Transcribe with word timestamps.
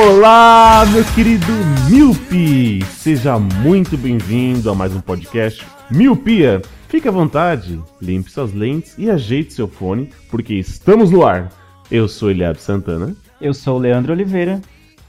Olá, 0.00 0.86
meu 0.92 1.04
querido 1.04 1.52
Miopi! 1.90 2.84
Seja 2.84 3.36
muito 3.36 3.98
bem-vindo 3.98 4.70
a 4.70 4.74
mais 4.74 4.94
um 4.94 5.00
podcast 5.00 5.66
Miopia. 5.90 6.62
Fique 6.88 7.08
à 7.08 7.10
vontade, 7.10 7.80
limpe 8.00 8.30
suas 8.30 8.52
lentes 8.54 8.94
e 8.96 9.10
ajeite 9.10 9.52
seu 9.52 9.66
fone, 9.66 10.10
porque 10.30 10.54
estamos 10.54 11.10
no 11.10 11.26
ar. 11.26 11.48
Eu 11.90 12.06
sou 12.06 12.30
Eliab 12.30 12.60
Santana. 12.60 13.12
Eu 13.40 13.52
sou 13.52 13.74
o 13.76 13.80
Leandro 13.80 14.12
Oliveira. 14.12 14.60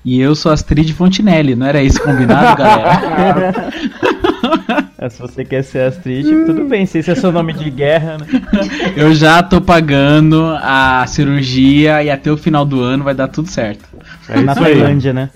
E 0.03 0.19
eu 0.19 0.33
sou 0.33 0.51
Astrid 0.51 0.91
Fontinelli, 0.93 1.55
não 1.55 1.67
era 1.67 1.83
isso 1.83 2.01
combinado, 2.01 2.57
galera? 2.57 3.69
É, 5.01 5.07
Se 5.09 5.21
você 5.21 5.45
quer 5.45 5.63
ser 5.63 5.79
Astrid, 5.83 6.25
tudo 6.45 6.65
bem, 6.65 6.85
se 6.85 6.97
esse 6.97 7.09
é 7.09 7.15
seu 7.15 7.31
nome 7.31 7.53
de 7.53 7.69
guerra, 7.69 8.17
né? 8.17 8.25
Eu 8.97 9.13
já 9.13 9.41
tô 9.41 9.61
pagando 9.61 10.45
a 10.61 11.05
cirurgia 11.07 12.03
e 12.03 12.09
até 12.09 12.29
o 12.29 12.35
final 12.35 12.65
do 12.65 12.81
ano 12.81 13.05
vai 13.05 13.13
dar 13.13 13.29
tudo 13.29 13.49
certo. 13.49 13.85
É 14.29 14.39
Na. 14.41 14.55
Tailândia, 14.55 15.13
né? 15.13 15.29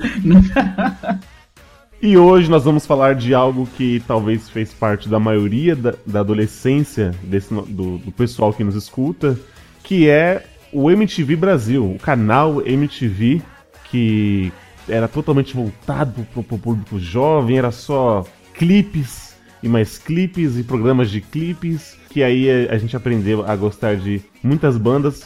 E 2.02 2.18
hoje 2.18 2.50
nós 2.50 2.66
vamos 2.66 2.86
falar 2.86 3.16
de 3.16 3.34
algo 3.34 3.66
que 3.78 4.04
talvez 4.06 4.50
fez 4.50 4.74
parte 4.74 5.08
da 5.08 5.22
maioria 5.22 5.74
da, 5.74 5.94
da 6.06 6.20
adolescência 6.20 7.12
desse 7.24 7.54
do, 7.54 7.98
do 7.98 8.12
pessoal 8.12 8.52
que 8.52 8.62
nos 8.62 8.76
escuta, 8.76 9.40
que 9.84 10.10
é 10.10 10.44
o 10.74 10.92
MTV 10.92 11.38
Brasil, 11.38 11.90
o 11.90 11.98
canal 11.98 12.62
MTV 12.66 13.42
que 13.90 14.52
era 14.90 15.08
totalmente 15.08 15.56
voltado 15.56 16.28
pro, 16.34 16.44
pro 16.44 16.58
público 16.58 17.00
jovem, 17.00 17.58
era 17.58 17.72
só 17.72 18.26
clipes 18.54 19.36
e 19.62 19.70
mais 19.70 19.98
clipes 19.98 20.58
e 20.58 20.64
programas 20.64 21.10
de 21.10 21.22
clipes, 21.22 21.98
que 22.10 22.22
aí 22.22 22.68
a 22.68 22.78
gente 22.78 22.98
aprendeu 22.98 23.46
a 23.50 23.56
gostar 23.56 23.96
de 23.96 24.22
muitas 24.44 24.78
bandas 24.78 25.24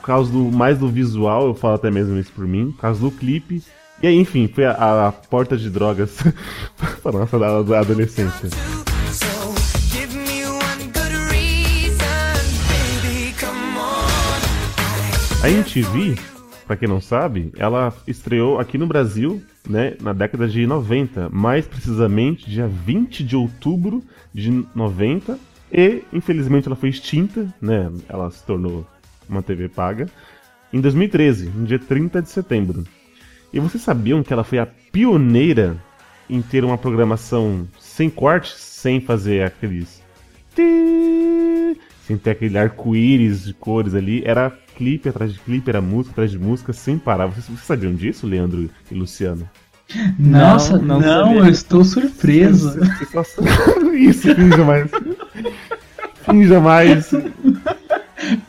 por 0.00 0.06
causa 0.06 0.32
do 0.32 0.50
mais 0.50 0.78
do 0.78 0.88
visual, 0.88 1.46
eu 1.46 1.54
falo 1.54 1.74
até 1.74 1.90
mesmo 1.90 2.18
isso 2.18 2.32
por 2.32 2.46
mim, 2.46 2.70
por 2.72 2.80
causa 2.80 3.00
do 3.00 3.10
clipe. 3.10 3.62
E 4.02 4.06
aí, 4.06 4.16
enfim, 4.16 4.48
foi 4.52 4.64
a, 4.64 5.08
a 5.08 5.12
porta 5.12 5.56
de 5.56 5.68
drogas 5.68 6.16
para 7.02 7.12
nossa 7.12 7.38
da- 7.38 7.62
da 7.62 7.80
adolescência. 7.80 8.48
A 15.42 15.48
MTV, 15.48 16.16
pra 16.66 16.76
quem 16.76 16.86
não 16.88 17.00
sabe, 17.00 17.50
ela 17.56 17.92
estreou 18.06 18.58
aqui 18.58 18.76
no 18.76 18.86
Brasil, 18.86 19.42
né, 19.68 19.94
na 20.00 20.12
década 20.12 20.46
de 20.46 20.66
90, 20.66 21.30
mais 21.30 21.66
precisamente 21.66 22.48
dia 22.50 22.66
20 22.68 23.24
de 23.24 23.36
outubro 23.36 24.02
de 24.34 24.64
90, 24.74 25.38
e 25.72 26.02
infelizmente 26.12 26.66
ela 26.66 26.76
foi 26.76 26.90
extinta, 26.90 27.46
né, 27.60 27.90
ela 28.08 28.30
se 28.30 28.44
tornou 28.44 28.86
uma 29.30 29.42
TV 29.42 29.68
paga, 29.68 30.06
em 30.72 30.80
2013, 30.80 31.46
no 31.48 31.66
dia 31.66 31.78
30 31.78 32.22
de 32.22 32.28
setembro. 32.28 32.84
E 33.52 33.58
vocês 33.58 33.82
sabiam 33.82 34.22
que 34.22 34.32
ela 34.32 34.44
foi 34.44 34.58
a 34.58 34.66
pioneira 34.66 35.76
em 36.28 36.40
ter 36.40 36.64
uma 36.64 36.78
programação 36.78 37.66
sem 37.78 38.08
cortes, 38.08 38.52
sem 38.52 39.00
fazer 39.00 39.44
aqueles 39.44 40.00
sem 42.06 42.16
ter 42.16 42.30
aquele 42.30 42.58
arco-íris 42.58 43.44
de 43.44 43.54
cores 43.54 43.94
ali, 43.94 44.22
era 44.24 44.52
clipe 44.76 45.08
atrás 45.08 45.32
de 45.32 45.38
clipe, 45.38 45.70
era 45.70 45.80
música 45.80 46.12
atrás 46.12 46.30
de 46.30 46.38
música, 46.38 46.72
sem 46.72 46.98
parar. 46.98 47.26
Vocês, 47.26 47.46
vocês 47.46 47.60
sabiam 47.60 47.94
disso, 47.94 48.26
Leandro 48.26 48.68
e 48.90 48.94
Luciano? 48.94 49.48
Nossa, 50.18 50.78
não 50.78 51.00
não, 51.00 51.24
sabia. 51.24 51.38
eu 51.38 51.48
estou 51.48 51.84
surpreso. 51.84 52.78
Isso, 53.94 54.34
finja 54.34 54.64
mais. 54.64 54.90
Finja 56.24 56.60
mais. 56.60 57.10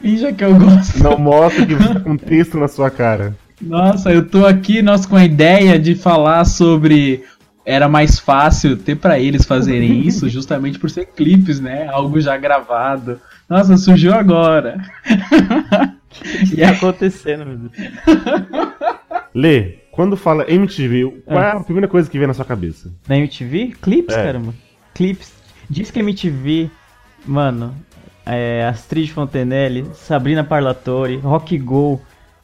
Finja 0.01 0.31
que 0.33 0.43
eu 0.43 0.55
gosto. 0.57 1.01
Não 1.03 1.17
mostra 1.17 1.65
que 1.65 1.73
você 1.75 1.93
tá 1.93 1.99
com 1.99 2.17
texto 2.17 2.57
na 2.57 2.67
sua 2.67 2.89
cara. 2.89 3.35
Nossa, 3.61 4.11
eu 4.11 4.27
tô 4.27 4.45
aqui, 4.45 4.81
nós 4.81 5.05
com 5.05 5.15
a 5.15 5.23
ideia 5.25 5.77
de 5.79 5.95
falar 5.95 6.45
sobre. 6.45 7.23
Era 7.63 7.87
mais 7.87 8.17
fácil 8.17 8.75
ter 8.75 8.95
pra 8.95 9.19
eles 9.19 9.45
fazerem 9.45 9.99
isso, 10.05 10.27
justamente 10.27 10.79
por 10.79 10.89
ser 10.89 11.05
clipes, 11.05 11.59
né? 11.59 11.87
Algo 11.89 12.19
já 12.19 12.35
gravado. 12.35 13.19
Nossa, 13.47 13.77
surgiu 13.77 14.13
agora. 14.13 14.79
O 15.05 16.45
que 16.49 16.57
tá 16.57 16.69
acontecendo, 16.71 17.45
meu 17.45 17.57
Deus? 17.57 17.71
Lê, 19.33 19.77
quando 19.91 20.17
fala 20.17 20.49
MTV, 20.51 21.21
qual 21.25 21.39
é 21.41 21.51
a 21.51 21.59
primeira 21.59 21.87
coisa 21.87 22.09
que 22.09 22.17
vem 22.17 22.27
na 22.27 22.33
sua 22.33 22.45
cabeça? 22.45 22.91
Na 23.07 23.17
MTV? 23.17 23.73
Clips, 23.81 24.15
É. 24.15 24.23
caramba. 24.23 24.53
Clips. 24.93 25.31
Diz 25.69 25.89
que 25.91 25.99
MTV, 25.99 26.69
mano, 27.25 27.73
é, 28.25 28.65
Astrid 28.69 29.11
Fontenelle, 29.11 29.85
Sabrina 29.93 30.43
Parlatore, 30.43 31.17
Rock 31.17 31.57
Go, 31.57 32.01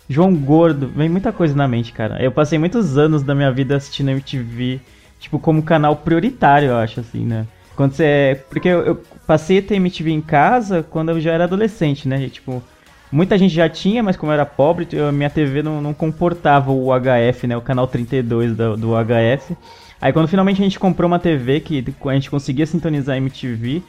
João 0.10 0.34
Gordo, 0.36 0.88
vem 0.88 1.10
muita 1.10 1.32
coisa 1.32 1.56
na 1.56 1.68
mente, 1.68 1.92
cara. 1.92 2.22
Eu 2.22 2.32
passei 2.32 2.58
muitos 2.58 2.98
anos 2.98 3.24
da 3.24 3.36
minha 3.36 3.52
vida 3.52 3.76
assistindo 3.76 4.10
MTV, 4.10 4.80
tipo, 5.20 5.38
como 5.38 5.62
canal 5.62 5.96
prioritário, 5.98 6.70
eu 6.70 6.78
acho, 6.78 7.00
assim, 7.02 7.26
né? 7.26 7.46
Quando 7.76 7.94
você. 7.94 8.42
Porque 8.50 8.68
eu, 8.68 8.82
eu 8.82 9.04
passei 9.28 9.60
a 9.60 9.62
ter 9.62 9.76
MTV 9.76 10.12
em 10.12 10.22
casa 10.22 10.82
quando 10.82 11.10
eu 11.10 11.20
já 11.20 11.32
era 11.32 11.44
adolescente, 11.44 12.08
né? 12.08 12.24
E, 12.24 12.30
tipo, 12.30 12.64
muita 13.12 13.38
gente 13.38 13.54
já 13.54 13.70
tinha, 13.70 14.02
mas 14.02 14.16
como 14.16 14.32
eu 14.32 14.34
era 14.34 14.46
pobre, 14.46 14.88
a 15.00 15.12
minha 15.12 15.30
TV 15.30 15.62
não, 15.62 15.82
não 15.82 15.94
comportava 15.94 16.72
o 16.72 16.88
HF, 16.92 17.46
né? 17.46 17.58
O 17.58 17.62
canal 17.62 17.86
32 17.86 18.56
do, 18.56 18.78
do 18.78 18.92
HF. 18.96 19.56
Aí 20.00 20.14
quando 20.14 20.28
finalmente 20.28 20.62
a 20.62 20.64
gente 20.64 20.80
comprou 20.80 21.08
uma 21.08 21.20
TV 21.20 21.60
que 21.60 21.84
a 22.06 22.14
gente 22.14 22.30
conseguia 22.30 22.66
sintonizar 22.66 23.18
MTV, 23.18 23.82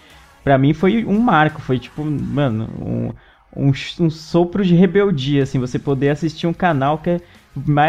pra 0.48 0.56
mim 0.56 0.72
foi 0.72 1.04
um 1.04 1.18
marco, 1.18 1.60
foi 1.60 1.78
tipo, 1.78 2.02
mano, 2.02 2.66
um, 2.80 3.68
um, 3.68 3.72
um 4.00 4.08
sopro 4.08 4.64
de 4.64 4.74
rebeldia, 4.74 5.42
assim, 5.42 5.58
você 5.58 5.78
poder 5.78 6.08
assistir 6.08 6.46
um 6.46 6.54
canal 6.54 6.96
que 6.96 7.10
é 7.10 7.20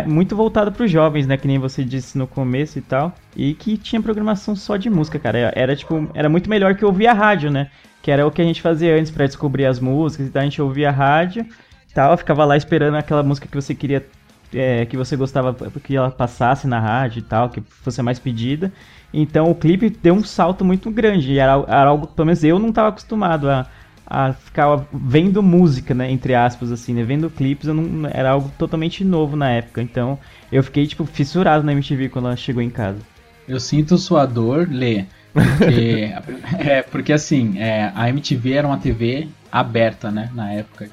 muito 0.06 0.36
voltado 0.36 0.69
pros 0.74 0.92
jovens, 0.92 1.25
né, 1.25 1.38
que 1.38 1.48
nem 1.48 1.58
você 1.58 1.86
disse 1.86 2.18
no 2.18 2.28
começo 2.28 2.78
e 2.78 2.81
tal, 2.81 3.16
e 3.34 3.53
que 3.53 3.78
tinha 3.78 4.02
programação 4.02 4.58
só 4.58 4.75
de 4.75 4.90
música, 4.90 5.18
cara, 5.18 5.38
era, 5.38 5.53
era, 5.56 5.75
tipo, 5.75 6.09
era 6.14 6.28
muito 6.28 6.50
melhor 6.50 6.75
que 6.75 6.84
ouvir 6.84 7.08
a 7.08 7.14
rádio, 7.14 7.50
né, 7.50 7.69
que 8.02 8.12
era 8.12 8.28
o 8.28 8.31
que 8.31 8.42
a 8.42 8.46
gente 8.46 8.62
fazia 8.62 8.94
antes 8.94 9.09
pra 9.09 9.25
descobrir 9.25 9.66
as 9.66 9.80
músicas 9.80 10.28
e 10.28 10.30
tal, 10.30 10.42
a 10.42 10.46
gente 10.46 10.62
ouvia 10.62 10.90
a 10.90 10.92
rádio 10.92 11.46
tal, 11.94 12.18
ficava 12.18 12.44
lá 12.44 12.58
esperando 12.58 12.96
aquela 12.96 13.24
música 13.24 13.48
que 13.48 13.56
você 13.56 13.74
queria 13.74 14.06
é, 14.53 14.86
que 14.86 14.98
você 14.98 15.16
gostava 15.16 15.53
que 15.84 15.96
ela 15.96 16.09
passasse 16.09 16.68
na 16.68 16.80
rádio 16.80 17.19
e 17.19 17.22
tal, 17.22 17.50
que 17.50 17.62
fosse 17.62 18.02
mais 18.02 18.18
pedida. 18.18 18.72
Então 19.14 19.50
o 19.50 19.56
clipe 19.56 19.90
deu 19.90 20.14
um 20.14 20.24
salto 20.24 20.64
muito 20.64 20.90
grande. 20.92 21.34
E 21.34 21.40
era, 21.40 21.53
era 21.68 21.90
algo, 21.90 22.08
pelo 22.08 22.28
menos 22.28 22.44
eu 22.44 22.59
não 22.59 22.70
estava 22.70 22.90
acostumado 22.90 23.50
a, 23.50 23.68
a 24.06 24.34
ficar 24.34 24.86
vendo 24.94 25.42
música, 25.42 25.94
né? 25.94 26.12
Entre 26.12 26.36
aspas, 26.36 26.72
assim, 26.72 26.94
né? 26.94 27.03
Vendo 27.03 27.30
clipes, 27.30 27.68
eu 27.68 27.74
não, 27.74 28.09
era 28.12 28.31
algo 28.31 28.52
totalmente 28.58 29.03
novo 29.03 29.36
na 29.36 29.50
época. 29.52 29.81
Então 29.81 30.19
eu 30.52 30.64
fiquei, 30.64 30.86
tipo, 30.88 31.06
fissurado 31.06 31.64
na 31.64 31.72
MTV 31.72 32.09
quando 32.09 32.25
ela 32.25 32.36
chegou 32.36 32.62
em 32.62 32.69
casa. 32.69 33.00
Eu 33.48 33.59
sinto 33.59 33.98
sua 33.98 34.25
dor, 34.25 34.68
Lê. 34.69 35.06
Porque, 35.34 36.14
é, 36.59 36.81
porque 36.84 37.14
assim, 37.14 37.58
é, 37.59 37.92
a 37.96 38.09
MTV 38.09 38.53
era 38.53 38.68
uma 38.68 38.78
TV 38.78 39.28
aberta, 39.51 40.12
né, 40.12 40.30
na 40.33 40.51
época. 40.51 40.89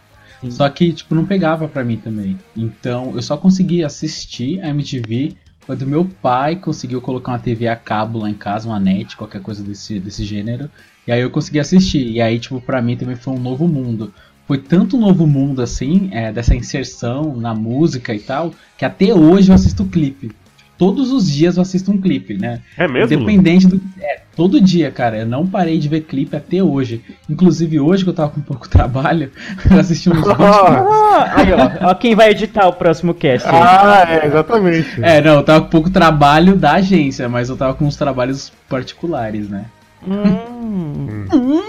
Só 0.50 0.68
que, 0.68 0.92
tipo, 0.92 1.14
não 1.14 1.24
pegava 1.24 1.66
pra 1.66 1.82
mim 1.82 1.96
também. 1.96 2.38
Então, 2.56 3.12
eu 3.14 3.22
só 3.22 3.36
conseguia 3.36 3.86
assistir 3.86 4.60
a 4.62 4.68
MTV 4.68 5.34
quando 5.66 5.84
meu 5.84 6.04
pai 6.04 6.56
conseguiu 6.56 7.00
colocar 7.00 7.32
uma 7.32 7.38
TV 7.40 7.66
a 7.66 7.74
cabo 7.74 8.20
lá 8.20 8.30
em 8.30 8.34
casa, 8.34 8.68
uma 8.68 8.78
net, 8.78 9.16
qualquer 9.16 9.42
coisa 9.42 9.64
desse, 9.64 9.98
desse 9.98 10.24
gênero. 10.24 10.70
E 11.06 11.10
aí 11.10 11.20
eu 11.20 11.30
consegui 11.30 11.58
assistir. 11.58 12.08
E 12.08 12.20
aí, 12.20 12.38
tipo, 12.38 12.60
pra 12.60 12.80
mim 12.80 12.96
também 12.96 13.16
foi 13.16 13.34
um 13.34 13.38
novo 13.38 13.66
mundo. 13.66 14.14
Foi 14.46 14.58
tanto 14.58 14.96
um 14.96 15.00
novo 15.00 15.26
mundo, 15.26 15.60
assim, 15.60 16.08
é, 16.12 16.32
dessa 16.32 16.54
inserção 16.54 17.36
na 17.36 17.52
música 17.52 18.14
e 18.14 18.20
tal, 18.20 18.54
que 18.78 18.84
até 18.84 19.12
hoje 19.12 19.50
eu 19.50 19.54
assisto 19.56 19.84
clipe. 19.84 20.30
Todos 20.78 21.10
os 21.10 21.30
dias 21.30 21.56
eu 21.56 21.62
assisto 21.62 21.90
um 21.90 21.98
clipe, 21.98 22.34
né? 22.34 22.60
É 22.76 22.86
mesmo? 22.86 23.14
Independente 23.14 23.66
do. 23.66 23.80
É, 23.98 24.20
todo 24.36 24.60
dia, 24.60 24.90
cara. 24.90 25.18
Eu 25.18 25.26
não 25.26 25.46
parei 25.46 25.78
de 25.78 25.88
ver 25.88 26.02
clipe 26.02 26.36
até 26.36 26.62
hoje. 26.62 27.02
Inclusive 27.30 27.80
hoje 27.80 28.04
que 28.04 28.10
eu 28.10 28.14
tava 28.14 28.30
com 28.30 28.42
pouco 28.42 28.68
trabalho, 28.70 29.30
eu 29.70 29.78
assisti 29.78 30.10
uns 30.10 30.16
20 30.16 30.24
clipes. 30.24 30.44
Ah, 30.46 31.32
aí, 31.34 31.52
ó, 31.52 31.90
ó 31.90 31.94
quem 31.94 32.14
vai 32.14 32.30
editar 32.30 32.66
o 32.68 32.74
próximo 32.74 33.14
cast. 33.14 33.48
aí. 33.48 33.54
Ah, 33.54 34.06
é, 34.08 34.26
exatamente. 34.26 35.02
É, 35.02 35.22
não, 35.22 35.36
eu 35.36 35.42
tava 35.42 35.62
com 35.62 35.70
pouco 35.70 35.88
trabalho 35.88 36.54
da 36.56 36.72
agência, 36.74 37.28
mas 37.28 37.48
eu 37.48 37.56
tava 37.56 37.72
com 37.72 37.86
uns 37.86 37.96
trabalhos 37.96 38.52
particulares, 38.68 39.48
né? 39.48 39.64
Hum. 40.06 41.26
Hum. 41.32 41.62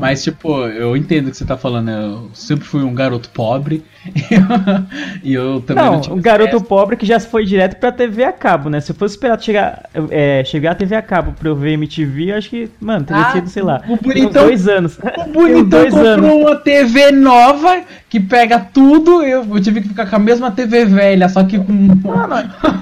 Mas, 0.00 0.22
tipo, 0.22 0.66
eu 0.66 0.96
entendo 0.96 1.28
o 1.28 1.30
que 1.30 1.36
você 1.36 1.44
tá 1.44 1.56
falando. 1.56 1.90
Eu 1.90 2.30
sempre 2.34 2.64
fui 2.66 2.82
um 2.82 2.94
garoto 2.94 3.28
pobre. 3.30 3.82
e 5.22 5.32
eu 5.32 5.60
também 5.60 5.84
não, 5.84 5.92
Não, 5.94 6.00
tive 6.00 6.14
o 6.18 6.20
garoto 6.20 6.56
acesso. 6.56 6.64
pobre 6.64 6.96
que 6.96 7.06
já 7.06 7.20
foi 7.20 7.44
direto 7.44 7.76
pra 7.78 7.92
TV 7.92 8.24
a 8.24 8.32
cabo, 8.32 8.68
né? 8.68 8.80
Se 8.80 8.90
eu 8.92 8.96
fosse 8.96 9.14
esperar 9.14 9.40
chegar, 9.40 9.88
é, 10.10 10.42
chegar 10.44 10.72
a 10.72 10.74
TV 10.74 10.94
a 10.96 11.02
cabo 11.02 11.32
pra 11.38 11.48
eu 11.48 11.54
ver 11.56 11.72
MTV, 11.72 12.32
eu 12.32 12.36
acho 12.36 12.50
que, 12.50 12.68
mano, 12.80 13.04
teria 13.04 13.22
Ah, 13.22 13.32
sido, 13.32 13.48
sei 13.48 13.62
lá, 13.62 13.80
o 13.88 13.96
bonitão- 13.96 14.44
dois 14.44 14.66
anos. 14.68 14.98
O 14.98 15.32
bonitão 15.32 15.84
comprou 15.90 16.06
anos. 16.06 16.32
uma 16.32 16.56
TV 16.56 17.12
nova 17.12 17.80
que 18.12 18.20
pega 18.20 18.58
tudo. 18.60 19.22
Eu, 19.22 19.42
eu 19.42 19.58
tive 19.62 19.80
que 19.80 19.88
ficar 19.88 20.04
com 20.04 20.16
a 20.16 20.18
mesma 20.18 20.50
TV 20.50 20.84
velha, 20.84 21.30
só 21.30 21.42
que 21.44 21.56
com. 21.58 21.88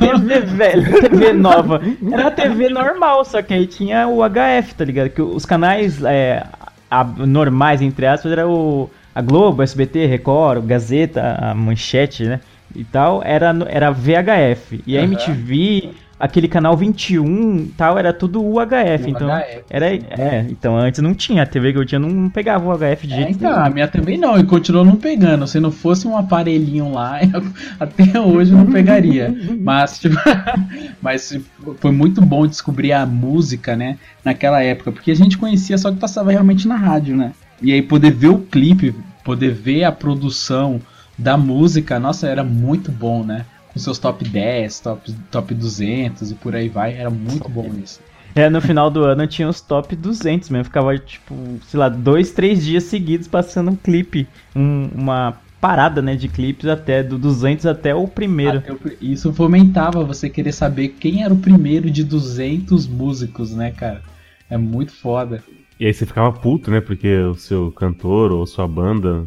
TV 0.00 0.40
velha, 0.40 1.00
TV 1.08 1.32
nova. 1.32 1.80
Era 2.12 2.22
uma 2.22 2.30
TV 2.32 2.68
normal, 2.68 3.24
só 3.24 3.40
que 3.40 3.54
aí 3.54 3.64
tinha 3.64 4.08
o 4.08 4.22
HF, 4.28 4.74
tá 4.74 4.84
ligado? 4.84 5.08
Que 5.10 5.22
os 5.22 5.46
canais 5.46 6.02
é, 6.02 6.44
a- 6.90 7.04
normais, 7.04 7.80
entre 7.80 8.06
aspas, 8.06 8.32
era 8.32 8.48
o 8.48 8.90
a 9.14 9.20
Globo, 9.22 9.62
SBT, 9.62 10.06
Record, 10.06 10.64
Gazeta, 10.66 11.36
a 11.40 11.54
Manchete, 11.54 12.24
né? 12.24 12.40
E 12.74 12.84
tal, 12.84 13.22
era, 13.24 13.54
era 13.68 13.90
VHF. 13.90 14.82
E 14.86 14.96
a. 14.96 15.02
MTV, 15.02 15.90
aquele 16.18 16.46
canal 16.46 16.76
21 16.76 17.56
e 17.56 17.66
tal, 17.76 17.98
era 17.98 18.12
tudo 18.12 18.42
UHF. 18.44 19.08
Então, 19.08 19.28
UHF, 19.28 19.64
era, 19.68 19.86
é, 19.94 20.46
então 20.48 20.76
antes 20.76 21.00
não 21.02 21.12
tinha. 21.14 21.42
A 21.42 21.46
TV 21.46 21.72
que 21.72 21.78
eu 21.78 21.84
tinha 21.86 21.98
não 21.98 22.30
pegava 22.30 22.64
o 22.64 22.70
UHF 22.72 23.06
de 23.06 23.14
É, 23.14 23.16
jeito 23.16 23.30
então, 23.32 23.50
nenhum. 23.50 23.64
a 23.64 23.70
minha 23.70 23.88
também 23.88 24.16
não, 24.18 24.38
e 24.38 24.44
continuou 24.44 24.84
não 24.84 24.96
pegando. 24.96 25.46
Se 25.48 25.58
não 25.58 25.70
fosse 25.72 26.06
um 26.06 26.16
aparelhinho 26.16 26.92
lá, 26.92 27.18
eu- 27.24 27.44
até 27.80 28.20
hoje 28.20 28.52
eu 28.52 28.58
não 28.58 28.66
pegaria. 28.70 29.34
Mas, 29.60 29.98
tipo, 29.98 30.14
mas 31.02 31.36
foi 31.78 31.90
muito 31.92 32.20
bom 32.20 32.46
descobrir 32.46 32.92
a 32.92 33.04
música, 33.06 33.74
né, 33.76 33.98
naquela 34.24 34.62
época, 34.62 34.92
porque 34.92 35.10
a 35.10 35.16
gente 35.16 35.36
conhecia 35.38 35.76
só 35.78 35.90
que 35.90 35.98
passava 35.98 36.30
realmente 36.30 36.68
na 36.68 36.76
rádio, 36.76 37.16
né? 37.16 37.32
E 37.62 37.72
aí 37.72 37.82
poder 37.82 38.10
ver 38.12 38.28
o 38.28 38.38
clipe, 38.38 38.94
poder 39.24 39.50
ver 39.52 39.84
a 39.84 39.92
produção 39.92 40.80
da 41.20 41.36
música, 41.36 41.98
nossa, 42.00 42.26
era 42.26 42.42
muito 42.42 42.90
bom, 42.90 43.22
né? 43.24 43.44
Com 43.72 43.78
seus 43.78 43.98
top 43.98 44.24
10, 44.28 44.80
top, 44.80 45.12
top 45.30 45.54
200 45.54 46.30
e 46.30 46.34
por 46.34 46.54
aí 46.56 46.68
vai, 46.68 46.94
era 46.96 47.10
muito 47.10 47.48
bom 47.48 47.70
isso. 47.82 48.00
É, 48.34 48.48
no 48.48 48.60
final 48.60 48.90
do 48.90 49.04
ano 49.04 49.26
tinha 49.26 49.48
os 49.48 49.60
top 49.60 49.94
200 49.96 50.50
mesmo. 50.50 50.64
Ficava, 50.64 50.96
tipo, 50.98 51.34
sei 51.66 51.78
lá, 51.78 51.88
dois, 51.88 52.30
três 52.30 52.64
dias 52.64 52.84
seguidos 52.84 53.26
passando 53.28 53.70
um 53.72 53.76
clipe. 53.76 54.26
um- 54.54 54.88
uma 54.94 55.36
parada, 55.60 56.00
né, 56.00 56.16
de 56.16 56.26
clipes 56.26 56.66
até, 56.66 57.02
do 57.02 57.18
200 57.18 57.66
até 57.66 57.94
o 57.94 58.08
primeiro. 58.08 58.58
Até 58.58 58.72
o 58.72 58.76
pri- 58.76 58.96
Isso 59.00 59.32
fomentava 59.32 60.02
você 60.04 60.28
querer 60.30 60.52
saber 60.52 60.88
quem 60.98 61.22
era 61.22 61.32
o 61.34 61.36
primeiro 61.36 61.90
de 61.90 62.02
200 62.02 62.86
músicos, 62.86 63.52
né, 63.54 63.70
cara? 63.70 64.00
É 64.48 64.56
muito 64.56 64.92
foda. 64.92 65.42
E 65.78 65.86
aí 65.86 65.92
você 65.94 66.06
ficava 66.06 66.32
puto, 66.32 66.70
né? 66.70 66.80
Porque 66.80 67.14
o 67.18 67.34
seu 67.34 67.70
cantor 67.72 68.32
ou 68.32 68.46
sua 68.46 68.66
banda 68.66 69.26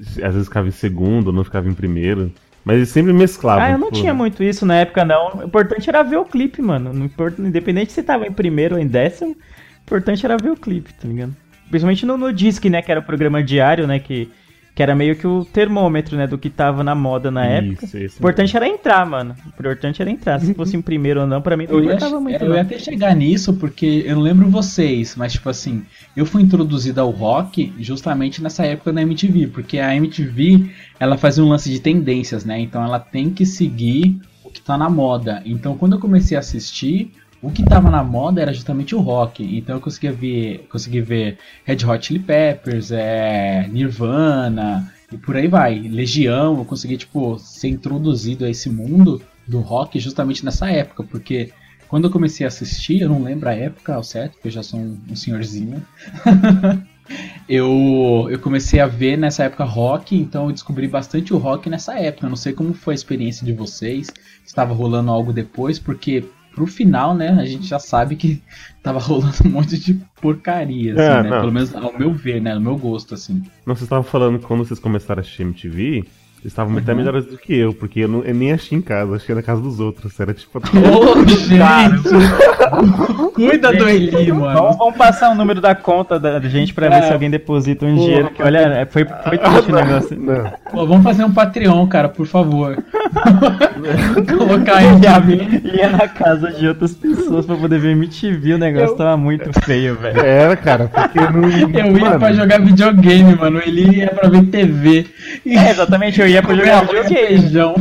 às 0.00 0.34
vezes 0.34 0.48
ficava 0.48 0.68
em 0.68 0.72
segundo, 0.72 1.32
não 1.32 1.44
ficava 1.44 1.68
em 1.68 1.74
primeiro. 1.74 2.32
Mas 2.64 2.76
eles 2.76 2.88
sempre 2.90 3.12
mesclavam. 3.12 3.64
Ah, 3.64 3.70
eu 3.72 3.78
não 3.78 3.90
pô. 3.90 3.96
tinha 3.96 4.14
muito 4.14 4.42
isso 4.42 4.64
na 4.64 4.76
época, 4.76 5.04
não. 5.04 5.40
O 5.40 5.44
importante 5.44 5.88
era 5.88 6.02
ver 6.02 6.18
o 6.18 6.24
clipe, 6.24 6.62
mano. 6.62 7.10
Independente 7.38 7.92
se 7.92 8.02
tava 8.02 8.26
em 8.26 8.32
primeiro 8.32 8.76
ou 8.76 8.80
em 8.80 8.86
décimo, 8.86 9.32
o 9.32 9.36
importante 9.82 10.24
era 10.24 10.36
ver 10.36 10.50
o 10.50 10.56
clipe, 10.56 10.92
tá 10.94 11.08
ligado? 11.08 11.34
Principalmente 11.68 12.06
no, 12.06 12.16
no 12.16 12.32
Disque, 12.32 12.70
né, 12.70 12.80
que 12.82 12.90
era 12.90 13.00
o 13.00 13.04
programa 13.04 13.42
diário, 13.42 13.86
né, 13.86 13.98
que, 13.98 14.30
que 14.74 14.82
era 14.82 14.94
meio 14.94 15.14
que 15.16 15.26
o 15.26 15.44
termômetro, 15.44 16.16
né, 16.16 16.26
do 16.26 16.38
que 16.38 16.48
tava 16.48 16.82
na 16.82 16.94
moda 16.94 17.30
na 17.30 17.44
época. 17.44 17.84
Isso, 17.84 17.98
O 17.98 18.18
importante 18.20 18.56
era 18.56 18.66
entrar, 18.66 19.04
mano. 19.04 19.34
O 19.44 19.48
importante 19.48 20.00
era 20.00 20.10
entrar. 20.10 20.40
Se 20.40 20.54
fosse 20.54 20.76
em 20.76 20.80
primeiro 20.82 21.20
ou 21.20 21.26
não, 21.26 21.42
pra 21.42 21.56
mim 21.56 21.66
não 21.68 21.74
Eu 21.74 21.80
ia, 21.80 21.94
importava 21.94 22.18
muito. 22.20 22.42
eu 22.42 22.48
não. 22.48 22.56
ia 22.56 22.62
até 22.62 22.78
chegar 22.78 23.14
nisso 23.14 23.52
porque 23.54 24.02
eu 24.06 24.16
não 24.16 24.22
lembro 24.22 24.48
vocês, 24.48 25.14
mas 25.16 25.32
tipo 25.34 25.48
assim, 25.50 25.84
eu 26.16 26.24
fui 26.24 26.42
introduzido 26.42 27.00
ao 27.00 27.10
rock 27.10 27.72
justamente 27.78 28.42
nessa 28.42 28.64
época 28.64 28.92
da 28.92 29.02
MTV, 29.02 29.48
porque 29.48 29.78
a 29.78 29.94
MTV 29.94 30.70
ela 30.98 31.18
fazia 31.18 31.44
um 31.44 31.48
lance 31.48 31.70
de 31.70 31.78
tendências, 31.80 32.44
né? 32.44 32.58
Então 32.60 32.82
ela 32.82 32.98
tem 32.98 33.30
que 33.30 33.44
seguir 33.44 34.18
o 34.42 34.50
que 34.50 34.60
tá 34.62 34.78
na 34.78 34.88
moda. 34.88 35.42
Então 35.44 35.76
quando 35.76 35.94
eu 35.96 35.98
comecei 36.00 36.36
a 36.36 36.40
assistir, 36.40 37.12
o 37.42 37.50
que 37.50 37.64
tava 37.64 37.90
na 37.90 38.04
moda 38.04 38.40
era 38.40 38.52
justamente 38.52 38.94
o 38.94 39.00
rock. 39.00 39.44
Então 39.58 39.76
eu 39.76 39.80
conseguia 39.80 40.12
ver, 40.12 40.66
consegui 40.70 41.00
ver 41.00 41.38
Red 41.64 41.84
Hot 41.84 42.06
Chili 42.06 42.20
Peppers, 42.20 42.92
é, 42.92 43.68
Nirvana 43.68 44.92
e 45.10 45.18
por 45.18 45.36
aí 45.36 45.48
vai. 45.48 45.80
Legião, 45.80 46.56
eu 46.58 46.64
consegui 46.64 46.96
tipo 46.96 47.38
ser 47.40 47.68
introduzido 47.68 48.44
a 48.44 48.50
esse 48.50 48.70
mundo 48.70 49.20
do 49.46 49.58
rock 49.58 49.98
justamente 49.98 50.44
nessa 50.44 50.70
época, 50.70 51.02
porque 51.02 51.50
quando 51.88 52.04
eu 52.04 52.10
comecei 52.10 52.46
a 52.46 52.48
assistir, 52.48 53.02
eu 53.02 53.08
não 53.08 53.22
lembro 53.22 53.48
a 53.48 53.54
época 53.54 53.94
ao 53.94 54.04
certo, 54.04 54.34
porque 54.34 54.48
eu 54.48 54.52
já 54.52 54.62
sou 54.62 54.78
um, 54.78 54.96
um 55.10 55.16
senhorzinho. 55.16 55.84
eu, 57.48 58.28
eu 58.30 58.38
comecei 58.38 58.78
a 58.78 58.86
ver 58.86 59.18
nessa 59.18 59.44
época 59.44 59.64
rock, 59.64 60.16
então 60.16 60.46
eu 60.46 60.52
descobri 60.52 60.86
bastante 60.86 61.34
o 61.34 61.38
rock 61.38 61.68
nessa 61.68 61.98
época. 61.98 62.26
Eu 62.26 62.30
não 62.30 62.36
sei 62.36 62.52
como 62.52 62.72
foi 62.72 62.94
a 62.94 62.96
experiência 62.96 63.44
de 63.44 63.52
vocês, 63.52 64.08
estava 64.46 64.72
rolando 64.72 65.10
algo 65.10 65.32
depois, 65.32 65.78
porque 65.78 66.24
pro 66.54 66.66
final, 66.66 67.14
né, 67.14 67.30
a 67.40 67.44
gente 67.44 67.66
já 67.66 67.78
sabe 67.78 68.16
que 68.16 68.42
tava 68.82 68.98
rolando 68.98 69.34
um 69.44 69.48
monte 69.50 69.78
de 69.78 69.94
porcaria, 70.20 70.92
assim, 70.94 71.02
É, 71.02 71.22
né? 71.22 71.30
não. 71.30 71.40
Pelo 71.40 71.52
menos 71.52 71.74
ao 71.74 71.96
meu 71.98 72.12
ver, 72.12 72.40
né? 72.40 72.54
No 72.54 72.60
meu 72.60 72.76
gosto, 72.76 73.14
assim. 73.14 73.42
Não, 73.66 73.74
vocês 73.74 73.82
estavam 73.82 74.04
falando 74.04 74.38
que 74.38 74.46
quando 74.46 74.64
vocês 74.64 74.78
começaram 74.80 75.20
a 75.20 75.22
assistir 75.22 75.42
MTV, 75.42 75.82
eles 75.98 76.06
estavam 76.44 76.72
Uhum. 76.74 76.80
até 76.80 76.92
melhores 76.94 77.24
do 77.26 77.38
que 77.38 77.54
eu, 77.54 77.72
porque 77.72 78.00
eu, 78.00 78.08
não, 78.08 78.22
eu 78.24 78.34
nem 78.34 78.52
achei 78.52 78.76
em 78.76 78.82
casa, 78.82 79.14
achei 79.14 79.34
na 79.34 79.42
casa 79.42 79.60
dos 79.62 79.78
outros. 79.78 80.18
Era 80.18 80.34
tipo. 80.34 80.58
Ô, 80.76 81.22
gente! 81.28 82.08
Cuida 83.34 83.72
do 83.72 83.88
Eli, 83.88 84.32
mano. 84.32 84.54
Vamos, 84.62 84.76
vamos 84.76 84.96
passar 84.96 85.30
o 85.30 85.34
número 85.34 85.60
da 85.60 85.74
conta 85.74 86.18
da 86.18 86.38
gente 86.40 86.72
pra 86.74 86.88
ver 86.88 86.96
É. 86.96 87.02
se 87.02 87.12
alguém 87.12 87.30
deposita 87.30 87.84
um 87.84 87.94
Porra, 87.94 88.06
dinheiro. 88.06 88.30
Que 88.30 88.42
olha, 88.42 88.58
é, 88.58 88.86
foi, 88.86 89.04
foi 89.04 89.38
triste 89.38 89.70
o 89.70 89.74
negócio. 89.74 90.18
Não. 90.20 90.52
Pô, 90.70 90.86
vamos 90.86 91.02
fazer 91.04 91.24
um 91.24 91.32
Patreon, 91.32 91.86
cara, 91.86 92.08
por 92.08 92.26
favor. 92.26 92.76
Colocar 94.38 94.76
aí 94.76 94.86
Ia, 95.02 95.82
ia 95.82 95.88
na 95.90 96.08
casa 96.08 96.50
de 96.52 96.68
outras 96.68 96.94
pessoas 96.94 97.46
pra 97.46 97.56
poder 97.56 97.78
ver 97.78 97.92
MTV, 97.92 98.54
o 98.54 98.58
negócio 98.58 98.96
tava 98.96 99.16
muito 99.16 99.50
feio, 99.64 99.96
velho. 99.96 100.20
Era, 100.20 100.56
cara, 100.56 100.88
porque 100.92 101.18
não. 101.20 101.42
Eu 101.48 101.96
ia 101.96 102.00
Mano, 102.04 102.18
pra 102.18 102.32
jogar 102.32 102.60
videogame, 102.60 103.34
mano. 103.36 103.60
Ele 103.64 103.96
ia 103.98 104.08
pra 104.08 104.28
ver 104.28 104.42
TV. 104.46 105.06
E 105.44 105.56
É, 105.56 105.70
exatamente, 105.70 106.20
eu 106.20 106.28
ia 106.28 106.42
pra 106.42 106.54
jogar 106.54 106.82
e 106.84 106.86
videogame. 106.86 107.14
feijão. 107.26 107.74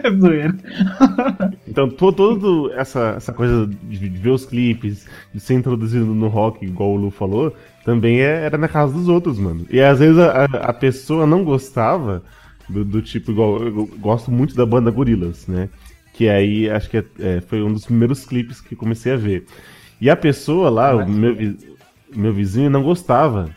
É 0.04 0.10
zoeira. 0.10 0.54
Então, 1.66 1.88
to- 1.88 2.12
todo 2.12 2.72
essa, 2.72 3.14
essa 3.16 3.32
coisa 3.32 3.66
de 3.66 3.98
de 3.98 4.08
ver 4.08 4.30
os 4.30 4.46
clipes, 4.46 5.06
de 5.32 5.40
ser 5.40 5.54
introduzido 5.54 6.06
no 6.06 6.28
rock, 6.28 6.64
igual 6.64 6.90
o 6.92 6.96
Lu 6.96 7.10
falou, 7.10 7.54
também 7.84 8.20
é- 8.20 8.44
era 8.44 8.56
na 8.58 8.68
casa 8.68 8.92
dos 8.92 9.08
outros, 9.08 9.38
mano. 9.38 9.66
E 9.70 9.80
às 9.80 9.98
vezes 9.98 10.18
a, 10.18 10.44
a- 10.44 10.72
pessoa 10.72 11.26
não 11.26 11.44
gostava 11.44 12.22
do, 12.68 12.84
do 12.84 13.02
tipo, 13.02 13.30
igual 13.32 13.58
eu 13.62 13.86
gosto 13.98 14.30
muito 14.30 14.54
da 14.54 14.64
banda 14.66 14.90
Gorillaz, 14.90 15.46
né? 15.46 15.68
Que 16.12 16.28
aí 16.28 16.68
acho 16.70 16.88
que 16.90 16.96
é- 16.98 17.04
é, 17.20 17.40
foi 17.40 17.62
um 17.62 17.72
dos 17.72 17.84
primeiros 17.86 18.24
clipes 18.24 18.60
que 18.60 18.74
comecei 18.76 19.12
a 19.12 19.16
ver. 19.16 19.44
E 20.00 20.08
a 20.10 20.16
pessoa 20.16 20.70
lá, 20.70 20.94
o 20.96 21.08
meu, 21.08 21.36
meu 22.14 22.32
vizinho, 22.32 22.70
não 22.70 22.82
gostava. 22.82 23.50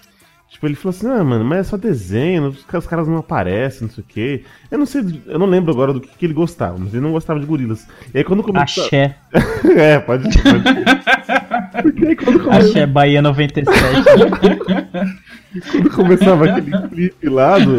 Tipo, 0.51 0.67
ele 0.67 0.75
falou 0.75 0.89
assim, 0.95 1.07
ah, 1.07 1.23
mano, 1.23 1.45
mas 1.45 1.59
é 1.59 1.63
só 1.63 1.77
desenho, 1.77 2.49
os, 2.49 2.63
ca- 2.65 2.77
os 2.77 2.85
caras 2.85 3.07
não 3.07 3.15
aparecem, 3.17 3.87
não 3.87 3.95
sei 3.95 4.03
o 4.03 4.07
quê. 4.07 4.43
Eu 4.69 4.77
não 4.77 4.85
sei, 4.85 5.01
eu 5.25 5.39
não 5.39 5.45
lembro 5.47 5.71
agora 5.71 5.93
do 5.93 6.01
que, 6.01 6.09
que 6.09 6.25
ele 6.25 6.33
gostava, 6.33 6.77
mas 6.77 6.93
ele 6.93 7.01
não 7.01 7.13
gostava 7.13 7.39
de 7.39 7.45
gorilas. 7.45 7.87
E 8.13 8.17
aí 8.17 8.23
quando 8.25 8.43
começou. 8.43 8.83
Axé, 8.83 9.15
é, 9.77 9.97
pode. 9.99 10.23
Pode. 10.43 11.81
Porque 11.81 12.05
aí 12.05 12.15
quando, 12.17 12.43
come- 12.43 12.57
Axé 12.57 12.85
Bahia 12.85 13.21
97. 13.21 13.71
quando 15.71 15.89
começava 15.91 16.45
aquele 16.49 16.87
clipe 16.89 17.29
lá 17.29 17.57
do, 17.57 17.77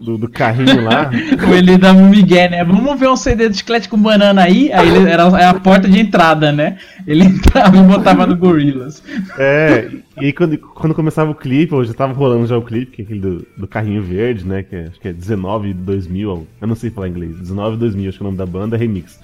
do, 0.00 0.16
do 0.16 0.28
carrinho 0.28 0.82
lá. 0.84 1.10
O 1.48 1.54
Eli 1.54 1.76
da 1.78 1.92
Miguel, 1.92 2.50
né? 2.50 2.64
Vamos 2.64 2.98
ver 2.98 3.08
um 3.08 3.16
CD 3.16 3.48
de 3.48 3.56
chiclete 3.58 3.88
com 3.88 3.96
banana 3.98 4.42
aí. 4.42 4.70
Aí 4.72 4.88
ele 4.88 5.10
era 5.10 5.24
é 5.40 5.46
a 5.46 5.54
porta 5.54 5.88
de 5.88 5.98
entrada, 5.98 6.52
né? 6.52 6.78
Ele 7.06 7.24
entrava 7.26 7.76
e 7.76 7.82
botava 7.82 8.26
no 8.26 8.36
Gorillaz. 8.36 9.02
É, 9.38 9.88
e 10.20 10.26
aí 10.26 10.32
quando, 10.32 10.56
quando 10.58 10.94
começava 10.94 11.30
o 11.30 11.34
clipe, 11.34 11.74
ou 11.74 11.84
já 11.84 11.94
tava 11.94 12.12
rolando 12.12 12.46
já 12.46 12.56
o 12.56 12.62
clipe, 12.62 12.92
que 12.92 13.02
é 13.02 13.04
aquele 13.04 13.20
do, 13.20 13.46
do 13.56 13.66
carrinho 13.66 14.02
verde, 14.02 14.46
né? 14.46 14.62
Que 14.62 14.76
é, 14.76 14.86
acho 14.88 15.00
que 15.00 15.08
é 15.08 15.12
19 15.12 15.72
2000, 15.74 16.46
eu 16.60 16.68
não 16.68 16.74
sei 16.76 16.90
falar 16.90 17.08
inglês, 17.08 17.36
19 17.38 17.76
2000, 17.76 18.08
acho 18.08 18.18
que 18.18 18.22
é 18.22 18.26
o 18.26 18.28
nome 18.28 18.38
da 18.38 18.46
banda, 18.46 18.76
é 18.76 18.78
remix. 18.78 19.18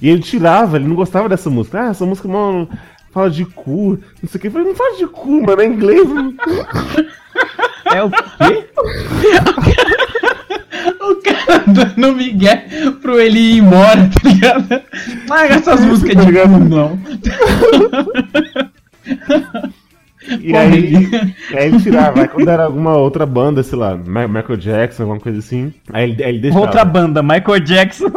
E 0.00 0.08
ele 0.08 0.22
tirava, 0.22 0.76
ele 0.76 0.88
não 0.88 0.96
gostava 0.96 1.28
dessa 1.28 1.50
música. 1.50 1.82
Ah, 1.82 1.90
essa 1.90 2.06
música 2.06 2.26
mano, 2.28 2.68
fala 3.12 3.30
de 3.30 3.44
cu, 3.44 3.98
não 4.22 4.28
sei 4.28 4.38
o 4.38 4.40
que. 4.40 4.46
Eu 4.48 4.52
falei, 4.52 4.66
não 4.68 4.74
fala 4.74 4.96
de 4.96 5.06
cu, 5.06 5.42
mano, 5.42 5.60
é 5.60 5.66
inglês. 5.66 6.08
não- 6.08 6.34
É 7.94 8.02
o 8.02 8.10
quê? 8.10 8.66
O 11.00 11.16
cara 11.16 11.64
dando 11.66 12.14
Miguel 12.14 12.58
pro 13.00 13.18
ele 13.20 13.38
ir 13.38 13.58
embora, 13.58 14.10
tá 14.10 14.28
ligado? 14.28 14.82
Larga 15.28 15.54
essas 15.54 15.84
músicas 15.84 16.26
de 16.26 16.32
cu, 16.32 16.48
não. 16.48 16.98
E 20.26 20.56
aí, 20.56 20.94
e 21.50 21.56
aí 21.56 21.66
ele 21.68 21.80
tirava. 21.80 22.22
Aí 22.22 22.28
quando 22.28 22.48
era 22.48 22.64
alguma 22.64 22.96
outra 22.96 23.26
banda, 23.26 23.62
sei 23.62 23.78
lá, 23.78 23.94
Michael 23.96 24.56
Jackson, 24.56 25.02
alguma 25.02 25.20
coisa 25.20 25.38
assim, 25.38 25.74
aí 25.92 26.10
ele, 26.10 26.24
aí 26.24 26.30
ele 26.30 26.40
deixava. 26.40 26.64
Outra 26.64 26.84
banda, 26.84 27.22
Michael 27.22 27.60
Jackson. 27.60 28.06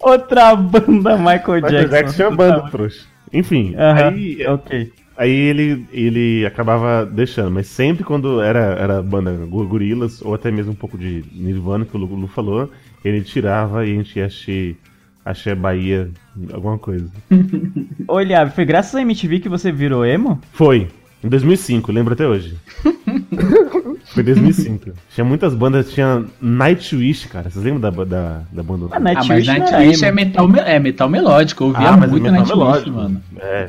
Outra 0.00 0.56
banda, 0.56 1.16
Michael 1.16 1.60
Michael 1.60 1.60
Jackson. 1.60 1.88
Jackson 1.88 2.16
tinha 2.16 2.30
banda, 2.30 2.70
trouxa. 2.70 3.04
Enfim, 3.32 3.74
Aham, 3.76 4.08
aí, 4.08 4.46
ok. 4.46 4.92
Aí 5.16 5.30
ele, 5.30 5.86
ele 5.92 6.46
acabava 6.46 7.04
deixando, 7.06 7.50
mas 7.50 7.66
sempre 7.66 8.04
quando 8.04 8.40
era, 8.40 8.60
era 8.78 9.02
banda 9.02 9.32
Gorilas, 9.46 10.22
ou 10.22 10.34
até 10.34 10.50
mesmo 10.50 10.72
um 10.72 10.76
pouco 10.76 10.96
de 10.96 11.24
Nirvana, 11.32 11.84
que 11.84 11.96
o 11.96 12.00
Lu, 12.00 12.14
Lu 12.14 12.26
falou, 12.26 12.70
ele 13.04 13.22
tirava 13.22 13.86
e 13.86 13.92
a 13.92 13.94
gente 13.94 14.18
ia 14.18 14.26
achei, 14.26 14.76
achei 15.24 15.54
Bahia, 15.54 16.10
alguma 16.52 16.78
coisa. 16.78 17.10
Olha, 18.08 18.48
foi 18.50 18.64
graças 18.64 18.94
à 18.94 19.02
MTV 19.02 19.40
que 19.40 19.48
você 19.48 19.72
virou 19.72 20.04
emo? 20.04 20.40
Foi, 20.52 20.88
em 21.22 21.28
2005, 21.28 21.92
lembro 21.92 22.14
até 22.14 22.26
hoje. 22.26 22.56
Foi 24.12 24.22
em 24.22 24.26
2005. 24.26 24.90
Tinha 25.14 25.24
muitas 25.24 25.54
bandas, 25.54 25.90
tinha 25.92 26.24
Nightwish, 26.40 27.28
cara. 27.28 27.50
Vocês 27.50 27.64
lembram 27.64 27.80
da, 27.90 28.04
da, 28.04 28.40
da 28.52 28.62
banda? 28.62 28.86
Ah, 28.90 28.96
Ah, 28.96 29.00
Nightwish 29.00 29.46
Nightwish 29.46 30.04
é 30.04 30.12
metal, 30.12 30.48
me- 30.48 30.58
é 30.60 30.78
metal 30.78 31.08
melódico. 31.08 31.64
Eu 31.64 31.68
ouvia 31.68 31.88
Ah, 31.88 31.96
mas 31.96 32.10
muito 32.10 32.26
é 32.26 32.30
metal 32.30 32.56
Nightwish, 32.56 32.90
melódico. 32.90 32.96
mano. 32.96 33.22
É, 33.40 33.68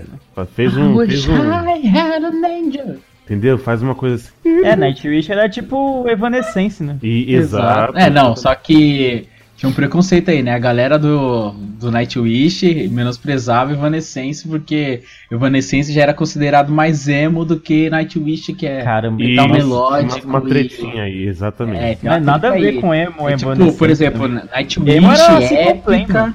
fez 0.56 0.76
um, 0.78 0.98
fez 1.06 1.28
um. 1.28 1.36
I 1.36 1.88
had 1.88 2.24
an 2.24 2.46
angel. 2.46 2.96
Entendeu? 3.26 3.58
Faz 3.58 3.82
uma 3.82 3.96
coisa 3.96 4.16
assim. 4.16 4.64
É, 4.66 4.76
Nightwish 4.76 5.32
era 5.32 5.48
tipo 5.48 6.06
Evanescence, 6.10 6.84
né? 6.84 6.98
E, 7.02 7.34
exato. 7.34 7.98
É, 7.98 8.10
não, 8.10 8.36
só 8.36 8.54
que 8.54 9.28
tinha 9.64 9.70
um 9.70 9.74
preconceito 9.74 10.30
aí, 10.30 10.44
né? 10.44 10.54
A 10.54 10.60
galera 10.60 11.00
do, 11.00 11.52
do 11.80 11.90
Nightwish 11.90 12.90
menosprezava 12.92 13.72
Evanescence 13.72 14.46
porque 14.46 15.04
Evanescence 15.32 15.94
já 15.94 16.02
era 16.02 16.14
considerado 16.14 16.70
mais 16.70 17.08
emo 17.08 17.46
do 17.46 17.58
que 17.58 17.90
Nightwish, 17.90 18.54
que 18.54 18.68
é 18.68 18.84
Caramba. 18.84 19.24
E 19.24 19.30
metal 19.30 19.46
uma- 19.46 19.56
melódico. 19.56 20.28
Uma, 20.28 20.40
uma 20.40 20.48
e- 20.48 20.50
tretinha 20.52 21.04
aí, 21.04 21.24
exatamente. 21.28 21.80
É, 21.82 21.98
Não 22.04 22.14
é 22.14 22.20
nada 22.20 22.50
a 22.50 22.52
ver 22.52 22.68
aí. 22.68 22.82
com 22.82 22.94
emo, 22.94 23.30
É, 23.30 23.38
tipo, 23.38 23.52
Evanescence, 23.52 23.78
por 23.78 23.90
exemplo, 23.90 24.28
né? 24.28 24.44
Nightwish 24.54 24.96
Emo 24.98 25.12
era 25.14 25.38
assim, 25.38 25.56
épica. 25.56 25.74
completa. 25.76 26.34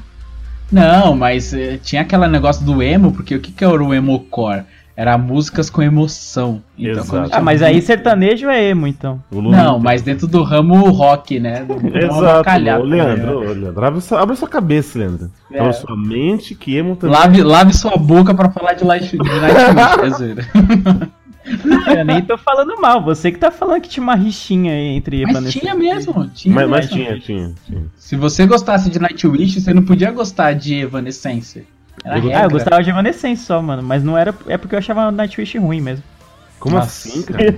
Não, 0.73 1.14
mas 1.16 1.52
eh, 1.54 1.78
tinha 1.82 2.02
aquele 2.02 2.26
negócio 2.28 2.64
do 2.64 2.82
emo, 2.82 3.12
porque 3.12 3.35
o 3.35 3.40
que, 3.40 3.52
que 3.52 3.64
era 3.64 3.82
o 3.82 3.92
emo-core? 3.94 4.62
Era 5.00 5.17
músicas 5.17 5.71
com 5.71 5.81
emoção. 5.81 6.61
Então, 6.76 7.05
Exato. 7.05 7.31
Ah, 7.33 7.40
mas 7.40 7.62
aí 7.62 7.81
sertanejo 7.81 8.49
é 8.49 8.64
emo, 8.71 8.85
então. 8.85 9.23
Não, 9.31 9.78
mas 9.78 10.02
dentro 10.02 10.26
do 10.26 10.43
ramo 10.43 10.90
rock, 10.90 11.38
né? 11.38 11.64
Do, 11.64 11.75
Exato, 11.97 12.25
avacalhado, 12.26 12.83
ô, 12.83 12.85
Leandro, 12.85 13.40
né? 13.43 13.55
Leandro, 13.55 13.85
abre, 13.85 14.00
sua, 14.00 14.21
abre 14.21 14.35
sua 14.35 14.49
cabeça, 14.49 14.99
Leandro. 14.99 15.31
É. 15.52 15.61
Abre 15.61 15.73
sua 15.75 15.97
mente, 15.97 16.52
que 16.57 16.75
emo 16.76 16.97
também. 16.97 17.14
Lave, 17.17 17.43
lave 17.45 17.75
sua 17.75 17.97
boca 17.97 18.35
pra 18.35 18.50
falar 18.50 18.73
de 18.73 18.83
Light- 18.83 19.09
de 19.12 19.19
Nightwish, 19.19 20.05
é 20.05 20.11
zoeira. 20.11 20.49
Eu 21.97 22.05
nem 22.05 22.21
tô 22.21 22.37
falando 22.37 22.76
mal, 22.81 23.00
você 23.02 23.31
que 23.31 23.38
tá 23.38 23.52
falando 23.52 23.81
que 23.81 23.88
tinha 23.88 24.02
uma 24.02 24.17
rixinha 24.17 24.73
aí 24.73 24.97
entre 24.97 25.23
Mas 25.26 25.52
tinha 25.52 25.76
mesmo, 25.76 26.28
tinha 26.35 26.52
Mas, 26.52 26.69
mas 26.69 26.90
mesmo. 26.90 26.97
tinha, 26.97 27.21
tinha, 27.21 27.55
tinha. 27.64 27.83
Se 27.97 28.17
você 28.17 28.47
gostasse 28.47 28.90
de 28.90 28.99
Nightwish, 28.99 29.61
você 29.61 29.73
não 29.73 29.85
podia 29.85 30.11
gostar 30.11 30.55
de 30.55 30.75
Evanescence. 30.75 31.64
Ah, 32.10 32.42
eu 32.44 32.50
gostava 32.50 32.82
de 32.82 32.90
Evanescence 32.90 33.44
só, 33.44 33.60
mano, 33.60 33.82
mas 33.82 34.02
não 34.02 34.16
era. 34.16 34.34
É 34.46 34.56
porque 34.56 34.74
eu 34.74 34.78
achava 34.78 35.10
Nightwish 35.10 35.58
ruim 35.58 35.80
mesmo. 35.80 36.02
Como 36.58 36.76
Nossa. 36.76 37.08
assim, 37.08 37.22
cara? 37.30 37.54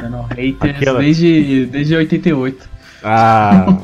Sendo 0.00 0.22
haters 0.22 0.76
Aquela- 0.76 1.00
desde, 1.00 1.66
desde 1.66 1.94
88. 1.96 2.68
A. 3.04 3.76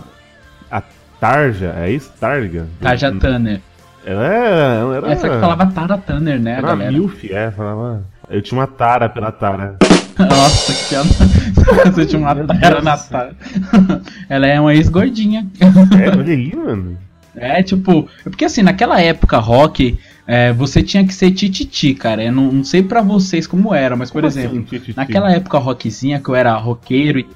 A 0.70 0.82
Tarja, 1.20 1.74
é 1.78 1.90
isso? 1.90 2.12
Targa? 2.20 2.66
Tarja 2.80 3.12
Tanner. 3.12 3.60
Ela 4.04 4.24
era. 4.24 4.96
era 4.98 5.12
Essa 5.12 5.28
que 5.28 5.40
falava 5.40 5.66
Tara 5.66 5.98
Tanner, 5.98 6.38
né, 6.40 6.52
Era 6.58 6.62
galera? 6.68 6.92
milf, 6.92 7.24
é, 7.32 7.50
falava. 7.50 8.02
Eu 8.30 8.40
tinha 8.40 8.60
uma 8.60 8.66
tara 8.66 9.08
pela 9.08 9.32
tara. 9.32 9.76
Nossa, 10.18 10.72
que 10.72 10.88
piada. 10.88 11.08
Você 11.92 12.06
tinha 12.06 12.20
uma 12.20 12.34
tara 12.34 12.80
na 12.82 12.96
tara. 12.96 13.32
Ela 14.28 14.46
é 14.46 14.60
uma 14.60 14.74
ex-gordinha. 14.74 15.46
É, 15.60 16.08
olha 16.16 16.32
aí, 16.32 16.54
mano. 16.54 16.96
É, 17.36 17.62
tipo, 17.62 18.08
é 18.24 18.30
porque 18.30 18.44
assim, 18.44 18.62
naquela 18.62 19.00
época 19.00 19.38
rock, 19.38 19.98
é, 20.26 20.52
você 20.52 20.82
tinha 20.82 21.06
que 21.06 21.14
ser 21.14 21.30
tititi, 21.30 21.94
cara. 21.94 22.24
Eu 22.24 22.32
não, 22.32 22.50
não 22.50 22.64
sei 22.64 22.82
pra 22.82 23.02
vocês 23.02 23.46
como 23.46 23.74
era, 23.74 23.94
mas 23.94 24.10
por 24.10 24.22
Como 24.22 24.26
exemplo, 24.26 24.64
assim, 24.72 24.94
naquela 24.96 25.30
época 25.30 25.58
rockzinha 25.58 26.20
que 26.20 26.28
eu 26.28 26.34
era 26.34 26.54
roqueiro 26.56 27.20
e. 27.20 27.26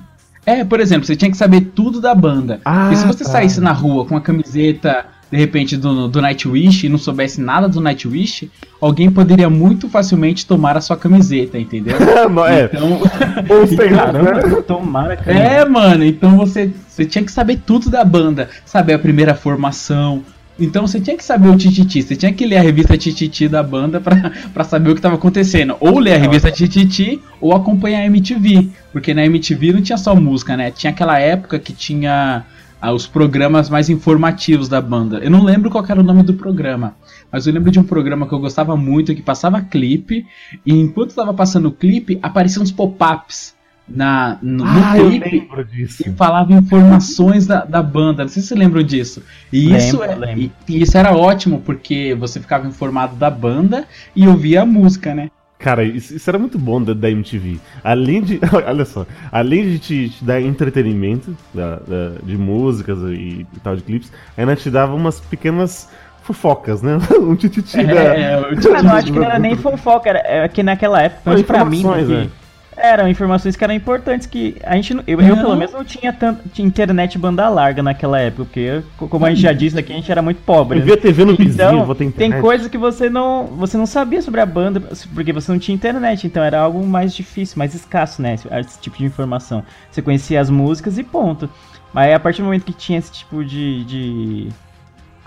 É, 0.47 0.65
por 0.65 0.81
exemplo, 0.81 1.07
você 1.07 1.15
tinha 1.15 1.31
que 1.31 1.37
saber 1.37 1.61
tudo 1.75 2.01
da 2.01 2.15
banda. 2.15 2.61
Ah, 2.65 2.91
e 2.93 2.97
se 2.97 3.07
você 3.07 3.25
tá. 3.25 3.31
saísse 3.31 3.61
na 3.61 3.73
rua 3.73 4.07
com 4.07 4.17
a 4.17 4.21
camiseta, 4.21 5.05
de 5.31 5.37
repente, 5.37 5.77
do, 5.77 6.09
do 6.09 6.23
Nightwish 6.23 6.87
e 6.87 6.89
não 6.89 6.99
soubesse 6.99 7.41
nada 7.41 7.69
do 7.69 7.81
Nightwish, 7.81 8.51
alguém 8.81 9.11
poderia 9.11 9.51
muito 9.51 9.89
facilmente 9.89 10.47
tomar 10.47 10.77
a 10.77 10.81
sua 10.81 10.97
camiseta, 10.97 11.59
entendeu? 11.59 11.97
É. 12.49 12.65
Então. 12.65 13.01
Ou 13.51 13.67
sei 13.67 13.89
Caramba, 13.91 14.47
né? 14.47 14.63
tomara, 14.63 15.17
cara. 15.17 15.37
É, 15.37 15.65
mano, 15.65 16.05
então 16.05 16.37
você, 16.37 16.73
você 16.89 17.05
tinha 17.05 17.25
que 17.25 17.31
saber 17.31 17.61
tudo 17.67 17.91
da 17.91 18.05
banda, 18.05 18.49
saber 18.65 18.95
a 18.95 18.99
primeira 18.99 19.35
formação. 19.35 20.23
Então 20.59 20.87
você 20.87 21.01
tinha 21.01 21.17
que 21.17 21.25
saber 21.25 21.49
o 21.49 21.57
Tititi, 21.57 22.03
você 22.03 22.15
tinha 22.15 22.33
que 22.33 22.47
ler 22.47 22.59
a 22.59 22.63
revista 22.63 22.97
Tititi 22.97 23.49
da 23.49 23.63
banda 23.63 24.01
pra, 24.01 24.31
pra 24.53 24.65
saber 24.65 24.91
o 24.91 24.95
que 24.95 25.01
tava 25.01 25.15
acontecendo. 25.17 25.77
Ou 25.81 25.99
ler 25.99 26.15
a 26.15 26.19
revista 26.19 26.51
Tititi 26.51 27.21
ou 27.41 27.55
acompanhar 27.55 28.01
a 28.01 28.07
MTV. 28.07 28.69
Porque 28.93 29.15
na 29.15 29.25
MTV 29.25 29.73
não 29.73 29.83
tinha 29.83 29.99
só 29.99 30.15
música, 30.15 30.57
né? 30.57 30.71
Tinha 30.71 30.91
aquela 30.91 31.19
época 31.19 31.59
que 31.59 31.73
tinha 31.73 32.45
ah, 32.81 32.93
os 32.93 33.07
programas 33.07 33.69
mais 33.69 33.91
informativos 33.91 34.69
da 34.69 34.81
banda. 34.81 35.19
Eu 35.19 35.31
não 35.31 35.43
lembro 35.43 35.71
qual 35.71 35.85
era 35.89 36.01
o 36.01 36.05
nome 36.05 36.23
do 36.23 36.35
programa. 36.35 36.95
Mas 37.33 37.47
eu 37.47 37.53
lembro 37.53 37.71
de 37.71 37.79
um 37.79 37.85
programa 37.85 38.27
que 38.27 38.33
eu 38.35 38.39
gostava 38.41 38.77
muito, 38.77 39.15
que 39.15 39.23
passava 39.23 39.61
clipe, 39.63 40.27
e 40.65 40.73
enquanto 40.73 41.15
tava 41.15 41.33
passando 41.35 41.67
o 41.69 41.73
clipe, 41.73 42.19
apareciam 42.23 42.63
uns 42.63 42.73
pop-ups 42.73 43.55
na, 43.89 44.39
no, 44.41 44.65
no 44.65 44.71
Ah, 44.71 44.99
eu 44.99 45.09
clipe 45.11 45.31
lembro 45.31 45.65
disso. 45.65 46.03
e 46.09 46.13
falava 46.13 46.53
informações 46.53 47.47
da, 47.47 47.65
da 47.65 47.83
banda. 47.83 48.23
Não 48.23 48.29
sei 48.29 48.43
se 48.43 48.49
vocês 48.49 48.59
lembram 48.61 48.83
disso. 48.83 49.23
E 49.53 49.69
Lembro, 49.69 49.77
isso, 49.79 50.03
é, 50.05 50.35
e, 50.39 50.53
e 50.69 50.83
isso 50.83 50.97
era 50.97 51.17
ótimo, 51.17 51.61
porque 51.61 52.15
você 52.19 52.41
ficava 52.41 52.67
informado 52.69 53.17
da 53.17 53.31
banda 53.31 53.87
e 54.15 54.27
ouvia 54.29 54.63
a 54.63 54.67
música, 54.67 55.15
né? 55.15 55.31
Cara, 55.59 55.85
isso, 55.85 56.17
isso 56.17 56.31
era 56.31 56.39
muito 56.39 56.59
bom 56.59 56.83
da, 56.83 56.95
da 56.95 57.11
MTV. 57.11 57.61
Além 57.85 58.23
de. 58.23 58.41
Olha 58.67 58.85
só. 58.87 59.07
Além 59.31 59.65
de 59.73 59.79
te, 59.79 60.09
te 60.09 60.25
dar 60.25 60.41
entretenimento 60.41 61.37
da- 61.53 61.77
da- 61.81 62.13
de 62.23 62.39
músicas 62.39 62.99
e, 63.11 63.47
e 63.55 63.61
tal, 63.63 63.77
de 63.77 63.83
clipes, 63.83 64.11
ainda 64.39 64.57
te 64.57 64.71
dava 64.71 64.95
umas 64.95 65.21
pequenas 65.21 65.89
fofocas, 66.33 66.83
né? 66.83 66.99
Um 67.21 67.35
tititi. 67.35 67.79
É, 67.81 68.39
eu 68.39 68.73
Mas 68.73 68.85
eu 68.85 68.91
acho 68.91 69.13
que 69.13 69.19
não 69.19 69.25
era 69.25 69.39
nem 69.39 69.57
fofoca, 69.57 70.09
era 70.11 70.23
é 70.25 70.49
que 70.49 70.63
naquela 70.63 71.03
época, 71.03 71.31
menos 71.31 71.43
pra 71.47 71.65
mim, 71.65 71.83
né, 71.85 72.29
é. 72.77 72.91
eram 72.93 73.09
informações 73.09 73.57
que 73.57 73.63
eram 73.65 73.75
importantes, 73.75 74.27
que 74.27 74.57
a 74.65 74.75
gente, 74.77 74.95
não- 74.95 75.03
eu, 75.07 75.21
eu 75.21 75.37
pelo 75.37 75.57
menos 75.57 75.73
não 75.73 75.85
tinha 75.85 76.13
tanto 76.13 76.49
tinha 76.49 76.67
internet 76.67 77.19
banda 77.19 77.49
larga 77.49 77.83
naquela 77.83 78.19
época, 78.19 78.45
porque 78.45 78.83
co- 78.97 79.09
como 79.09 79.27
a 79.27 79.31
gente 79.31 79.43
já 79.43 79.53
disse 79.53 79.79
aqui, 79.79 79.93
a 79.93 79.97
gente 79.97 80.11
era 80.11 80.23
muito 80.23 80.41
pobre. 80.43 80.79
Eu 80.79 80.81
né? 80.81 80.87
via 80.87 80.97
TV 80.97 81.25
no 81.25 81.37
vizinho, 81.37 81.69
Então, 81.69 81.85
vou 81.85 81.95
ter 81.95 82.11
tem 82.13 82.33
coisas 82.41 82.69
que 82.69 82.79
você 82.79 83.11
não, 83.11 83.47
você 83.47 83.77
não 83.77 83.87
sabia 83.87 84.23
sobre 84.23 84.41
a 84.41 84.47
banda, 84.47 84.81
porque 85.15 85.33
você 85.33 85.51
não 85.53 85.59
tinha 85.59 85.75
internet, 85.75 86.27
então 86.27 86.43
era 86.43 86.59
algo 86.61 86.85
mais 86.87 87.15
difícil, 87.15 87.59
mais 87.59 87.75
escasso, 87.75 88.23
né, 88.23 88.35
esse, 88.35 88.49
esse 88.49 88.81
tipo 88.81 88.97
de 88.97 89.05
informação. 89.05 89.63
Você 89.91 90.01
conhecia 90.01 90.41
as 90.41 90.49
músicas 90.49 90.97
e 90.97 91.03
ponto. 91.03 91.49
Mas 91.93 92.15
a 92.15 92.21
partir 92.21 92.41
do 92.41 92.45
momento 92.45 92.65
que 92.65 92.73
tinha 92.73 92.99
esse 92.99 93.11
tipo 93.11 93.45
de, 93.45 93.85
de 93.85 94.49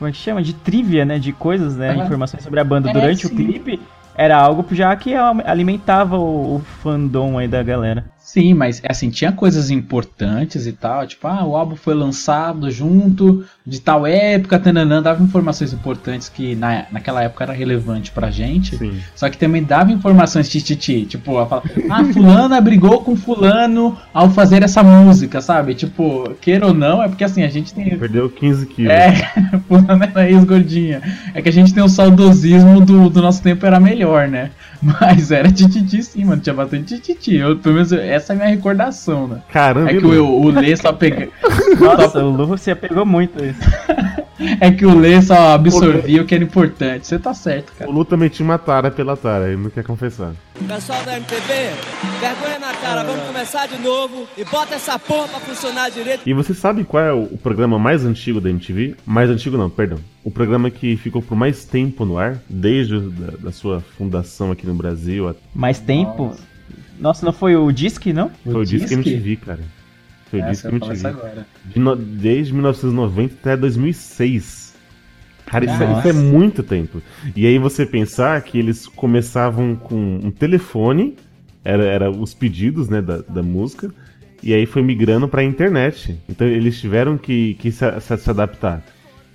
como 0.03 0.09
é 0.09 0.11
que 0.11 0.17
chama? 0.17 0.41
De 0.43 0.53
trivia, 0.53 1.05
né, 1.05 1.17
de 1.17 1.31
coisas, 1.31 1.77
né, 1.77 1.91
Aham. 1.91 2.03
informações 2.03 2.43
sobre 2.43 2.59
a 2.59 2.63
banda 2.63 2.89
É, 2.89 2.93
durante 2.93 3.25
o 3.25 3.29
sim. 3.29 3.35
clipe, 3.37 3.81
era 4.13 4.37
algo 4.37 4.65
já 4.71 4.93
que 4.97 5.13
alimentava 5.15 6.17
o, 6.17 6.57
o 6.57 6.59
fandom 6.59 7.37
aí 7.37 7.47
da 7.47 7.63
galera. 7.63 8.03
Sim, 8.23 8.53
mas 8.53 8.81
assim, 8.87 9.09
tinha 9.09 9.33
coisas 9.33 9.69
importantes 9.69 10.65
e 10.65 10.71
tal, 10.71 11.05
tipo, 11.05 11.27
ah, 11.27 11.43
o 11.43 11.57
álbum 11.57 11.75
foi 11.75 11.93
lançado 11.93 12.71
junto 12.71 13.45
de 13.67 13.81
tal 13.81 14.07
época, 14.07 14.57
tananã, 14.57 15.01
dava 15.01 15.21
informações 15.21 15.73
importantes 15.73 16.29
que 16.29 16.55
na, 16.55 16.85
naquela 16.89 17.21
época 17.21 17.43
era 17.43 17.51
relevante 17.51 18.11
pra 18.11 18.31
gente. 18.31 18.77
Sim. 18.77 18.97
Só 19.13 19.29
que 19.29 19.37
também 19.37 19.61
dava 19.61 19.91
informações 19.91 20.49
tititi, 20.49 21.05
tipo, 21.05 21.31
ela 21.31 21.45
fala, 21.47 21.63
ah, 21.89 22.05
fulana 22.13 22.61
brigou 22.61 23.01
com 23.01 23.13
fulano 23.17 23.97
ao 24.13 24.29
fazer 24.29 24.63
essa 24.63 24.81
música, 24.81 25.41
sabe? 25.41 25.75
Tipo, 25.75 26.33
queira 26.39 26.67
ou 26.67 26.73
não, 26.73 27.03
é 27.03 27.09
porque 27.09 27.25
assim, 27.25 27.43
a 27.43 27.49
gente 27.49 27.73
tem. 27.73 27.97
Perdeu 27.99 28.29
15 28.29 28.65
quilos. 28.67 28.91
É, 28.91 29.11
fulana 29.67 30.05
era 30.05 30.31
ex-gordinha. 30.31 31.01
É 31.33 31.41
que 31.41 31.49
a 31.49 31.53
gente 31.53 31.73
tem 31.73 31.83
um 31.83 31.89
saudosismo 31.89 32.79
do, 32.79 33.09
do 33.09 33.21
nosso 33.21 33.43
tempo 33.43 33.65
era 33.65 33.81
melhor, 33.81 34.29
né? 34.29 34.51
Mas 34.83 35.31
era 35.31 35.51
tititi 35.51 36.03
sim, 36.03 36.25
mano, 36.25 36.41
tinha 36.41 36.53
bastante 36.53 36.99
tititi. 36.99 37.35
Eu, 37.35 37.57
pelo 37.57 37.75
menos 37.75 37.91
essa 37.91 38.33
é 38.33 38.35
a 38.35 38.37
minha 38.37 38.49
recordação, 38.49 39.27
né? 39.27 39.37
Caramba, 39.49 39.91
É 39.91 39.97
que 39.97 40.05
o, 40.05 40.41
o 40.41 40.49
Lê 40.49 40.75
só 40.75 40.91
pega. 40.91 41.29
Nossa, 41.79 42.23
o 42.23 42.29
Lu 42.29 42.45
você 42.47 42.75
pegou 42.75 43.05
muito 43.05 43.43
isso. 43.43 43.59
É 44.59 44.71
que 44.71 44.85
o 44.85 44.97
Lê 44.97 45.21
só 45.21 45.53
absorvia 45.53 46.21
o 46.21 46.25
que 46.25 46.33
era 46.33 46.43
importante. 46.43 47.05
Você 47.07 47.19
tá 47.19 47.33
certo, 47.33 47.69
O 47.69 47.75
cara. 47.75 47.91
Lu 47.91 48.03
também 48.03 48.29
tinha 48.29 48.43
uma 48.45 48.57
tara 48.57 48.89
pela 48.89 49.15
tara, 49.15 49.47
ele 49.47 49.61
não 49.61 49.69
quer 49.69 49.83
confessar. 49.83 50.33
Pessoal 50.67 51.03
da 51.03 51.17
MTV, 51.17 51.53
vergonha 52.19 52.59
na 52.59 52.73
cara, 52.73 53.03
vamos 53.03 53.23
começar 53.25 53.67
de 53.67 53.77
novo 53.81 54.27
e 54.37 54.43
bota 54.45 54.75
essa 54.75 54.97
porra 54.97 55.27
pra 55.27 55.39
funcionar 55.39 55.89
direito. 55.91 56.21
E 56.25 56.33
você 56.33 56.53
sabe 56.53 56.83
qual 56.83 57.03
é 57.03 57.13
o, 57.13 57.23
o 57.23 57.37
programa 57.37 57.77
mais 57.77 58.05
antigo 58.05 58.41
da 58.41 58.49
MTV? 58.49 58.95
Mais 59.05 59.29
antigo 59.29 59.57
não, 59.57 59.69
perdão. 59.69 59.99
O 60.23 60.31
programa 60.31 60.69
que 60.71 60.95
ficou 60.97 61.21
por 61.21 61.35
mais 61.35 61.65
tempo 61.65 62.05
no 62.05 62.17
ar, 62.17 62.39
desde 62.49 62.95
o- 62.95 63.09
da, 63.11 63.37
da 63.37 63.51
sua 63.51 63.81
fundação 63.97 64.51
aqui 64.51 64.65
no 64.65 64.73
Brasil. 64.73 65.27
a- 65.29 65.35
Mais 65.53 65.79
tempo? 65.79 66.35
Nossa, 66.99 67.25
não 67.25 67.33
foi 67.33 67.55
o 67.55 67.71
Disque, 67.71 68.13
não? 68.13 68.31
Foi 68.43 68.55
o 68.61 68.65
Disque 68.65 68.95
Disque? 68.95 69.09
MTV, 69.11 69.35
cara. 69.37 69.59
Foi 70.33 70.39
o 70.39 70.43
Essa 70.45 70.51
Disque 70.51 70.67
eu 70.67 70.79
falo 70.79 70.93
isso 70.93 71.07
MTV. 71.07 71.25
agora. 71.27 71.47
De 71.65 71.79
no- 71.79 71.95
desde 71.95 72.53
1990 72.53 73.35
até 73.39 73.55
2006. 73.55 74.73
Cara, 75.45 75.65
isso, 75.65 75.83
é- 75.83 75.99
isso 75.99 76.07
é 76.07 76.13
muito 76.13 76.63
tempo. 76.63 77.03
E 77.35 77.45
aí 77.45 77.59
você 77.59 77.85
pensar 77.85 78.41
que 78.41 78.57
eles 78.57 78.87
começavam 78.87 79.75
com 79.75 79.95
um 80.23 80.31
telefone, 80.31 81.15
era, 81.63 81.83
era 81.83 82.09
os 82.09 82.33
pedidos 82.33 82.89
né, 82.89 82.99
da, 83.01 83.17
da 83.19 83.43
música, 83.43 83.93
e 84.41 84.53
aí 84.55 84.65
foi 84.65 84.81
migrando 84.81 85.27
pra 85.27 85.43
internet. 85.43 86.17
Então 86.27 86.47
eles 86.47 86.79
tiveram 86.79 87.15
que, 87.15 87.53
que 87.55 87.71
se, 87.71 87.85
se- 87.99 88.29
adaptar. 88.29 88.83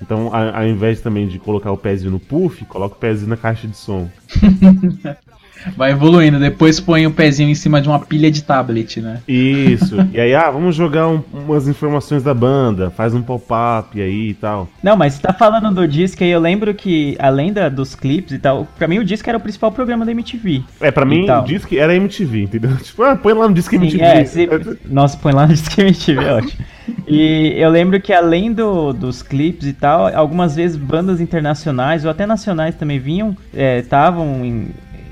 Então, 0.02 0.34
a- 0.34 0.58
ao 0.60 0.66
invés 0.66 1.00
também 1.00 1.28
de 1.28 1.38
colocar 1.38 1.70
o 1.70 1.76
pezinho 1.76 2.10
no 2.10 2.18
puff, 2.18 2.64
coloca 2.64 2.96
o 2.96 2.98
pezinho 2.98 3.28
na 3.28 3.36
caixa 3.36 3.68
de 3.68 3.76
som. 3.76 4.10
Vai 5.76 5.92
evoluindo, 5.92 6.38
depois 6.38 6.78
põe 6.80 7.06
o 7.06 7.10
pezinho 7.10 7.50
em 7.50 7.54
cima 7.54 7.80
de 7.80 7.88
uma 7.88 7.98
pilha 7.98 8.30
de 8.30 8.42
tablet, 8.42 9.00
né? 9.00 9.20
Isso. 9.26 9.96
e 10.12 10.20
aí, 10.20 10.34
ah, 10.34 10.50
vamos 10.50 10.74
jogar 10.74 11.08
um- 11.08 11.22
umas 11.32 11.66
informações 11.68 12.22
da 12.22 12.32
banda, 12.34 12.90
faz 12.90 13.14
um 13.14 13.22
pop-up 13.22 14.00
aí 14.00 14.30
e 14.30 14.34
tal. 14.34 14.68
Não, 14.82 14.96
mas 14.96 15.14
você 15.14 15.22
tá 15.22 15.32
falando 15.32 15.72
do 15.74 15.86
disco 15.88 16.22
aí, 16.22 16.30
eu 16.30 16.40
lembro 16.40 16.72
que, 16.74 17.16
além 17.18 17.52
da- 17.52 17.68
dos 17.68 17.94
clipes 17.94 18.32
e 18.32 18.38
tal, 18.38 18.66
pra 18.78 18.86
mim 18.88 18.98
o 18.98 19.04
disco 19.04 19.28
era 19.28 19.36
o 19.38 19.40
principal 19.40 19.72
programa 19.72 20.04
da 20.04 20.12
MTV. 20.12 20.62
É, 20.80 20.90
pra 20.90 21.04
mim, 21.04 21.28
o 21.28 21.42
disco 21.42 21.74
era 21.74 21.94
MTV, 21.94 22.42
entendeu? 22.44 22.76
Tipo, 22.82 23.02
ah, 23.02 23.16
põe 23.16 23.32
lá 23.34 23.48
no 23.48 23.54
disco 23.54 23.74
MTV. 23.74 23.98
Sim, 23.98 24.02
é, 24.04 24.24
se- 24.24 24.78
Nossa, 24.86 25.16
põe 25.18 25.32
lá 25.32 25.46
no 25.46 25.52
disco 25.54 25.80
MTV, 25.80 26.24
é 26.24 26.32
ótimo. 26.34 26.64
E 27.06 27.52
eu 27.58 27.68
lembro 27.68 28.00
que 28.00 28.12
além 28.14 28.50
do, 28.52 28.92
dos 28.94 29.22
clipes 29.22 29.66
e 29.68 29.72
tal, 29.74 30.06
algumas 30.14 30.56
vezes 30.56 30.76
bandas 30.76 31.20
internacionais 31.20 32.04
ou 32.04 32.10
até 32.10 32.24
nacionais 32.24 32.74
também 32.76 32.98
vinham, 32.98 33.36
estavam 33.78 34.66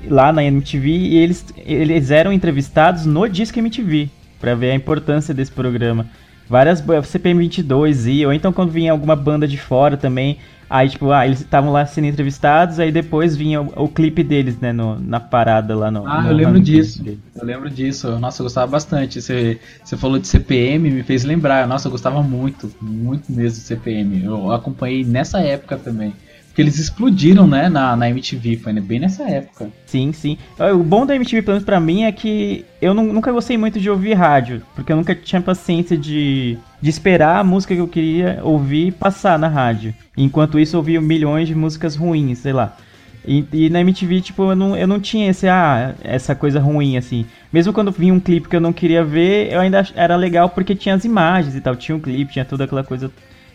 lá 0.09 0.31
na 0.31 0.43
MTV 0.43 0.89
e 0.89 1.15
eles, 1.17 1.45
eles 1.57 2.11
eram 2.11 2.31
entrevistados 2.33 3.05
no 3.05 3.27
disco 3.27 3.59
MTV, 3.59 4.09
pra 4.39 4.55
ver 4.55 4.71
a 4.71 4.75
importância 4.75 5.33
desse 5.33 5.51
programa. 5.51 6.05
Várias 6.49 6.83
CPM 7.05 7.39
22 7.41 8.07
e 8.07 8.25
ou 8.25 8.31
então 8.33 8.53
quando 8.53 8.71
vinha 8.71 8.91
alguma 8.91 9.15
banda 9.15 9.47
de 9.47 9.57
fora 9.57 9.97
também, 9.97 10.37
aí 10.69 10.87
tipo, 10.89 11.11
ah, 11.11 11.25
eles 11.25 11.41
estavam 11.41 11.71
lá 11.71 11.85
sendo 11.85 12.07
entrevistados, 12.07 12.79
aí 12.79 12.91
depois 12.91 13.35
vinha 13.35 13.61
o, 13.61 13.83
o 13.83 13.89
clipe 13.89 14.23
deles, 14.23 14.57
né, 14.59 14.71
no- 14.71 14.97
na 14.99 15.19
parada 15.19 15.75
lá 15.75 15.91
no 15.91 16.07
Ah, 16.07 16.21
no 16.21 16.29
eu 16.29 16.33
lembro 16.33 16.59
disso. 16.61 17.03
deles. 17.03 17.19
Eu 17.35 17.45
lembro 17.45 17.69
disso. 17.69 18.17
Nossa, 18.19 18.41
eu 18.41 18.45
gostava 18.45 18.67
bastante. 18.67 19.21
Você, 19.21 19.59
você 19.83 19.97
falou 19.97 20.17
de 20.19 20.27
CPM, 20.27 20.89
me 20.89 21.03
fez 21.03 21.23
lembrar. 21.23 21.67
Nossa, 21.67 21.87
eu 21.87 21.91
gostava 21.91 22.21
muito, 22.23 22.71
muito 22.81 23.31
mesmo 23.31 23.59
de 23.59 23.65
CPM. 23.65 24.23
Eu 24.23 24.51
acompanhei 24.51 25.03
nessa 25.03 25.39
época 25.41 25.77
também. 25.77 26.13
Porque 26.57 26.63
eles 26.63 26.79
explodiram, 26.79 27.45
né, 27.45 27.69
na, 27.69 27.95
na 27.95 28.09
MTV. 28.09 28.57
Foi 28.57 28.73
bem 28.73 28.99
nessa 28.99 29.21
época. 29.29 29.69
Sim, 29.85 30.11
sim. 30.11 30.39
O 30.73 30.79
bom 30.83 31.05
da 31.05 31.15
MTV, 31.15 31.43
pelo 31.43 31.53
menos 31.53 31.63
pra 31.63 31.79
mim, 31.79 32.01
é 32.05 32.11
que 32.11 32.65
eu 32.81 32.95
nu- 32.95 33.13
nunca 33.13 33.31
gostei 33.31 33.55
muito 33.59 33.79
de 33.79 33.87
ouvir 33.87 34.15
rádio, 34.15 34.63
porque 34.73 34.91
eu 34.91 34.97
nunca 34.97 35.13
tinha 35.13 35.39
paciência 35.39 35.95
de, 35.95 36.57
de 36.81 36.89
esperar 36.89 37.37
a 37.37 37.43
música 37.43 37.75
que 37.75 37.79
eu 37.79 37.87
queria 37.87 38.39
ouvir 38.41 38.91
passar 38.93 39.37
na 39.37 39.47
rádio. 39.47 39.93
Enquanto 40.17 40.57
isso, 40.59 40.75
eu 40.75 40.79
ouvia 40.79 40.99
milhões 40.99 41.47
de 41.47 41.53
músicas 41.53 41.95
ruins, 41.95 42.39
sei 42.39 42.53
lá. 42.53 42.75
E, 43.23 43.45
e 43.53 43.69
na 43.69 43.81
MTV, 43.81 44.21
tipo, 44.21 44.49
eu 44.49 44.55
não, 44.55 44.75
eu 44.75 44.87
não 44.87 44.99
tinha 44.99 45.29
esse, 45.29 45.47
ah, 45.47 45.93
essa 46.03 46.33
coisa 46.33 46.59
ruim, 46.59 46.97
assim. 46.97 47.23
Mesmo 47.53 47.71
quando 47.71 47.91
vinha 47.91 48.13
um 48.15 48.19
clipe 48.19 48.49
que 48.49 48.55
eu 48.55 48.61
não 48.61 48.73
queria 48.73 49.03
ver, 49.03 49.53
eu 49.53 49.59
ainda 49.59 49.85
era 49.93 50.15
legal 50.15 50.49
porque 50.49 50.73
tinha 50.73 50.95
as 50.95 51.05
imagens 51.05 51.53
e 51.55 51.61
tal. 51.61 51.75
Tinha 51.75 51.95
um 51.95 51.99
clipe, 51.99 52.33
tinha 52.33 52.45
toda 52.45 52.63
aquela 52.63 52.83
coisa 52.83 53.11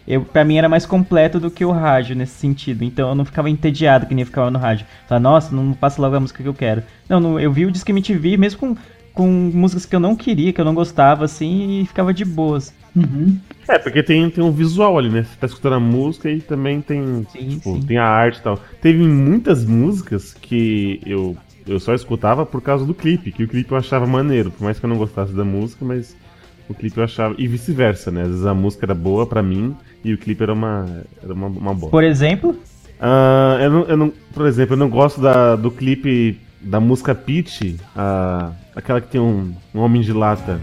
eu, 0.06 0.22
pra 0.22 0.44
mim 0.44 0.56
era 0.56 0.68
mais 0.68 0.84
completo 0.84 1.38
do 1.38 1.50
que 1.50 1.64
o 1.64 1.70
rádio 1.70 2.16
nesse 2.16 2.34
sentido. 2.34 2.84
Então 2.84 3.08
eu 3.08 3.14
não 3.14 3.24
ficava 3.24 3.48
entediado 3.48 4.06
que 4.06 4.14
nem 4.14 4.22
eu 4.22 4.26
ficava 4.26 4.50
no 4.50 4.58
rádio. 4.58 4.86
Falava, 5.08 5.22
nossa, 5.22 5.54
não 5.54 5.72
passa 5.72 6.00
logo 6.00 6.16
a 6.16 6.20
música 6.20 6.42
que 6.42 6.48
eu 6.48 6.54
quero. 6.54 6.82
Não, 7.08 7.20
não, 7.20 7.40
eu 7.40 7.52
vi 7.52 7.66
o 7.66 7.70
Disque 7.70 7.92
MTV 7.92 8.36
mesmo 8.36 8.58
com, 8.60 8.76
com 9.12 9.26
músicas 9.26 9.86
que 9.86 9.94
eu 9.94 10.00
não 10.00 10.16
queria, 10.16 10.52
que 10.52 10.60
eu 10.60 10.64
não 10.64 10.74
gostava, 10.74 11.24
assim, 11.24 11.82
e 11.82 11.86
ficava 11.86 12.12
de 12.12 12.24
boas. 12.24 12.74
Uhum. 12.94 13.38
É, 13.68 13.78
porque 13.78 14.02
tem, 14.02 14.28
tem 14.28 14.42
um 14.42 14.52
visual 14.52 14.98
ali, 14.98 15.08
né? 15.08 15.22
Você 15.22 15.36
tá 15.40 15.46
escutando 15.46 15.74
a 15.74 15.80
música 15.80 16.30
e 16.30 16.40
também 16.40 16.80
tem, 16.80 17.26
Sim, 17.32 17.48
tipo, 17.48 17.74
sim. 17.74 17.82
tem 17.82 17.96
a 17.96 18.04
arte 18.04 18.38
e 18.38 18.42
tal. 18.42 18.58
Teve 18.80 19.02
muitas 19.02 19.64
músicas 19.64 20.34
que 20.34 21.00
eu, 21.06 21.36
eu 21.66 21.78
só 21.80 21.94
escutava 21.94 22.44
por 22.44 22.60
causa 22.60 22.84
do 22.84 22.92
clipe, 22.92 23.32
que 23.32 23.44
o 23.44 23.48
clipe 23.48 23.70
eu 23.70 23.78
achava 23.78 24.06
maneiro, 24.06 24.50
por 24.50 24.64
mais 24.64 24.78
que 24.78 24.84
eu 24.84 24.90
não 24.90 24.98
gostasse 24.98 25.32
da 25.32 25.44
música, 25.44 25.84
mas 25.84 26.14
o 26.72 26.74
clipe 26.74 26.98
eu 26.98 27.04
achava. 27.04 27.34
E 27.38 27.46
vice-versa, 27.46 28.10
né? 28.10 28.22
Às 28.22 28.28
vezes 28.28 28.46
a 28.46 28.54
música 28.54 28.84
era 28.86 28.94
boa 28.94 29.26
pra 29.26 29.42
mim 29.42 29.74
e 30.04 30.12
o 30.12 30.18
clipe 30.18 30.42
era 30.42 30.52
uma, 30.52 30.86
era 31.22 31.32
uma, 31.32 31.46
uma 31.46 31.72
bosta. 31.74 31.90
Por 31.90 32.02
exemplo, 32.04 32.56
Ah, 33.00 33.58
eu, 33.60 33.70
não, 33.70 33.82
eu 33.84 33.96
não- 33.96 34.12
por 34.34 34.46
exemplo, 34.46 34.74
eu 34.74 34.78
não 34.78 34.88
gosto 34.88 35.20
da, 35.20 35.56
do 35.56 35.70
clipe 35.70 36.38
da 36.60 36.78
música 36.80 37.14
Peach, 37.14 37.76
a, 37.96 38.52
aquela 38.76 39.00
que 39.00 39.08
tem 39.08 39.20
um, 39.20 39.52
um 39.74 39.80
homem 39.80 40.02
de 40.02 40.12
lata. 40.12 40.60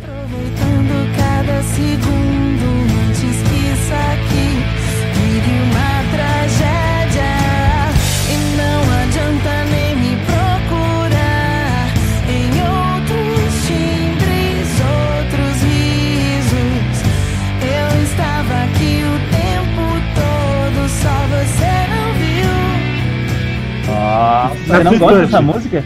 Viu. 24.48 24.66
você 24.66 24.84
não 24.84 24.98
gosta 24.98 25.20
dessa 25.20 25.38
gente. 25.38 25.46
música? 25.46 25.84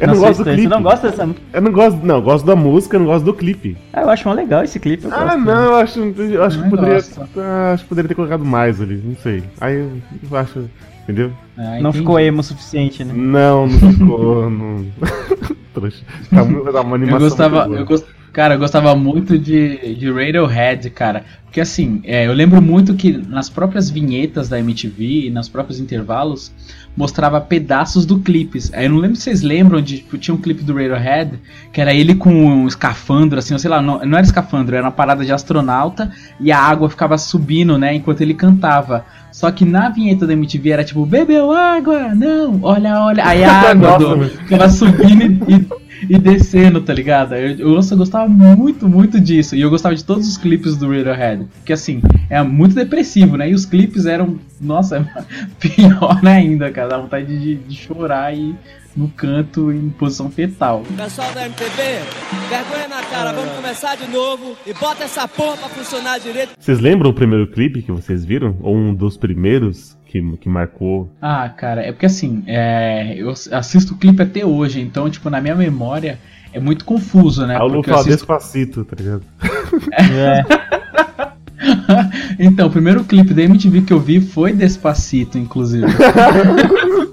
Eu 0.00 0.06
não 0.08 0.14
Nossa, 0.14 0.26
gosto 0.26 0.38
do 0.38 0.44
Você 0.44 0.52
clipe. 0.54 0.68
não 0.68 0.82
gosta 0.82 1.10
dessa 1.10 1.26
música? 1.26 1.44
Eu 1.52 1.62
não 1.62 1.72
gosto, 1.72 2.06
não, 2.06 2.14
eu 2.16 2.22
gosto 2.22 2.44
da 2.46 2.56
música, 2.56 2.96
eu 2.96 3.00
não 3.00 3.06
gosto 3.06 3.24
do 3.24 3.34
clipe. 3.34 3.76
Ah, 3.92 4.00
eu 4.02 4.10
acho 4.10 4.28
mó 4.28 4.34
legal 4.34 4.64
esse 4.64 4.78
clipe. 4.80 5.04
Eu 5.04 5.12
Ah, 5.14 5.24
gosto. 5.24 5.38
não, 5.38 5.64
eu 5.64 5.74
acho, 5.76 6.00
eu 6.00 6.42
acho 6.44 6.56
que 6.58 6.62
Não 6.64 6.70
poderia, 6.70 7.04
ah, 7.38 7.72
acho 7.74 7.82
que 7.84 7.88
poderia 7.88 8.08
ter 8.08 8.14
colocado 8.14 8.44
mais 8.44 8.80
ali, 8.80 9.00
não 9.04 9.16
sei. 9.16 9.42
Aí 9.60 9.76
eu, 9.78 9.90
eu 10.30 10.36
acho, 10.36 10.68
entendeu? 11.04 11.30
Ah, 11.56 11.78
Não 11.80 11.92
ficou 11.92 12.18
emo 12.18 12.40
o 12.40 12.42
suficiente, 12.42 13.04
né? 13.04 13.12
Não, 13.16 13.66
não 13.68 13.92
ficou, 13.92 14.50
não. 14.50 14.84
Trouxa. 15.74 16.02
Tá 16.30 16.44
muito, 16.44 16.72
tá 16.72 16.80
uma 16.80 16.90
Eu 16.90 16.94
animação 16.96 17.28
gostava, 17.28 17.56
muito 17.56 17.68
boa. 17.68 17.80
eu 17.80 17.86
gost... 17.86 18.06
cara, 18.32 18.54
eu 18.54 18.58
gostava 18.58 18.94
muito 18.94 19.38
de, 19.38 19.94
de 19.94 20.10
Radiohead, 20.10 20.90
cara. 20.90 21.24
Porque 21.44 21.62
assim, 21.62 22.02
é, 22.04 22.26
eu 22.26 22.32
lembro 22.34 22.60
muito 22.60 22.94
que 22.94 23.10
nas 23.10 23.48
próprias 23.48 23.88
vinhetas 23.88 24.48
da 24.48 24.58
MTV 24.58 25.26
e 25.26 25.30
nos 25.30 25.48
próprios 25.48 25.80
intervalos 25.80 26.52
mostrava 26.94 27.40
pedaços 27.40 28.04
do 28.04 28.18
clipes. 28.18 28.70
Aí 28.74 28.84
Eu 28.84 28.90
não 28.90 28.98
lembro 28.98 29.16
se 29.16 29.22
vocês 29.22 29.40
lembram 29.40 29.80
de, 29.80 29.98
tipo, 29.98 30.18
tinha 30.18 30.34
um 30.34 30.38
clipe 30.38 30.62
do 30.62 30.74
Radiohead 30.74 31.38
que 31.72 31.80
era 31.80 31.94
ele 31.94 32.14
com 32.14 32.30
um 32.30 32.66
escafandro, 32.66 33.38
assim, 33.38 33.54
ou 33.54 33.58
sei 33.58 33.70
lá, 33.70 33.80
não, 33.80 34.04
não 34.04 34.18
era 34.18 34.26
escafandro, 34.26 34.76
era 34.76 34.84
uma 34.84 34.92
parada 34.92 35.24
de 35.24 35.32
astronauta 35.32 36.10
e 36.38 36.52
a 36.52 36.58
água 36.58 36.90
ficava 36.90 37.16
subindo, 37.16 37.78
né, 37.78 37.94
enquanto 37.94 38.20
ele 38.20 38.34
cantava. 38.34 39.06
Só 39.32 39.50
que 39.50 39.64
na 39.64 39.88
vinheta 39.88 40.26
da 40.26 40.32
MTV 40.32 40.70
era 40.70 40.84
tipo, 40.84 41.06
bebeu 41.06 41.52
água? 41.52 42.14
Não, 42.14 42.58
olha, 42.62 43.00
olha. 43.00 43.26
Aí 43.26 43.42
a 43.42 43.52
água 43.70 43.98
do, 43.98 44.24
ficava 44.24 44.68
subindo 44.68 45.22
e, 45.48 45.54
e 45.54 45.87
descendo, 46.06 46.80
tá 46.80 46.92
ligado? 46.92 47.34
Eu, 47.34 47.58
eu, 47.58 47.68
nossa, 47.70 47.94
eu 47.94 47.98
gostava 47.98 48.28
muito, 48.28 48.88
muito 48.88 49.20
disso. 49.20 49.56
E 49.56 49.60
eu 49.60 49.70
gostava 49.70 49.94
de 49.94 50.04
todos 50.04 50.28
os 50.28 50.36
clipes 50.36 50.76
do 50.76 50.88
Radiohead. 50.88 51.46
Porque 51.56 51.72
assim, 51.72 52.00
é 52.28 52.42
muito 52.42 52.74
depressivo, 52.74 53.36
né? 53.36 53.50
E 53.50 53.54
os 53.54 53.64
clipes 53.64 54.06
eram, 54.06 54.38
nossa, 54.60 55.08
pior 55.58 56.20
ainda, 56.26 56.70
cara. 56.70 56.88
Dá 56.88 56.98
vontade 56.98 57.38
de, 57.38 57.54
de 57.56 57.76
chorar 57.76 58.34
e 58.36 58.54
no 58.98 59.08
canto 59.08 59.72
em 59.72 59.88
posição 59.90 60.30
fetal. 60.30 60.82
Pessoal 60.96 61.32
da 61.32 61.46
MTV, 61.46 61.82
vergonha 62.48 62.88
na 62.88 63.02
cara, 63.02 63.32
vamos 63.32 63.52
começar 63.52 63.96
de 63.96 64.08
novo 64.10 64.56
e 64.66 64.74
bota 64.74 65.04
essa 65.04 65.28
porra 65.28 65.56
pra 65.56 65.68
funcionar 65.68 66.18
direito. 66.18 66.50
Vocês 66.58 66.80
lembram 66.80 67.10
o 67.10 67.14
primeiro 67.14 67.46
clipe 67.46 67.82
que 67.82 67.92
vocês 67.92 68.24
viram? 68.24 68.56
Ou 68.60 68.76
um 68.76 68.92
dos 68.92 69.16
primeiros 69.16 69.96
que, 70.08 70.20
que 70.38 70.48
marcou? 70.48 71.10
Ah, 71.20 71.48
cara, 71.48 71.82
é 71.82 71.92
porque 71.92 72.06
assim, 72.06 72.42
é, 72.46 73.14
eu 73.16 73.30
assisto 73.52 73.94
o 73.94 73.96
clipe 73.96 74.22
até 74.22 74.44
hoje, 74.44 74.80
então, 74.80 75.08
tipo, 75.10 75.28
na 75.30 75.40
minha 75.40 75.54
memória 75.54 76.18
é 76.52 76.58
muito 76.58 76.84
confuso, 76.84 77.46
né? 77.46 77.56
Ah, 77.56 77.60
Porque 77.60 77.76
eu 77.76 77.82
fala 77.84 77.96
assisto- 78.00 78.16
Despacito, 78.18 78.84
tá 78.84 78.96
ligado? 78.98 79.22
É. 80.00 80.44
então, 82.38 82.68
o 82.68 82.70
primeiro 82.70 83.04
clipe 83.04 83.34
da 83.34 83.42
MTV 83.42 83.82
que 83.82 83.92
eu 83.92 84.00
vi 84.00 84.20
foi 84.20 84.52
Despacito, 84.52 85.36
inclusive. 85.38 85.86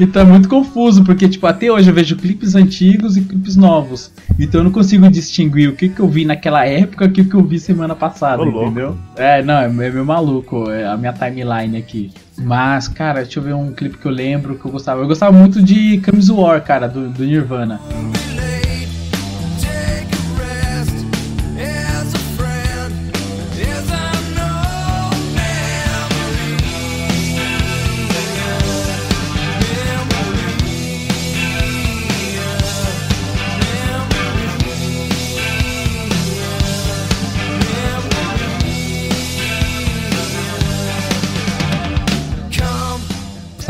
então 0.00 0.22
é 0.22 0.24
muito 0.24 0.48
confuso, 0.48 1.04
porque 1.04 1.28
tipo, 1.28 1.46
até 1.46 1.70
hoje 1.70 1.90
eu 1.90 1.94
vejo 1.94 2.16
clipes 2.16 2.54
antigos 2.54 3.16
e 3.16 3.20
clipes 3.20 3.54
novos. 3.54 4.10
Então 4.38 4.60
eu 4.60 4.64
não 4.64 4.70
consigo 4.70 5.08
distinguir 5.10 5.68
o 5.68 5.74
que, 5.74 5.88
que 5.88 6.00
eu 6.00 6.08
vi 6.08 6.24
naquela 6.24 6.66
época 6.66 7.04
e 7.04 7.08
o 7.08 7.12
que, 7.12 7.24
que 7.24 7.34
eu 7.34 7.44
vi 7.44 7.60
semana 7.60 7.94
passada, 7.94 8.42
Ô, 8.42 8.44
louco. 8.46 8.66
entendeu? 8.66 8.96
É, 9.16 9.42
não, 9.42 9.58
é 9.58 9.68
meio 9.68 10.04
maluco 10.04 10.70
é 10.70 10.86
a 10.86 10.96
minha 10.96 11.12
timeline 11.12 11.76
aqui. 11.76 12.10
Mas, 12.38 12.88
cara, 12.88 13.22
deixa 13.22 13.38
eu 13.38 13.42
ver 13.42 13.54
um 13.54 13.72
clipe 13.72 13.98
que 13.98 14.06
eu 14.06 14.12
lembro 14.12 14.54
que 14.54 14.64
eu 14.64 14.70
gostava. 14.72 15.02
Eu 15.02 15.06
gostava 15.06 15.32
muito 15.36 15.62
de 15.62 15.98
Camis 15.98 16.30
War, 16.30 16.62
cara, 16.64 16.88
do, 16.88 17.08
do 17.10 17.22
Nirvana. 17.22 17.78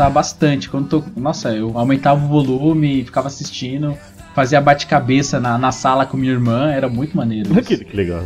Gostava 0.01 0.09
bastante. 0.09 0.69
Quando 0.69 0.87
tô, 0.87 1.03
nossa, 1.15 1.53
eu 1.53 1.77
aumentava 1.77 2.23
o 2.23 2.27
volume, 2.27 3.03
ficava 3.03 3.27
assistindo, 3.27 3.95
fazia 4.33 4.59
bate-cabeça 4.59 5.39
na, 5.39 5.57
na 5.57 5.71
sala 5.71 6.05
com 6.05 6.17
minha 6.17 6.31
irmã, 6.31 6.71
era 6.71 6.89
muito 6.89 7.15
maneiro. 7.15 7.51
isso. 7.59 7.67
Que, 7.67 7.85
que 7.85 7.95
legal. 7.95 8.23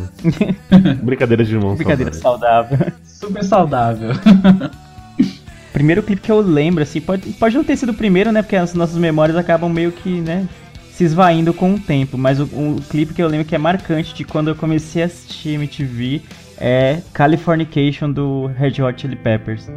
Brincadeira 1.04 1.44
de 1.44 1.54
irmão. 1.54 1.76
Brincadeira 1.76 2.14
saudável. 2.14 2.78
saudável. 2.78 2.94
Super 3.04 3.44
saudável. 3.44 4.10
Primeiro 5.74 6.02
clipe 6.02 6.22
que 6.22 6.32
eu 6.32 6.40
lembro, 6.40 6.82
assim, 6.84 7.02
pode, 7.02 7.30
pode 7.34 7.56
não 7.56 7.64
ter 7.64 7.76
sido 7.76 7.90
o 7.92 7.94
primeiro, 7.94 8.32
né? 8.32 8.42
Porque 8.42 8.56
as 8.56 8.74
nossas 8.74 8.96
memórias 8.96 9.36
acabam 9.36 9.70
meio 9.70 9.92
que, 9.92 10.22
né? 10.22 10.48
Se 10.94 11.04
esvaindo 11.04 11.54
com 11.54 11.74
o 11.74 11.80
tempo. 11.80 12.18
Mas 12.18 12.40
o, 12.40 12.46
o 12.46 12.82
clipe 12.90 13.14
que 13.14 13.22
eu 13.22 13.28
lembro 13.28 13.46
que 13.46 13.54
é 13.54 13.58
marcante 13.58 14.14
de 14.14 14.24
quando 14.24 14.48
eu 14.48 14.56
comecei 14.56 15.04
a 15.04 15.08
assistir 15.08 15.56
MTV 15.56 16.22
é 16.58 17.02
Californication 17.12 18.10
do 18.10 18.46
Red 18.46 18.82
Hot 18.82 19.02
Chili 19.02 19.18
Peppers. 19.18 19.68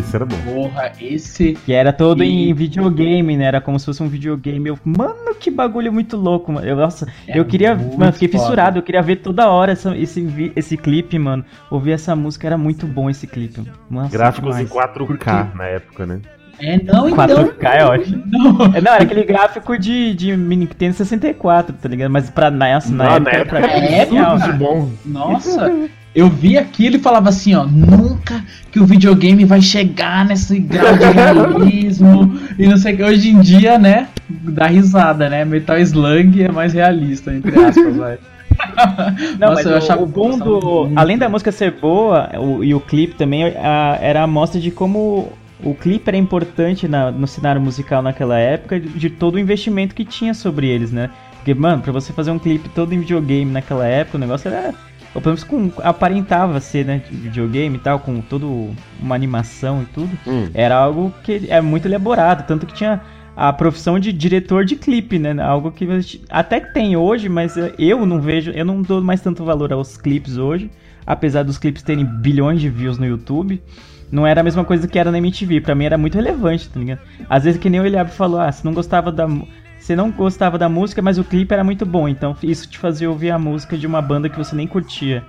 Esse, 0.00 0.14
é- 0.14 0.16
era 0.16 0.26
bom. 0.26 0.36
Porra, 0.44 0.92
esse. 1.00 1.52
Que 1.64 1.72
era 1.72 1.92
todo 1.92 2.22
E- 2.24 2.50
em 2.50 2.54
videogame, 2.54 3.36
né? 3.36 3.44
Era 3.44 3.60
como 3.60 3.78
se 3.78 3.86
fosse 3.86 4.02
um 4.02 4.08
videogame. 4.08 4.68
Eu, 4.68 4.78
mano, 4.84 5.34
que 5.38 5.50
bagulho 5.50 5.92
muito 5.92 6.16
louco, 6.16 6.52
mano. 6.52 6.66
Eu, 6.66 6.76
nossa, 6.76 7.06
É 7.28 7.38
eu 7.38 7.44
queria. 7.44 7.74
Mano, 7.74 8.12
fiquei 8.12 8.28
foda. 8.28 8.42
fissurado. 8.42 8.78
Eu 8.78 8.82
queria 8.82 9.02
ver 9.02 9.16
toda 9.16 9.48
hora 9.48 9.72
essa- 9.72 9.96
esse, 9.96 10.52
esse 10.56 10.76
clipe, 10.76 11.18
mano. 11.18 11.44
Ouvir 11.70 11.92
essa 11.92 12.14
música 12.16 12.46
era 12.46 12.58
muito 12.58 12.86
bom 12.86 13.08
esse 13.08 13.26
clipe. 13.26 13.62
Nossa, 13.90 14.10
Gráficos 14.10 14.50
demais. 14.56 14.68
em 14.68 14.72
4K 14.72 15.52
na 15.54 15.64
época, 15.64 16.06
né? 16.06 16.20
É, 16.62 16.76
não, 16.82 17.08
então. 17.08 17.26
4K 17.26 17.74
é 17.74 17.84
ótimo. 17.86 18.22
Não. 18.30 18.66
É, 18.74 18.80
Não, 18.82 18.92
era 18.92 19.02
aquele 19.04 19.24
gráfico 19.24 19.78
de, 19.78 20.12
de 20.14 20.36
mini 20.36 20.66
Nintendo 20.66 20.92
64, 20.94 21.74
tá 21.80 21.88
ligado? 21.88 22.10
Mas 22.10 22.28
pra 22.28 22.50
nossa, 22.50 22.92
na 22.92 23.04
Não, 23.04 23.12
época, 23.16 23.38
na 23.38 23.44
pra 23.46 23.58
época 23.60 23.72
era 23.86 24.04
genial, 24.04 24.32
absurdo 24.32 24.46
cara. 24.46 24.58
bom. 24.58 24.90
Nossa, 25.06 25.88
eu 26.14 26.28
vi 26.28 26.58
aquilo 26.58 26.96
e 26.96 26.98
falava 26.98 27.28
assim, 27.28 27.54
ó, 27.54 27.64
nunca 27.64 28.44
que 28.72 28.80
o 28.80 28.84
videogame 28.86 29.44
vai 29.44 29.60
chegar 29.62 30.24
nesse 30.24 30.58
grau 30.58 30.96
de 30.96 31.04
realismo 31.04 32.38
e 32.58 32.66
não 32.66 32.76
sei 32.76 32.94
o 32.94 32.96
que. 32.96 33.02
Hoje 33.04 33.30
em 33.30 33.40
dia, 33.40 33.78
né, 33.78 34.08
dá 34.28 34.66
risada, 34.66 35.28
né? 35.28 35.44
Metal 35.44 35.78
Slug 35.78 36.42
é 36.42 36.50
mais 36.50 36.72
realista, 36.72 37.32
entre 37.34 37.56
aspas, 37.64 37.96
vai. 37.96 38.18
Não, 39.38 39.48
Nossa, 39.50 39.54
mas 39.54 39.66
eu 39.66 39.72
o, 39.72 39.76
achava- 39.76 40.02
o 40.02 40.06
bom 40.06 40.38
do. 40.38 40.90
Além 40.94 41.16
da 41.16 41.28
música 41.28 41.50
ser 41.50 41.72
boa 41.80 42.28
o- 42.38 42.62
e 42.62 42.74
o 42.74 42.80
clipe 42.80 43.14
também, 43.14 43.44
a- 43.56 43.96
era 44.02 44.22
a 44.22 44.26
mostra 44.26 44.60
de 44.60 44.70
como 44.70 45.32
o 45.64 45.74
clipe 45.74 46.08
era 46.08 46.16
importante 46.16 46.86
na- 46.86 47.10
no 47.10 47.26
cenário 47.26 47.60
musical 47.60 48.02
naquela 48.02 48.38
época, 48.38 48.78
de, 48.78 48.88
de 48.88 49.08
todo 49.10 49.36
o 49.36 49.38
investimento 49.38 49.94
que 49.94 50.04
tinha 50.04 50.34
sobre 50.34 50.66
eles, 50.68 50.90
né? 50.92 51.08
Porque, 51.36 51.54
mano, 51.54 51.80
pra 51.80 51.90
você 51.92 52.12
fazer 52.12 52.30
um 52.32 52.38
clipe 52.38 52.68
todo 52.68 52.92
em 52.92 53.00
videogame 53.00 53.50
naquela 53.50 53.86
época, 53.86 54.18
o 54.18 54.20
negócio 54.20 54.48
era. 54.50 54.74
Ou 55.14 55.20
pelo 55.20 55.34
menos 55.34 55.44
com, 55.44 55.72
aparentava 55.82 56.60
ser, 56.60 56.84
né? 56.84 57.02
De 57.08 57.16
videogame 57.16 57.76
e 57.76 57.80
tal, 57.80 57.98
com 57.98 58.20
toda 58.20 58.46
uma 59.00 59.14
animação 59.14 59.82
e 59.82 59.86
tudo. 59.86 60.10
Hum. 60.26 60.48
Era 60.54 60.76
algo 60.76 61.12
que 61.22 61.46
é 61.48 61.60
muito 61.60 61.86
elaborado, 61.86 62.46
tanto 62.46 62.66
que 62.66 62.74
tinha 62.74 63.00
a 63.36 63.52
profissão 63.52 63.98
de 63.98 64.12
diretor 64.12 64.64
de 64.64 64.76
clipe, 64.76 65.18
né? 65.18 65.34
Algo 65.42 65.72
que 65.72 65.86
até 66.28 66.60
que 66.60 66.72
tem 66.72 66.96
hoje, 66.96 67.28
mas 67.28 67.54
eu 67.78 68.04
não 68.04 68.20
vejo, 68.20 68.50
eu 68.50 68.64
não 68.64 68.82
dou 68.82 69.02
mais 69.02 69.20
tanto 69.20 69.44
valor 69.44 69.72
aos 69.72 69.96
clipes 69.96 70.36
hoje, 70.36 70.70
apesar 71.06 71.42
dos 71.42 71.58
clipes 71.58 71.82
terem 71.82 72.04
bilhões 72.04 72.60
de 72.60 72.68
views 72.68 72.98
no 72.98 73.06
YouTube. 73.06 73.60
Não 74.12 74.26
era 74.26 74.40
a 74.40 74.44
mesma 74.44 74.64
coisa 74.64 74.88
que 74.88 74.98
era 74.98 75.10
na 75.10 75.18
MTV, 75.18 75.60
pra 75.60 75.74
mim 75.74 75.84
era 75.84 75.96
muito 75.96 76.16
relevante, 76.16 76.68
tá 76.68 76.80
ligado? 76.80 77.00
Às 77.28 77.44
vezes 77.44 77.60
que 77.60 77.70
nem 77.70 77.80
o 77.80 77.86
Eliab 77.86 78.10
falou, 78.10 78.40
ah, 78.40 78.50
você 78.50 78.60
não 78.64 78.74
gostava 78.74 79.12
da 79.12 79.26
você 79.80 79.96
não 79.96 80.10
gostava 80.10 80.58
da 80.58 80.68
música, 80.68 81.02
mas 81.02 81.18
o 81.18 81.24
clipe 81.24 81.52
era 81.52 81.64
muito 81.64 81.86
bom, 81.86 82.08
então 82.08 82.36
isso 82.42 82.68
te 82.68 82.78
fazia 82.78 83.10
ouvir 83.10 83.30
a 83.30 83.38
música 83.38 83.76
de 83.76 83.86
uma 83.86 84.00
banda 84.00 84.28
que 84.28 84.36
você 84.36 84.54
nem 84.54 84.66
curtia. 84.66 85.24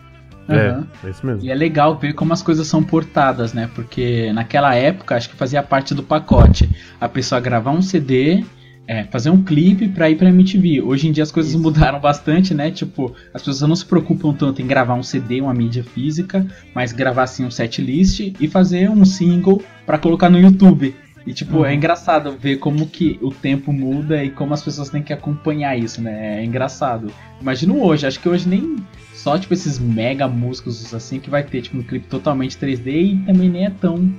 É, 0.50 1.08
é 1.08 1.10
isso 1.10 1.26
mesmo. 1.26 1.44
E 1.44 1.50
é 1.50 1.56
legal 1.56 1.98
ver 1.98 2.14
como 2.14 2.34
as 2.34 2.42
coisas 2.42 2.68
são 2.68 2.84
portadas, 2.84 3.54
né? 3.54 3.70
Porque 3.74 4.32
naquela 4.34 4.76
época 4.76 5.16
acho 5.16 5.30
que 5.30 5.36
fazia 5.36 5.64
parte 5.64 5.96
do 5.96 6.04
pacote. 6.04 6.70
A 7.00 7.08
pessoa 7.08 7.40
gravar 7.40 7.72
um 7.72 7.82
CD, 7.82 8.44
é, 8.88 9.06
fazer 9.06 9.30
um 9.30 9.42
clipe 9.42 9.88
pra 9.88 10.10
ir 10.10 10.18
pra 10.18 10.30
MTV. 10.30 10.82
Hoje 10.82 11.08
em 11.08 11.12
dia 11.12 11.24
as 11.24 11.32
coisas 11.32 11.56
mudaram 11.56 12.00
bastante, 12.00 12.54
né? 12.54 12.72
Tipo, 12.72 13.16
as 13.34 13.42
pessoas 13.42 13.62
não 13.70 13.76
se 13.76 13.86
preocupam 13.86 14.34
tanto 14.34 14.62
em 14.62 14.68
gravar 14.68 14.96
um 14.96 15.04
CD, 15.04 15.40
uma 15.40 15.54
mídia 15.54 15.84
física, 15.84 16.46
mas 16.74 16.92
gravar 16.92 17.24
assim 17.24 17.46
um 17.46 17.52
set 17.52 17.82
list 17.82 18.20
e 18.40 18.48
fazer 18.48 18.90
um 18.90 19.06
single 19.06 19.62
pra 19.86 19.98
colocar 19.98 20.30
no 20.30 20.40
YouTube. 20.40 20.96
E 21.25 21.34
tipo, 21.34 21.63
é 21.65 21.73
engraçado 21.73 22.31
ver 22.38 22.57
como 22.57 22.88
que 22.88 23.19
o 23.21 23.29
tempo 23.31 23.71
muda 23.71 24.23
e 24.23 24.31
como 24.31 24.53
as 24.53 24.63
pessoas 24.63 24.89
têm 24.89 25.03
que 25.03 25.13
acompanhar 25.13 25.77
isso, 25.77 26.01
né? 26.01 26.39
É 26.41 26.43
engraçado. 26.45 27.12
Imagino 27.39 27.81
hoje, 27.84 28.07
acho 28.07 28.19
que 28.19 28.27
hoje 28.27 28.47
nem 28.49 28.77
só 29.13 29.38
tipo 29.38 29.53
esses 29.53 29.77
mega 29.77 30.27
músicos 30.27 30.91
assim 30.93 31.19
que 31.19 31.29
vai 31.29 31.43
ter 31.43 31.62
tipo 31.62 31.77
um 31.77 31.84
clipe 31.84 32.07
totalmente 32.07 32.57
3D 32.57 32.88
e 32.88 33.23
também 33.25 33.49
nem 33.49 33.65
é 33.65 33.69
tão 33.69 34.12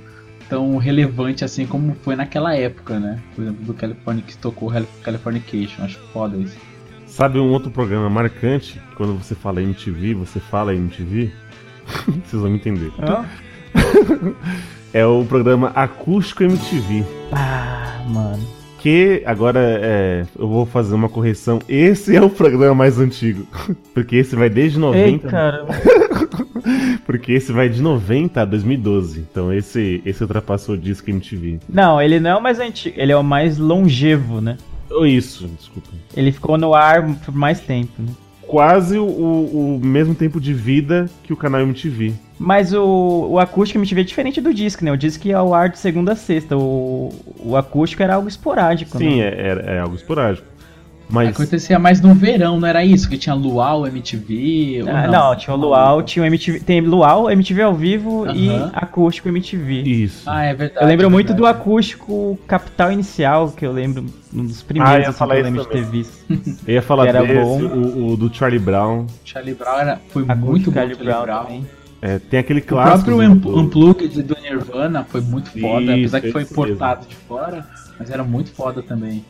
tão 0.49 0.77
relevante 0.77 1.43
assim 1.43 1.65
como 1.65 1.95
foi 2.03 2.15
naquela 2.15 2.55
época, 2.55 2.99
né? 2.99 3.19
Por 3.35 3.41
exemplo, 3.43 3.65
do 3.65 3.73
California 3.73 4.23
que 4.25 4.37
tocou 4.37 4.69
Cali- 4.69 4.87
Californication, 5.01 5.83
acho 5.83 5.99
foda 6.13 6.37
isso. 6.37 6.55
Sabe 7.05 7.37
um 7.39 7.49
outro 7.51 7.69
programa 7.69 8.09
marcante? 8.09 8.79
que 8.89 8.95
Quando 8.95 9.13
você 9.17 9.35
fala 9.35 9.61
MTV, 9.61 10.13
você 10.13 10.39
fala 10.39 10.73
MTV? 10.73 11.31
Vocês 12.25 12.41
vão 12.41 12.49
me 12.49 12.57
entender. 12.57 12.91
É 14.93 15.03
o 15.05 15.25
programa 15.25 15.71
Acústico 15.73 16.43
MTV. 16.43 17.03
Ah, 17.31 18.03
mano. 18.07 18.47
Que 18.77 19.23
agora 19.25 19.59
é, 19.59 20.25
eu 20.37 20.47
vou 20.47 20.67
fazer 20.67 20.93
uma 20.93 21.09
correção. 21.09 21.59
Esse 21.67 22.15
é 22.15 22.21
o 22.21 22.29
programa 22.29 22.75
mais 22.75 22.99
antigo. 22.99 23.47
Porque 23.91 24.17
esse 24.17 24.35
vai 24.35 24.49
desde 24.49 24.77
Ei, 24.77 24.81
90. 24.81 25.27
cara. 25.29 25.65
Porque 27.07 27.31
esse 27.31 27.51
vai 27.51 27.69
de 27.69 27.81
90 27.81 28.41
a 28.41 28.45
2012. 28.45 29.21
Então 29.21 29.51
esse, 29.51 29.99
esse 30.05 30.21
ultrapassou 30.21 30.75
o 30.75 30.77
disco 30.77 31.09
MTV. 31.09 31.59
Não, 31.67 31.99
ele 31.99 32.19
não 32.19 32.29
é 32.29 32.35
o 32.35 32.41
mais 32.41 32.59
antigo, 32.59 32.95
ele 32.99 33.11
é 33.11 33.17
o 33.17 33.23
mais 33.23 33.57
longevo, 33.57 34.41
né? 34.41 34.57
Ou 34.91 35.07
isso, 35.07 35.47
desculpa. 35.47 35.89
Ele 36.15 36.31
ficou 36.31 36.55
no 36.55 36.75
ar 36.75 37.03
por 37.25 37.33
mais 37.33 37.59
tempo, 37.59 37.93
né? 37.97 38.09
Quase 38.53 38.99
o, 38.99 39.05
o 39.07 39.79
mesmo 39.83 40.13
tempo 40.13 40.39
de 40.39 40.53
vida 40.53 41.09
que 41.23 41.33
o 41.33 41.35
canal 41.35 41.61
MTV. 41.61 42.13
Mas 42.37 42.71
o, 42.71 43.29
o 43.31 43.39
acústico 43.39 43.79
MTV 43.79 44.01
é 44.01 44.03
diferente 44.03 44.39
do 44.39 44.53
disco, 44.53 44.85
né? 44.85 44.91
O 44.91 44.95
disco 44.95 45.27
ia 45.27 45.39
ao 45.39 45.55
ar 45.55 45.69
de 45.69 45.79
segunda 45.79 46.11
a 46.11 46.15
sexta. 46.15 46.55
O, 46.55 47.09
o 47.39 47.57
acústico 47.57 48.03
era 48.03 48.13
algo 48.13 48.27
esporádico, 48.27 48.95
Sim, 48.99 49.21
né? 49.21 49.27
é, 49.27 49.63
é, 49.71 49.75
é 49.77 49.79
algo 49.79 49.95
esporádico. 49.95 50.45
Mas 51.09 51.29
Acontecia 51.29 51.77
mais 51.77 52.01
no 52.01 52.15
verão, 52.15 52.59
não 52.59 52.67
era 52.67 52.83
isso? 52.83 53.07
Que 53.07 53.17
tinha 53.17 53.35
Luau, 53.35 53.85
MTV. 53.85 54.81
ou 54.83 54.89
Ah, 54.89 55.07
não, 55.07 55.35
tinha 55.35 55.53
o 55.53 55.59
Luau, 55.59 56.01
tinha 56.01 56.23
o 56.23 56.25
MTV. 56.25 56.59
Tem 56.61 56.81
Luau, 56.81 57.29
MTV 57.29 57.61
ao 57.61 57.73
vivo 57.75 58.25
e 58.33 58.49
Aham. 58.49 58.71
acústico 58.73 59.27
MTV. 59.29 59.81
isso. 59.83 60.23
Ah, 60.25 60.43
é 60.45 60.53
verdade. 60.55 60.83
Eu 60.83 60.87
lembro 60.87 61.05
é 61.05 61.09
muito 61.09 61.33
do 61.33 61.43
verdade. 61.43 61.57
acústico 61.59 62.39
Capital 62.47 62.91
Inicial, 62.91 63.51
que 63.51 63.65
eu 63.65 63.71
lembro, 63.71 64.05
um 64.33 64.45
dos 64.45 64.61
Ah, 64.61 64.65
primeiros 64.67 64.95
eu 64.95 65.01
ia 65.03 65.09
assim, 65.09 65.17
falar 65.19 65.35
que 65.35 65.41
eu 65.41 65.45
isso 65.45 65.69
lembro 65.69 65.75
de 65.75 65.91
visto. 65.91 66.59
Eu 66.67 66.73
ia 66.73 66.81
falar 66.81 67.07
era 67.07 67.21
desse, 67.21 67.35
bom. 67.43 67.61
o, 67.63 68.13
o 68.13 68.17
do 68.17 68.33
Charlie 68.33 68.59
Brown. 68.59 69.05
Charlie 69.23 69.53
Brown 69.53 69.77
era, 69.79 70.01
foi 70.09 70.23
Acústico 70.23 70.47
muito 70.51 70.71
bom. 70.71 70.79
Charlie 70.79 70.95
Brown 70.95 71.21
Brown. 71.23 71.43
também. 71.43 71.65
É, 72.01 72.19
tem 72.19 72.39
aquele 72.39 72.59
O 72.59 72.65
clássico. 72.65 73.05
próprio 73.11 73.17
do- 73.29 73.33
Unpl- 73.49 73.59
Unplugged 73.59 74.23
do 74.23 74.35
Nirvana 74.41 75.05
foi 75.07 75.21
muito 75.21 75.51
foda, 75.51 75.95
Isso, 75.95 76.15
apesar 76.15 76.21
que 76.21 76.31
foi 76.31 76.41
importado 76.41 77.05
de 77.07 77.15
fora, 77.15 77.65
mas 77.99 78.09
era 78.09 78.23
muito 78.23 78.51
foda 78.51 78.81
também. 78.81 79.23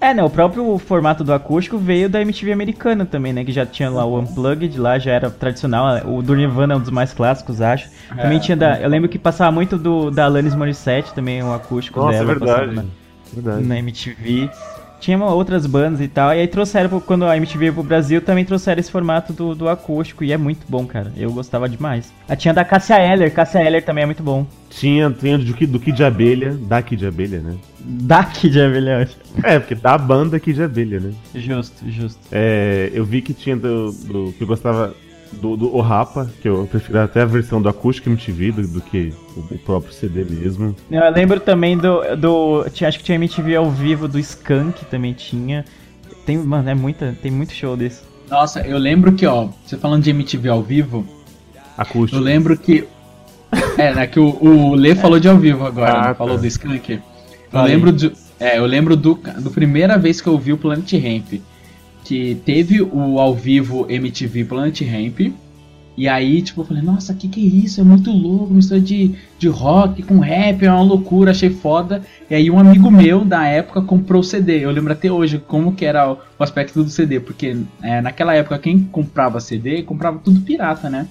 É, 0.00 0.14
né? 0.14 0.22
O 0.24 0.30
próprio 0.30 0.78
formato 0.78 1.22
do 1.22 1.32
acústico 1.32 1.76
veio 1.76 2.08
da 2.08 2.20
MTV 2.22 2.52
americana 2.52 3.04
também, 3.04 3.32
né? 3.34 3.44
Que 3.44 3.52
já 3.52 3.66
tinha 3.66 3.90
lá 3.90 4.04
o 4.04 4.18
Unplugged, 4.18 4.78
lá 4.78 4.98
já 4.98 5.12
era 5.12 5.30
tradicional. 5.30 6.00
O 6.10 6.22
do 6.22 6.34
Nirvana 6.34 6.72
é 6.72 6.76
um 6.76 6.80
dos 6.80 6.88
mais 6.90 7.12
clássicos, 7.12 7.60
acho. 7.60 7.90
também 8.08 8.38
É, 8.38 8.40
tinha 8.40 8.56
da. 8.56 8.80
Eu 8.80 8.88
lembro 8.88 9.08
que 9.10 9.18
passava 9.18 9.52
muito 9.52 9.76
do 9.76 10.10
da 10.10 10.24
Alanis 10.24 10.54
Morissette 10.54 11.12
também, 11.12 11.42
o 11.42 11.52
acústico 11.52 12.00
Nossa, 12.00 12.16
é 12.16 12.24
dela. 12.24 12.38
passava 12.40 12.58
verdade. 12.66 12.76
na- 12.76 12.84
Verdade. 13.32 13.62
na 13.64 13.78
MTV. 13.78 14.50
Tinha 15.00 15.18
outras 15.24 15.66
bandas 15.66 16.00
e 16.00 16.06
tal. 16.08 16.32
E 16.34 16.40
aí 16.40 16.46
trouxeram, 16.46 17.00
quando 17.00 17.24
a 17.24 17.36
MTV 17.36 17.58
veio 17.58 17.72
pro 17.74 17.82
Brasil, 17.82 18.20
também 18.20 18.44
trouxeram 18.44 18.78
esse 18.78 18.90
formato 18.90 19.32
do, 19.32 19.54
do 19.54 19.68
acústico. 19.68 20.22
E 20.22 20.32
é 20.32 20.36
muito 20.36 20.66
bom, 20.68 20.84
cara. 20.86 21.10
Eu 21.16 21.32
gostava 21.32 21.68
demais. 21.68 22.12
Ah, 22.28 22.36
tinha 22.36 22.52
da 22.54 22.64
Cássia 22.64 23.00
Eller. 23.00 23.32
Cássia 23.32 23.62
Eller 23.64 23.82
também 23.82 24.02
é 24.02 24.06
muito 24.06 24.22
bom. 24.22 24.46
Tinha, 24.68 25.10
tinha 25.10 25.36
do, 25.38 25.54
Kid- 25.54 25.72
do 25.72 25.80
Kid 25.80 25.96
de 25.96 26.04
Abelha, 26.04 26.52
da 26.54 26.80
Kid 26.82 27.00
de 27.00 27.06
Abelha, 27.06 27.40
né? 27.40 27.54
Da 27.80 28.22
Kid 28.24 28.60
Abelhante. 28.60 29.16
É, 29.42 29.58
porque 29.58 29.74
da 29.74 29.96
banda 29.98 30.38
Kid 30.38 30.56
de 30.56 30.62
Abelha, 30.62 31.00
né? 31.00 31.12
Justo, 31.34 31.82
justo. 31.90 32.20
É, 32.30 32.90
eu 32.92 33.04
vi 33.04 33.22
que 33.22 33.32
tinha 33.34 33.56
do, 33.56 33.90
do- 33.92 34.32
que 34.36 34.42
eu 34.44 34.46
gostava. 34.46 34.94
Do, 35.32 35.56
do 35.56 35.74
O 35.74 35.80
Rapa, 35.80 36.30
que 36.42 36.48
eu 36.48 36.66
prefiro 36.70 37.00
até 37.00 37.22
a 37.22 37.24
versão 37.26 37.60
do 37.62 37.68
Acústico 37.68 38.08
MTV 38.08 38.52
do, 38.52 38.68
do 38.68 38.80
que 38.80 39.12
o, 39.36 39.40
o 39.54 39.58
próprio 39.58 39.92
CD 39.92 40.24
mesmo. 40.24 40.74
Eu 40.90 41.10
lembro 41.12 41.38
também 41.40 41.76
do. 41.76 42.00
do 42.16 42.66
tinha, 42.72 42.88
acho 42.88 42.98
que 42.98 43.04
tinha 43.04 43.16
MTV 43.16 43.56
ao 43.56 43.70
vivo 43.70 44.08
do 44.08 44.18
Skank 44.18 44.84
também 44.86 45.12
tinha. 45.12 45.64
Tem, 46.26 46.36
mano, 46.38 46.68
é 46.68 46.74
muita, 46.74 47.16
tem 47.22 47.30
muito 47.30 47.52
show 47.52 47.76
desse. 47.76 48.02
Nossa, 48.28 48.60
eu 48.60 48.78
lembro 48.78 49.12
que, 49.12 49.26
ó, 49.26 49.48
você 49.64 49.76
falando 49.76 50.02
de 50.04 50.10
MTV 50.10 50.48
ao 50.48 50.62
vivo, 50.62 51.04
Acústico. 51.76 52.16
eu 52.20 52.22
lembro 52.22 52.56
que. 52.56 52.86
É, 53.76 53.92
né, 53.94 54.06
que 54.06 54.20
o, 54.20 54.36
o 54.42 54.74
Lê 54.74 54.94
falou 54.94 55.18
de 55.18 55.28
ao 55.28 55.36
vivo 55.36 55.66
agora, 55.66 55.92
Ah, 55.92 56.08
né, 56.08 56.14
falou 56.14 56.36
tá. 56.36 56.40
do 56.42 56.46
Skank. 56.46 56.92
Eu 56.92 57.00
Falei. 57.50 57.74
lembro, 57.74 57.90
de, 57.90 58.12
é, 58.38 58.58
eu 58.58 58.66
lembro 58.66 58.96
do, 58.96 59.18
do 59.40 59.50
primeira 59.50 59.98
vez 59.98 60.20
que 60.20 60.28
eu 60.28 60.38
vi 60.38 60.52
o 60.52 60.58
Planet 60.58 60.92
Ramp. 60.92 61.40
Que 62.04 62.34
teve 62.44 62.80
o 62.82 63.18
ao 63.18 63.34
vivo 63.34 63.86
MTV 63.88 64.44
Planet 64.44 64.80
Ramp. 64.82 65.32
E 65.96 66.08
aí, 66.08 66.40
tipo, 66.40 66.62
eu 66.62 66.64
falei, 66.64 66.82
nossa, 66.82 67.12
que 67.12 67.28
que 67.28 67.40
é 67.40 67.64
isso? 67.64 67.80
É 67.80 67.84
muito 67.84 68.10
louco, 68.10 68.54
mistura 68.54 68.80
de, 68.80 69.14
de 69.38 69.48
rock 69.48 70.02
com 70.02 70.18
rap, 70.18 70.64
é 70.64 70.72
uma 70.72 70.82
loucura, 70.82 71.32
achei 71.32 71.50
foda. 71.50 72.02
E 72.30 72.34
aí 72.34 72.50
um 72.50 72.58
amigo 72.58 72.90
meu 72.90 73.22
da 73.24 73.46
época 73.46 73.82
comprou 73.82 74.20
o 74.22 74.24
CD. 74.24 74.64
Eu 74.64 74.70
lembro 74.70 74.92
até 74.92 75.12
hoje 75.12 75.38
como 75.38 75.74
que 75.74 75.84
era 75.84 76.10
o, 76.10 76.18
o 76.38 76.42
aspecto 76.42 76.82
do 76.82 76.88
CD, 76.88 77.20
porque 77.20 77.56
é, 77.82 78.00
naquela 78.00 78.34
época 78.34 78.58
quem 78.58 78.78
comprava 78.80 79.40
CD, 79.40 79.82
comprava 79.82 80.18
tudo 80.18 80.40
pirata, 80.40 80.88
né? 80.88 81.06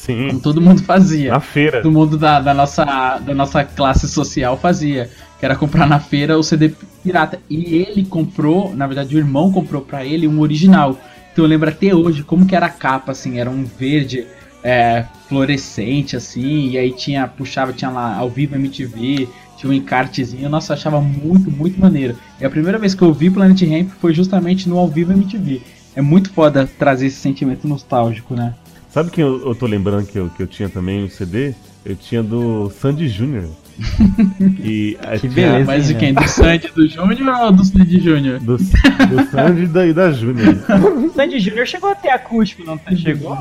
Sim, 0.00 0.28
Como 0.28 0.40
todo 0.40 0.62
mundo 0.62 0.82
fazia. 0.82 1.30
na 1.32 1.40
feira. 1.40 1.82
Todo 1.82 1.92
mundo 1.92 2.16
da, 2.16 2.40
da, 2.40 2.54
nossa, 2.54 3.18
da 3.18 3.34
nossa 3.34 3.62
classe 3.64 4.08
social 4.08 4.56
fazia. 4.56 5.10
Que 5.38 5.44
era 5.44 5.54
comprar 5.54 5.86
na 5.86 6.00
feira 6.00 6.38
o 6.38 6.42
CD 6.42 6.72
pirata. 7.02 7.38
E 7.50 7.74
ele 7.74 8.06
comprou, 8.06 8.74
na 8.74 8.86
verdade 8.86 9.14
o 9.14 9.18
irmão 9.18 9.52
comprou 9.52 9.82
pra 9.82 10.02
ele 10.02 10.26
um 10.26 10.40
original. 10.40 10.98
Então 11.32 11.44
eu 11.44 11.48
lembro 11.48 11.68
até 11.68 11.94
hoje 11.94 12.22
como 12.22 12.46
que 12.46 12.56
era 12.56 12.66
a 12.66 12.70
capa, 12.70 13.12
assim, 13.12 13.38
era 13.38 13.50
um 13.50 13.64
verde 13.64 14.26
é, 14.64 15.04
fluorescente, 15.28 16.16
assim, 16.16 16.70
e 16.70 16.78
aí 16.78 16.92
tinha, 16.92 17.26
puxava, 17.28 17.72
tinha 17.72 17.90
lá 17.90 18.16
ao 18.16 18.28
vivo 18.30 18.54
MTV, 18.56 19.28
tinha 19.56 19.70
um 19.70 19.74
encartezinho, 19.74 20.48
nossa, 20.48 20.72
eu 20.72 20.76
achava 20.76 21.00
muito, 21.00 21.50
muito 21.50 21.78
maneiro. 21.78 22.16
E 22.40 22.44
a 22.44 22.50
primeira 22.50 22.78
vez 22.78 22.94
que 22.94 23.02
eu 23.02 23.12
vi 23.12 23.30
Planet 23.30 23.60
Ramp 23.62 23.90
foi 24.00 24.14
justamente 24.14 24.66
no 24.68 24.78
ao 24.78 24.88
vivo 24.88 25.12
MTV. 25.12 25.60
É 25.94 26.00
muito 26.00 26.30
foda 26.30 26.68
trazer 26.78 27.06
esse 27.06 27.16
sentimento 27.16 27.68
nostálgico, 27.68 28.34
né? 28.34 28.54
Sabe 28.92 29.10
quem 29.10 29.22
eu, 29.22 29.46
eu 29.46 29.54
tô 29.54 29.66
lembrando 29.66 30.06
que 30.06 30.18
eu, 30.18 30.28
que 30.30 30.42
eu 30.42 30.46
tinha 30.46 30.68
também 30.68 31.04
um 31.04 31.08
CD? 31.08 31.54
Eu 31.84 31.94
tinha 31.96 32.22
do 32.22 32.70
Sandy 32.70 33.08
Júnior. 33.08 33.48
e 34.62 34.98
a- 35.00 35.12
Que 35.12 35.20
tinha- 35.28 35.32
beleza. 35.52 35.64
Mas 35.64 35.86
de 35.86 35.94
né? 35.94 36.00
quem? 36.00 36.12
Do 36.14 36.28
Sandy 36.28 36.68
do 36.74 36.88
Júnior 36.88 37.40
ou 37.44 37.52
do 37.52 37.64
Sandy 37.64 38.00
Júnior? 38.00 38.38
Do, 38.40 38.56
do 38.58 39.30
Sandy 39.30 39.62
e 39.62 39.66
da, 39.66 39.86
e 39.86 39.92
da 39.94 40.12
Júnior. 40.12 40.56
Sandy 41.14 41.38
Júnior 41.40 41.66
chegou 41.66 41.90
até 41.90 42.12
acústico, 42.12 42.64
não 42.64 42.76
tá? 42.76 42.94
chegou? 42.94 43.36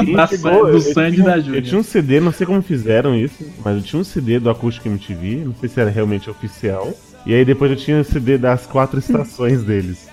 Sim, 0.00 0.12
Da 0.14 0.26
chegou. 0.26 0.50
Do 0.50 0.68
Eu- 0.68 0.68
eu 0.74 0.80
Sandy 0.80 1.16
tinha- 1.16 1.26
da 1.26 1.36
Eu 1.38 1.42
Júnior. 1.42 1.62
tinha 1.62 1.80
um 1.80 1.84
CD, 1.84 2.20
não 2.20 2.32
sei 2.32 2.46
como 2.46 2.62
fizeram 2.62 3.14
isso, 3.14 3.44
mas 3.64 3.76
eu 3.76 3.82
tinha 3.82 4.00
um 4.00 4.04
CD 4.04 4.40
do 4.40 4.50
Acústico 4.50 4.88
MTV, 4.88 5.42
não 5.44 5.54
sei 5.54 5.68
se 5.68 5.80
era 5.80 5.90
realmente 5.90 6.28
oficial. 6.30 6.92
E 7.26 7.32
aí 7.34 7.44
depois 7.44 7.70
eu 7.70 7.76
tinha 7.76 8.00
o 8.00 8.04
CD 8.04 8.36
das 8.36 8.66
quatro 8.66 8.98
estações 8.98 9.62
deles. 9.62 10.08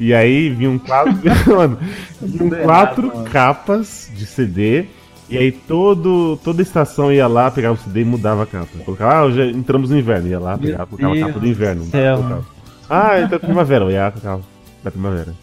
E 0.00 0.14
aí 0.14 0.48
vinham 0.48 0.78
quatro, 0.78 1.14
mano, 1.54 1.78
vinham 2.22 2.48
quatro 2.62 3.06
errado, 3.06 3.16
mano. 3.18 3.30
capas 3.30 4.10
de 4.16 4.24
CD. 4.24 4.86
E 5.28 5.38
aí 5.38 5.52
todo, 5.52 6.40
toda 6.42 6.60
estação 6.60 7.12
ia 7.12 7.28
lá, 7.28 7.50
pegava 7.50 7.74
o 7.74 7.76
CD 7.76 8.00
e 8.00 8.04
mudava 8.04 8.42
a 8.42 8.46
capa. 8.46 8.66
Colocava, 8.84 9.26
ah, 9.26 9.30
já 9.30 9.44
entramos 9.44 9.90
no 9.90 9.98
inverno, 9.98 10.26
ia 10.26 10.40
lá, 10.40 10.58
pegava, 10.58 10.86
colocava 10.86 11.14
a 11.14 11.20
capa 11.26 11.38
do 11.38 11.46
inverno. 11.46 11.84
céu, 11.84 12.16
colocava. 12.16 12.46
Ah, 12.88 13.20
então 13.20 13.36
é 13.36 13.38
primavera, 13.38 13.92
ia 13.92 14.10
colocava 14.10 14.42
da 14.82 14.90
primavera. 14.90 15.34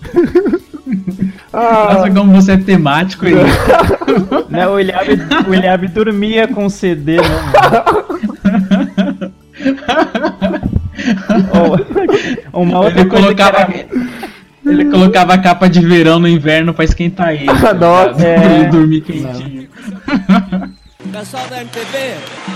ah, 1.52 1.94
Nossa, 1.94 2.10
como 2.10 2.32
você 2.32 2.52
é 2.52 2.56
temático 2.56 3.26
aí. 3.26 3.34
Né, 4.48 4.66
o 4.66 4.78
Eliabe 4.78 5.88
dormia 5.88 6.48
com 6.48 6.64
o 6.64 6.70
CD, 6.70 7.16
né? 7.16 7.22
Uma 12.52 12.80
outra 12.80 13.00
Ele 13.00 13.08
coisa 13.10 13.28
que 13.28 13.34
colocava, 13.42 13.58
era- 13.72 13.86
ele 14.66 14.84
colocava 14.86 15.34
a 15.34 15.38
capa 15.38 15.68
de 15.68 15.80
verão 15.80 16.18
no 16.18 16.28
inverno 16.28 16.74
pra 16.74 16.84
esquentar 16.84 17.32
ele. 17.34 17.46
tá 17.60 17.72
Nossa. 17.74 18.26
É. 18.26 18.38
Pra 18.40 18.54
ele 18.54 18.64
dormir 18.66 19.00
quentinho. 19.02 19.68
Pessoal 21.12 21.46
da 21.48 21.62
MTV, 21.62 21.98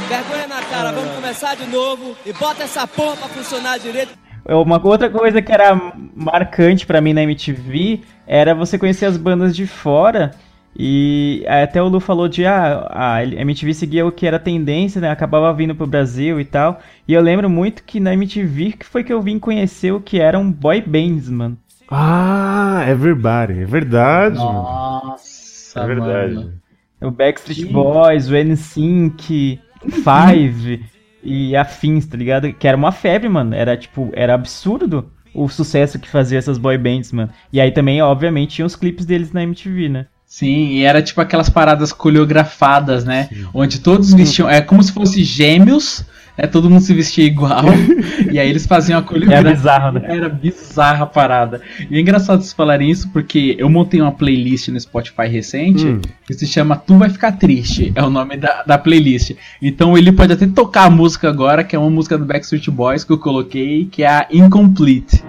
vergonha 0.08 0.46
na 0.46 0.60
cara, 0.62 0.92
vamos 0.92 1.12
começar 1.14 1.54
de 1.56 1.66
novo 1.68 2.14
e 2.26 2.32
bota 2.34 2.64
essa 2.64 2.86
porra 2.86 3.16
pra 3.16 3.28
funcionar 3.28 3.78
direito. 3.78 4.12
É 4.46 4.54
Uma 4.54 4.84
outra 4.84 5.08
coisa 5.08 5.40
que 5.40 5.50
era 5.52 5.80
marcante 6.14 6.84
pra 6.84 7.00
mim 7.00 7.12
na 7.14 7.22
MTV 7.22 8.00
era 8.26 8.54
você 8.54 8.76
conhecer 8.78 9.06
as 9.06 9.16
bandas 9.16 9.56
de 9.56 9.66
fora. 9.66 10.32
E 10.74 11.44
até 11.46 11.82
o 11.82 11.88
Lu 11.88 12.00
falou 12.00 12.28
de 12.28 12.46
ah, 12.46 12.88
a 12.90 13.24
MTV 13.24 13.74
seguia 13.74 14.06
o 14.06 14.12
que 14.12 14.26
era 14.26 14.38
tendência, 14.38 15.00
né? 15.00 15.10
Acabava 15.10 15.52
vindo 15.52 15.74
pro 15.74 15.86
Brasil 15.86 16.40
e 16.40 16.44
tal. 16.44 16.80
E 17.06 17.12
eu 17.12 17.20
lembro 17.20 17.48
muito 17.50 17.84
que 17.84 18.00
na 18.00 18.14
MTV 18.14 18.72
que 18.72 18.86
foi 18.86 19.04
que 19.04 19.12
eu 19.12 19.20
vim 19.20 19.38
conhecer 19.38 19.92
o 19.92 20.00
que 20.00 20.18
eram 20.20 20.50
boy 20.50 20.80
bands, 20.80 21.28
mano. 21.28 21.58
ah, 21.90 22.84
Everybody, 22.88 23.60
é 23.60 23.64
verdade. 23.66 24.38
mano. 24.38 24.52
Nossa, 24.52 25.80
É 25.80 25.84
verdade. 25.84 26.34
mano. 26.34 26.62
O 27.00 27.10
Backstreet 27.10 27.64
Boys, 27.66 28.28
o 28.30 28.34
NSYNC, 28.36 29.60
Five 29.88 30.84
e 31.22 31.56
afins, 31.56 32.06
tá 32.06 32.16
ligado? 32.16 32.52
Que 32.52 32.68
era 32.68 32.76
uma 32.76 32.92
febre, 32.92 33.28
mano. 33.28 33.54
Era 33.54 33.76
tipo, 33.76 34.10
era 34.14 34.34
absurdo 34.34 35.10
o 35.34 35.48
sucesso 35.48 35.98
que 35.98 36.08
fazia 36.08 36.38
essas 36.38 36.58
boy 36.58 36.78
bands, 36.78 37.10
mano. 37.12 37.32
E 37.52 37.60
aí 37.60 37.72
também, 37.72 38.00
obviamente, 38.02 38.56
tinha 38.56 38.66
os 38.66 38.76
clipes 38.76 39.04
deles 39.06 39.32
na 39.32 39.42
MTV, 39.42 39.88
né? 39.88 40.06
Sim, 40.32 40.68
e 40.68 40.82
era 40.82 41.02
tipo 41.02 41.20
aquelas 41.20 41.50
paradas 41.50 41.92
coreografadas, 41.92 43.04
né? 43.04 43.28
Onde 43.52 43.80
todos 43.80 44.14
vestiam. 44.14 44.48
É 44.48 44.62
como 44.62 44.82
se 44.82 44.90
fosse 44.90 45.22
gêmeos, 45.22 46.06
é 46.38 46.46
todo 46.46 46.70
mundo 46.70 46.80
se 46.80 46.94
vestia 46.94 47.26
igual. 47.26 47.62
e 48.32 48.38
aí 48.38 48.48
eles 48.48 48.64
faziam 48.64 48.96
a 48.98 49.02
Era 49.02 49.06
coreografia. 49.10 49.50
bizarro, 49.50 49.92
né? 49.92 50.02
Era 50.08 50.30
bizarra 50.30 51.04
a 51.04 51.06
parada. 51.06 51.60
E 51.90 51.98
é 51.98 52.00
engraçado 52.00 52.40
vocês 52.40 52.54
falarem 52.54 52.90
isso 52.90 53.10
porque 53.10 53.56
eu 53.58 53.68
montei 53.68 54.00
uma 54.00 54.10
playlist 54.10 54.68
no 54.68 54.80
Spotify 54.80 55.26
recente 55.28 55.84
Hum. 55.86 56.00
que 56.26 56.32
se 56.32 56.46
chama 56.46 56.76
Tu 56.76 56.96
Vai 56.96 57.10
Ficar 57.10 57.32
Triste. 57.32 57.92
É 57.94 58.02
o 58.02 58.08
nome 58.08 58.38
da, 58.38 58.62
da 58.62 58.78
playlist. 58.78 59.32
Então 59.60 59.98
ele 59.98 60.12
pode 60.12 60.32
até 60.32 60.46
tocar 60.46 60.84
a 60.84 60.90
música 60.90 61.28
agora, 61.28 61.62
que 61.62 61.76
é 61.76 61.78
uma 61.78 61.90
música 61.90 62.16
do 62.16 62.24
Backstreet 62.24 62.68
Boys 62.70 63.04
que 63.04 63.12
eu 63.12 63.18
coloquei, 63.18 63.84
que 63.92 64.02
é 64.02 64.08
a 64.08 64.26
Incomplete. 64.32 65.22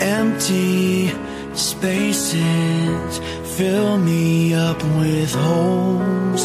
Empty 0.00 1.14
spaces 1.54 3.20
fill 3.56 3.96
me 3.96 4.52
up 4.52 4.82
with 4.98 5.34
holes. 5.34 6.44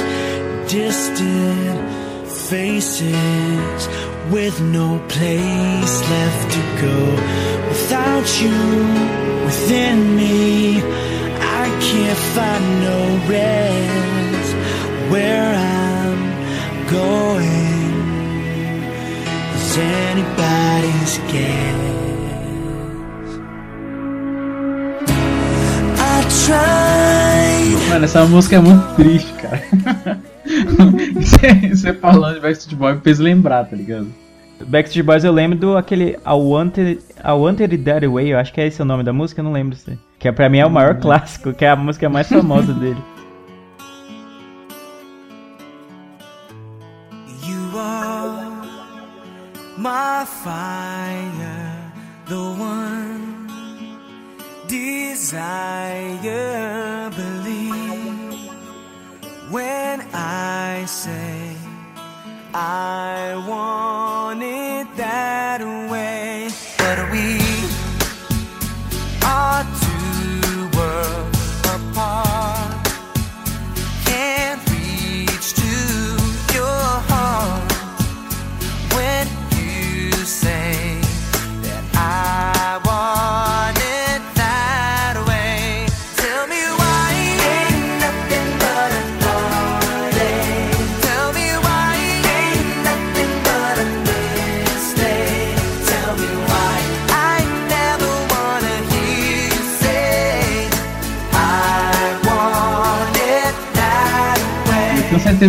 Distant 0.71 1.79
faces 2.47 3.87
with 4.31 4.61
no 4.61 4.97
place 5.09 5.95
left 6.13 6.51
to 6.55 6.61
go. 6.85 6.97
Without 7.67 8.27
you 8.41 8.59
within 9.45 10.15
me, 10.15 10.77
I 11.61 11.67
can't 11.87 12.21
find 12.35 12.65
no 12.87 12.99
rest. 13.35 14.51
Where 15.11 15.49
I'm 15.53 16.21
going 16.89 17.71
is 19.57 19.77
anybody's 19.77 21.17
guess. 21.31 22.00
Mano, 27.89 28.05
essa 28.05 28.25
música 28.25 28.55
é 28.55 28.59
muito 28.59 28.95
triste, 28.95 29.31
cara. 29.33 29.61
Você- 31.19 31.93
falando 31.93 32.35
de 32.35 32.39
Backstreet 32.41 32.77
Boys 32.77 32.95
me 32.95 33.01
fez 33.01 33.19
lembrar, 33.19 33.65
tá 33.65 33.75
ligado? 33.75 34.07
Backstreet 34.65 35.05
Boys 35.05 35.23
eu 35.23 35.31
lembro 35.31 35.57
do 35.57 35.77
aquele 35.77 36.11
I 36.25 36.31
Wanted, 36.33 36.99
I 37.23 37.31
Wanted 37.31 37.73
It 37.73 37.83
That 37.83 38.07
Way, 38.07 38.29
eu 38.33 38.37
acho 38.39 38.53
que 38.53 38.61
é 38.61 38.67
esse 38.67 38.81
o 38.81 38.85
nome 38.85 39.03
da 39.03 39.11
música, 39.11 39.41
eu 39.41 39.45
não 39.45 39.51
lembro 39.51 39.75
se. 39.75 39.97
Que 40.19 40.27
é, 40.27 40.31
pra 40.31 40.49
mim 40.49 40.59
é 40.59 40.65
o 40.65 40.69
maior 40.69 40.95
clássico, 40.99 41.53
que 41.53 41.65
é 41.65 41.69
a 41.69 41.75
música 41.75 42.07
mais 42.09 42.27
famosa 42.29 42.73
dele. 42.73 42.97
You 47.45 47.79
are 47.79 48.51
my 49.77 50.25
fire, 50.25 51.40
desire. 55.21 57.11
Believe 57.11 58.49
when 59.51 60.01
I 60.13 60.85
say 60.87 61.55
I 62.55 63.35
want 63.47 64.20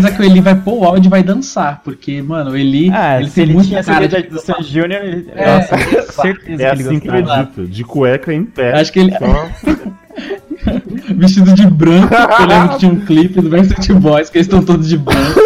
certeza 0.00 0.10
que 0.10 0.22
o 0.22 0.24
Eli 0.24 0.40
vai 0.40 0.54
pôr 0.54 0.78
o 0.80 0.84
áudio 0.84 1.08
e 1.08 1.10
vai 1.10 1.22
dançar, 1.22 1.80
porque, 1.84 2.20
mano, 2.22 2.50
o 2.52 2.56
Eli, 2.56 2.90
Ah, 2.92 3.18
ele 3.20 3.28
se 3.28 3.34
tem 3.36 3.44
ele 3.44 3.52
muita 3.54 3.68
tinha 3.68 3.84
cara 3.84 4.08
de... 4.08 4.22
do 4.22 4.40
Júnior, 4.62 5.02
ele... 5.04 5.30
É, 5.34 5.56
nossa, 5.56 6.12
certeza 6.22 6.62
É 6.62 6.70
que 6.74 6.80
ele 6.80 6.88
assim 6.88 7.00
que 7.00 7.08
gostava. 7.08 7.42
edito, 7.42 7.66
de 7.66 7.84
cueca 7.84 8.32
em 8.32 8.44
pé. 8.44 8.72
Acho 8.80 8.92
que 8.92 8.98
ele- 9.00 9.12
Só... 9.18 9.48
vestido 11.16 11.52
de 11.54 11.66
branco, 11.66 12.14
eu 12.14 12.46
lembro 12.46 12.68
que 12.70 12.78
tinha 12.78 12.92
um 12.92 13.00
clipe 13.00 13.40
do 13.40 13.48
Backstreet 13.48 13.92
Boys, 14.00 14.30
que 14.30 14.38
eles 14.38 14.46
estão 14.46 14.62
todos 14.64 14.88
de 14.88 14.96
branco. 14.98 15.40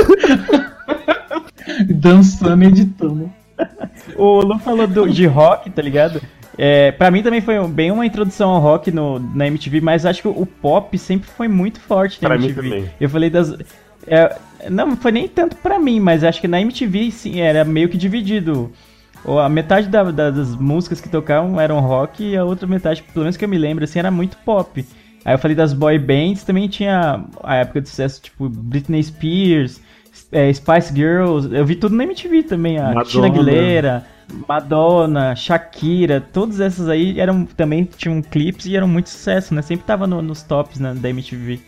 Dançando 1.88 2.62
e 2.64 2.66
editando. 2.68 3.30
O 4.16 4.40
Lu 4.40 4.59
falou 4.59 4.87
do- 4.87 5.09
de 5.09 5.26
rock, 5.26 5.70
tá 5.70 5.82
ligado? 5.82 6.20
É, 6.59 6.90
pra 6.92 7.11
mim 7.11 7.22
também 7.22 7.40
foi 7.40 7.56
bem 7.68 7.90
uma 7.90 8.06
introdução 8.06 8.50
ao 8.50 8.61
rock 8.61 8.90
no, 8.90 9.18
na 9.18 9.46
MTV, 9.46 9.80
mas 9.80 10.06
acho 10.06 10.22
que 10.22 10.28
o 10.28 10.46
pop 10.46 10.96
sempre 10.96 11.28
foi 11.28 11.48
muito 11.48 11.78
forte 11.80 12.22
na 12.22 12.28
Pra 12.30 12.38
mim 12.38 12.46
MTV. 12.46 12.62
também. 12.70 12.90
Eu 13.00 13.11
falei 13.11 13.28
das. 13.28 13.54
É, 14.07 14.37
não 14.71 14.97
foi 14.97 15.12
nem 15.12 15.29
tanto 15.29 15.57
pra 15.57 15.79
mim, 15.79 16.01
mas 16.01 16.23
acho 16.25 16.40
que 16.40 16.49
na 16.49 16.61
MTV 16.61 17.11
sim 17.11 17.40
era 17.40 17.64
meio 17.64 17.88
que 17.88 17.97
dividido. 17.97 18.71
Ou 19.25 19.40
A 19.40 19.49
metade 19.49 19.88
da- 19.88 20.05
da- 20.11 20.31
das 20.31 20.55
músicas 20.55 21.01
que 21.01 21.09
tocavam 21.09 21.61
eram 21.61 21.81
rock 21.81 22.23
e 22.23 22.37
a 22.37 22.45
outra 22.45 22.66
metade, 22.66 23.03
pelo 23.03 23.25
menos 23.25 23.37
que 23.37 23.45
eu 23.45 23.49
me 23.49 23.59
lembro, 23.59 23.83
assim, 23.85 23.99
era 23.99 24.11
muito 24.11 24.37
pop. 24.45 24.85
Aí 25.25 25.35
eu 25.35 25.38
falei 25.38 25.57
das 25.57 25.73
boy 25.73 25.99
bands, 25.99 26.45
também 26.45 26.69
tinha 26.69 27.25
a 27.42 27.57
época 27.57 27.81
de 27.81 27.88
sucesso, 27.88 28.23
tipo 28.23 28.49
Britney 28.49 29.03
Spears, 29.03 29.81
é, 30.31 30.53
Spice 30.53 30.95
Girls, 30.95 31.53
eu 31.53 31.66
vi 31.66 31.75
tudo 31.75 31.97
na 31.97 32.05
MTV 32.05 32.45
também, 32.45 32.79
a 32.79 32.92
Madonna. 32.95 33.27
Aguilera, 33.27 34.07
Madonna, 34.49 35.35
Shakira, 35.37 36.21
todas 36.33 36.61
essas 36.61 36.88
aí 36.88 37.19
eram 37.19 37.45
também 37.45 37.85
tinham 37.97 38.23
clipes 38.23 38.66
e 38.66 38.77
eram 38.77 38.87
muito 38.88 39.09
sucesso, 39.09 39.53
né? 39.55 39.62
Sempre 39.62 39.85
tava 39.87 40.07
no- 40.07 40.23
nos 40.23 40.42
tops 40.42 40.79
né, 40.79 40.95
da 40.95 41.11
MTV. 41.11 41.59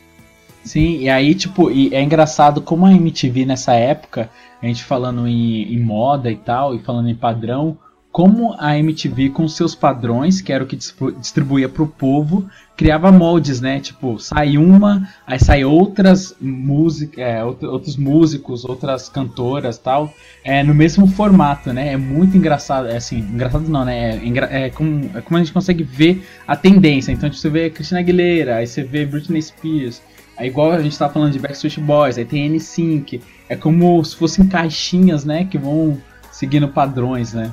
Sim, 0.68 0.98
e 1.00 1.09
aí, 1.09 1.35
tipo, 1.35 1.70
e 1.70 1.94
é 1.94 2.02
engraçado 2.02 2.61
como 2.61 2.85
a 2.85 2.92
MTV 2.92 3.46
nessa 3.46 3.72
época, 3.74 4.28
a 4.62 4.66
gente 4.66 4.85
falando 4.85 5.26
em, 5.26 5.72
em 5.72 5.78
moda 5.81 6.31
e 6.31 6.37
tal, 6.37 6.74
e 6.74 6.78
falando 6.78 7.09
em 7.09 7.14
padrão, 7.14 7.78
como 8.11 8.54
a 8.59 8.76
MTV 8.76 9.31
com 9.31 9.46
seus 9.48 9.74
padrões, 9.74 10.40
que 10.40 10.52
era 10.52 10.64
o 10.64 10.66
que 10.66 10.74
distribu- 10.76 11.12
distribuía 11.12 11.68
pro 11.68 11.87
povo, 11.87 12.48
criava 12.76 13.12
moldes, 13.12 13.61
né? 13.61 13.81
Tipo, 13.81 14.18
sai 14.18 14.59
uma, 14.59 15.09
aí 15.26 15.38
sai 15.38 15.64
outras 15.64 16.35
músicas, 16.40 17.18
é, 17.18 17.38
out- 17.40 17.64
outros 17.64 17.96
músicos, 17.96 18.64
outras 18.64 19.09
cantoras 19.09 19.78
tal, 19.78 20.12
é, 20.42 20.62
no 20.64 20.74
mesmo 20.74 21.07
formato, 21.07 21.72
né? 21.72 21.92
É 21.92 21.96
muito 21.96 22.37
engraçado, 22.37 22.88
é 22.88 22.96
assim, 22.96 23.18
engraçado 23.20 23.68
não, 23.68 23.85
né? 23.85 24.16
É, 24.50 24.66
é 24.66 24.70
como, 24.70 25.11
é 25.16 25.20
como 25.20 25.37
a 25.37 25.40
gente 25.42 25.52
consegue 25.52 25.83
ver 25.85 26.26
a 26.46 26.57
tendência. 26.57 27.12
Então, 27.12 27.28
tipo, 27.31 27.40
você 27.40 27.48
vê 27.50 27.70
Christina 27.70 28.00
Aguilera, 28.00 28.57
aí 28.57 28.66
você 28.66 28.83
vê 28.83 29.07
Britney 29.07 29.40
Spears, 29.42 30.02
é 30.38 30.46
igual 30.46 30.72
a 30.72 30.83
gente 30.83 30.98
tá 30.98 31.09
falando 31.09 31.33
de 31.33 31.38
Backstreet 31.38 31.79
Boys, 31.81 32.16
aí 32.18 32.24
tem 32.24 32.48
N5. 32.48 33.20
É 33.48 33.57
como 33.57 34.03
se 34.05 34.16
fossem 34.16 34.46
caixinhas, 34.46 35.24
né? 35.24 35.44
Que 35.44 35.59
vão 35.59 35.98
seguindo 36.31 36.68
padrões, 36.68 37.33
né? 37.35 37.53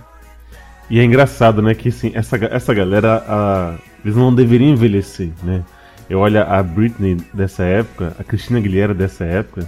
E 0.89 1.00
é 1.00 1.04
engraçado, 1.04 1.62
né, 1.62 1.74
que 1.74 1.89
assim, 1.89 2.12
essa, 2.13 2.38
essa 2.45 2.74
galera, 2.74 3.24
a- 3.28 3.76
eles 4.04 4.15
não 4.15 4.34
deveriam 4.34 4.69
envelhecer, 4.69 5.32
né? 5.43 5.63
Eu 6.08 6.19
olho 6.19 6.39
a 6.41 6.62
Britney 6.62 7.17
dessa 7.34 7.63
época, 7.63 8.15
a 8.19 8.24
Cristina 8.24 8.60
Aguilera 8.60 8.93
dessa 8.93 9.26
época, 9.26 9.67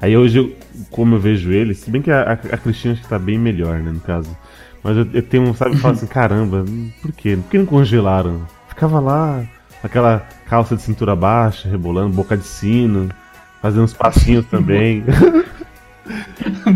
aí 0.00 0.16
hoje, 0.16 0.38
eu, 0.38 0.56
como 0.90 1.16
eu 1.16 1.20
vejo 1.20 1.52
eles, 1.52 1.78
se 1.80 1.90
bem 1.90 2.00
que 2.00 2.10
a, 2.10 2.22
a, 2.22 2.32
a 2.32 2.56
Cristina 2.56 2.94
acho 2.94 3.02
que 3.02 3.08
tá 3.08 3.18
bem 3.18 3.38
melhor, 3.38 3.78
né, 3.80 3.90
no 3.92 4.00
caso. 4.00 4.34
Mas 4.82 4.96
eu, 4.96 5.06
eu 5.12 5.22
tenho, 5.22 5.54
sabe, 5.54 5.74
eu 5.74 5.78
falo 5.80 5.94
assim, 5.94 6.06
caramba, 6.08 6.64
por 7.02 7.12
quê? 7.12 7.36
Por 7.36 7.50
que 7.50 7.58
não 7.58 7.66
congelaram? 7.66 8.46
Ficava 8.68 9.00
lá, 9.00 9.44
aquela 9.84 10.26
calça 10.48 10.74
de 10.74 10.82
cintura 10.82 11.14
baixa, 11.14 11.68
rebolando, 11.68 12.14
boca 12.14 12.36
de 12.36 12.44
sino, 12.44 13.08
fazendo 13.62 13.84
uns 13.84 13.92
passinhos 13.94 14.44
também. 14.46 15.04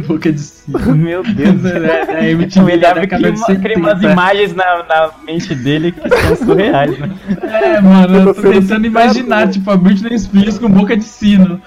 Boca 0.07 0.33
de 0.33 0.39
cima. 0.41 0.79
Meu 0.95 1.23
Deus, 1.23 1.63
É, 1.67 2.03
a 2.17 2.23
Ele 2.25 2.45
MTV 2.45 2.79
de 2.79 2.87
uma- 2.87 3.07
cria 3.07 3.77
umas 3.79 3.99
70. 4.01 4.13
imagens 4.13 4.55
na, 4.55 4.83
na 4.85 5.11
mente 5.27 5.55
dele 5.55 5.93
que 5.93 6.09
são 6.09 6.37
surreais, 6.37 6.99
né? 6.99 7.11
É, 7.43 7.81
mano, 7.81 8.17
eu 8.31 8.35
tô 8.35 8.41
Eu 8.41 8.53
tentando 8.61 8.87
imaginar, 8.87 9.49
tipo, 9.51 9.71
a 9.71 9.77
Britney 9.77 10.19
Spears 10.19 10.59
com 10.59 10.71
boca 10.71 10.97
de 10.97 11.05
sino. 11.05 11.61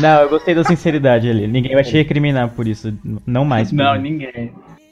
Não, 0.00 0.22
eu 0.22 0.28
gostei 0.28 0.56
da 0.56 0.64
sinceridade 0.64 1.28
ali. 1.30 1.46
Ninguém 1.46 1.74
vai 1.74 1.84
te 1.84 1.92
recriminar 1.92 2.48
por 2.48 2.66
isso. 2.66 2.92
Não 3.24 3.44
mais. 3.44 3.70
por 3.70 3.76
Não, 3.76 3.94
mim. 3.94 4.10
ninguém. 4.10 4.50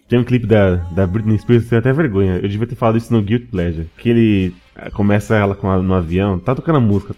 Tem 0.08 0.18
um 0.18 0.24
clipe 0.24 0.46
da, 0.46 0.76
da 0.92 1.06
Britney 1.06 1.38
Spears, 1.38 1.68
tem 1.68 1.78
até 1.78 1.92
vergonha. 1.92 2.34
Eu 2.40 2.48
devia 2.48 2.66
ter 2.68 2.76
falado 2.76 2.98
isso 2.98 3.12
no 3.12 3.20
Guilt 3.20 3.46
Pleasure. 3.50 3.88
Que 3.98 4.10
ele 4.10 4.54
começa 4.94 5.34
ela 5.36 5.54
com 5.54 5.70
a- 5.70 5.78
no 5.82 5.94
avião, 5.94 6.38
tá 6.38 6.54
tocando 6.54 6.76
a 6.76 6.80
música. 6.80 7.14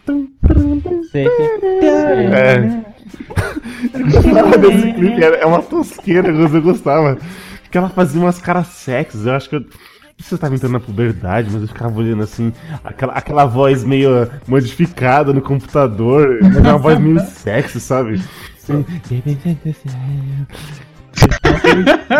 Sei 1.10 1.28
que- 1.28 1.86
É. 1.86 2.84
Ela 4.38 4.56
desse 4.58 4.92
clipe 4.92 5.22
é 5.22 5.40
é 5.42 5.46
uma 5.46 5.62
tosqueira, 5.62 6.32
mas 6.32 6.54
eu 6.54 6.62
gostava. 6.62 7.16
Porque 7.62 7.78
ela 7.78 7.88
fazia 7.88 8.20
umas 8.20 8.40
caras 8.40 8.66
sexys. 8.68 9.26
Eu 9.26 9.34
acho 9.34 9.48
que 9.48 9.56
eu. 9.56 9.60
Não 9.60 9.66
sei 10.20 10.28
se 10.28 10.34
eu 10.34 10.38
tava 10.38 10.54
entrando 10.54 10.72
na 10.72 10.80
puberdade, 10.80 11.48
mas 11.52 11.60
eu 11.62 11.66
ficava 11.68 11.98
olhando 11.98 12.22
assim, 12.22 12.52
aquela, 12.84 13.12
aquela 13.14 13.44
voz 13.46 13.82
meio 13.82 14.28
modificada 14.46 15.32
no 15.32 15.42
computador, 15.42 16.38
mas 16.40 16.56
é 16.56 16.60
uma 16.60 16.78
voz 16.78 16.98
meio 17.00 17.18
sexy, 17.20 17.80
sabe? 17.80 18.22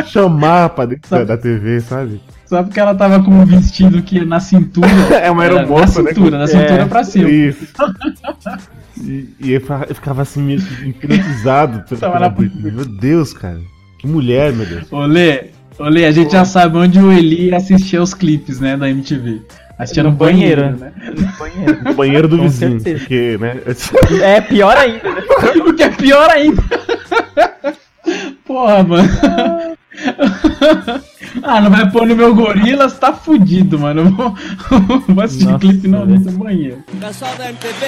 Chamar 0.06 0.70
pra 0.70 0.86
dentro 0.86 1.24
da 1.24 1.36
TV, 1.36 1.80
sabe? 1.80 2.20
Só 2.54 2.62
porque 2.62 2.78
ela 2.78 2.94
tava 2.94 3.20
com 3.20 3.32
um 3.32 3.44
vestido 3.44 4.00
que 4.00 4.24
na 4.24 4.38
cintura. 4.38 4.86
É 5.20 5.28
uma 5.28 5.42
aeromoça, 5.42 6.00
na 6.02 6.08
né? 6.10 6.14
cintura, 6.14 6.38
da 6.38 6.46
cintura 6.46 6.82
É, 6.82 6.84
pra 6.84 7.02
cima. 7.02 7.28
Isso. 7.28 7.66
E, 8.96 9.28
e 9.40 9.52
eu 9.52 9.60
ficava- 9.92 10.22
assim, 10.22 10.40
meio 10.40 10.60
hipnotizado 10.84 11.82
pela, 11.98 12.20
na-. 12.20 12.30
Meu 12.38 12.84
Deus, 12.84 13.32
cara. 13.32 13.58
Que 13.98 14.06
mulher, 14.06 14.52
meu 14.52 14.64
Deus. 14.64 14.84
Olê, 14.92 15.46
Olê, 15.80 16.06
a 16.06 16.12
gente 16.12 16.30
já 16.30 16.44
sabe 16.44 16.76
onde 16.78 17.00
o 17.00 17.10
Eli 17.10 17.52
assistia 17.52 18.00
os 18.00 18.14
clipes, 18.14 18.60
né, 18.60 18.76
da 18.76 18.88
MTV. 18.88 19.42
Assistia 19.76 20.04
no, 20.04 20.10
No 20.10 20.16
banheiro, 20.16 20.62
banheiro. 20.62 20.78
né? 20.78 20.92
Banheiro. 21.36 21.84
No 21.84 21.94
banheiro 21.94 22.28
do 22.28 22.36
Com 22.36 22.44
vizinho. 22.44 22.78
certeza. 22.80 22.98
Porque, 23.00 23.36
né? 23.40 23.56
É 24.22 24.40
pior 24.40 24.76
ainda, 24.76 25.10
né? 25.10 25.22
O 25.66 25.74
que 25.74 25.82
é 25.82 25.88
pior 25.90 26.30
ainda. 26.30 26.62
Porra, 28.46 28.82
mano. 28.84 29.08
Ah, 31.42 31.60
não 31.60 31.70
vai 31.70 31.90
pôr 31.90 32.06
no 32.06 32.14
meu 32.14 32.34
gorilas, 32.34 32.98
tá 32.98 33.12
fudido, 33.12 33.78
mano. 33.78 34.02
Eu 34.02 34.10
Vou, 34.10 34.34
vou 35.08 35.24
assistir 35.24 35.46
Nossa, 35.46 35.58
clipe 35.58 35.88
no, 35.88 36.06
no 36.06 36.32
banheiro. 36.32 36.78
Pessoal 37.00 37.34
da 37.36 37.48
MTV, 37.48 37.86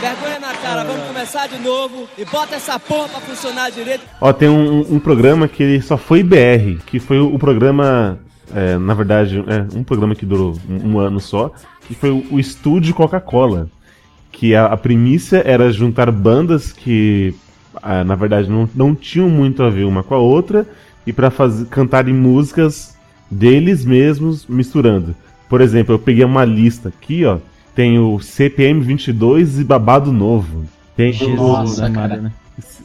vergonha 0.00 0.40
na 0.40 0.54
cara, 0.54 0.84
vamos 0.84 1.06
começar 1.06 1.46
de 1.46 1.58
novo 1.58 2.08
e 2.18 2.24
bota 2.24 2.56
essa 2.56 2.78
porra 2.78 3.08
pra 3.08 3.20
funcionar 3.20 3.70
direito. 3.70 4.02
Ó, 4.20 4.32
tem 4.32 4.48
um, 4.48 4.80
um 4.94 4.98
programa 4.98 5.46
que 5.46 5.62
ele 5.62 5.80
só 5.80 5.96
foi 5.96 6.22
BR, 6.22 6.82
que 6.86 6.98
foi 6.98 7.20
o, 7.20 7.34
o 7.34 7.38
programa. 7.38 8.18
é, 8.54 8.76
na 8.76 8.94
verdade, 8.94 9.42
é 9.46 9.76
um 9.76 9.84
programa 9.84 10.14
que 10.14 10.26
durou 10.26 10.58
um, 10.68 10.94
um 10.94 10.98
ano 10.98 11.20
só, 11.20 11.52
que 11.86 11.94
foi 11.94 12.10
o, 12.10 12.24
o 12.32 12.40
Estúdio 12.40 12.94
Coca-Cola. 12.94 13.68
Que 14.30 14.54
a, 14.54 14.66
a 14.66 14.76
primícia 14.76 15.42
era 15.46 15.70
juntar 15.70 16.10
bandas 16.10 16.72
que, 16.72 17.34
ah, 17.82 18.02
na 18.02 18.14
verdade, 18.16 18.50
não, 18.50 18.68
não 18.74 18.94
tinham 18.94 19.28
muito 19.28 19.62
a 19.62 19.70
ver 19.70 19.84
uma 19.84 20.02
com 20.02 20.14
a 20.14 20.18
outra, 20.18 20.66
e 21.06 21.12
pra 21.12 21.30
fazer, 21.30 21.66
cantarem 21.66 22.14
músicas 22.14 22.96
deles 23.30 23.84
mesmos 23.84 24.46
misturando. 24.46 25.14
Por 25.48 25.60
exemplo, 25.60 25.94
eu 25.94 25.98
peguei 25.98 26.24
uma 26.24 26.44
lista 26.44 26.88
aqui, 26.88 27.24
ó. 27.24 27.38
Tem 27.74 27.98
o 27.98 28.20
CPM 28.20 28.80
22 28.80 29.58
e 29.58 29.64
Babado 29.64 30.12
Novo. 30.12 30.64
Tem 30.96 31.10
o- 31.10 31.12
Jesus 31.14 31.36
Nossa, 31.38 31.86
amado, 31.86 31.94
cara. 32.10 32.20
né? 32.22 32.32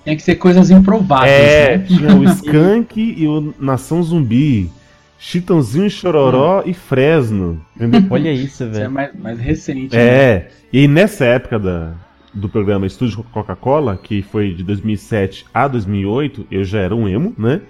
Tem 0.06 0.16
que 0.16 0.24
ser 0.24 0.36
coisas 0.36 0.72
improváveis, 0.72 1.30
é, 1.34 1.78
né? 1.78 1.86
tinha 1.86 2.16
o 2.16 2.24
Skank 2.24 3.00
e 3.18 3.28
o 3.28 3.54
Nação 3.60 4.02
Zumbi. 4.02 4.72
Chitãozinho 5.20 5.88
e 5.88 5.90
Chororó 5.90 6.64
e 6.66 6.74
Fresno. 6.74 7.60
Entendeu? 7.76 8.04
Olha 8.10 8.32
isso, 8.32 8.46
Isso 8.46 8.64
é 8.64 8.68
velho. 8.68 8.92
mais, 8.92 9.12
mais 9.20 9.40
recente. 9.40 9.96
né? 9.96 10.02
É. 10.02 10.48
E 10.72 10.80
aí 10.80 10.88
nessa 10.88 11.26
época 11.26 11.58
da, 11.60 11.94
do 12.34 12.48
programa 12.48 12.86
Estúdio 12.86 13.26
Coca-Cola, 13.32 14.00
que 14.02 14.22
foi 14.22 14.54
de 14.54 14.64
2007 14.64 15.46
a 15.54 15.68
2008, 15.68 16.46
eu 16.52 16.64
já 16.64 16.80
era 16.80 16.96
um 16.96 17.08
emo, 17.08 17.34
né? 17.38 17.62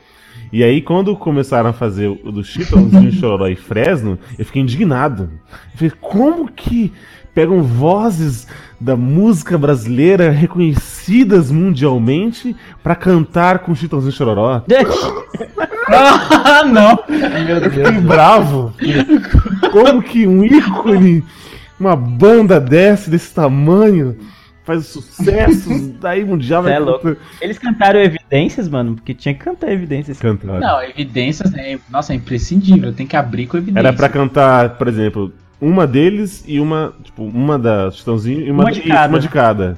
E 0.52 0.64
aí 0.64 0.82
quando 0.82 1.16
começaram 1.16 1.70
a 1.70 1.74
fazer 1.74 2.08
o 2.08 2.32
do 2.32 2.44
Chitãozinho, 2.44 3.12
Chororó 3.20 3.48
e 3.48 3.56
Fresno, 3.56 4.18
eu 4.38 4.46
fiquei 4.46 4.62
indignado. 4.62 5.30
Eu 5.74 5.78
falei, 5.78 5.94
como 6.00 6.48
que 6.52 6.92
pegam 7.34 7.62
vozes 7.62 8.48
da 8.80 8.96
música 8.96 9.58
brasileira 9.58 10.32
reconhecidas 10.32 11.52
mundialmente 11.52 12.56
pra 12.82 12.96
cantar 12.96 13.60
com 13.60 13.76
Chitãozinho 13.76 14.10
e 14.12 14.14
Chororó? 14.14 14.62
Ah, 15.90 16.66
não! 16.66 17.00
Meu 17.08 17.56
Eu 17.56 17.62
Deus. 17.62 17.74
fiquei 17.74 18.02
bravo. 18.02 18.74
Como 19.72 20.02
que 20.02 20.28
um 20.28 20.44
ícone, 20.44 21.24
uma 21.80 21.96
banda 21.96 22.60
desse, 22.60 23.10
desse 23.10 23.34
tamanho, 23.34 24.18
faz 24.68 24.86
sucesso 24.86 25.94
daí 26.00 26.24
mundial 26.24 26.62
Cê 26.64 26.70
é 26.70 26.74
vai 26.74 26.80
louco. 26.82 27.16
Eles 27.42 27.58
cantaram 27.58 28.00
Evidências, 28.00 28.68
mano, 28.70 28.94
porque 28.96 29.14
tinha 29.14 29.34
que 29.34 29.40
cantar 29.40 29.72
Evidências. 29.72 30.20
cantar. 30.20 30.60
Não, 30.60 30.84
evidências, 30.84 31.54
é, 31.56 31.80
nossa, 31.90 32.14
é 32.14 32.16
imprescindível. 32.18 32.94
Tem 32.94 33.08
que 33.08 33.16
abrir 33.16 33.48
com 33.48 33.58
evidência. 33.58 33.80
Era 33.80 33.94
pra 33.94 34.10
cantar, 34.10 34.78
por 34.78 34.88
exemplo, 34.88 35.34
uma 35.60 35.88
deles 35.88 36.44
e 36.46 36.60
uma, 36.60 36.94
tipo, 37.04 37.24
uma 37.24 37.58
da 37.58 37.90
Chitãozinho 37.90 38.42
e 38.42 38.52
uma, 38.52 38.64
Uma 38.66 38.72
de 38.72 38.82
cada. 38.82 39.08
uma 39.14 39.20
de 39.20 39.30
cada. 39.30 39.78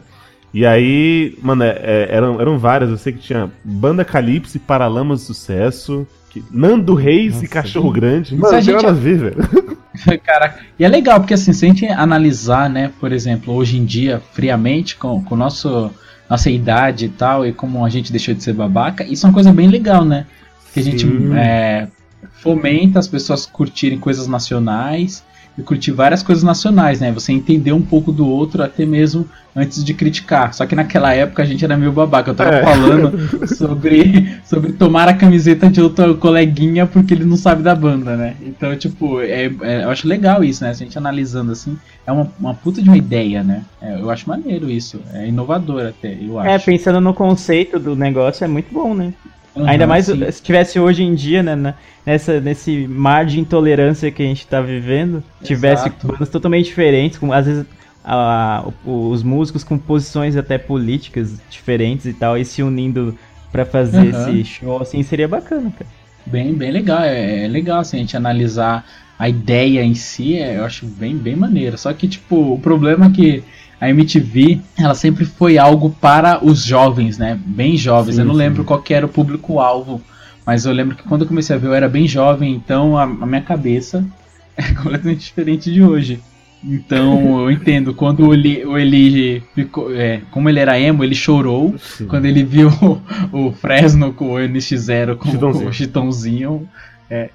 E 0.54 0.66
aí, 0.66 1.38
mano, 1.44 1.64
é- 1.64 1.80
é- 1.82 2.08
eram, 2.10 2.42
eram 2.42 2.58
várias. 2.58 2.90
Eu 2.90 2.98
sei 2.98 3.14
que 3.14 3.20
tinha 3.20 3.52
Banda 3.64 4.04
Calypso 4.04 4.58
e 4.58 4.60
Paralamas 4.60 5.20
de 5.22 5.26
Sucesso. 5.28 6.08
que- 6.32 6.44
Nando 6.52 6.94
Reis 6.96 7.34
e 7.38 7.42
Nossa, 7.42 7.48
Cachorro 7.48 7.92
Grande. 7.92 8.34
Mano, 8.36 8.44
não 8.44 8.50
tem 8.52 8.62
gente- 8.62 8.76
nada 8.76 8.90
a 8.90 8.92
ver, 8.92 9.18
velho. 9.18 9.79
Caraca. 10.24 10.60
E 10.78 10.84
é 10.84 10.88
legal, 10.88 11.20
porque 11.20 11.34
assim, 11.34 11.54
se 11.54 11.66
a 11.66 11.68
gente 11.68 11.88
analisar, 11.88 12.70
né, 12.70 12.91
por 13.00 13.12
exemplo, 13.12 13.54
hoje 13.54 13.78
em 13.78 13.86
dia, 13.86 14.22
friamente, 14.34 14.95
com, 14.95 15.24
com 15.24 15.36
nosso, 15.36 15.91
nossa 16.30 16.50
idade 16.50 17.06
e 17.06 17.10
tal, 17.10 17.45
e 17.45 17.54
como 17.54 17.86
a 17.86 17.89
gente 17.89 18.12
deixou 18.12 18.34
de 18.34 18.43
ser 18.43 18.54
babaca, 18.54 19.04
isso 19.04 19.26
é 19.26 19.30
uma 19.30 19.34
coisa 19.34 19.52
bem 19.52 19.68
legal, 19.68 20.06
né? 20.06 20.26
Que 20.74 20.80
a 20.80 20.84
gente 20.84 21.06
é, 21.36 21.88
fomenta 22.34 23.00
as 23.00 23.08
pessoas 23.08 23.45
curtirem 23.45 24.00
coisas 24.00 24.28
nacionais 24.28 25.24
e 25.60 25.64
curtir 25.64 25.91
várias 25.91 26.24
coisas 26.24 26.43
nacionais, 26.43 26.99
né? 26.99 27.12
Você 27.12 27.32
entender 27.34 27.72
um 27.74 27.82
pouco 27.82 28.12
do 28.12 28.26
outro 28.28 28.64
até 28.64 28.86
mesmo 28.86 29.28
antes 29.55 29.84
de 29.84 29.93
criticar. 29.93 30.53
Só 30.53 30.66
que 30.66 30.76
naquela 30.76 31.14
época 31.14 31.43
a 31.43 31.45
gente 31.45 31.66
era 31.66 31.76
meio 31.76 31.91
babaca. 31.91 32.32
Eu 32.32 32.36
tava 32.36 32.55
É. 32.55 32.64
falando 32.64 33.12
sobre, 33.55 34.38
sobre 34.45 34.74
tomar 34.74 35.07
a 35.10 35.14
camiseta 35.14 35.70
de 35.70 35.82
outro 35.82 36.16
coleguinha 36.18 36.86
porque 36.86 37.14
ele 37.14 37.26
não 37.26 37.36
sabe 37.36 37.62
da 37.62 37.76
banda, 37.76 38.16
né? 38.16 38.36
Então, 38.41 38.76
tipo, 38.78 39.20
é, 39.22 39.45
é- 39.62 39.84
eu 39.84 39.89
acho 39.89 40.07
legal 40.07 40.43
isso, 40.43 40.64
né? 40.64 40.74
Se 40.74 40.84
a 40.84 40.86
gente 40.86 40.97
analisando 40.97 41.51
assim, 41.51 41.78
é 42.07 42.12
uma, 42.12 42.32
uma 42.39 42.53
puta 42.53 42.82
de 42.82 42.89
uma 42.89 42.97
ideia, 42.97 43.43
né? 43.43 43.64
É, 43.82 43.99
eu 43.99 44.10
acho 44.10 44.30
maneiro 44.30 44.70
isso. 44.70 44.99
É 45.14 45.28
inovador 45.28 45.88
até, 45.88 46.18
eu 46.22 46.39
acho. 46.39 46.49
É, 46.49 46.60
pensando 46.60 47.01
no 47.01 47.14
conceito 47.14 47.80
do 47.80 47.95
negócio, 47.95 48.43
é 48.45 48.47
muito 48.47 48.74
bom, 48.74 48.93
né? 48.93 49.14
Uhum, 49.56 49.68
Ainda 49.68 49.88
mais 49.88 50.06
sim. 50.06 50.32
se 50.32 50.41
tivesse 50.41 50.80
hoje 50.80 51.04
em 51.04 51.14
dia, 51.16 51.41
né, 51.43 51.56
na- 51.56 51.74
nessa, 52.06 52.39
nesse 52.39 52.88
mar 52.88 53.26
de 53.26 53.39
intolerância 53.39 54.12
que 54.12 54.22
a 54.22 54.26
gente 54.26 54.47
tá 54.47 54.62
vivendo, 54.62 55.24
tivesse 55.43 55.88
Exato. 55.88 56.08
bandas 56.08 56.30
totalmente 56.30 56.66
diferentes, 56.66 57.18
com 57.18 57.32
às 57.34 57.45
vezes 57.45 57.66
a- 58.04 58.64
o- 58.86 59.10
os 59.10 59.24
músicos 59.24 59.64
com 59.64 59.78
posições 59.78 60.36
até 60.38 60.58
políticas 60.58 61.39
diferentes 61.50 62.06
e 62.06 62.14
tal, 62.14 62.38
e 62.38 62.45
se 62.45 62.62
unindo 62.64 63.18
pra 63.52 63.66
fazer 63.66 63.97
Uhum. 63.97 64.10
esse 64.10 64.45
show, 64.45 64.82
assim, 64.82 65.02
seria 65.04 65.28
bacana, 65.28 65.72
cara. 65.72 65.89
Bem, 66.26 66.54
bem 66.54 66.72
legal. 66.72 67.02
É, 67.02 67.45
é 67.45 67.47
legal 67.47 67.80
assim, 67.80 67.97
a 67.97 68.00
gente 68.02 68.16
analisar 68.16 68.86
a 69.18 69.28
ideia 69.28 69.84
em 69.84 69.95
si, 69.95 70.36
é, 70.38 70.58
eu 70.58 70.66
acho 70.66 70.86
bem, 70.86 71.18
bem 71.18 71.36
maneiro. 71.36 71.78
Só 71.78 71.91
que, 71.93 72.08
tipo, 72.08 72.54
o 72.54 72.60
problema 72.60 73.08
é 73.08 73.10
que 73.10 73.43
a 73.80 73.90
MTV, 73.90 74.60
ela 74.78 74.94
sempre 74.94 75.26
foi 75.26 75.58
algo 75.58 75.90
para 75.90 76.44
os 76.44 76.64
jovens, 76.64 77.18
né? 77.18 77.40
Bem 77.46 77.78
jovens. 77.78 78.16
Sim, 78.16 78.22
eu 78.22 78.26
não 78.26 78.34
sim. 78.34 78.40
lembro 78.40 78.64
qual 78.64 78.82
que 78.82 78.94
era 78.94 79.06
o 79.06 79.10
público-alvo, 79.10 80.02
mas 80.46 80.66
eu 80.66 80.74
lembro 80.74 80.96
que 80.96 81.04
quando 81.04 81.22
eu 81.22 81.28
comecei 81.28 81.56
a 81.56 81.60
ver, 81.60 81.68
eu 81.68 81.74
era 81.74 81.88
bem 81.88 82.08
jovem, 82.08 82.54
então 82.54 82.98
a, 82.98 83.04
a 83.04 83.26
minha 83.26 83.42
cabeça 83.42 84.06
é 84.58 84.74
completamente 84.74 85.20
diferente 85.20 85.72
de 85.72 85.82
hoje. 85.82 86.20
Então 86.62 87.40
eu 87.40 87.52
entendo, 87.52 87.94
quando 87.94 88.28
o 88.28 88.34
Eli, 88.34 88.66
o 88.66 88.78
Eli 88.78 89.42
ficou. 89.56 89.96
é, 89.96 90.22
como 90.30 90.50
ele 90.50 90.60
era 90.60 90.78
emo, 90.78 91.04
ele 91.04 91.16
chorou. 91.16 91.76
Sim. 91.78 92.06
Quando 92.06 92.26
ele 92.26 92.44
viu 92.44 92.70
o, 92.70 93.02
o 93.48 93.54
Fresno 93.54 94.12
com 94.12 94.34
o 94.34 94.38
NX0 94.38 95.16
com, 95.16 95.32
Chitãozinho. 95.32 95.70
o 95.70 95.74
Chitãozinho. 95.74 96.70
É, 97.10 97.30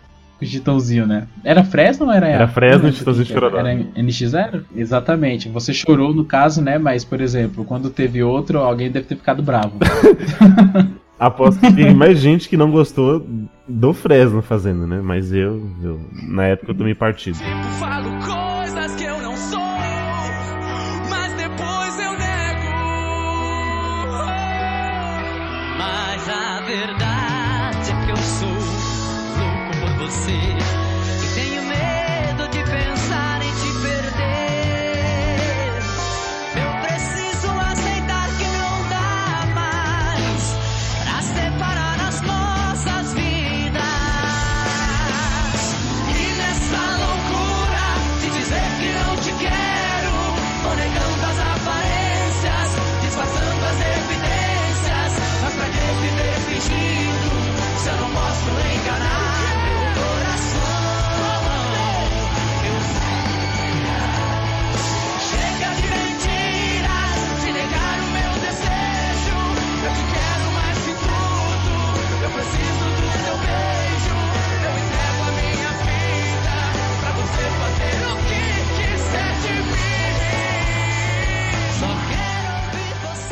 com 0.44 0.48
o 0.48 0.50
Chitãozinho, 0.50 1.06
né? 1.06 1.26
Era 1.42 1.64
Fresno 1.64 2.06
ou 2.06 2.12
era 2.12 2.28
Era 2.28 2.48
Fresno 2.48 2.80
e 2.80 2.82
lembro 2.82 2.96
Chitãozinho 2.98 3.24
o 3.24 3.26
que 3.26 3.32
que 3.32 3.38
era. 3.38 3.50
Chororó. 3.50 3.68
Era 3.68 4.02
NX0? 4.02 4.62
Exatamente. 4.76 5.48
Você 5.48 5.72
chorou 5.72 6.14
no 6.14 6.24
caso, 6.24 6.62
né? 6.62 6.78
Mas, 6.78 7.04
por 7.04 7.20
exemplo, 7.20 7.64
quando 7.64 7.90
teve 7.90 8.22
outro, 8.22 8.58
alguém 8.58 8.90
deve 8.90 9.06
ter 9.06 9.16
ficado 9.16 9.42
bravo. 9.42 9.72
Aposto 11.18 11.60
que 11.60 11.72
tem 11.72 11.94
mais 11.94 12.18
gente 12.20 12.48
que 12.48 12.56
não 12.56 12.70
gostou 12.70 13.24
do 13.66 13.92
Fresno 13.92 14.42
fazendo, 14.42 14.86
né? 14.86 15.00
Mas 15.02 15.32
eu, 15.32 15.70
eu 15.82 16.00
na 16.28 16.44
época 16.46 16.72
eu 16.72 16.76
tomei 16.76 16.94
partido. 16.94 17.38
Falo 17.78 18.10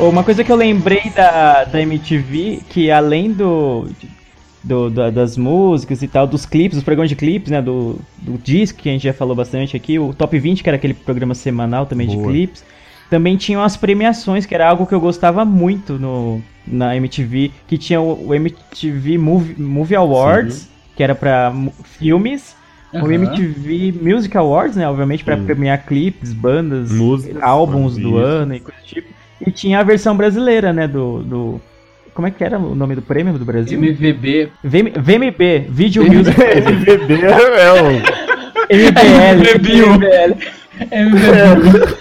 Uma 0.08 0.24
coisa 0.24 0.42
que 0.42 0.50
eu 0.50 0.56
lembrei 0.56 1.10
da, 1.14 1.64
da 1.64 1.80
MTV, 1.80 2.60
que 2.68 2.90
além 2.90 3.30
do, 3.32 3.86
do- 4.62 4.90
da- 4.90 5.10
das 5.10 5.36
músicas 5.36 6.02
e 6.02 6.08
tal, 6.08 6.26
dos 6.26 6.44
clipes, 6.44 6.76
dos 6.76 6.84
programas 6.84 7.08
de 7.08 7.14
clipes, 7.16 7.50
né, 7.50 7.62
do, 7.62 7.98
do 8.18 8.36
disco, 8.38 8.78
que 8.80 8.88
a 8.88 8.92
gente 8.92 9.04
já 9.04 9.12
falou 9.14 9.34
bastante 9.36 9.76
aqui, 9.76 9.98
o 9.98 10.12
Top 10.12 10.36
20, 10.36 10.62
que 10.62 10.68
era 10.68 10.76
aquele 10.76 10.94
programa 10.94 11.34
semanal 11.34 11.86
também 11.86 12.08
de 12.08 12.16
Boa. 12.16 12.28
clipes, 12.28 12.64
também 13.08 13.36
tinham 13.36 13.62
as 13.62 13.76
premiações, 13.76 14.44
que 14.44 14.54
era 14.54 14.68
algo 14.68 14.86
que 14.86 14.94
eu 14.94 15.00
gostava 15.00 15.44
muito 15.44 15.94
no, 15.98 16.42
na 16.66 16.96
MTV, 16.96 17.52
que 17.68 17.78
tinha 17.78 18.00
o, 18.00 18.28
o 18.28 18.34
MTV 18.34 19.18
Movie, 19.18 19.54
Movie 19.62 19.94
Awards, 19.96 20.68
que 20.96 21.02
era 21.02 21.14
pra 21.14 21.50
mu- 21.50 21.72
filmes, 21.84 22.56
o 22.92 22.96
Aham. 22.98 23.12
MTV 23.14 23.94
Music 24.02 24.36
Awards, 24.36 24.76
né, 24.76 24.88
obviamente, 24.88 25.22
pra 25.24 25.36
Sim. 25.36 25.44
premiar 25.44 25.86
clipes, 25.86 26.32
bandas, 26.32 26.90
Músicas, 26.90 27.40
álbuns 27.42 27.96
do 27.96 28.16
ano 28.16 28.54
e 28.54 28.60
coisa 28.60 28.80
do 28.80 28.86
tipo. 28.86 29.11
E 29.46 29.50
tinha 29.50 29.80
a 29.80 29.82
versão 29.82 30.16
brasileira, 30.16 30.72
né, 30.72 30.86
do, 30.86 31.22
do... 31.22 31.60
Como 32.14 32.26
é 32.28 32.30
que 32.30 32.44
era 32.44 32.58
o 32.58 32.74
nome 32.74 32.94
do 32.94 33.02
prêmio 33.02 33.32
do 33.38 33.44
Brasil? 33.44 33.78
MVB. 33.82 34.50
VM 34.62 34.92
VMB, 35.00 35.66
Video. 35.70 36.04
Music 36.04 36.36
MVB 36.38 37.14
é 37.24 37.72
o. 37.72 37.86
MBL. 38.68 39.38
MBL. 39.58 40.36
MBL. 40.92 41.96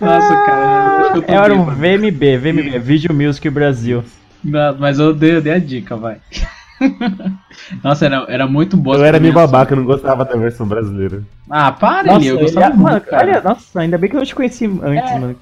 Nossa, 0.00 0.34
cara. 0.46 1.12
eu 1.16 1.22
Era 1.26 1.54
o 1.54 1.64
bêbado. 1.64 1.76
VMB, 1.80 2.36
VMB, 2.38 2.78
Video 2.78 3.14
Music 3.14 3.48
Brasil. 3.50 4.04
Não, 4.44 4.76
mas 4.78 4.98
eu 4.98 5.12
dei, 5.12 5.36
eu 5.36 5.40
dei 5.42 5.52
a 5.54 5.58
dica, 5.58 5.96
vai. 5.96 6.18
Nossa, 7.82 8.06
era, 8.06 8.24
era 8.28 8.46
muito 8.46 8.76
boa. 8.76 8.96
Eu 8.98 9.04
era 9.04 9.18
meio 9.18 9.32
babaca, 9.34 9.72
eu 9.72 9.76
não 9.78 9.84
gostava 9.84 10.24
da 10.24 10.36
versão 10.36 10.66
brasileira. 10.66 11.22
Ah, 11.50 11.72
para, 11.72 12.04
Nossa, 12.12 12.18
Eli, 12.20 12.28
eu 12.28 12.34
ele- 12.36 12.42
gostava 12.44 12.76
mano, 12.76 12.90
muito, 12.92 13.04
cara. 13.06 13.26
olha, 13.26 13.40
nossa, 13.42 13.80
ainda 13.80 13.98
bem 13.98 14.08
que 14.10 14.16
eu 14.16 14.24
te 14.24 14.34
conheci 14.34 14.66
antes, 14.82 15.10
É. 15.10 15.18
mano. 15.18 15.36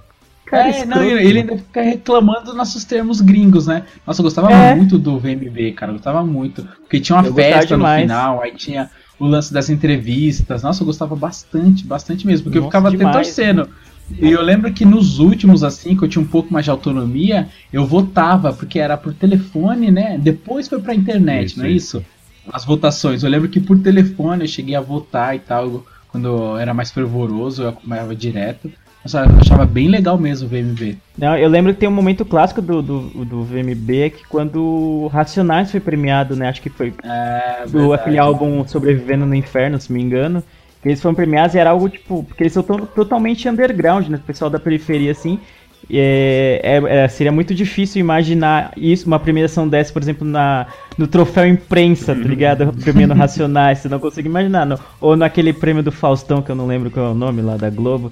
Cara, 0.46 0.68
é, 0.68 0.70
escroto, 0.70 0.88
não, 0.90 1.02
ele, 1.04 1.40
ainda 1.40 1.56
fica 1.58 1.82
reclamando 1.82 2.44
dos 2.46 2.54
nossos 2.54 2.84
termos 2.84 3.20
gringos, 3.20 3.66
né? 3.66 3.82
Nossa, 4.06 4.20
eu 4.20 4.24
gostava 4.24 4.52
É. 4.52 4.74
muito 4.76 4.96
do 4.96 5.18
VMB, 5.18 5.72
cara. 5.72 5.90
Eu 5.90 5.96
gostava 5.96 6.24
muito. 6.24 6.62
Porque 6.82 7.00
tinha 7.00 7.18
uma 7.18 7.26
Eu 7.26 7.34
festa 7.34 7.76
no 7.76 7.84
final, 7.84 8.40
aí 8.40 8.52
tinha 8.54 8.88
o 9.18 9.26
lance 9.26 9.52
das 9.52 9.68
entrevistas. 9.68 10.62
Nossa, 10.62 10.82
eu 10.82 10.86
gostava 10.86 11.16
bastante, 11.16 11.84
bastante 11.84 12.26
mesmo. 12.26 12.44
Porque 12.44 12.58
eu 12.58 12.62
Nossa, 12.62 12.70
ficava 12.78 12.90
demais. 12.96 13.16
até 13.16 13.24
torcendo. 13.24 13.68
E 14.20 14.30
eu 14.30 14.40
lembro 14.40 14.72
que 14.72 14.84
nos 14.84 15.18
últimos, 15.18 15.64
assim, 15.64 15.96
que 15.96 16.04
eu 16.04 16.08
tinha 16.08 16.22
um 16.22 16.26
pouco 16.26 16.52
mais 16.52 16.64
de 16.64 16.70
autonomia, 16.70 17.48
eu 17.72 17.84
votava, 17.84 18.52
porque 18.52 18.78
era 18.78 18.96
por 18.96 19.12
telefone, 19.12 19.90
né? 19.90 20.16
Depois 20.16 20.68
foi 20.68 20.80
pra 20.80 20.94
internet, 20.94 21.46
Isso, 21.50 21.58
não 21.58 21.66
é 21.66 21.70
isso? 21.70 22.04
As 22.52 22.64
votações. 22.64 23.24
Eu 23.24 23.30
lembro 23.30 23.48
que 23.48 23.58
por 23.58 23.76
telefone 23.80 24.44
eu 24.44 24.48
cheguei 24.48 24.76
a 24.76 24.80
votar 24.80 25.34
e 25.34 25.40
tal. 25.40 25.84
Quando 26.08 26.28
eu 26.28 26.56
era 26.56 26.72
mais 26.72 26.92
fervoroso, 26.92 27.64
eu 27.64 27.68
acompanhava 27.70 28.14
direto. 28.14 28.70
Nossa, 29.06 29.20
eu 29.24 29.38
achava 29.40 29.64
bem 29.64 29.86
legal 29.88 30.18
mesmo 30.18 30.48
o 30.48 30.50
VMB. 30.50 30.96
Não, 31.16 31.36
eu 31.38 31.48
lembro 31.48 31.72
que 31.72 31.78
tem 31.78 31.88
um 31.88 31.92
momento 31.92 32.24
clássico 32.24 32.60
do, 32.60 32.82
do, 32.82 33.00
do 33.24 33.44
VMB 33.44 34.10
que 34.10 34.24
quando 34.28 34.56
o 34.60 35.06
Racionais 35.06 35.70
foi 35.70 35.78
premiado, 35.78 36.34
né? 36.34 36.48
Acho 36.48 36.60
que 36.60 36.68
foi 36.68 36.92
É, 37.04 37.64
do, 37.66 37.78
verdade. 37.78 37.94
aquele 37.94 38.18
álbum 38.18 38.66
Sobrevivendo 38.66 39.24
no 39.24 39.34
Inferno, 39.34 39.80
se 39.80 39.92
me 39.92 40.02
engano. 40.02 40.42
Que 40.82 40.88
eles 40.88 41.00
foram 41.00 41.14
premiados 41.14 41.54
e 41.54 41.58
era 41.58 41.70
algo 41.70 41.88
tipo. 41.88 42.24
Porque 42.24 42.42
eles 42.42 42.52
são 42.52 42.62
totalmente 42.64 43.48
underground, 43.48 44.08
né? 44.08 44.16
O 44.16 44.20
pessoal 44.26 44.50
da 44.50 44.58
periferia, 44.58 45.12
assim. 45.12 45.38
E 45.88 45.98
É, 46.00 46.60
é- 46.64 47.04
é- 47.04 47.08
seria 47.08 47.30
muito 47.30 47.54
difícil 47.54 48.00
imaginar 48.00 48.72
isso, 48.76 49.06
uma 49.06 49.20
premiação 49.20 49.68
dessa, 49.68 49.92
por 49.92 50.02
exemplo, 50.02 50.26
na, 50.26 50.66
no 50.98 51.06
troféu 51.06 51.46
imprensa, 51.46 52.12
tá 52.12 52.20
ligado? 52.28 52.72
Premiando 52.82 53.14
Racionais, 53.14 53.78
você 53.78 53.88
não 53.88 54.00
consegue 54.00 54.28
imaginar. 54.28 54.66
no- 54.66 54.80
ou 55.00 55.16
naquele 55.16 55.52
prêmio 55.52 55.82
do 55.84 55.92
Faustão, 55.92 56.42
que 56.42 56.50
eu 56.50 56.56
não 56.56 56.66
lembro 56.66 56.90
qual 56.90 57.06
é 57.06 57.10
o 57.10 57.14
nome 57.14 57.40
lá 57.40 57.56
da 57.56 57.70
Globo. 57.70 58.10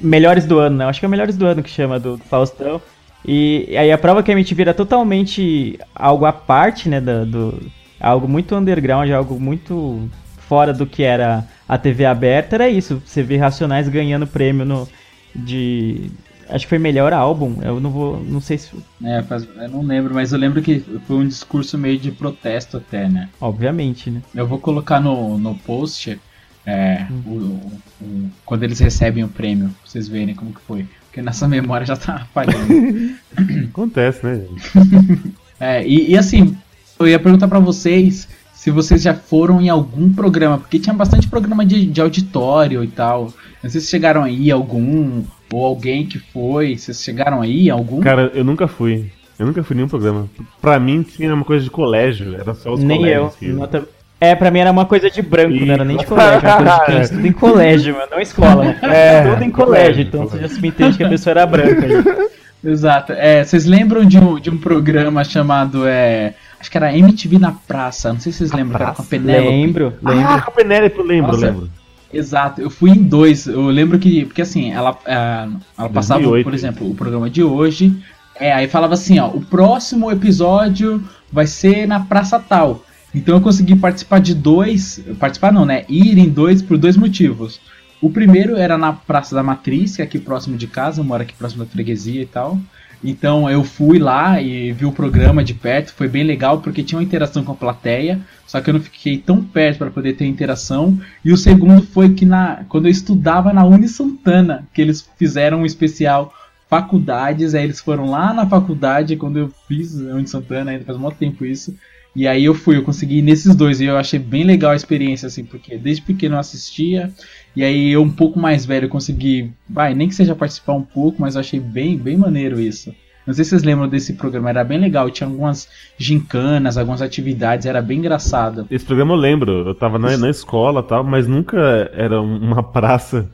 Melhores 0.00 0.44
do 0.46 0.58
ano, 0.58 0.76
né? 0.76 0.84
Acho 0.86 1.00
que 1.00 1.06
é 1.06 1.08
melhores 1.08 1.36
do 1.36 1.46
ano 1.46 1.62
que 1.62 1.70
chama 1.70 1.98
do, 1.98 2.16
do 2.16 2.24
Faustão. 2.24 2.80
E 3.24 3.74
aí 3.76 3.92
a 3.92 3.98
prova 3.98 4.22
que 4.22 4.30
a 4.30 4.34
MTV 4.34 4.62
era 4.62 4.74
totalmente 4.74 5.78
algo 5.94 6.24
à 6.24 6.32
parte, 6.32 6.88
né? 6.88 7.00
Do, 7.00 7.26
do- 7.26 7.72
algo 8.00 8.26
muito 8.26 8.54
underground, 8.56 9.10
algo 9.10 9.38
muito 9.38 10.08
fora 10.38 10.72
do 10.72 10.86
que 10.86 11.02
era 11.02 11.46
a 11.68 11.76
TV 11.78 12.04
aberta, 12.06 12.56
era 12.56 12.68
isso. 12.68 13.02
Você 13.04 13.22
vê 13.22 13.36
Racionais 13.36 13.88
ganhando 13.88 14.26
prêmio 14.26 14.64
no, 14.64 14.88
de. 15.34 16.10
Acho 16.48 16.64
que 16.64 16.70
foi 16.70 16.78
melhor 16.78 17.12
álbum. 17.12 17.58
Eu 17.62 17.78
não 17.78 17.90
vou. 17.90 18.20
Não 18.24 18.40
sei 18.40 18.58
se. 18.58 18.70
É, 19.04 19.22
faz- 19.22 19.46
eu 19.56 19.68
não 19.68 19.82
lembro, 19.82 20.14
mas 20.14 20.32
eu 20.32 20.38
lembro 20.38 20.60
que 20.62 20.80
foi 21.06 21.16
um 21.16 21.28
discurso 21.28 21.78
meio 21.78 21.98
de 21.98 22.10
protesto 22.10 22.76
até, 22.78 23.08
né? 23.08 23.28
Obviamente, 23.40 24.10
né? 24.10 24.20
Eu 24.34 24.46
vou 24.46 24.58
colocar 24.58 24.98
no, 25.00 25.38
no 25.38 25.54
post 25.54 26.18
é, 26.66 27.06
o- 27.26 27.30
o- 27.30 27.72
o- 28.02 28.30
quando 28.44 28.62
eles 28.64 28.78
recebem 28.78 29.24
o 29.24 29.28
prêmio, 29.28 29.68
pra 29.68 29.76
vocês 29.90 30.08
verem 30.08 30.34
como 30.34 30.52
que 30.52 30.60
foi. 30.60 30.86
Porque 31.06 31.22
nessa 31.22 31.48
memória 31.48 31.86
já 31.86 31.96
tá 31.96 32.26
falhando. 32.32 33.14
Acontece, 33.70 34.24
né, 34.24 34.40
gente? 34.48 35.32
É, 35.62 35.86
e, 35.86 36.12
e 36.12 36.16
assim, 36.16 36.56
eu 36.98 37.06
ia 37.06 37.18
perguntar 37.18 37.46
pra 37.46 37.58
vocês 37.58 38.26
se 38.54 38.70
vocês 38.70 39.02
já 39.02 39.12
foram 39.12 39.60
em 39.60 39.68
algum 39.68 40.10
programa, 40.10 40.56
porque 40.56 40.78
tinha 40.78 40.94
bastante 40.94 41.28
programa 41.28 41.66
de, 41.66 41.84
de 41.84 42.00
auditório 42.00 42.82
e 42.82 42.86
tal. 42.88 43.30
Não 43.62 43.68
sei 43.68 43.78
se 43.82 43.88
chegaram 43.88 44.22
aí 44.24 44.48
em 44.48 44.50
algum, 44.50 45.22
ou 45.52 45.66
alguém 45.66 46.06
que 46.06 46.18
foi, 46.18 46.78
vocês 46.78 47.02
chegaram 47.02 47.42
aí 47.42 47.66
em 47.66 47.70
algum? 47.70 48.00
Cara, 48.00 48.30
eu 48.34 48.42
nunca 48.42 48.66
fui. 48.66 49.12
Eu 49.38 49.44
nunca 49.46 49.62
fui 49.62 49.74
em 49.74 49.78
nenhum 49.78 49.88
programa. 49.88 50.30
Pra 50.62 50.80
mim 50.80 51.02
tinha 51.02 51.34
uma 51.34 51.44
coisa 51.44 51.62
de 51.62 51.70
colégio, 51.70 52.34
era 52.34 52.54
só 52.54 52.72
os 52.72 52.82
nem 52.82 53.04
eu. 53.04 53.24
colégios. 53.28 53.36
que- 53.36 53.48
Nota- 53.48 53.88
É, 54.20 54.34
pra 54.34 54.50
mim 54.50 54.58
era 54.58 54.70
uma 54.70 54.84
coisa 54.84 55.10
de 55.10 55.22
branco, 55.22 55.54
Ih. 55.54 55.64
não 55.64 55.74
era 55.74 55.84
nem 55.84 55.96
de 55.96 56.04
colégio. 56.04 56.38
Uma 56.40 56.56
coisa 56.56 56.78
de 56.78 56.84
criança, 56.84 57.14
tudo 57.14 57.26
em 57.26 57.32
colégio, 57.32 57.94
mano, 57.94 58.06
não 58.10 58.20
escola. 58.20 58.64
Mano. 58.64 58.76
É, 58.82 59.22
tudo 59.22 59.44
em 59.44 59.50
colégio, 59.50 59.54
colégio, 59.54 60.02
então 60.02 60.20
colégio. 60.26 60.40
você 60.40 60.48
já 60.48 60.54
se 60.54 60.60
me 60.60 60.68
entende 60.68 60.96
que 60.98 61.04
a 61.04 61.08
pessoa 61.08 61.32
era 61.32 61.46
branca. 61.46 61.86
né? 61.86 62.28
Exato. 62.62 63.12
É, 63.12 63.42
vocês 63.42 63.64
lembram 63.64 64.04
de 64.04 64.18
um, 64.18 64.38
de 64.38 64.50
um 64.50 64.58
programa 64.58 65.24
chamado, 65.24 65.86
é, 65.86 66.34
acho 66.60 66.70
que 66.70 66.76
era 66.76 66.94
MTV 66.94 67.38
na 67.38 67.52
Praça, 67.52 68.12
não 68.12 68.20
sei 68.20 68.30
se 68.32 68.38
vocês 68.38 68.52
lembram, 68.52 68.76
que 68.76 68.82
era 68.82 68.92
com 68.92 69.02
a 69.02 69.06
Penélope. 69.06 69.48
Lembro, 69.48 69.94
lembro. 70.02 70.28
Ah, 70.28 70.42
com 70.42 70.50
a 70.50 70.54
Penélope, 70.54 70.98
eu 70.98 71.04
lembro, 71.04 71.32
Nossa. 71.32 71.46
lembro. 71.46 71.70
Exato, 72.12 72.60
eu 72.60 72.68
fui 72.68 72.90
em 72.90 73.02
dois. 73.02 73.46
Eu 73.46 73.66
lembro 73.68 73.98
que, 73.98 74.26
porque 74.26 74.42
assim, 74.42 74.72
ela, 74.72 74.98
é, 75.06 75.48
ela 75.78 75.88
passava, 75.88 76.20
2008. 76.20 76.44
por 76.44 76.54
exemplo, 76.54 76.90
o 76.90 76.94
programa 76.94 77.30
de 77.30 77.42
hoje. 77.42 77.94
É, 78.34 78.52
aí 78.52 78.66
falava 78.68 78.94
assim, 78.94 79.18
ó, 79.18 79.28
o 79.28 79.40
próximo 79.40 80.10
episódio 80.10 81.02
vai 81.30 81.46
ser 81.46 81.86
na 81.86 82.00
Praça 82.00 82.38
Tal. 82.38 82.82
Então 83.14 83.34
eu 83.34 83.40
consegui 83.40 83.74
participar 83.76 84.20
de 84.20 84.34
dois, 84.34 85.02
participar 85.18 85.52
não, 85.52 85.66
né? 85.66 85.84
Ir 85.88 86.16
em 86.18 86.28
dois 86.28 86.62
por 86.62 86.78
dois 86.78 86.96
motivos. 86.96 87.60
O 88.00 88.08
primeiro 88.08 88.56
era 88.56 88.78
na 88.78 88.92
Praça 88.92 89.34
da 89.34 89.42
Matriz, 89.42 89.96
que 89.96 90.02
é 90.02 90.04
aqui 90.04 90.18
próximo 90.18 90.56
de 90.56 90.66
casa, 90.66 91.00
eu 91.00 91.04
moro 91.04 91.22
aqui 91.22 91.34
próximo 91.34 91.64
da 91.64 91.70
freguesia 91.70 92.22
e 92.22 92.26
tal. 92.26 92.58
Então 93.02 93.48
eu 93.48 93.64
fui 93.64 93.98
lá 93.98 94.40
e 94.40 94.72
vi 94.72 94.84
o 94.84 94.92
programa 94.92 95.42
de 95.42 95.54
perto, 95.54 95.92
foi 95.94 96.06
bem 96.06 96.22
legal 96.22 96.60
porque 96.60 96.82
tinha 96.82 96.98
uma 96.98 97.04
interação 97.04 97.42
com 97.42 97.52
a 97.52 97.56
plateia, 97.56 98.20
só 98.46 98.60
que 98.60 98.68
eu 98.68 98.74
não 98.74 98.80
fiquei 98.80 99.16
tão 99.16 99.42
perto 99.42 99.78
para 99.78 99.90
poder 99.90 100.14
ter 100.14 100.26
interação. 100.26 100.98
E 101.24 101.32
o 101.32 101.36
segundo 101.36 101.82
foi 101.82 102.10
que 102.10 102.26
na 102.26 102.64
quando 102.68 102.86
eu 102.86 102.90
estudava 102.90 103.52
na 103.52 103.64
Uni 103.64 103.88
Santana, 103.88 104.66
que 104.72 104.80
eles 104.82 105.08
fizeram 105.18 105.62
um 105.62 105.66
especial 105.66 106.32
faculdades, 106.68 107.54
aí 107.54 107.64
eles 107.64 107.80
foram 107.80 108.10
lá 108.10 108.32
na 108.32 108.46
faculdade 108.46 109.16
quando 109.16 109.38
eu 109.38 109.52
fiz 109.66 109.98
a 110.00 110.14
Uni 110.14 110.26
Santana, 110.26 110.70
ainda 110.70 110.84
faz 110.84 110.98
muito 110.98 111.16
tempo 111.16 111.44
isso. 111.44 111.74
E 112.14 112.26
aí 112.26 112.44
eu 112.44 112.54
fui, 112.54 112.76
eu 112.76 112.82
consegui 112.82 113.18
ir 113.18 113.22
nesses 113.22 113.54
dois 113.54 113.80
e 113.80 113.84
eu 113.84 113.96
achei 113.96 114.18
bem 114.18 114.42
legal 114.44 114.72
a 114.72 114.76
experiência 114.76 115.26
assim, 115.28 115.44
porque 115.44 115.78
desde 115.78 116.02
pequeno 116.02 116.34
eu 116.34 116.40
assistia 116.40 117.10
e 117.54 117.62
aí 117.62 117.90
eu 117.90 118.02
um 118.02 118.10
pouco 118.10 118.38
mais 118.38 118.66
velho 118.66 118.88
consegui, 118.88 119.50
vai, 119.68 119.94
nem 119.94 120.08
que 120.08 120.14
seja 120.14 120.34
participar 120.34 120.72
um 120.74 120.82
pouco, 120.82 121.20
mas 121.20 121.34
eu 121.34 121.40
achei 121.40 121.60
bem, 121.60 121.96
bem 121.96 122.16
maneiro 122.16 122.60
isso. 122.60 122.92
Não 123.26 123.34
sei 123.34 123.44
se 123.44 123.50
vocês 123.50 123.62
lembram 123.62 123.88
desse 123.88 124.14
programa, 124.14 124.48
era 124.50 124.64
bem 124.64 124.78
legal, 124.78 125.08
tinha 125.10 125.28
algumas 125.28 125.68
gincanas, 125.98 126.76
algumas 126.76 127.02
atividades, 127.02 127.66
era 127.66 127.80
bem 127.80 127.98
engraçado. 127.98 128.66
Esse 128.70 128.84
programa 128.84 129.14
eu 129.14 129.18
lembro, 129.18 129.68
eu 129.68 129.74
tava 129.74 129.98
na, 129.98 130.16
na 130.16 130.30
escola 130.30 130.80
e 130.80 130.88
tal, 130.88 131.04
mas 131.04 131.28
nunca 131.28 131.56
era 131.92 132.20
uma 132.20 132.62
praça 132.72 133.30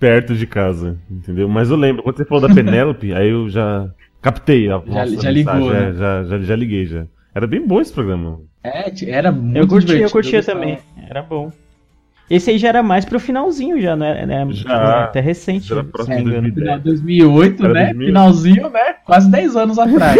perto 0.00 0.34
de 0.34 0.46
casa, 0.46 0.98
entendeu? 1.10 1.48
Mas 1.48 1.70
eu 1.70 1.76
lembro, 1.76 2.02
quando 2.02 2.16
você 2.16 2.24
falou 2.24 2.42
da 2.42 2.48
Penélope, 2.54 3.12
aí 3.12 3.28
eu 3.30 3.48
já 3.48 3.88
captei 4.20 4.70
a 4.70 4.78
Já- 4.86 5.06
já 5.06 5.30
ligou, 5.30 5.70
mensagem, 5.70 5.72
né? 5.72 5.90
é, 5.90 5.94
já, 5.94 6.24
já, 6.24 6.38
já 6.40 6.56
liguei 6.56 6.86
já. 6.86 7.06
Era 7.36 7.46
bem 7.46 7.66
bom 7.66 7.82
esse 7.82 7.92
programa. 7.92 8.40
É, 8.64 8.90
era 9.10 9.30
muito 9.30 9.58
Eu 9.58 9.68
curtia, 9.68 9.98
eu 9.98 10.10
curtia 10.10 10.42
também. 10.42 10.78
Era 11.06 11.20
bom. 11.20 11.52
Esse 12.30 12.50
aí 12.50 12.56
já 12.56 12.68
era 12.68 12.82
mais 12.82 13.04
pro 13.04 13.20
finalzinho, 13.20 13.78
já, 13.78 13.94
né? 13.94 14.24
né? 14.24 14.46
Já. 14.52 15.04
Até 15.04 15.20
recente. 15.20 15.68
Já 15.68 15.74
era 15.74 15.84
se 15.84 15.90
próximo 15.90 16.16
não 16.16 16.24
me 16.24 16.30
engano. 16.30 16.48
de 16.48 16.54
Final 16.54 16.80
2008, 16.80 17.64
Era 17.66 17.74
né? 17.74 17.84
2000. 17.88 18.06
Finalzinho, 18.06 18.70
né? 18.70 18.94
Quase 19.04 19.30
10 19.30 19.54
anos 19.54 19.78
atrás. 19.78 20.18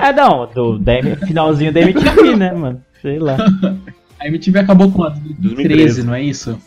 Ah, 0.00 0.10
não, 0.12 0.48
do, 0.52 0.80
da, 0.80 0.94
finalzinho 1.28 1.72
da 1.72 1.80
MTV, 1.80 2.34
né, 2.34 2.52
mano? 2.54 2.82
Sei 3.00 3.20
lá. 3.20 3.36
A 4.18 4.26
MTV 4.26 4.58
acabou 4.58 4.90
quando? 4.90 5.14
2013, 5.14 5.42
2013. 5.44 6.02
não 6.02 6.14
é 6.16 6.22
isso? 6.24 6.58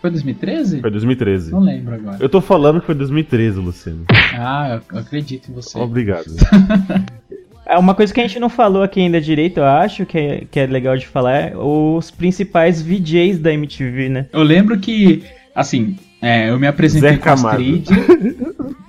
Foi 0.00 0.10
2013? 0.10 0.80
Foi 0.80 0.90
2013. 0.90 1.52
Não 1.52 1.60
lembro 1.60 1.94
agora. 1.94 2.18
Eu 2.20 2.28
tô 2.28 2.40
falando 2.40 2.80
que 2.80 2.86
foi 2.86 2.94
2013, 2.96 3.58
Luciano. 3.60 4.04
Ah, 4.36 4.80
eu 4.92 4.98
acredito 4.98 5.50
em 5.50 5.54
você. 5.54 5.78
Obrigado. 5.78 6.26
É 7.66 7.78
uma 7.78 7.94
coisa 7.94 8.12
que 8.12 8.20
a 8.20 8.26
gente 8.26 8.38
não 8.38 8.48
falou 8.48 8.82
aqui 8.82 9.00
ainda 9.00 9.20
direito, 9.20 9.58
eu 9.58 9.64
acho, 9.64 10.04
que 10.04 10.18
é, 10.18 10.42
que 10.50 10.60
é 10.60 10.66
legal 10.66 10.96
de 10.96 11.06
falar, 11.06 11.34
é 11.34 11.52
os 11.56 12.10
principais 12.10 12.82
VJs 12.82 13.38
da 13.38 13.52
MTV, 13.52 14.08
né? 14.08 14.26
Eu 14.32 14.42
lembro 14.42 14.78
que, 14.78 15.22
assim, 15.54 15.96
é, 16.20 16.50
eu 16.50 16.58
me 16.58 16.66
apresentei 16.66 17.10
Zé 17.10 17.16
com 17.16 17.28
a. 17.28 17.32
Astrid. 17.32 17.86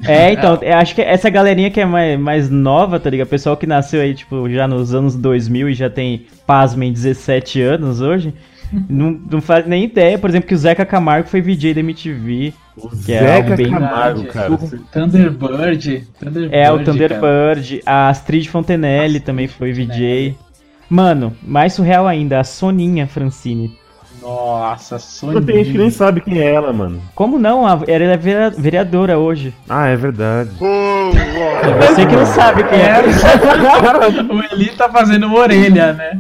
É, 0.08 0.34
então, 0.34 0.60
eu 0.62 0.76
acho 0.76 0.94
que 0.94 1.02
essa 1.02 1.32
galerinha 1.32 1.72
que 1.72 1.82
é 1.82 1.86
mais, 1.86 2.20
mais 2.20 2.48
nova, 2.48 3.00
tá 3.00 3.10
ligado? 3.10 3.28
Pessoal 3.28 3.58
que 3.58 3.66
nasceu 3.66 4.02
aí, 4.02 4.14
tipo, 4.14 4.48
já 4.52 4.68
nos 4.68 4.94
anos 4.94 5.16
2000 5.16 5.70
e 5.70 5.74
já 5.74 5.90
tem, 5.90 6.28
pasmem, 6.46 6.94
17 6.94 7.60
anos 7.60 8.02
hoje, 8.02 8.32
não, 8.90 9.20
não 9.32 9.42
faz 9.42 9.66
nem 9.68 9.84
ideia, 9.84 10.18
por 10.18 10.30
exemplo, 10.30 10.48
que 10.48 10.54
o 10.54 10.58
Zeca 10.58 10.86
Camargo 10.86 11.28
foi 11.30 11.42
VJ 11.42 11.74
da 11.74 11.80
MTV. 11.82 12.54
O 12.78 12.90
Que 12.90 13.14
é 13.14 13.36
algo 13.36 13.50
Zeca 13.50 13.56
bem- 13.56 13.72
Camargo, 13.72 14.24
cara. 14.26 14.52
O 14.54 14.58
Thunderbird. 14.58 16.08
Thunderbird 16.20 16.56
É, 16.56 16.72
o 16.72 16.74
cara. 16.74 16.84
Thunderbird, 16.86 17.82
a 17.86 18.10
Astrid 18.10 18.50
Fontenelle 18.50 19.20
também 19.20 19.48
foi 19.48 19.72
VJ. 19.72 20.36
Mano, 20.90 21.34
mais 21.42 21.74
surreal 21.74 22.08
ainda, 22.08 22.40
a 22.40 22.44
Soninha 22.44 23.08
Francine. 23.08 23.76
Nossa, 24.22 24.98
Não 25.28 25.40
tem 25.42 25.58
gente 25.58 25.72
que 25.72 25.78
nem 25.78 25.90
Soninha. 25.90 25.92
sabe 25.92 26.22
quem 26.22 26.40
é 26.40 26.52
ela, 26.54 26.74
mano. 26.74 27.00
Como 27.14 27.38
não? 27.38 27.68
Ela 27.68 27.84
é 28.14 28.18
vereadora 28.58 29.20
hoje. 29.20 29.54
Ah, 29.70 29.88
é 29.88 29.96
verdade. 29.96 30.50
Você 30.60 32.06
que 32.08 32.16
não 32.16 32.26
sabe 32.26 32.64
quem 32.64 32.80
é. 32.80 33.02
o 34.34 34.44
Eli 34.56 34.72
tá 34.76 34.90
fazendo 34.90 35.28
uma 35.28 35.38
orelha, 35.40 35.94
né? 35.94 36.18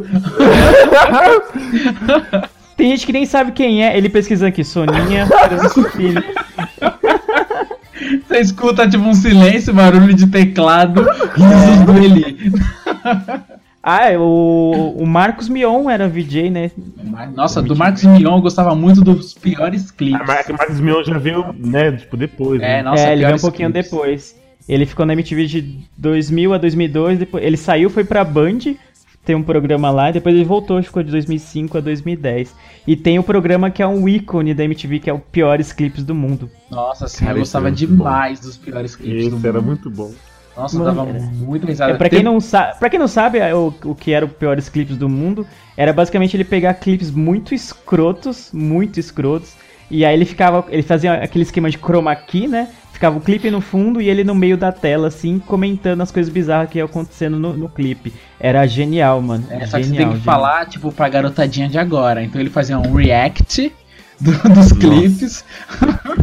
Tem 2.77 2.89
gente 2.91 3.05
que 3.05 3.13
nem 3.13 3.25
sabe 3.25 3.51
quem 3.53 3.83
é. 3.85 3.97
Ele 3.97 4.09
pesquisando 4.09 4.49
aqui, 4.49 4.63
Soninha 4.63 5.25
Francine. 5.27 6.15
Você 8.27 8.39
escuta 8.39 8.87
tipo 8.89 9.03
um 9.03 9.13
silêncio, 9.13 9.73
barulho 9.73 10.13
de 10.13 10.27
teclado, 10.27 11.01
risos 11.33 11.85
do 11.85 11.97
Eli. 11.97 12.51
Ah, 13.81 14.09
o, 14.19 14.95
o 14.97 15.05
Marcos 15.05 15.47
Mion 15.47 15.89
era 15.89 16.07
VJ, 16.07 16.49
né? 16.49 16.71
Nossa, 17.33 17.61
do 17.61 17.75
Marcos 17.75 18.03
Mion 18.03 18.35
eu 18.37 18.41
gostava 18.41 18.75
muito 18.75 19.01
dos 19.01 19.33
piores 19.33 19.91
clipes. 19.91 20.27
Mar- 20.27 20.43
Marcos 20.57 20.79
Mion 20.79 21.03
já 21.03 21.17
veio, 21.17 21.55
né, 21.57 21.93
tipo, 21.93 22.17
depois. 22.17 22.61
É, 22.61 22.77
né? 22.77 22.83
nossa, 22.83 23.03
é, 23.03 23.13
ele 23.13 23.17
veio 23.17 23.27
um 23.27 23.29
piores 23.29 23.41
pouquinho 23.41 23.71
clipes. 23.71 23.91
depois. 23.91 24.35
Ele 24.67 24.85
ficou 24.85 25.05
na 25.05 25.13
MTV 25.13 25.45
de 25.45 25.79
2000 25.97 26.53
a 26.53 26.57
2002, 26.57 27.19
depois 27.19 27.43
ele 27.43 27.55
saiu, 27.55 27.89
foi 27.89 28.03
pra 28.03 28.23
Band, 28.23 28.73
tem 29.25 29.35
um 29.35 29.43
programa 29.43 29.89
lá, 29.89 30.09
e 30.09 30.13
depois 30.13 30.35
ele 30.35 30.45
voltou, 30.45 30.81
ficou 30.81 31.01
de 31.01 31.11
2005 31.11 31.77
a 31.77 31.81
2010. 31.81 32.55
E 32.87 32.95
tem 32.95 33.17
o 33.17 33.23
programa 33.23 33.71
que 33.71 33.81
é 33.81 33.87
um 33.87 34.07
ícone 34.07 34.53
da 34.53 34.63
MTV, 34.63 34.99
que 34.99 35.09
é 35.09 35.13
o 35.13 35.19
Piores 35.19 35.73
Clipes 35.73 36.03
do 36.03 36.13
Mundo. 36.13 36.49
Nossa, 36.69 37.07
sim, 37.07 37.25
Cara, 37.25 37.37
eu 37.37 37.39
gostava 37.39 37.71
demais 37.71 38.39
dos 38.39 38.55
piores 38.55 38.95
clipes 38.95 39.29
do 39.29 39.37
Esse 39.37 39.47
era 39.47 39.59
mundo. 39.59 39.67
muito 39.67 39.89
bom. 39.89 40.11
Nossa, 40.55 40.77
Mano, 40.77 40.95
dava 40.95 41.09
é. 41.09 41.19
muito 41.19 41.67
risada. 41.67 41.93
É, 41.93 41.97
pra, 41.97 42.09
quem 42.09 42.23
não 42.23 42.39
sabe, 42.39 42.79
pra 42.79 42.89
quem 42.89 42.99
não 42.99 43.07
sabe, 43.07 43.39
é, 43.39 43.53
o, 43.53 43.73
o 43.83 43.95
que 43.95 44.11
era 44.11 44.25
o 44.25 44.29
Piores 44.29 44.69
Clipes 44.69 44.95
do 44.95 45.09
Mundo, 45.09 45.45
era 45.75 45.91
basicamente 45.91 46.37
ele 46.37 46.45
pegar 46.45 46.75
clipes 46.75 47.11
muito 47.11 47.53
escrotos, 47.53 48.51
muito 48.53 48.99
escrotos, 48.99 49.53
e 49.89 50.05
aí 50.05 50.13
ele 50.13 50.25
ficava, 50.25 50.65
ele 50.69 50.81
fazia 50.83 51.13
aquele 51.15 51.43
esquema 51.43 51.69
de 51.69 51.77
chroma 51.77 52.15
key, 52.15 52.47
né? 52.47 52.69
Ficava 52.95 53.17
o 53.17 53.19
clipe 53.21 53.51
no 53.51 53.59
fundo 53.59 54.01
e 54.01 54.07
ele 54.09 54.23
no 54.23 54.33
meio 54.33 54.55
da 54.55 54.71
tela, 54.71 55.09
assim, 55.09 55.37
comentando 55.37 55.99
as 55.99 56.11
coisas 56.11 56.31
bizarras 56.31 56.69
que 56.69 56.77
iam 56.77 56.85
acontecendo 56.85 57.37
no, 57.37 57.51
no 57.51 57.67
clipe. 57.67 58.13
Era 58.39 58.65
genial, 58.65 59.21
mano. 59.21 59.45
É, 59.49 59.65
só 59.67 59.77
que 59.77 59.83
você 59.83 59.89
tem 59.89 59.97
que 60.07 60.13
genial. 60.13 60.15
falar, 60.21 60.65
tipo, 60.67 60.89
pra 60.93 61.09
garotadinha 61.09 61.67
de 61.67 61.77
agora. 61.77 62.23
Então 62.23 62.39
ele 62.39 62.49
fazia 62.49 62.79
um 62.79 62.93
react 62.93 63.69
do- 64.17 64.31
dos 64.53 64.71
clipes 64.71 65.43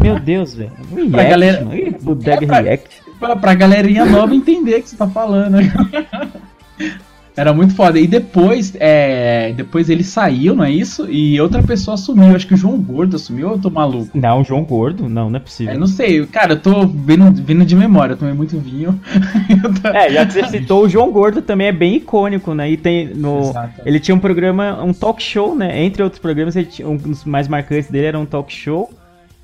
Meu 0.02 0.18
Deus, 0.18 0.54
velho. 0.54 0.72
React, 0.94 1.10
Pra 1.10 1.24
galera- 1.24 1.62
mano. 1.62 1.98
Bodega 2.00 2.44
É 2.44 2.46
pra- 2.46 2.60
React. 2.62 2.88
pra, 3.20 3.36
pra 3.36 3.54
galerinha 3.54 4.06
nova 4.06 4.34
entender 4.34 4.76
o 4.76 4.82
que 4.82 4.88
você 4.88 4.96
tá 4.96 5.06
falando. 5.06 5.58
Era 7.35 7.53
muito 7.55 7.74
foda. 7.74 7.99
E 7.99 8.07
depois, 8.07 8.74
é, 8.78 9.53
depois 9.57 9.89
ele 9.89 10.05
saiu, 10.05 10.55
não 10.55 10.64
é 10.64 10.70
isso? 10.70 11.11
E 11.11 11.41
outra 11.41 11.62
pessoa 11.62 11.95
assumiu. 11.95 12.37
Acho 12.37 12.47
que 12.47 12.53
o 12.55 12.57
João 12.59 12.76
Gordo 12.78 13.16
assumiu 13.16 13.49
ou 13.49 13.55
eu 13.55 13.59
tô 13.59 13.70
maluco? 13.70 14.11
Não, 14.16 14.45
João 14.45 14.62
Gordo? 14.64 15.09
Não, 15.09 15.30
não 15.30 15.37
é 15.37 15.41
Eu 15.41 15.41
possível. 15.41 15.78
não 15.80 15.87
sei. 15.87 16.26
Cara, 16.26 16.53
eu 16.53 16.61
tô 16.61 16.87
vindo, 16.87 17.33
vindo 17.43 17.64
de 17.64 17.74
memória. 17.74 18.12
Eu 18.12 18.18
tomei 18.18 18.35
muito 18.35 18.59
vinho. 18.59 19.01
Tô- 19.83 19.89
É, 19.89 20.11
já 20.11 20.26
que 20.26 20.33
você 20.35 20.45
citou, 20.49 20.85
o 20.85 20.89
João 20.89 21.11
Gordo 21.11 21.41
também 21.41 21.68
é 21.68 21.72
bem 21.72 21.97
icônico, 21.97 22.53
né? 22.55 22.70
E 22.70 22.76
tem 22.76 23.07
no. 23.14 23.41
Exato. 23.41 23.80
Ele 23.87 23.99
tinha 23.99 24.14
um 24.14 24.18
programa, 24.20 24.83
um 24.85 24.93
talk 24.93 25.22
show, 25.22 25.55
né? 25.57 25.83
Entre 25.83 26.03
outros 26.03 26.20
programas, 26.20 26.55
tinha, 26.70 26.87
um 26.87 26.97
dos 26.97 27.24
mais 27.24 27.49
marcantes 27.49 27.91
dele 27.91 28.07
era 28.07 28.18
um 28.18 28.26
talk 28.26 28.53
show. 28.53 28.91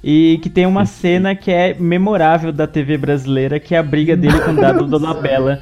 E 0.05 0.39
que 0.43 0.51
tem 0.51 0.67
uma 0.67 0.85
cena 0.87 1.35
que 1.35 1.51
é 1.51 1.75
memorável 1.79 2.53
da 2.53 2.67
TV 2.67 2.99
brasileira, 2.99 3.59
que 3.59 3.75
é 3.75 3.79
a 3.79 3.83
briga 3.83 4.15
dele 4.17 4.39
com 4.41 4.51
o 4.53 4.57
Dado 4.57 4.87
Dolabella. 4.87 5.61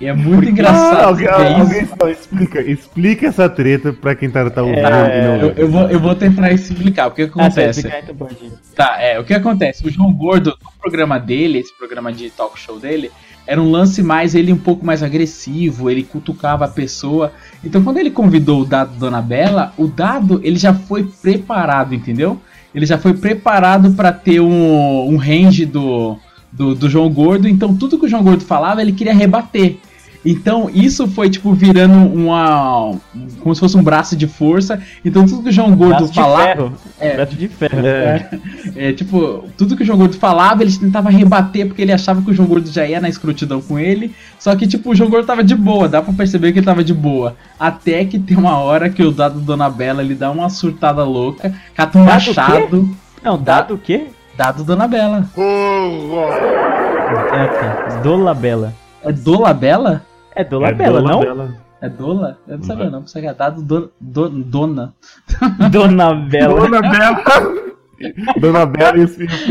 E 0.00 0.06
é 0.06 0.14
muito 0.14 0.48
Ah, 0.48 0.50
engraçado. 0.50 1.04
alguém, 1.08 1.26
ver 1.26 1.50
isso. 1.50 1.60
alguém 1.60 1.86
fala, 1.86 2.10
explica, 2.10 2.60
explica 2.62 3.26
essa 3.26 3.48
treta 3.50 3.92
pra 3.92 4.14
quem 4.14 4.30
tá, 4.30 4.48
tá 4.48 4.62
ouvindo 4.62 4.78
É, 4.86 5.22
não 5.22 5.34
Eu, 5.48 5.52
eu 5.52 5.68
vou, 5.70 5.82
eu 5.90 6.00
vou 6.00 6.14
tentar 6.14 6.50
explicar. 6.52 7.08
O 7.08 7.10
que 7.10 7.26
que 7.26 7.38
Ah, 7.38 7.44
acontece? 7.46 7.80
explicar, 7.80 8.02
então. 8.10 8.28
Tá, 8.74 8.96
é, 8.98 9.20
o 9.20 9.24
que 9.24 9.34
acontece? 9.34 9.86
O 9.86 9.90
João 9.90 10.10
Gordo, 10.12 10.56
no 10.62 10.72
programa 10.80 11.18
dele, 11.20 11.58
esse 11.58 11.76
programa 11.76 12.10
de 12.10 12.30
talk 12.30 12.58
show 12.58 12.78
dele, 12.78 13.10
era 13.46 13.60
um 13.60 13.70
lance 13.70 14.02
mais, 14.02 14.34
ele 14.34 14.52
um 14.52 14.58
pouco 14.58 14.86
mais 14.86 15.02
agressivo, 15.02 15.90
ele 15.90 16.02
cutucava 16.02 16.64
a 16.64 16.68
pessoa. 16.68 17.32
Então 17.62 17.82
quando 17.82 17.98
ele 17.98 18.10
convidou 18.10 18.62
o 18.62 18.64
Dado 18.64 18.92
Dona 18.98 19.20
Bela, 19.20 19.74
o 19.76 19.86
Dado, 19.86 20.40
ele 20.42 20.56
já 20.56 20.72
foi 20.72 21.04
preparado, 21.20 21.94
entendeu? 21.94 22.40
Ele 22.74 22.86
já 22.86 22.96
foi 22.96 23.12
preparado 23.12 23.92
pra 23.92 24.12
ter 24.12 24.40
um, 24.40 25.08
um 25.12 25.16
range 25.16 25.66
do, 25.66 26.16
do, 26.50 26.74
do 26.74 26.88
João 26.88 27.10
Gordo, 27.10 27.46
então 27.48 27.76
tudo 27.76 27.98
que 27.98 28.06
o 28.06 28.08
João 28.08 28.22
Gordo 28.22 28.44
falava, 28.44 28.80
ele 28.80 28.92
queria 28.92 29.12
rebater. 29.12 29.76
Então 30.24 30.70
isso 30.72 31.08
foi 31.08 31.30
tipo 31.30 31.52
virando 31.52 31.94
uma. 31.94 32.92
como 33.40 33.54
se 33.54 33.60
fosse 33.60 33.76
um 33.76 33.82
braço 33.82 34.16
de 34.16 34.26
força. 34.26 34.80
Então 35.04 35.26
tudo 35.26 35.42
que 35.42 35.48
o 35.48 35.52
João 35.52 35.74
Gordo 35.74 35.98
Braço 35.98 36.12
de 36.12 36.14
falava. 36.14 36.44
ferro. 36.44 36.72
É. 36.98 37.16
Braço 37.16 37.36
de 37.36 37.48
ferro. 37.48 37.78
É, 38.76 38.92
tipo, 38.92 39.44
tudo 39.56 39.76
que 39.76 39.82
o 39.82 39.86
João 39.86 39.98
Gordo 39.98 40.16
falava, 40.16 40.62
ele 40.62 40.76
tentava 40.76 41.10
rebater 41.10 41.66
porque 41.66 41.82
ele 41.82 41.92
achava 41.92 42.20
que 42.22 42.30
o 42.30 42.34
João 42.34 42.48
Gordo 42.48 42.70
já 42.70 42.86
ia 42.86 43.00
na 43.00 43.08
escrotidão 43.08 43.60
com 43.60 43.78
ele. 43.78 44.14
Só 44.38 44.54
que, 44.54 44.66
tipo, 44.66 44.90
o 44.90 44.94
João 44.94 45.10
Gordo 45.10 45.26
tava 45.26 45.42
de 45.42 45.54
boa, 45.54 45.88
dá 45.88 46.02
pra 46.02 46.12
perceber 46.12 46.52
que 46.52 46.58
ele 46.58 46.66
tava 46.66 46.84
de 46.84 46.92
boa. 46.94 47.36
Até 47.58 48.04
que 48.04 48.18
tem 48.18 48.36
uma 48.36 48.58
hora 48.58 48.90
que 48.90 49.02
o 49.02 49.10
dado 49.10 49.40
Dona 49.40 49.70
Bela 49.70 50.02
ele 50.02 50.14
dá 50.14 50.30
uma 50.30 50.48
surtada 50.50 51.04
louca, 51.04 51.52
cata 51.74 51.98
um 51.98 52.04
Dado 52.04 52.10
o 52.10 52.14
machado. 52.14 52.96
Não, 53.22 53.40
dado 53.40 53.74
o 53.74 53.78
quê? 53.78 54.08
Dado 54.36 54.64
Dona 54.64 54.86
Bela. 54.86 55.26
É. 57.32 58.02
Dolabella. 58.02 58.74
É 59.02 59.12
Dola 59.12 59.52
Bela? 60.34 60.36
É 60.36 60.40
É 60.40 60.44
Dolabella, 60.44 61.00
não? 61.02 61.20
Dolabella. 61.20 61.56
É 61.82 61.88
Dola? 61.88 62.38
Eu 62.46 62.58
não 62.58 62.64
sabia 62.64 62.90
não, 62.90 63.00
pensei 63.00 63.22
que 63.22 63.28
era 63.28 63.36
dado 63.36 63.62
do, 63.62 63.90
do- 63.98 64.28
Dona. 64.28 64.94
Dona 65.72 66.14
Bela. 66.14 66.60
Dona 66.60 66.80
Bela. 66.82 67.22
Dona 68.40 68.66
Bela 68.66 68.98
e 68.98 69.06
filhos. 69.06 69.46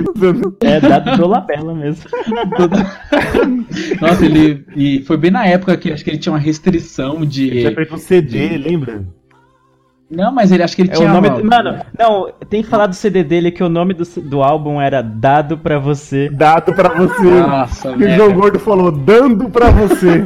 É 0.61 0.79
dado 0.79 1.17
Dolabella 1.17 1.73
mesmo. 1.73 2.07
Nossa, 4.01 4.25
ele. 4.25 4.65
E 4.75 5.01
foi 5.03 5.17
bem 5.17 5.31
na 5.31 5.45
época 5.45 5.75
que 5.77 5.91
acho 5.91 6.03
que 6.03 6.09
ele 6.11 6.17
tinha 6.17 6.33
uma 6.33 6.39
restrição 6.39 7.17
Ele 7.17 7.25
de. 7.25 7.49
tinha 7.49 7.73
feito 7.75 7.93
um 7.95 7.97
CD, 7.97 8.57
lembra? 8.57 9.05
Não, 10.09 10.31
mas 10.33 10.51
ele 10.51 10.63
acho 10.63 10.75
que 10.75 10.81
ele 10.81 10.89
É 10.91 10.93
tinha. 10.95 11.09
o 11.09 11.13
nome. 11.13 11.27
uma- 11.29 11.43
Mano, 11.43 11.79
não, 11.97 12.31
tem 12.49 12.63
que 12.63 12.69
falar 12.69 12.87
do 12.87 12.95
CD 12.95 13.23
dele 13.23 13.51
que 13.51 13.63
o 13.63 13.69
nome 13.69 13.93
do, 13.93 14.03
do 14.21 14.41
álbum 14.41 14.81
era 14.81 15.01
Dado 15.03 15.57
pra 15.57 15.77
Você. 15.77 16.29
Dado 16.29 16.73
pra 16.73 16.89
você. 16.89 17.23
Nossa, 17.23 17.91
E 17.91 18.05
o. 18.05 18.15
João 18.15 18.33
Gordo 18.33 18.57
falou, 18.59 18.91
dando 18.91 19.49
pra 19.49 19.69
você. 19.69 20.23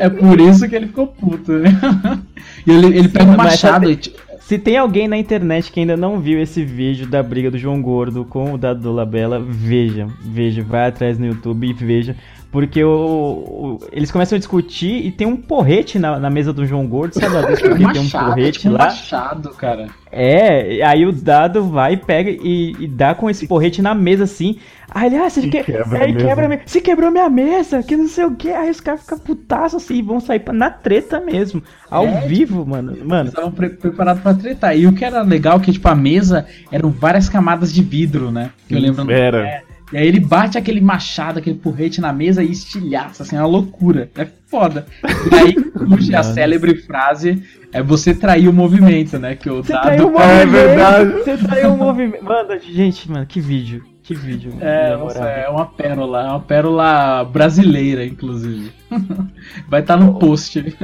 É 0.00 0.08
por 0.08 0.40
isso 0.40 0.68
que 0.68 0.74
ele 0.74 0.86
ficou 0.88 1.06
puto, 1.06 1.52
né? 1.52 1.70
E 2.66 2.70
ele, 2.72 2.86
ele 2.98 3.08
pega 3.08 3.30
um 3.30 3.36
Mas 3.36 3.52
machado 3.52 3.90
e. 3.90 3.96
ti- 3.96 4.14
Se 4.40 4.58
tem 4.58 4.76
alguém 4.76 5.06
na 5.06 5.16
internet 5.16 5.70
que 5.70 5.78
ainda 5.80 5.96
não 5.96 6.18
viu 6.18 6.40
esse 6.42 6.64
vídeo 6.64 7.06
da 7.06 7.22
briga 7.22 7.50
do 7.50 7.56
João 7.58 7.80
Gordo 7.80 8.24
com 8.24 8.52
o 8.54 8.58
Dado 8.58 8.80
Dolabella, 8.80 9.40
veja, 9.40 10.08
veja, 10.20 10.62
vai 10.64 10.88
atrás 10.88 11.16
no 11.18 11.26
YouTube 11.26 11.68
e 11.68 11.72
veja. 11.72 12.16
Porque 12.52 12.82
o, 12.82 12.90
o- 12.90 13.78
eles 13.92 14.10
começam 14.10 14.34
a 14.34 14.38
discutir 14.38 15.06
e 15.06 15.12
tem 15.12 15.24
um 15.24 15.36
porrete 15.36 16.00
na, 16.00 16.18
na 16.18 16.28
mesa 16.28 16.52
do 16.52 16.66
João 16.66 16.84
Gordo, 16.86 17.14
sabe? 17.14 17.36
a 17.36 17.42
vez 17.42 17.62
que 17.62 17.68
Um 17.68 17.76
tem 17.76 17.86
um 17.86 18.04
machado, 18.04 18.26
porrete 18.26 18.58
tipo 18.58 18.68
um 18.74 18.76
lá. 18.76 18.84
machado, 18.86 19.50
cara. 19.50 19.86
É, 20.10 20.74
e 20.74 20.82
aí 20.82 21.06
o 21.06 21.12
dado 21.12 21.62
vai, 21.68 21.96
pega 21.96 22.28
e, 22.28 22.74
e 22.80 22.88
dá 22.88 23.14
com 23.14 23.30
esse 23.30 23.46
porrete 23.46 23.80
na 23.80 23.94
mesa 23.94 24.24
assim. 24.24 24.56
Aí 24.92 25.06
ele, 25.06 25.16
ah, 25.18 25.30
você 25.30 25.42
que... 25.42 25.62
quebra 25.62 25.98
aí 26.04 26.10
a 26.10 26.12
mesa. 26.12 26.26
quebra 26.26 26.46
a 26.46 26.48
mesa. 26.48 26.62
Você 26.66 26.80
quebrou 26.80 27.10
minha 27.12 27.30
mesa, 27.30 27.82
que 27.84 27.96
não 27.96 28.08
sei 28.08 28.24
o 28.24 28.34
que. 28.34 28.50
Aí 28.50 28.68
os 28.68 28.80
caras 28.80 29.02
ficam 29.02 29.18
putaços 29.20 29.84
assim 29.84 29.98
e 29.98 30.02
vão 30.02 30.18
sair 30.18 30.40
pra- 30.40 30.52
na 30.52 30.70
treta 30.70 31.20
mesmo. 31.20 31.62
Ao 31.88 32.04
É, 32.04 32.22
vivo, 32.26 32.66
mano. 32.66 32.96
Mano, 33.04 33.20
Eles 33.20 33.28
estavam 33.30 33.52
pre- 33.52 33.70
preparados 33.70 34.20
pra 34.24 34.34
tretar. 34.34 34.76
E 34.76 34.88
o 34.88 34.92
que 34.92 35.04
era 35.04 35.22
legal 35.22 35.58
é 35.58 35.60
que, 35.60 35.70
tipo, 35.70 35.86
a 35.86 35.94
mesa 35.94 36.44
eram 36.72 36.90
várias 36.90 37.28
camadas 37.28 37.72
de 37.72 37.80
vidro, 37.80 38.32
né? 38.32 38.50
Que 38.66 38.74
eu 38.74 38.80
lembro. 38.80 39.08
Era. 39.08 39.46
É. 39.46 39.62
E 39.92 39.96
aí 39.96 40.06
ele 40.06 40.20
bate 40.20 40.56
aquele 40.56 40.80
machado, 40.80 41.38
aquele 41.40 41.56
porrete 41.56 42.00
na 42.00 42.12
mesa 42.12 42.42
e 42.44 42.50
estilhaça, 42.50 43.22
assim, 43.24 43.34
é 43.36 43.40
uma 43.40 43.48
loucura. 43.48 44.08
É 44.16 44.24
foda. 44.46 44.86
E 45.30 45.34
aí 45.34 45.54
surge 45.88 46.14
a 46.14 46.22
célebre 46.22 46.76
frase: 46.76 47.42
é 47.72 47.82
você 47.82 48.14
trair 48.14 48.48
o 48.48 48.52
movimento, 48.52 49.18
né? 49.18 49.34
Que 49.34 49.50
o 49.50 49.62
Você 49.62 49.72
dado. 49.72 49.82
traiu 49.82 50.06
o 50.12 50.20
É 50.20 50.44
movimento. 50.44 50.50
verdade. 50.52 51.10
Você 51.12 51.36
traiu 51.38 51.72
o 51.74 51.76
movimento. 51.76 52.24
Mano, 52.24 52.60
gente, 52.60 53.10
mano, 53.10 53.26
que 53.26 53.40
vídeo. 53.40 53.82
Que 54.02 54.14
vídeo. 54.14 54.52
É, 54.60 54.96
nossa, 54.96 55.24
é 55.24 55.48
uma 55.48 55.66
pérola, 55.66 56.22
é 56.22 56.28
uma 56.30 56.40
pérola 56.40 57.24
brasileira, 57.24 58.04
inclusive. 58.04 58.72
Vai 59.68 59.80
estar 59.82 59.96
no 59.96 60.18
post. 60.18 60.76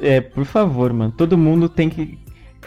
É, 0.00 0.20
por 0.20 0.44
favor, 0.44 0.92
mano. 0.92 1.12
Todo 1.16 1.36
mundo 1.38 1.68
tem 1.68 1.88
que, 1.88 2.18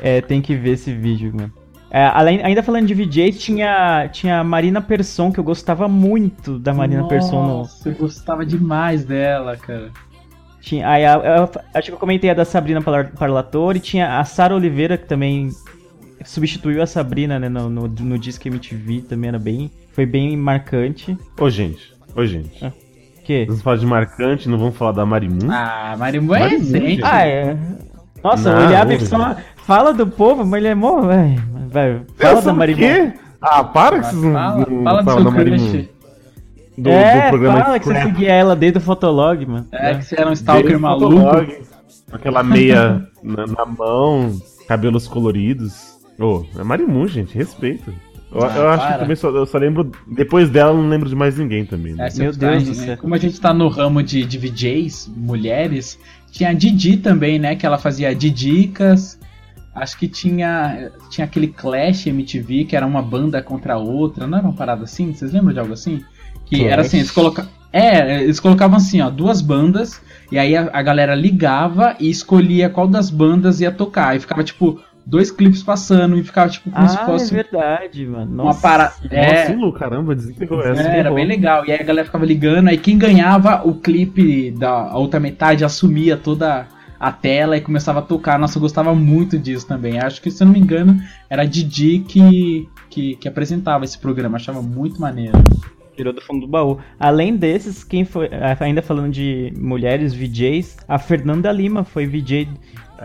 é, 0.01 0.22
tem 0.22 0.41
que 0.41 0.55
ver 0.55 0.72
esse 0.72 0.93
vídeo, 0.93 1.34
mano. 1.36 1.51
É, 1.94 2.06
além, 2.06 2.42
ainda 2.42 2.64
falando 2.64 2.88
de 2.88 2.94
VJ, 2.94 3.34
tinha, 3.34 4.08
tinha 4.10 4.39
a 4.39 4.44
Marina 4.46 4.82
Persson, 4.82 5.30
que 5.32 5.39
eu 5.39 5.44
gostava 5.44 5.88
muito 5.89 6.58
da 6.58 6.74
Marina 6.74 7.06
Persson. 7.06 7.42
No, 7.44 7.58
Nossa, 7.60 7.89
eu 7.89 7.96
gostava 7.96 8.46
demais 8.46 9.04
dela, 9.04 9.58
cara. 9.58 9.89
tinha, 10.62 10.88
aí, 10.88 11.06
a- 11.06 11.16
eu- 11.16 11.62
acho 11.74 11.88
que 11.89 11.94
eu 11.94 11.98
comentei 12.00 12.30
a 12.30 12.34
da 12.34 12.46
Sabrina 12.46 12.82
Parla- 12.82 13.12
Parlatore. 13.18 13.80
Tinha 13.82 14.20
a 14.20 14.24
Sara 14.24 14.56
Oliveira, 14.56 14.98
que 14.98 15.06
também 15.06 15.50
substituiu 16.24 16.82
a 16.82 16.86
Sabrina 16.88 17.38
né, 17.39 17.50
no, 17.50 17.70
no, 17.70 17.88
no 17.88 18.18
Disque 18.18 18.48
MTV. 18.48 19.02
Também 19.02 19.28
era 19.28 19.39
bem, 19.39 19.70
foi 19.92 20.06
bem 20.06 20.38
marcante. 20.38 21.18
Ô, 21.39 21.50
gente. 21.50 21.92
Ô, 22.16 22.26
gente. 22.26 22.64
Ah. 22.64 22.72
Que? 23.26 23.46
Vamos 23.46 23.62
falar 23.62 23.78
de 23.78 23.86
marcante, 23.86 24.48
não 24.48 24.58
vamos 24.58 24.78
falar 24.78 24.94
da 24.94 25.06
Marimun? 25.06 25.52
Ah, 25.52 25.96
Marimu 26.00 26.34
é 26.36 26.48
recente. 26.48 26.88
gente. 26.88 27.02
Ah, 27.04 27.28
é. 27.28 27.58
Nossa, 28.24 28.51
Não, 28.53 28.59
o 28.61 28.63
Eliabe 28.65 29.05
só 29.05 29.36
fala 29.57 29.93
do 29.93 30.05
povo, 30.07 30.45
mas 30.45 30.59
ele 30.59 30.67
é 30.67 30.76
mó. 30.76 31.01
Eu 31.03 32.05
fala 32.17 32.41
da 32.41 32.51
o 32.53 32.55
Marimun. 32.55 32.80
quê? 32.80 33.13
Ah, 33.41 33.63
para 33.63 33.99
que 33.99 34.05
vocês 34.07 34.22
não, 34.24 34.34
Fala, 34.34 34.65
não 34.69 34.84
fala 34.84 35.03
seu 35.13 35.24
da 35.24 35.32
Marimun. 35.32 35.72
crush. 35.72 35.89
Do, 36.78 36.89
é, 36.89 37.26
do 37.26 37.30
programa 37.30 37.63
fala 37.63 37.80
que 37.80 37.86
você 37.86 38.01
seguia 38.03 38.32
ela 38.34 38.55
desde 38.55 38.78
o 38.78 38.82
Fotolog, 38.82 39.45
mano. 39.45 39.67
É, 39.72 39.95
que 39.95 40.05
você 40.05 40.19
era 40.19 40.30
um 40.30 40.34
stalker 40.34 40.63
Desde 40.63 40.78
o 40.78 40.82
maluco. 40.82 41.11
Fotolog, 41.17 41.55
com 42.09 42.15
Aquela 42.15 42.43
meia 42.43 43.07
na, 43.24 43.45
na 43.47 43.65
mão, 43.65 44.36
cabelos 44.67 45.07
coloridos. 45.07 45.97
Ô, 46.19 46.43
é 46.57 46.63
Marimun, 46.63 47.07
gente, 47.07 47.36
respeito. 47.38 47.91
Eu, 48.34 48.43
Ah, 48.43 48.53
eu 48.55 48.69
acho 48.69 48.88
que 48.93 48.99
também 48.99 49.15
só, 49.15 49.30
eu 49.30 49.45
só 49.45 49.57
lembro. 49.57 49.91
Depois 50.07 50.49
dela, 50.49 50.72
eu 50.72 50.78
não 50.78 50.88
lembro 50.88 51.09
de 51.09 51.15
mais 51.15 51.38
ninguém 51.38 51.65
também. 51.65 51.93
Né? 51.93 52.07
É, 52.07 52.17
Meu 52.19 52.32
tá, 52.32 52.51
Deus 52.51 52.63
do 52.63 52.69
né? 52.69 52.76
céu. 52.76 52.97
Como 52.97 53.13
a 53.13 53.17
gente 53.17 53.39
tá 53.41 53.53
no 53.53 53.67
ramo 53.67 54.01
de, 54.01 54.24
de 54.24 54.38
VJs, 54.38 55.11
mulheres, 55.15 55.99
tinha 56.32 56.50
a 56.50 56.54
Didi 56.54 56.98
também, 56.98 57.38
né? 57.38 57.56
Que 57.56 57.66
ela 57.66 57.78
fazia 57.78 58.16
Didicas. 58.16 59.20
Acho 59.76 59.98
que 59.98 60.08
tinha, 60.08 60.92
tinha 61.10 61.26
aquele 61.26 61.48
Clash 61.48 62.08
MTV, 62.08 62.66
que 62.66 62.76
era 62.76 62.86
uma 62.86 63.02
banda 63.02 63.42
contra 63.42 63.74
a 63.76 63.78
outra. 63.78 64.26
Não 64.26 64.38
era 64.38 64.48
uma 64.48 64.56
parada 64.56 64.84
assim? 64.84 65.14
Vocês 65.14 65.32
lembram 65.32 65.54
de 65.54 65.60
algo 65.60 65.74
assim? 65.74 66.04
Que 66.46 66.58
Clash? 66.58 66.72
era 66.72 66.82
assim, 66.82 66.98
eles 66.98 67.12
colocavam. 67.12 67.52
É, 67.74 68.24
eles 68.24 68.40
colocavam 68.40 68.76
assim, 68.76 69.00
ó, 69.00 69.10
duas 69.10 69.40
bandas, 69.42 70.02
e 70.30 70.38
aí 70.38 70.58
a, 70.58 70.70
a 70.74 70.82
galera 70.82 71.16
ligava 71.16 71.96
e 72.02 72.10
escolhia 72.10 72.70
qual 72.70 72.86
das 72.86 73.10
bandas 73.10 73.62
ia 73.62 73.72
tocar. 73.72 74.16
E 74.16 74.20
ficava, 74.20 74.44
tipo, 74.44 74.82
dois 75.06 75.32
clipes 75.32 75.64
passando, 75.64 76.18
e 76.18 76.24
ficava, 76.24 76.49
tipo, 76.49 76.70
como 76.72 76.88
se 76.88 76.97
Ah, 76.97 77.02
é 77.02 77.06
fosse 77.06 77.34
verdade, 77.34 78.06
mano. 78.06 78.34
uma 78.34 78.43
Nossa. 78.45 78.62
parada. 78.62 78.93
É, 79.10 79.49
Lu, 79.54 79.74
caramba, 79.74 80.16
desintegrou 80.16 80.62
essa. 80.62 80.82
é, 80.82 80.99
era 80.99 81.12
bem 81.12 81.26
legal. 81.26 81.66
E 81.66 81.72
aí 81.72 81.80
a 81.80 81.84
galera 81.84 82.06
ficava 82.06 82.26
ligando, 82.26 82.68
aí 82.70 82.78
quem 82.78 82.97
ganhava 82.97 83.62
o 83.68 83.76
clipe 83.76 84.52
da 84.52 84.95
outra 84.95 85.20
metade 85.20 85.66
assumia 85.66 86.16
toda 86.18 86.68
a 86.99 87.12
tela 87.12 87.58
e 87.58 87.62
começava 87.62 87.99
a 87.99 88.04
tocar. 88.04 88.38
Nossa, 88.38 88.58
eu 88.58 88.62
gostava 88.62 88.93
muito 88.93 89.38
disso 89.39 89.66
também. 89.68 89.99
Acho 89.99 90.22
que, 90.22 90.30
se 90.30 90.43
eu 90.43 90.45
não 90.45 90.54
me 90.54 90.60
engano, 90.60 91.02
era 91.30 91.41
a 91.41 91.45
Didi 91.45 91.99
que, 92.08 92.70
que, 92.91 93.16
que 93.16 93.28
apresentava 93.28 93.84
esse 93.84 93.97
programa. 93.97 94.38
Achava 94.38 94.62
muito 94.62 95.02
maneiro. 95.02 95.34
Tirou 96.02 96.14
do 96.14 96.22
fundo 96.22 96.41
do 96.41 96.47
baú. 96.47 96.80
Além 96.99 97.36
desses, 97.36 97.84
quem 97.84 98.04
foi. 98.04 98.28
ah, 98.32 98.58
Ainda 98.64 98.82
falando 98.82 99.12
de 99.12 99.54
mulheres 99.56 100.16
VJs, 100.16 100.78
a 100.88 100.97
Fernanda 100.97 101.52
Lima 101.52 101.84
foi 101.84 102.08
VJ. 102.08 102.47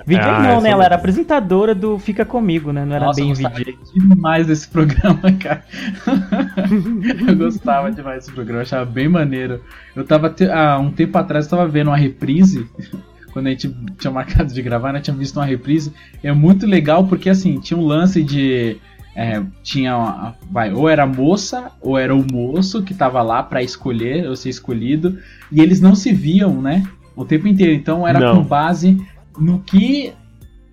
VJ 0.07 0.18
Ah, 0.20 0.42
não, 0.42 0.61
né? 0.62 0.68
eu 0.70 0.72
Ela 0.72 0.84
era 0.86 0.94
apresentadora 0.94 1.74
do 1.74 1.99
Fica 1.99 2.24
Comigo, 2.24 2.72
né? 2.72 2.84
Não 2.86 2.97
era 2.97 3.05
Nossa, 3.07 3.20
eu 3.20 3.24
bem 3.26 3.34
gostava 3.34 3.55
VJ. 3.55 3.78
demais 3.94 4.47
desse 4.47 4.68
programa, 4.68 5.20
cara. 5.38 5.62
eu 7.28 7.36
gostava 7.36 7.90
demais 7.90 8.20
desse 8.20 8.32
programa, 8.32 8.62
achava 8.62 8.84
bem 8.84 9.09
maneiro. 9.09 9.61
Eu 9.94 10.05
tava, 10.05 10.30
te- 10.30 10.49
há 10.51 10.78
um 10.78 10.90
tempo 10.90 11.16
atrás, 11.18 11.44
eu 11.47 11.51
tava 11.51 11.66
vendo 11.68 11.88
uma 11.88 11.97
reprise 11.97 12.66
quando 13.32 13.47
a 13.47 13.51
gente 13.51 13.74
tinha 13.99 14.11
marcado 14.11 14.53
de 14.53 14.62
gravar, 14.62 14.92
né? 14.92 15.01
Tinha 15.01 15.16
visto 15.16 15.36
uma 15.36 15.44
reprise. 15.47 15.92
É 16.22 16.32
muito 16.32 16.66
legal 16.66 17.07
porque 17.07 17.28
assim, 17.30 17.59
tinha 17.61 17.78
um 17.78 17.84
lance 17.84 18.22
de. 18.22 18.76
É, 19.16 19.42
tinha. 19.62 19.96
uma- 19.96 20.36
Vai, 20.50 20.72
ou 20.72 20.88
era 20.88 21.04
a 21.04 21.06
moça, 21.06 21.72
ou 21.80 21.98
era 21.98 22.14
o 22.14 22.24
moço 22.30 22.82
que 22.82 22.92
tava 22.94 23.22
lá 23.22 23.42
pra 23.42 23.62
escolher, 23.62 24.28
ou 24.28 24.36
ser 24.36 24.50
escolhido. 24.50 25.18
E 25.50 25.60
eles 25.60 25.80
não 25.80 25.94
se 25.94 26.12
viam, 26.12 26.60
né? 26.60 26.84
O 27.16 27.24
tempo 27.24 27.48
inteiro. 27.48 27.72
Então 27.72 28.06
era 28.06 28.20
Não. 28.20 28.36
com 28.36 28.42
base 28.44 29.00
no 29.38 29.58
que 29.60 30.12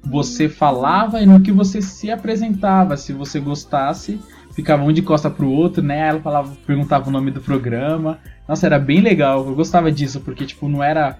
você 0.03 0.49
falava 0.49 1.21
e 1.21 1.25
no 1.25 1.39
que 1.39 1.51
você 1.51 1.81
se 1.81 2.11
apresentava. 2.11 2.97
Se 2.97 3.13
você 3.13 3.39
gostasse, 3.39 4.19
ficava 4.53 4.83
um 4.83 4.91
de 4.91 5.01
costa 5.01 5.29
pro 5.29 5.49
outro, 5.49 5.81
né? 5.81 6.09
Ela 6.09 6.19
falava, 6.19 6.53
perguntava 6.67 7.07
o 7.07 7.11
nome 7.11 7.31
do 7.31 7.39
programa. 7.39 8.19
Nossa, 8.47 8.65
era 8.65 8.77
bem 8.77 8.99
legal. 8.99 9.47
Eu 9.47 9.55
gostava 9.55 9.89
disso, 9.89 10.19
porque, 10.19 10.45
tipo, 10.45 10.67
não 10.67 10.83
era 10.83 11.17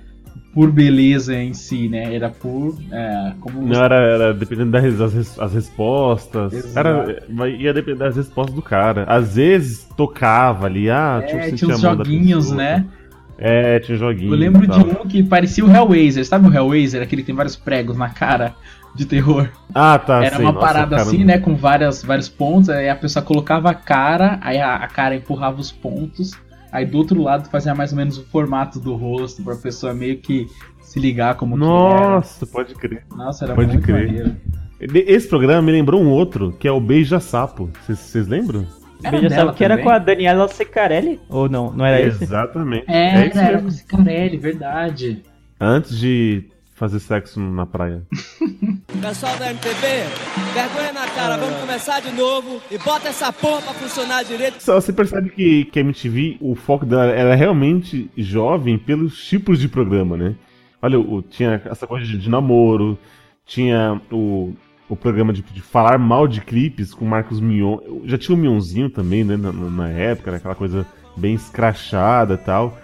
por 0.54 0.72
beleza 0.72 1.36
em 1.36 1.54
si, 1.54 1.90
né? 1.90 2.14
Era 2.14 2.30
por. 2.30 2.78
É, 2.92 3.34
como 3.40 3.62
Não 3.62 3.84
era, 3.84 3.96
era 3.96 4.34
dependendo 4.34 4.72
das 4.72 5.02
as, 5.02 5.40
as 5.40 5.54
respostas. 5.54 6.54
Exato. 6.54 6.80
Era, 6.80 7.50
ia 7.50 7.74
depender 7.74 8.00
das 8.00 8.16
respostas 8.16 8.56
do 8.56 8.62
cara. 8.62 9.04
Às 9.08 9.36
vezes 9.36 9.88
tocava 9.98 10.68
ali, 10.68 10.90
ah, 10.90 11.22
É, 11.24 11.44
sentir 11.44 11.66
tinha 11.66 11.76
uns 11.76 11.82
joguinhos, 11.82 12.52
né? 12.52 12.86
É, 13.38 13.80
tinha 13.80 13.98
joguinhos. 13.98 14.32
Eu 14.32 14.38
lembro 14.38 14.68
de 14.68 14.80
um 14.80 15.08
que 15.08 15.24
parecia 15.24 15.66
o 15.66 15.72
Hellraiser. 15.72 16.24
Sabe 16.24 16.48
o 16.48 16.54
Hellraiser? 16.54 17.02
Aquele 17.02 17.24
que 17.24 17.28
tem 17.28 17.36
vários 17.36 17.56
pregos 17.56 17.98
na 17.98 18.10
cara 18.10 18.54
de 18.94 19.06
terror. 19.06 19.50
Ah, 19.74 19.98
tá. 19.98 20.24
Era 20.24 20.36
sei. 20.36 20.46
uma 20.46 20.54
parada 20.54 20.98
assim, 20.98 21.24
né? 21.24 21.40
Com 21.40 21.56
várias, 21.56 22.04
vários 22.04 22.30
pontos. 22.30 22.70
Aí 22.70 22.88
a 22.88 22.96
pessoa 22.96 23.26
colocava 23.26 23.72
a 23.72 23.74
cara, 23.74 24.38
aí 24.42 24.60
a, 24.60 24.76
a 24.76 24.88
cara 24.88 25.16
empurrava 25.16 25.60
os 25.60 25.72
pontos. 25.72 26.32
Aí 26.74 26.88
do 26.88 26.98
outro 26.98 27.22
lado 27.22 27.48
fazia 27.50 27.76
mais 27.76 27.92
ou 27.92 27.98
menos 27.98 28.18
o 28.18 28.24
formato 28.26 28.80
do 28.80 28.96
rosto 28.96 29.44
pra 29.44 29.56
pessoa 29.56 29.94
meio 29.94 30.18
que 30.18 30.48
se 30.82 31.00
ligar 31.00 31.36
como 31.36 31.56
Nossa, 31.56 32.48
pode 32.48 32.74
crer. 32.74 33.06
que 33.06 33.14
era. 33.14 33.24
Nossa, 33.26 33.46
era 33.46 33.54
pode 33.54 33.68
muito 33.74 33.84
crer. 33.86 34.08
maneiro. 34.08 34.36
Esse 35.08 35.28
programa 35.28 35.62
me 35.62 35.72
lembrou 35.72 36.02
um 36.02 36.10
outro, 36.10 36.52
que 36.60 36.68
é 36.68 36.72
o 36.72 36.82
Beija 36.82 37.20
Sapo. 37.20 37.70
Vocês- 37.88 38.28
lembram? 38.28 38.66
Era 39.04 39.20
Beija 39.20 39.36
Sapo, 39.36 39.54
que 39.54 39.64
era 39.64 39.78
com 39.78 39.90
a 39.90 40.00
Daniela 40.00 40.48
Secarelli? 40.48 41.20
Ou 41.30 41.48
não? 41.48 41.72
Não 41.72 41.86
era 41.86 42.02
esse? 42.02 42.24
Exatamente. 42.24 42.86
É, 42.90 43.28
isso 43.28 43.38
era 43.38 43.52
mesmo. 43.52 43.62
com 43.62 43.68
esse 43.68 43.86
Carelli, 43.86 44.38
verdade. 44.38 45.22
Antes 45.62 45.96
de 45.98 46.44
fazer 46.76 47.00
sexo 47.00 47.40
na 47.40 47.66
praia. 47.66 48.04
Pessoal 49.02 49.38
da 49.38 49.52
MTV, 49.52 49.88
vergonha 50.54 50.94
na 50.94 51.08
cara, 51.08 51.38
vamos 51.38 51.60
começar 51.60 52.00
de 52.00 52.12
novo 52.12 52.62
e 52.72 52.78
bota 52.78 53.10
essa 53.10 53.32
porra 53.34 53.62
pra 53.62 53.74
funcionar 53.74 54.24
direito. 54.24 54.62
Só 54.62 54.80
Você 54.80 54.94
percebe 54.94 55.30
que, 55.30 55.66
que 55.66 55.80
a 55.80 55.82
MTV, 55.82 56.38
o 56.40 56.56
foco 56.56 56.86
dela 56.86 57.06
era 57.06 57.36
realmente 57.36 58.10
jovem 58.18 58.78
pelos 58.78 59.24
tipos 59.26 59.60
de 59.60 59.68
programa, 59.68 60.16
né? 60.16 60.36
Olha, 60.82 61.00
o, 61.00 61.22
tinha 61.22 61.62
essa 61.66 61.88
coisa 61.88 62.06
de, 62.06 62.18
de 62.18 62.30
namoro, 62.30 62.98
tinha 63.46 64.02
o, 64.12 64.54
o 64.88 64.96
programa 64.96 65.34
de, 65.34 65.42
de 65.42 65.62
falar 65.62 65.98
mal 65.98 66.28
de 66.28 66.42
clipes 66.42 66.94
com 66.94 67.06
o 67.06 67.08
Marcos 67.08 67.40
Mion. 67.40 67.80
Já 68.06 68.18
tinha 68.18 68.36
o 68.36 68.40
Mionzinho 68.40 68.90
também, 68.90 69.24
né? 69.24 69.38
Na, 69.38 69.52
na 69.52 69.90
época, 69.90 70.36
aquela 70.36 70.56
coisa 70.56 70.86
bem 71.16 71.36
escrachada 71.36 72.36
e 72.36 72.38
tal. 72.38 72.78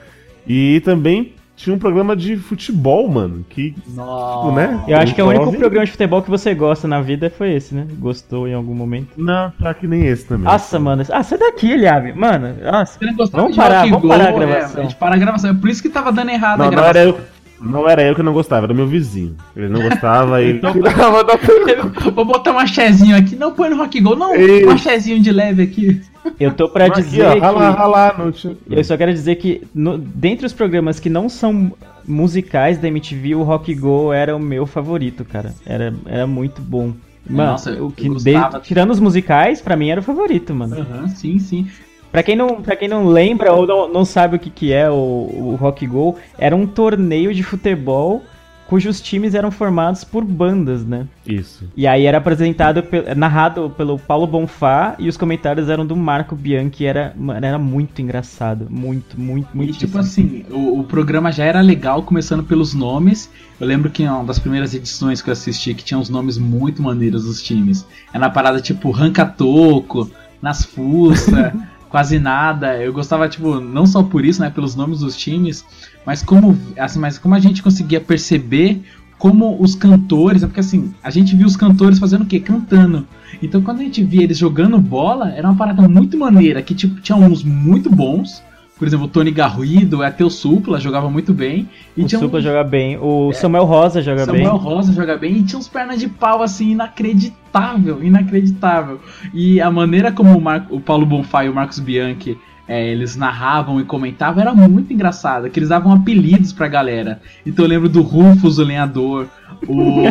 E 0.48 0.82
também 0.82 1.34
tinha 1.60 1.76
um 1.76 1.80
programa 1.80 2.16
de 2.16 2.38
futebol, 2.38 3.10
mano, 3.10 3.46
que, 3.50 3.76
Nossa. 3.94 4.56
né? 4.56 4.82
Eu 4.88 4.98
acho 4.98 5.14
que 5.14 5.20
é 5.20 5.24
o 5.24 5.28
único 5.28 5.52
programa 5.52 5.86
de 5.86 5.92
futebol 5.92 6.22
que 6.22 6.30
você 6.30 6.56
gosta 6.56 6.88
na 6.88 7.02
vida 7.02 7.30
foi 7.30 7.54
esse, 7.54 7.76
né? 7.76 7.86
Gostou 8.00 8.48
em 8.48 8.54
algum 8.54 8.74
momento. 8.74 9.10
Não, 9.18 9.52
tá 9.52 9.74
que 9.74 9.86
nem 9.86 10.06
esse 10.06 10.26
também. 10.26 10.46
Nossa, 10.46 10.80
mano. 10.80 11.04
Ah, 11.12 11.22
sai 11.22 11.38
daqui, 11.38 11.70
Eliabe. 11.70 12.14
Mano, 12.14 12.56
nossa. 12.64 12.98
Não 13.02 13.28
Vamos 13.30 13.52
de 13.52 13.58
parar, 13.58 13.82
vamos 13.86 14.02
Go, 14.02 14.08
parar 14.08 14.28
a 14.28 14.30
é, 14.30 14.34
gravação. 14.40 14.80
a 14.80 14.84
gente 14.84 14.96
para 14.96 15.16
a 15.16 15.18
gravação. 15.18 15.50
É 15.50 15.54
por 15.54 15.70
isso 15.70 15.82
que 15.82 15.90
tava 15.90 16.14
dando 16.14 16.30
errado 16.30 16.62
a 16.62 16.64
Não, 16.64 16.66
não 16.66 16.72
gravação. 16.72 17.02
era 17.02 17.10
eu. 17.10 17.20
Não 17.62 17.88
era 17.90 18.04
eu 18.04 18.16
que 18.16 18.24
não 18.24 18.34
gostava, 18.34 18.66
era 18.66 18.74
meu 18.74 18.88
vizinho. 18.88 19.36
Ele 19.56 19.68
não 19.70 19.82
gostava 19.82 20.42
e. 20.42 20.52
Então, 20.60 20.74
Vou 22.16 22.26
botar 22.26 22.52
um 22.54 22.60
axézinho 22.60 23.16
aqui. 23.16 23.36
Não 23.36 23.52
põe 23.54 23.70
no 23.70 23.76
Rock 23.78 24.00
Go, 24.00 24.16
não. 24.16 24.36
Isso. 24.36 24.68
Um 24.68 24.72
axézinho 24.72 25.22
de 25.22 25.32
leve 25.32 25.64
aqui. 25.64 26.02
Eu 26.40 26.54
tô 26.54 26.68
pra 26.70 26.86
Aqui, 26.86 27.02
dizer 27.02 27.26
ó, 27.26 27.34
que. 27.34 27.40
ralar, 27.40 27.72
ralar, 27.72 28.20
não 28.20 28.32
tinha... 28.32 28.56
Eu 28.70 28.84
só 28.84 28.96
quero 28.98 29.12
dizer 29.14 29.36
que, 29.36 29.64
no- 29.74 29.98
dentre 29.98 30.46
os 30.46 30.54
programas 30.54 31.00
que 31.00 31.10
não 31.10 31.28
são 31.30 31.72
musicais 32.06 32.78
da 32.78 32.88
MTV, 32.88 33.36
o 33.36 33.44
Rock 33.44 33.74
Go 33.74 34.12
era 34.14 34.36
o 34.36 34.40
meu 34.40 34.66
favorito, 34.66 35.24
cara. 35.26 35.54
Era, 35.66 35.94
era 36.06 36.28
muito 36.28 36.62
bom. 36.62 36.94
Mano, 37.30 37.52
Nossa, 37.52 37.72
o 37.84 37.92
que, 37.92 38.10
de- 38.10 38.34
tirando 38.64 38.92
os 38.92 39.00
musicais, 39.00 39.62
pra 39.62 39.76
mim 39.76 39.90
era 39.90 40.02
o 40.02 40.04
favorito, 40.04 40.54
mano. 40.54 40.78
Aham, 40.80 41.08
sim, 41.10 41.40
sim. 41.40 41.68
Pra 42.12 42.24
quem 42.24 42.36
não, 42.36 42.62
pra 42.62 42.76
quem 42.76 42.88
não 42.88 43.08
lembra 43.08 43.54
ou 43.54 43.68
não, 43.68 43.92
não 43.92 44.06
sabe 44.06 44.36
o 44.36 44.40
que, 44.40 44.50
que 44.50 44.74
é 44.74 44.90
o, 44.90 44.94
o 44.94 45.58
Rock 45.60 45.86
Go, 45.86 46.18
era 46.38 46.56
um 46.56 46.66
torneio 46.66 47.34
de 47.34 47.44
futebol 47.44 48.24
cujos 48.70 49.02
times 49.02 49.34
eram 49.34 49.50
formados 49.50 50.04
por 50.04 50.24
bandas, 50.24 50.86
né? 50.86 51.08
Isso. 51.26 51.68
E 51.76 51.88
aí 51.88 52.06
era 52.06 52.20
apresentado, 52.20 52.84
narrado 53.18 53.74
pelo 53.76 53.98
Paulo 53.98 54.28
Bonfá 54.28 54.96
e 55.00 55.10
os 55.10 55.18
comentários 55.18 55.70
eram 55.70 55.84
do 55.84 55.96
Marco 55.96 56.36
Bianchi. 56.36 56.86
Era, 56.86 57.16
era 57.42 57.58
muito 57.58 58.00
engraçado. 58.00 58.68
Muito, 58.70 59.20
muito, 59.20 59.50
E 59.54 59.58
muito. 59.58 59.74
tipo 59.74 59.98
assim, 59.98 60.46
o, 60.52 60.82
o 60.82 60.84
programa 60.84 61.32
já 61.32 61.46
era 61.46 61.62
legal, 61.62 62.04
começando 62.04 62.44
pelos 62.44 62.76
nomes. 62.76 63.32
Eu 63.60 63.66
lembro 63.66 63.90
que 63.90 64.04
uma 64.04 64.24
das 64.24 64.38
primeiras 64.38 64.76
edições 64.76 65.20
que 65.20 65.30
eu 65.30 65.34
assisti 65.34 65.74
que 65.74 65.84
tinha 65.84 65.98
uns 66.00 66.10
nomes 66.10 66.38
muito 66.38 66.80
maneiros 66.84 67.26
dos 67.26 67.42
times. 67.42 67.88
Era 68.14 68.20
na 68.20 68.30
parada 68.30 68.62
tipo 68.62 68.92
Ranca 68.92 69.26
Toco, 69.26 70.12
Nas 70.40 70.64
Fuça, 70.64 71.54
quase 71.90 72.20
nada. 72.20 72.78
Eu 72.78 72.94
gostava, 72.94 73.28
tipo, 73.28 73.60
não 73.60 73.86
só 73.86 74.04
por 74.04 74.24
isso, 74.24 74.42
né? 74.42 74.50
Pelos 74.50 74.76
nomes 74.76 75.00
dos 75.00 75.18
times, 75.18 75.66
mas 76.06 76.24
como, 76.24 76.58
assim, 76.78 77.00
mas 77.00 77.18
como 77.18 77.36
a 77.36 77.40
gente 77.40 77.62
conseguia 77.62 78.00
perceber 78.00 78.82
como 79.18 79.62
os 79.62 79.76
cantores, 79.76 80.44
é 80.44 80.48
porque 80.48 80.62
assim, 80.62 80.94
a 81.04 81.10
gente 81.10 81.36
viu 81.36 81.46
os 81.46 81.58
cantores 81.58 82.00
fazendo 82.00 82.22
o 82.22 82.26
quê? 82.26 82.40
Cantando. 82.40 83.06
Então 83.44 83.62
quando 83.62 83.82
a 83.82 83.84
gente 83.84 84.02
via 84.02 84.24
eles 84.24 84.38
jogando 84.38 84.80
bola, 84.80 85.30
era 85.32 85.48
uma 85.48 85.58
parada 85.58 85.88
muito 85.90 86.18
maneira, 86.18 86.62
que 86.62 86.74
tipo, 86.74 87.02
tinha 87.02 87.18
uns 87.18 87.44
muito 87.44 87.90
bons. 87.90 88.42
Por 88.80 88.88
exemplo, 88.88 89.08
o 89.08 89.10
Tony 89.10 89.30
Garrido, 89.30 90.02
até 90.02 90.24
o 90.24 90.30
Supla 90.30 90.80
jogava 90.80 91.10
muito 91.10 91.34
bem. 91.34 91.68
E 91.98 92.06
o 92.06 92.10
Supla 92.10 92.40
um, 92.40 92.42
joga 92.42 92.64
bem. 92.64 92.98
O 92.98 93.34
Samuel 93.34 93.66
Rosa 93.66 94.02
joga 94.02 94.24
Samuel 94.24 94.54
bem. 94.54 94.58
Rosa 94.58 94.94
joga 94.94 95.18
bem 95.18 95.38
e 95.38 95.44
tinha 95.44 95.60
uns 95.60 95.68
pernas 95.68 96.00
de 96.00 96.08
pau 96.08 96.42
assim 96.42 96.72
inacreditável, 96.72 98.02
inacreditável. 98.02 99.02
E 99.34 99.60
a 99.60 99.70
maneira 99.70 100.14
como 100.14 100.36
o, 100.38 100.42
Mar- 100.42 100.66
o 100.70 100.80
Paulo 100.80 101.06
Bonfá 101.06 101.44
e 101.44 101.50
o 101.50 101.54
Marcos 101.54 101.78
Bianchi 101.80 102.38
é, 102.70 102.88
eles 102.88 103.16
narravam 103.16 103.82
e 103.82 103.84
comentavam 103.84 104.42
era 104.42 104.54
muito 104.54 104.94
engraçado, 104.94 105.50
que 105.50 105.60
eles 105.60 105.70
davam 105.70 105.92
apelidos 105.92 106.54
pra 106.54 106.68
galera. 106.68 107.20
Então 107.44 107.66
eu 107.66 107.70
lembro 107.70 107.90
do 107.90 108.04
Rufus, 108.04 108.60
o 108.60 108.64
lenhador, 108.64 109.28
o, 109.68 110.04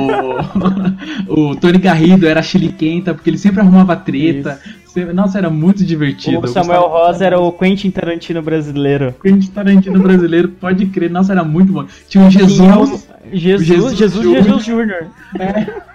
o 1.52 1.56
Tony 1.56 1.78
Garrido 1.78 2.26
era 2.26 2.42
chiliquenta, 2.42 3.14
porque 3.14 3.30
ele 3.30 3.38
sempre 3.38 3.60
arrumava 3.60 3.96
treta. 3.96 4.60
Sempre- 4.98 5.12
Nossa, 5.14 5.38
era 5.38 5.50
muito 5.50 5.84
divertido. 5.84 6.40
O 6.44 6.48
Samuel 6.48 6.80
gostava- 6.82 7.06
Rosa 7.06 7.24
era 7.24 7.38
o 7.40 7.52
Quentin 7.52 7.90
Tarantino 7.90 8.42
brasileiro. 8.42 9.14
Quentin 9.22 9.50
Tarantino 9.50 10.00
brasileiro, 10.00 10.48
pode 10.48 10.86
crer. 10.86 11.10
Nossa, 11.10 11.32
era 11.32 11.44
muito 11.44 11.72
bom. 11.72 11.84
Tinha 12.08 12.26
o 12.26 12.30
Jesus. 12.30 13.08
Jesus, 13.32 13.66
Jesus 13.66 13.96
Jesus, 13.96 14.24
Júnior. 14.24 14.42
Jesus 14.44 14.64
Júnior. 14.64 15.06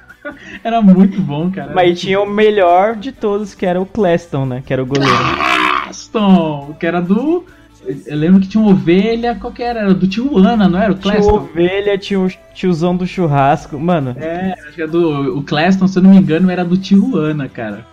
Era 0.64 0.82
muito 0.82 1.20
bom, 1.22 1.52
cara. 1.52 1.74
Mas 1.76 2.00
tinha 2.00 2.20
o 2.22 2.26
melhor 2.30 2.96
de 2.96 3.12
todos, 3.12 3.54
que 3.54 3.66
era 3.66 3.82
o 3.82 3.86
Cleston, 3.86 4.46
né? 4.46 4.64
Que 4.66 4.72
era 4.72 4.82
o 4.82 4.86
goleiro. 4.86 5.14
Cleston, 5.84 6.76
que 6.80 6.86
era 6.86 7.02
do. 7.02 7.44
Eu 8.06 8.16
lembro 8.18 8.40
que 8.40 8.48
tinha 8.48 8.64
uma 8.64 8.72
ovelha, 8.72 9.36
qual 9.36 9.52
que 9.52 9.62
era? 9.62 9.82
Era 9.82 9.94
do 9.94 10.08
tio 10.08 10.38
Ana, 10.38 10.70
não 10.70 10.80
era? 10.80 10.94
O 10.94 10.96
Tinha? 10.96 11.20
Ovelha, 11.20 11.98
tinha 11.98 12.18
o 12.22 12.30
tiozão 12.54 12.96
do 12.96 13.06
churrasco. 13.06 13.78
Mano, 13.78 14.16
É, 14.18 14.54
acho 14.54 14.72
que 14.76 14.82
era 14.82 14.90
do. 14.90 15.38
O 15.38 15.44
Cleston, 15.44 15.88
se 15.90 16.00
eu 16.00 16.04
não 16.04 16.12
me 16.12 16.18
engano, 16.18 16.50
era 16.50 16.64
do 16.64 16.78
tio 16.78 17.18
Ana, 17.18 17.50
cara. 17.50 17.86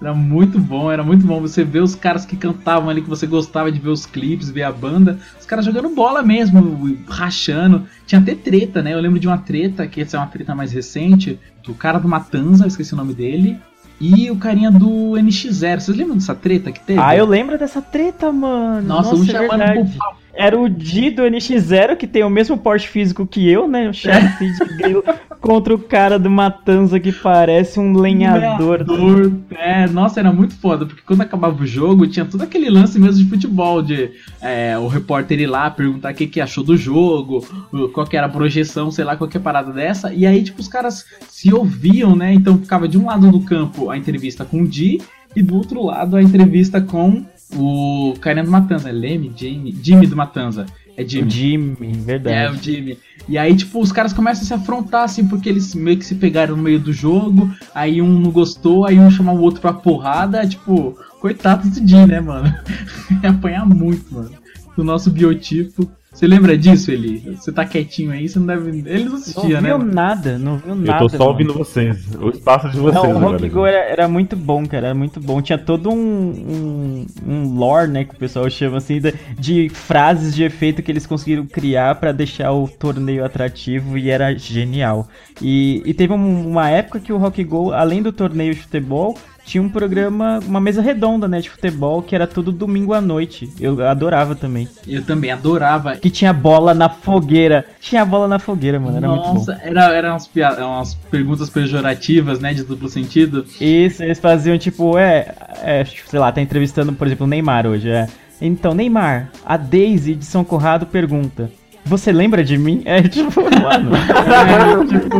Era 0.00 0.14
muito 0.14 0.58
bom, 0.58 0.90
era 0.90 1.02
muito 1.02 1.26
bom 1.26 1.40
você 1.40 1.62
ver 1.62 1.82
os 1.82 1.94
caras 1.94 2.24
que 2.24 2.34
cantavam 2.34 2.88
ali, 2.88 3.02
que 3.02 3.08
você 3.08 3.26
gostava 3.26 3.70
de 3.70 3.78
ver 3.78 3.90
os 3.90 4.06
clipes, 4.06 4.48
ver 4.48 4.62
a 4.62 4.72
banda, 4.72 5.18
os 5.38 5.44
caras 5.44 5.64
jogando 5.64 5.90
bola 5.90 6.22
mesmo, 6.22 6.98
rachando. 7.06 7.86
Tinha 8.06 8.20
até 8.20 8.34
treta, 8.34 8.82
né? 8.82 8.94
Eu 8.94 9.00
lembro 9.00 9.20
de 9.20 9.26
uma 9.26 9.36
treta, 9.36 9.86
que 9.86 10.00
essa 10.00 10.16
é 10.16 10.20
uma 10.20 10.26
treta 10.26 10.54
mais 10.54 10.72
recente, 10.72 11.38
do 11.62 11.74
cara 11.74 11.98
do 11.98 12.08
Matanza, 12.08 12.64
eu 12.64 12.68
esqueci 12.68 12.94
o 12.94 12.96
nome 12.96 13.12
dele, 13.12 13.58
e 14.00 14.30
o 14.30 14.36
carinha 14.36 14.70
do 14.70 15.12
NX0. 15.12 15.80
Vocês 15.80 15.96
lembram 15.96 16.16
dessa 16.16 16.34
treta 16.34 16.72
que 16.72 16.80
teve? 16.80 16.98
ah, 16.98 17.14
eu 17.14 17.26
lembro 17.26 17.58
dessa 17.58 17.82
treta, 17.82 18.32
mano. 18.32 18.88
Nossa, 18.88 19.14
um 19.14 19.22
é 19.22 19.26
chamando 19.26 19.58
verdade. 19.58 19.90
pro. 19.98 20.20
Era 20.40 20.58
o 20.58 20.70
Di 20.70 21.10
do 21.10 21.22
NX0, 21.22 21.98
que 21.98 22.06
tem 22.06 22.24
o 22.24 22.30
mesmo 22.30 22.56
porte 22.56 22.88
físico 22.88 23.26
que 23.26 23.46
eu, 23.46 23.68
né? 23.68 23.90
O 23.90 23.92
chefe 23.92 24.50
de 24.50 24.76
grilo, 24.78 25.04
contra 25.38 25.74
o 25.74 25.78
cara 25.78 26.18
do 26.18 26.30
Matanza, 26.30 26.98
que 26.98 27.12
parece 27.12 27.78
um 27.78 27.92
lenhador. 27.92 28.80
Lenhador. 28.80 29.32
É, 29.50 29.86
nossa, 29.86 30.18
era 30.18 30.32
muito 30.32 30.54
foda, 30.54 30.86
porque 30.86 31.02
quando 31.04 31.20
acabava 31.20 31.62
o 31.62 31.66
jogo, 31.66 32.06
tinha 32.06 32.24
todo 32.24 32.40
aquele 32.40 32.70
lance 32.70 32.98
mesmo 32.98 33.22
de 33.22 33.28
futebol, 33.28 33.82
de 33.82 34.12
é, 34.40 34.78
o 34.78 34.88
repórter 34.88 35.38
ir 35.38 35.46
lá 35.46 35.70
perguntar 35.70 36.12
o 36.12 36.16
que, 36.16 36.26
que 36.26 36.40
achou 36.40 36.64
do 36.64 36.74
jogo, 36.74 37.46
qual 37.92 38.06
que 38.06 38.16
era 38.16 38.24
a 38.24 38.30
projeção, 38.30 38.90
sei 38.90 39.04
lá, 39.04 39.16
qualquer 39.16 39.40
parada 39.40 39.70
dessa, 39.70 40.10
e 40.10 40.24
aí, 40.24 40.42
tipo, 40.42 40.58
os 40.58 40.68
caras 40.68 41.04
se 41.28 41.52
ouviam, 41.52 42.16
né? 42.16 42.32
Então 42.32 42.56
ficava 42.56 42.88
de 42.88 42.96
um 42.96 43.04
lado 43.04 43.30
do 43.30 43.40
campo 43.40 43.90
a 43.90 43.98
entrevista 43.98 44.42
com 44.42 44.62
o 44.62 44.66
Di, 44.66 45.02
e 45.36 45.42
do 45.42 45.54
outro 45.54 45.84
lado 45.84 46.16
a 46.16 46.22
entrevista 46.22 46.80
com 46.80 47.26
o 47.56 48.14
carinha 48.20 48.44
do 48.44 48.50
Matanza, 48.50 48.90
Leme, 48.90 49.32
Jimmy, 49.36 49.76
Jimmy 49.82 50.06
do 50.06 50.16
Matanza. 50.16 50.66
É 50.96 51.02
O 51.02 51.08
Jimmy. 51.08 51.30
Jimmy, 51.30 51.76
É, 51.80 51.96
verdade. 52.04 52.56
o 52.56 52.62
Jimmy. 52.62 52.98
E 53.28 53.38
aí, 53.38 53.54
tipo, 53.56 53.80
os 53.80 53.92
caras 53.92 54.12
começam 54.12 54.42
a 54.42 54.46
se 54.46 54.54
afrontar, 54.54 55.04
assim, 55.04 55.26
porque 55.26 55.48
eles 55.48 55.74
meio 55.74 55.96
que 55.98 56.04
se 56.04 56.14
pegaram 56.16 56.56
no 56.56 56.62
meio 56.62 56.78
do 56.80 56.92
jogo, 56.92 57.50
aí 57.74 58.02
um 58.02 58.18
não 58.18 58.30
gostou, 58.30 58.84
aí 58.84 58.98
um 58.98 59.10
chamar 59.10 59.32
o 59.32 59.40
outro 59.40 59.60
pra 59.60 59.72
porrada, 59.72 60.46
tipo, 60.46 60.98
coitado 61.20 61.68
do 61.68 61.86
Jimmy, 61.88 62.06
né, 62.06 62.20
mano? 62.20 62.52
Ia 63.22 63.30
apanhar 63.30 63.66
muito, 63.66 64.12
mano. 64.12 64.30
Do 64.76 64.84
nosso 64.84 65.10
biotipo. 65.10 65.90
Você 66.12 66.26
lembra 66.26 66.58
disso, 66.58 66.90
Eli? 66.90 67.20
Você 67.36 67.52
tá 67.52 67.64
quietinho 67.64 68.10
aí, 68.10 68.28
você 68.28 68.38
não 68.40 68.46
deve. 68.46 68.68
Ele 68.90 69.04
não 69.04 69.10
Não 69.12 69.18
assistia, 69.18 69.60
né? 69.60 69.68
viu 69.68 69.78
mano? 69.78 69.92
nada, 69.94 70.38
não 70.38 70.56
viu 70.58 70.70
Eu 70.70 70.74
nada. 70.76 70.98
tô 70.98 71.08
só 71.08 71.18
mano. 71.18 71.30
ouvindo 71.30 71.54
vocês. 71.54 72.08
O 72.20 72.30
espaço 72.30 72.68
de 72.68 72.78
vocês 72.78 73.02
Não, 73.02 73.12
o 73.12 73.16
agora. 73.16 73.32
Rock 73.38 73.48
Go 73.48 73.64
era, 73.64 73.78
era 73.90 74.08
muito 74.08 74.34
bom, 74.36 74.66
cara, 74.66 74.86
era 74.88 74.94
muito 74.94 75.20
bom. 75.20 75.40
Tinha 75.40 75.56
todo 75.56 75.88
um, 75.88 75.94
um, 75.96 77.06
um 77.26 77.54
lore, 77.54 77.88
né, 77.88 78.04
que 78.04 78.12
o 78.14 78.18
pessoal 78.18 78.50
chama 78.50 78.78
assim, 78.78 79.00
de, 79.00 79.14
de 79.38 79.68
frases 79.68 80.34
de 80.34 80.42
efeito 80.42 80.82
que 80.82 80.90
eles 80.90 81.06
conseguiram 81.06 81.46
criar 81.46 81.94
pra 81.94 82.10
deixar 82.10 82.52
o 82.52 82.66
torneio 82.66 83.24
atrativo 83.24 83.96
e 83.96 84.10
era 84.10 84.36
genial. 84.36 85.08
E, 85.40 85.80
e 85.86 85.94
teve 85.94 86.12
um- 86.12 86.48
uma 86.50 86.68
época 86.68 86.98
que 86.98 87.12
o 87.12 87.18
Rock 87.18 87.42
Go, 87.44 87.72
além 87.72 88.02
do 88.02 88.12
torneio 88.12 88.52
de 88.52 88.60
futebol, 88.62 89.16
tinha 89.50 89.60
um 89.60 89.68
programa, 89.68 90.38
uma 90.46 90.60
mesa 90.60 90.80
redonda, 90.80 91.26
né, 91.26 91.40
de 91.40 91.50
futebol, 91.50 92.00
que 92.02 92.14
era 92.14 92.24
todo 92.24 92.52
domingo 92.52 92.94
à 92.94 93.00
noite. 93.00 93.52
Eu 93.58 93.84
adorava 93.84 94.36
também. 94.36 94.68
Eu 94.86 95.04
também 95.04 95.32
adorava. 95.32 95.96
Que 95.96 96.08
tinha 96.08 96.32
bola 96.32 96.72
na 96.72 96.88
fogueira. 96.88 97.64
Tinha 97.80 98.04
bola 98.04 98.28
na 98.28 98.38
fogueira, 98.38 98.78
mano, 98.78 98.98
era 98.98 99.08
muito 99.08 99.24
bom. 99.24 99.34
Nossa, 99.34 99.60
era, 99.64 99.92
eram 99.92 100.10
umas, 100.10 100.30
umas 100.56 100.94
perguntas 100.94 101.50
pejorativas, 101.50 102.38
né, 102.38 102.54
de 102.54 102.62
duplo 102.62 102.88
sentido. 102.88 103.44
Isso, 103.60 104.04
eles 104.04 104.20
faziam 104.20 104.56
tipo, 104.56 104.96
é, 104.96 105.34
é, 105.64 105.82
tipo, 105.82 106.08
sei 106.08 106.20
lá, 106.20 106.30
tá 106.30 106.40
entrevistando, 106.40 106.92
por 106.92 107.08
exemplo, 107.08 107.26
o 107.26 107.28
Neymar 107.28 107.66
hoje. 107.66 107.90
É. 107.90 108.06
Então, 108.40 108.72
Neymar, 108.72 109.32
a 109.44 109.56
Daisy 109.56 110.14
de 110.14 110.24
São 110.24 110.44
Corrado 110.44 110.86
pergunta: 110.86 111.50
Você 111.84 112.12
lembra 112.12 112.44
de 112.44 112.56
mim? 112.58 112.82
É 112.84 113.02
tipo, 113.02 113.40
mano. 113.60 113.90
Era, 113.96 114.84
tipo, 114.86 115.16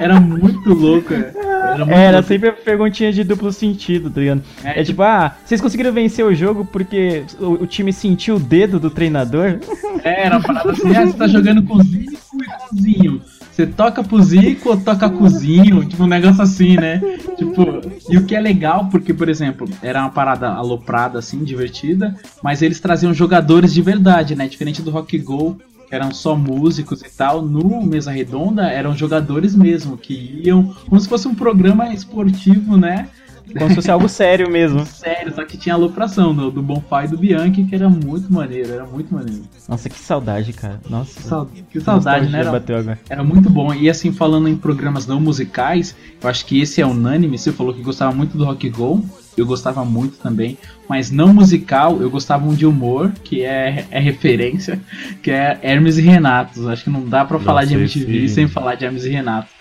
era 0.00 0.20
muito 0.20 0.72
louco. 0.74 1.12
Era, 1.14 1.84
muito 1.84 1.92
Era 1.92 2.12
louco. 2.18 2.28
sempre 2.28 2.52
perguntinha 2.52 3.12
de 3.12 3.22
duplo 3.22 3.52
sentido, 3.52 4.10
tá 4.10 4.20
ligado? 4.20 4.42
É, 4.64 4.80
É, 4.80 4.84
tipo, 4.84 5.02
ah, 5.02 5.36
vocês 5.44 5.60
conseguiram 5.60 5.92
vencer 5.92 6.24
o 6.24 6.34
jogo 6.34 6.64
porque 6.64 7.24
o, 7.38 7.62
o 7.64 7.66
time 7.66 7.92
sentiu 7.92 8.36
o 8.36 8.40
dedo 8.40 8.80
do 8.80 8.90
treinador? 8.90 9.58
É, 10.02 10.26
era 10.26 10.36
uma 10.38 10.42
parada 10.42 10.70
assim, 10.72 10.94
ah, 10.96 11.06
você 11.06 11.16
tá 11.16 11.28
jogando 11.28 11.62
com 11.64 11.82
Zico 11.82 12.12
e 12.42 12.46
com 12.46 12.76
Zinho. 12.76 13.22
Você 13.58 13.66
toca 13.66 14.04
pro 14.04 14.22
Zico 14.22 14.68
ou 14.68 14.76
toca 14.76 15.10
com 15.10 15.28
Zinho? 15.28 15.84
Tipo, 15.84 16.04
um 16.04 16.06
negócio 16.06 16.40
assim, 16.40 16.76
né? 16.76 17.00
Tipo, 17.36 17.80
e 18.08 18.16
o 18.16 18.24
que 18.24 18.36
é 18.36 18.40
legal, 18.40 18.86
porque, 18.88 19.12
por 19.12 19.28
exemplo, 19.28 19.68
era 19.82 19.98
uma 20.00 20.10
parada 20.10 20.50
aloprada, 20.50 21.18
assim, 21.18 21.42
divertida, 21.42 22.14
mas 22.40 22.62
eles 22.62 22.78
traziam 22.78 23.12
jogadores 23.12 23.74
de 23.74 23.82
verdade, 23.82 24.36
né? 24.36 24.46
Diferente 24.46 24.80
do 24.80 24.92
Rock 24.92 25.18
Go, 25.18 25.58
que 25.88 25.92
eram 25.92 26.12
só 26.14 26.36
músicos 26.36 27.02
e 27.02 27.10
tal, 27.10 27.42
no 27.42 27.84
Mesa 27.84 28.12
Redonda 28.12 28.68
eram 28.70 28.96
jogadores 28.96 29.56
mesmo, 29.56 29.98
que 29.98 30.40
iam 30.44 30.72
como 30.88 31.00
se 31.00 31.08
fosse 31.08 31.26
um 31.26 31.34
programa 31.34 31.92
esportivo, 31.92 32.76
né? 32.76 33.08
Como 33.56 33.68
se 33.70 33.74
fosse 33.76 33.90
algo 33.90 34.08
sério 34.08 34.50
mesmo. 34.50 34.84
Sério, 34.84 35.34
só 35.34 35.44
que 35.44 35.56
tinha 35.56 35.74
alopração 35.74 36.34
do, 36.34 36.50
do 36.50 36.62
Bonfá 36.62 37.04
e 37.04 37.08
do 37.08 37.16
Bianchi, 37.16 37.64
que 37.64 37.74
era 37.74 37.88
muito 37.88 38.32
maneiro, 38.32 38.72
era 38.72 38.84
muito 38.86 39.12
maneiro. 39.14 39.42
Nossa, 39.68 39.88
que 39.88 39.98
saudade, 39.98 40.52
cara. 40.52 40.80
Nossa. 40.88 41.14
Que 41.14 41.22
sau- 41.26 41.46
que 41.70 41.80
saudade, 41.80 42.26
né? 42.32 42.38
Era, 42.40 42.50
era 43.08 43.24
muito 43.24 43.48
bom. 43.48 43.72
E 43.72 43.88
assim, 43.88 44.12
falando 44.12 44.48
em 44.48 44.56
programas 44.56 45.06
não 45.06 45.20
musicais, 45.20 45.94
eu 46.22 46.28
acho 46.28 46.44
que 46.46 46.60
esse 46.60 46.80
é 46.80 46.86
unânime. 46.86 47.38
Você 47.38 47.52
falou 47.52 47.72
que 47.72 47.82
gostava 47.82 48.14
muito 48.14 48.36
do 48.36 48.44
Rock 48.44 48.68
Go. 48.68 49.04
Eu 49.36 49.46
gostava 49.46 49.84
muito 49.84 50.18
também. 50.18 50.58
Mas 50.88 51.10
não 51.12 51.32
musical, 51.32 52.00
eu 52.02 52.10
gostava 52.10 52.44
um 52.46 52.54
de 52.54 52.66
humor, 52.66 53.12
que 53.22 53.42
é, 53.44 53.86
é 53.90 54.00
referência, 54.00 54.80
que 55.22 55.30
é 55.30 55.56
Hermes 55.62 55.96
e 55.96 56.02
Renatos. 56.02 56.66
Acho 56.66 56.84
que 56.84 56.90
não 56.90 57.08
dá 57.08 57.24
pra 57.24 57.38
falar 57.38 57.64
de 57.64 57.74
MTV 57.74 58.24
esse- 58.24 58.34
sem 58.34 58.48
falar 58.48 58.74
de 58.74 58.84
Hermes 58.84 59.04
e 59.04 59.10
Renatos. 59.10 59.52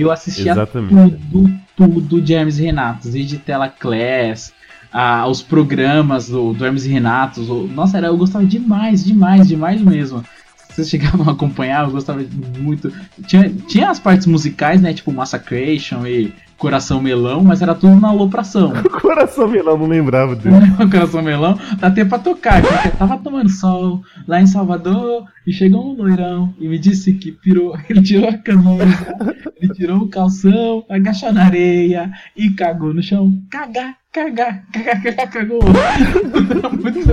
Eu 0.00 0.10
assistia 0.10 0.52
Exatamente. 0.52 1.16
tudo, 1.30 1.50
tudo 1.76 2.20
de 2.20 2.34
Hermes 2.34 2.58
e 2.58 2.62
Renatos, 2.64 3.10
desde 3.12 3.38
Tela 3.38 3.68
Class, 3.68 4.52
a- 4.92 5.26
os 5.26 5.42
programas 5.42 6.28
do, 6.28 6.52
do 6.52 6.64
Hermes 6.64 6.84
e 6.84 6.88
Renatos. 6.88 7.48
o- 7.48 7.66
nossa, 7.66 7.98
era, 7.98 8.06
eu 8.08 8.16
gostava 8.16 8.44
demais, 8.44 9.04
demais, 9.04 9.46
demais 9.48 9.80
mesmo. 9.80 10.24
Vocês 10.70 10.88
chegavam 10.90 11.28
a 11.28 11.32
acompanhar, 11.32 11.84
eu 11.84 11.90
gostava 11.90 12.24
muito. 12.58 12.92
Tinha, 13.26 13.50
tinha 13.66 13.90
as 13.90 13.98
partes 13.98 14.26
musicais, 14.26 14.80
né? 14.80 14.94
Tipo 14.94 15.12
Massacration 15.12 16.06
e 16.06 16.32
Coração 16.58 17.00
Melão, 17.00 17.42
mas 17.42 17.62
era 17.62 17.74
tudo 17.74 18.00
na 18.00 18.08
alopração. 18.08 18.72
Coração 19.00 19.46
melão, 19.46 19.78
não 19.78 19.86
lembrava 19.86 20.34
dele. 20.34 20.56
Coração 20.90 21.22
Melão, 21.22 21.56
dá 21.78 21.90
tempo 21.90 22.10
pra 22.10 22.18
tocar, 22.18 22.60
porque 22.60 22.88
tava 22.90 23.16
tomando 23.18 23.48
sol 23.48 24.02
lá 24.26 24.40
em 24.40 24.46
Salvador 24.46 25.24
e 25.46 25.52
chegou 25.52 25.92
um 25.92 25.96
loirão 25.96 26.52
e 26.58 26.66
me 26.66 26.78
disse 26.78 27.14
que 27.14 27.30
pirou, 27.30 27.78
ele 27.88 28.02
tirou 28.02 28.28
a 28.28 28.36
camisa, 28.36 29.16
ele 29.56 29.72
tirou 29.72 29.98
o 29.98 30.08
calção, 30.08 30.84
agachou 30.90 31.32
na 31.32 31.44
areia 31.44 32.10
e 32.36 32.50
cagou 32.50 32.92
no 32.92 33.02
chão. 33.02 33.32
Cagar, 33.48 33.96
cagar, 34.12 34.64
cagar, 34.72 35.02
cagar, 35.02 35.30
cagou. 35.30 35.60
Era 36.50 36.68
muito, 36.70 37.10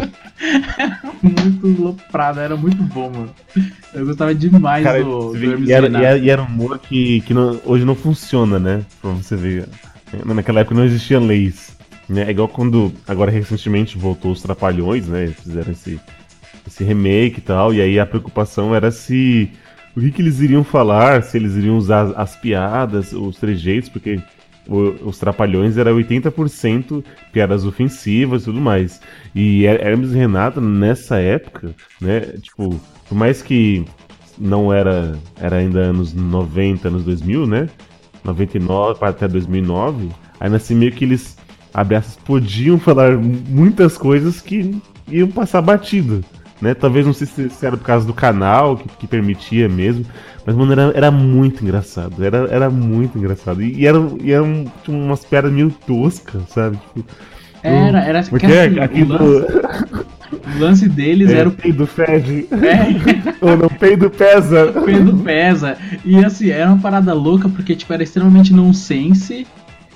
era 0.78 1.02
muito 1.24 1.82
loprado, 1.82 2.40
era 2.42 2.56
muito 2.58 2.84
bom, 2.84 3.10
mano. 3.10 3.34
Eu 3.94 4.06
gostava 4.06 4.36
demais 4.36 4.84
Cara, 4.84 5.02
do, 5.04 5.32
do 5.34 5.38
Hermes 5.52 5.70
e, 5.70 5.72
era, 5.72 5.88
e 5.88 5.96
era- 5.96 6.18
e 6.18 6.30
era 6.30 6.42
um 6.42 6.46
humor 6.46 6.78
que, 6.80 7.22
que 7.22 7.34
não- 7.34 7.60
hoje 7.64 7.86
não 7.86 7.96
funciona, 7.96 8.60
né? 8.60 8.84
Pra 9.02 9.12
você 9.12 9.36
ver. 9.36 9.68
Naquela 10.26 10.60
época 10.60 10.76
não 10.76 10.84
existiam 10.84 11.26
leis. 11.26 11.76
Né? 12.10 12.24
É 12.24 12.32
igual 12.32 12.48
quando, 12.50 12.92
agora 13.08 13.32
recentemente, 13.32 13.98
voltou 13.98 14.32
os 14.32 14.42
Trapalhões, 14.42 15.08
né? 15.08 15.28
Fizeram 15.28 15.72
esse, 15.72 16.00
esse 16.68 16.84
remake 16.84 17.40
e 17.40 17.42
tal. 17.42 17.74
E 17.74 17.82
aí 17.82 17.98
a 18.00 18.06
preocupação 18.06 18.76
era 18.76 18.92
se. 18.92 19.50
O 19.96 20.02
que, 20.02 20.12
que 20.12 20.22
eles 20.22 20.42
iriam 20.42 20.64
falar, 20.66 21.24
se 21.24 21.38
eles 21.38 21.56
iriam 21.56 21.78
usar 21.78 22.02
as, 22.02 22.18
as 22.18 22.36
piadas, 22.36 23.14
os 23.14 23.38
trejeitos, 23.38 23.88
porque 23.88 24.20
o- 24.68 25.08
os 25.10 25.18
Trapalhões 25.20 25.78
era 25.78 25.94
80% 25.94 27.04
piadas 27.32 27.66
ofensivas 27.66 28.44
e 28.44 28.46
tudo 28.46 28.62
mais. 28.62 29.00
E 29.34 29.64
Her- 29.66 29.82
Hermes 29.82 30.12
e 30.12 30.16
Renato, 30.18 30.60
nessa 30.62 31.18
época, 31.20 31.74
né? 32.02 32.22
Tipo, 32.42 32.80
por 33.08 33.16
mais 33.18 33.42
que 33.42 33.86
não 34.38 34.72
era 34.74 35.18
era 35.40 35.58
ainda 35.58 35.80
anos 35.80 36.14
90, 36.14 36.88
anos 36.88 37.04
2000, 37.04 37.46
né? 37.48 37.70
99 38.24 39.00
para 39.00 39.10
até 39.10 39.28
2009, 39.28 40.10
ainda 40.40 40.58
assim 40.58 40.76
meio 40.76 40.92
que 40.92 41.06
eles 41.06 41.38
abre 41.74 41.96
aspas, 41.96 42.18
podiam 42.24 42.78
falar 42.80 43.18
muitas 43.18 43.98
coisas 43.98 44.42
que 44.42 44.76
iam 45.08 45.28
passar 45.30 45.62
batido, 45.62 46.24
né? 46.62 46.74
Talvez 46.74 47.06
não 47.06 47.14
sei 47.14 47.28
se 47.28 47.66
era 47.66 47.78
por 47.78 47.86
causa 47.86 48.06
do 48.06 48.14
canal 48.14 48.78
que, 48.78 48.88
que 48.90 49.08
permitia 49.08 49.68
mesmo, 49.68 50.06
mas 50.46 50.56
mano, 50.56 50.72
era, 50.72 50.92
era 50.96 51.12
muito 51.12 51.64
engraçado, 51.64 52.24
era, 52.24 52.48
era 52.50 52.70
muito 52.70 53.18
engraçado. 53.18 53.62
E, 53.62 53.82
e 53.82 53.88
eram 53.88 54.18
e 54.22 54.32
eram 54.32 54.66
tipo, 54.66 54.92
umas 54.92 55.26
piadas 55.26 55.52
meio 55.52 55.72
toscas, 55.86 56.42
sabe? 56.50 56.78
Tipo, 56.78 57.06
Era, 57.64 58.00
era 58.00 58.24
porque 58.24 58.46
assim, 58.46 58.80
aqui 58.80 59.02
o, 59.02 59.06
do, 59.06 59.18
lance, 59.18 59.54
o 60.56 60.60
lance 60.60 60.90
deles 60.90 61.32
é, 61.32 61.40
era 61.40 61.50
o 61.50 61.52
peido 61.52 61.86
fede, 61.88 62.48
É, 62.52 63.36
ou 63.46 63.58
não, 63.58 63.70
peido 63.70 64.10
pesa. 64.10 64.72
Pedro 64.86 65.18
pesa. 65.18 65.78
E 66.04 66.24
assim, 66.24 66.50
era 66.50 66.70
uma 66.70 66.80
parada 66.80 67.14
louca 67.14 67.50
porque, 67.50 67.76
tipo, 67.76 67.92
era 67.94 68.04
extremamente 68.04 68.54
nonsense. 68.54 69.46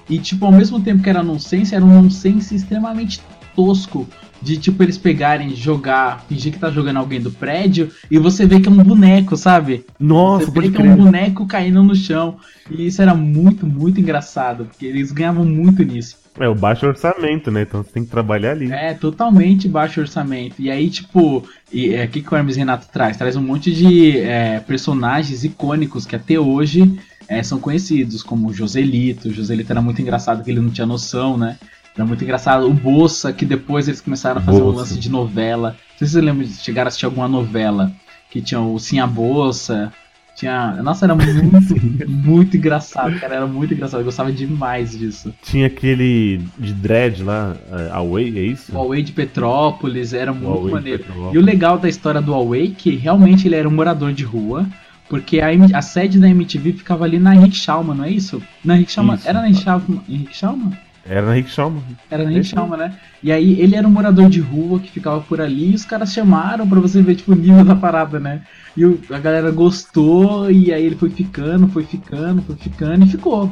E, 0.10 0.18
tipo, 0.20 0.46
ao 0.46 0.52
mesmo 0.52 0.80
tempo 0.82 1.04
que 1.04 1.10
era 1.10 1.22
nonsense, 1.22 1.76
era 1.76 1.86
um 1.86 2.02
nonsense 2.02 2.56
extremamente 2.56 3.22
tosco. 3.56 4.08
De, 4.42 4.58
tipo, 4.58 4.82
eles 4.82 4.98
pegarem, 4.98 5.56
jogar, 5.56 6.26
fingir 6.28 6.54
que 6.54 6.60
tá 6.60 6.70
jogando 6.70 6.98
alguém 6.98 7.20
do 7.20 7.32
prédio 7.32 7.92
e 8.10 8.18
você 8.18 8.46
vê 8.46 8.60
que 8.60 8.70
é 8.70 8.72
um 8.72 8.84
boneco, 8.84 9.36
sabe? 9.36 9.86
Nossa, 10.00 10.46
você 10.46 10.62
vê 10.62 10.70
que 10.70 10.78
é 10.78 10.86
um 10.86 10.96
crer. 10.96 10.96
boneco 10.96 11.46
caindo 11.46 11.84
no 11.84 11.96
chão. 11.96 12.38
E 12.70 12.88
isso 12.88 13.02
era 13.02 13.14
muito, 13.14 13.66
muito 13.66 14.00
engraçado. 14.00 14.66
Porque 14.66 14.86
eles 14.86 15.12
ganhavam 15.12 15.46
muito 15.46 15.84
nisso. 15.84 16.18
É 16.40 16.48
o 16.48 16.56
baixo 16.56 16.86
orçamento, 16.86 17.52
né? 17.52 17.64
Então 17.64 17.84
você 17.84 17.92
tem 17.92 18.06
que 18.06 18.10
trabalhar 18.10 18.52
ali. 18.52 18.72
É, 18.72 18.94
totalmente 18.94 19.68
baixo 19.68 20.00
orçamento. 20.00 20.56
E 20.60 20.72
aí, 20.72 20.90
tipo, 20.90 21.44
e, 21.72 21.94
é, 21.94 22.06
o 22.06 22.08
que, 22.08 22.22
que 22.22 22.34
o 22.34 22.38
Hermes 22.38 22.56
Renato 22.56 22.88
traz? 22.92 23.18
Traz 23.18 23.36
um 23.36 23.42
monte 23.42 23.74
de 23.74 24.20
é, 24.20 24.60
personagens 24.62 25.44
icônicos 25.44 26.06
que 26.06 26.16
até 26.16 26.40
hoje 26.40 26.98
é, 27.28 27.44
são 27.44 27.60
conhecidos, 27.60 28.24
como 28.24 28.54
Joselito. 28.54 29.28
O 29.28 29.34
Joselito 29.34 29.72
era 29.72 29.82
muito 29.82 30.02
engraçado, 30.02 30.44
que 30.44 30.50
ele 30.50 30.62
não 30.62 30.70
tinha 30.70 30.88
noção, 30.88 31.38
né? 31.38 31.58
Era 32.00 32.06
muito 32.06 32.24
engraçado. 32.24 32.66
O 32.66 32.74
Bolsa, 32.74 33.34
que 33.34 33.44
depois 33.46 33.90
eles 33.90 34.00
começaram 34.00 34.40
a 34.40 34.42
fazer 34.42 34.62
um 34.62 34.64
Bolsa. 34.68 34.80
lance 34.80 34.98
de 34.98 35.10
novela. 35.10 35.72
Não 35.72 35.98
sei 35.98 36.08
se 36.08 36.14
vocês 36.14 36.24
lembram 36.24 36.48
de 36.48 36.54
chegar 36.54 36.86
a 36.86 36.88
assistir 36.88 37.04
alguma 37.04 37.28
novela 37.28 37.92
que 38.32 38.42
tinha 38.42 38.62
o 38.62 38.80
Sim 38.80 39.00
a 39.00 39.06
Bolsa. 39.06 39.92
Tinha. 40.34 40.82
Nossa, 40.82 41.06
era 41.06 41.14
muito, 41.14 42.08
muito 42.08 42.56
engraçado, 42.56 43.20
cara. 43.20 43.36
Era 43.36 43.48
muito 43.48 43.74
engraçado. 43.74 44.00
Eu 44.00 44.06
gostava 44.06 44.32
demais 44.32 44.98
disso. 44.98 45.34
Tinha 45.44 45.68
aquele 45.68 46.40
de 46.58 46.72
dread 46.72 47.22
lá, 47.22 47.58
é, 47.70 47.92
Away, 47.92 48.40
é 48.40 48.44
isso? 48.44 48.72
O 48.72 48.76
Huawei 48.76 49.04
de 49.04 49.12
Petrópolis 49.12 50.14
era 50.14 50.32
muito 50.32 50.70
maneiro. 50.70 51.04
E 51.34 51.38
o 51.38 51.42
legal 51.42 51.78
da 51.78 51.90
história 51.90 52.22
do 52.22 52.32
Huawei 52.32 52.68
é 52.68 52.76
que 52.78 52.96
realmente 52.96 53.46
ele 53.46 53.56
era 53.56 53.68
um 53.68 53.74
morador 53.74 54.14
de 54.14 54.24
rua, 54.24 54.66
porque 55.10 55.42
a, 55.42 55.50
a 55.78 55.82
sede 55.82 56.18
da 56.18 56.30
MTV 56.30 56.72
ficava 56.72 57.04
ali 57.04 57.20
na 57.20 57.36
Henrique 57.36 57.58
Schaumann, 57.58 57.98
não 57.98 58.06
é 58.06 58.10
isso? 58.10 58.42
Na 58.64 58.78
Henrique 58.78 58.94
Schaumann, 58.94 59.18
Isso. 59.18 59.28
era 59.28 59.42
na 59.42 59.50
Henrique 59.50 60.38
Schaumann? 60.38 60.72
Era 61.10 61.26
na 61.26 61.34
Rick 61.34 61.50
Chalmers. 61.50 61.84
Era 62.10 62.24
na 62.24 62.44
Chalma, 62.44 62.78
né? 62.78 62.98
E 63.24 63.32
aí 63.32 63.60
ele 63.60 63.76
era 63.76 63.88
um 63.88 63.92
morador 63.92 64.30
de 64.30 64.40
rua 64.40 64.80
que 64.80 64.92
ficava 64.92 65.20
por 65.22 65.42
ali 65.42 65.72
e 65.72 65.76
os 65.76 65.84
caras 65.84 66.14
chamaram 66.14 66.70
pra 66.70 66.80
você 66.80 67.02
ver 67.02 67.16
tipo, 67.16 67.32
o 67.32 67.36
nível 67.36 67.66
da 67.66 67.76
parada, 67.76 68.20
né? 68.20 68.44
E 68.78 68.86
o- 68.86 69.00
a 69.10 69.18
galera 69.18 69.50
gostou 69.52 70.52
e 70.52 70.72
aí 70.72 70.86
ele 70.86 70.96
foi 70.96 71.10
ficando, 71.10 71.68
foi 71.68 71.84
ficando, 71.84 72.42
foi 72.44 72.56
ficando 72.56 73.06
e 73.06 73.10
ficou. 73.10 73.52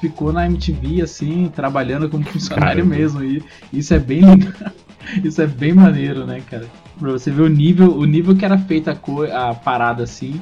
Ficou 0.00 0.32
na 0.32 0.46
MTV, 0.46 1.02
assim, 1.02 1.50
trabalhando 1.54 2.08
como 2.08 2.24
funcionário 2.24 2.82
Caramba. 2.84 2.96
mesmo. 2.96 3.22
E 3.22 3.42
isso 3.72 3.94
é 3.94 3.98
bem 3.98 4.22
legal. 4.24 4.52
Isso 5.24 5.40
é 5.40 5.46
bem 5.46 5.72
maneiro, 5.72 6.26
né, 6.26 6.40
cara? 6.48 6.66
Pra 6.98 7.10
você 7.12 7.30
ver 7.30 7.42
o 7.42 7.48
nível, 7.48 7.96
o 7.96 8.04
nível 8.04 8.36
que 8.36 8.44
era 8.44 8.58
feita 8.58 8.92
a, 9.32 9.50
a 9.50 9.54
parada 9.54 10.04
assim. 10.04 10.40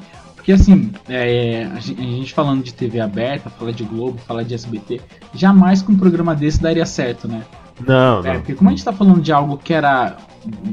Porque 0.48 0.62
assim, 0.62 0.90
é, 1.10 1.68
a 1.76 1.78
gen- 1.78 1.96
a 1.98 2.02
gente 2.02 2.32
falando 2.32 2.64
de 2.64 2.72
TV 2.72 3.00
aberta, 3.00 3.50
falar 3.50 3.70
de 3.70 3.84
Globo, 3.84 4.16
falar 4.26 4.44
de 4.44 4.54
SBT, 4.54 4.98
jamais 5.34 5.82
com 5.82 5.92
um 5.92 5.98
programa 5.98 6.34
desse 6.34 6.62
daria 6.62 6.86
certo, 6.86 7.28
né? 7.28 7.42
Não, 7.86 8.20
É, 8.24 8.32
não. 8.32 8.40
porque 8.40 8.54
como 8.54 8.70
a 8.70 8.72
gente 8.72 8.82
tá 8.82 8.90
falando 8.90 9.20
de 9.20 9.30
algo 9.30 9.58
que 9.58 9.74
era, 9.74 10.16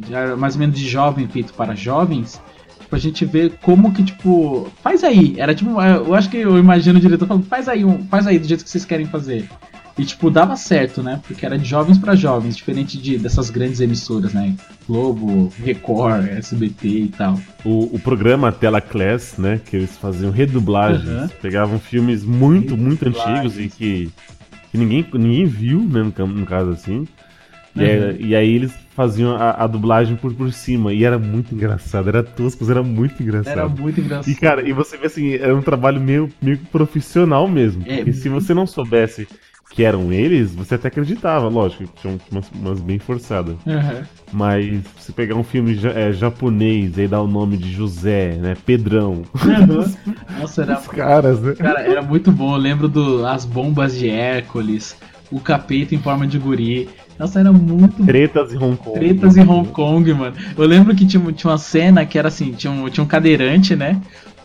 era 0.09 0.37
mais 0.37 0.53
ou 0.55 0.61
menos 0.61 0.79
de 0.79 0.87
jovem, 0.87 1.27
feito 1.27 1.53
para 1.53 1.75
jovens, 1.75 2.41
tipo, 2.79 2.95
a 2.95 2.99
gente 2.99 3.25
vê 3.25 3.49
como 3.63 3.91
que, 3.93 4.01
tipo, 4.01 4.71
faz 4.81 5.03
aí. 5.03 5.35
Era 5.37 5.53
tipo, 5.53 5.71
eu 5.81 6.15
acho 6.15 6.29
que 6.29 6.37
eu 6.37 6.57
imagino 6.57 6.97
o 6.97 7.01
diretor 7.01 7.27
falando, 7.27 7.45
faz 7.45 7.67
aí, 7.67 7.83
um, 7.83 8.01
faz 8.05 8.25
aí 8.27 8.39
do 8.39 8.47
jeito 8.47 8.63
que 8.63 8.69
vocês 8.69 8.85
querem 8.85 9.05
fazer. 9.07 9.49
E, 9.97 10.03
tipo, 10.03 10.29
dava 10.29 10.57
certo, 10.57 11.01
né? 11.01 11.21
Porque 11.25 11.45
era 11.45 11.57
de 11.57 11.63
jovens 11.63 11.97
para 11.97 12.15
jovens, 12.15 12.57
diferente 12.57 12.97
de, 12.97 13.17
dessas 13.17 13.49
grandes 13.49 13.79
emissoras, 13.79 14.33
né? 14.33 14.53
Globo, 14.87 15.51
Record, 15.63 16.27
SBT 16.27 16.87
e 16.87 17.07
tal. 17.07 17.39
O, 17.63 17.95
o 17.95 17.99
programa 17.99 18.51
Tela 18.51 18.81
Class, 18.81 19.37
né? 19.37 19.61
Que 19.65 19.77
eles 19.77 19.97
faziam 19.97 20.31
redublagens. 20.31 21.07
Uhum. 21.07 21.27
Pegavam 21.41 21.79
filmes 21.79 22.25
muito, 22.25 22.75
muito 22.75 23.07
antigos 23.07 23.57
e 23.57 23.69
que, 23.69 24.09
que 24.69 24.77
ninguém, 24.77 25.05
ninguém 25.13 25.45
viu, 25.45 25.79
né? 25.79 26.11
No, 26.17 26.27
no 26.27 26.45
caso 26.45 26.71
assim. 26.71 27.07
E, 27.73 27.79
Uhum. 27.79 27.85
aí, 27.85 28.17
e 28.21 28.35
aí 28.35 28.53
eles 28.53 28.73
faziam 28.95 29.35
a, 29.35 29.63
a 29.63 29.67
dublagem 29.67 30.15
por, 30.15 30.33
por 30.33 30.51
cima. 30.51 30.93
E 30.93 31.03
era 31.03 31.19
muito 31.19 31.53
engraçado. 31.53 32.07
Era 32.09 32.23
tosco, 32.23 32.69
era 32.69 32.81
muito 32.83 33.21
engraçado. 33.21 33.59
Era 33.59 33.67
muito 33.67 33.99
engraçado. 33.99 34.29
E 34.29 34.35
cara, 34.35 34.67
e 34.67 34.71
você 34.71 34.97
vê 34.97 35.07
assim, 35.07 35.33
era 35.35 35.55
um 35.55 35.61
trabalho 35.61 35.99
meio, 36.01 36.29
meio 36.41 36.57
profissional 36.71 37.47
mesmo. 37.47 37.83
É. 37.85 37.97
Porque 37.97 38.13
se 38.13 38.29
você 38.29 38.53
não 38.53 38.65
soubesse 38.65 39.27
que 39.71 39.83
eram 39.83 40.11
eles, 40.11 40.53
você 40.55 40.75
até 40.75 40.87
acreditava, 40.87 41.47
lógico, 41.49 41.83
que 41.83 42.01
tinham 42.01 42.19
umas, 42.31 42.49
umas 42.51 42.79
bem 42.79 42.97
forçadas. 42.97 43.55
Uhum. 43.65 44.03
Mas 44.31 44.81
se 44.99 45.11
pegar 45.11 45.35
um 45.35 45.43
filme 45.43 45.77
é, 45.93 46.13
japonês 46.13 46.97
e 46.97 47.07
dar 47.07 47.21
o 47.21 47.27
nome 47.27 47.57
de 47.57 47.71
José, 47.71 48.37
né? 48.37 48.55
Pedrão. 48.65 49.23
Nossa, 50.39 50.61
era 50.61 50.79
Os 50.79 50.87
caras, 50.87 51.41
né? 51.41 51.53
Cara, 51.55 51.81
era 51.81 52.01
muito 52.01 52.31
bom. 52.31 52.53
Eu 52.53 52.59
lembro 52.59 52.87
do 52.87 53.25
As 53.25 53.43
Bombas 53.43 53.97
de 53.97 54.09
Hércules, 54.09 54.95
o 55.31 55.39
Capeta 55.39 55.93
em 55.93 55.99
forma 55.99 56.25
de 56.25 56.37
guri. 56.37 56.87
Nossa, 57.17 57.39
era 57.39 57.51
muito. 57.51 58.03
Tretas 58.05 58.53
em 58.53 58.57
Hong 58.57 58.77
Kong. 58.77 58.99
Tretas 58.99 59.37
em 59.37 59.47
Hong 59.47 59.69
Kong, 59.69 60.13
mano. 60.13 60.35
Eu 60.57 60.65
lembro 60.65 60.95
que 60.95 61.05
tinha, 61.05 61.31
tinha 61.31 61.51
uma 61.51 61.57
cena 61.57 62.05
que 62.05 62.17
era 62.19 62.27
assim, 62.27 62.51
tinha 62.51 62.71
um, 62.71 62.89
tinha 62.89 63.03
um 63.03 63.07
cadeirante, 63.07 63.75
né? 63.75 64.01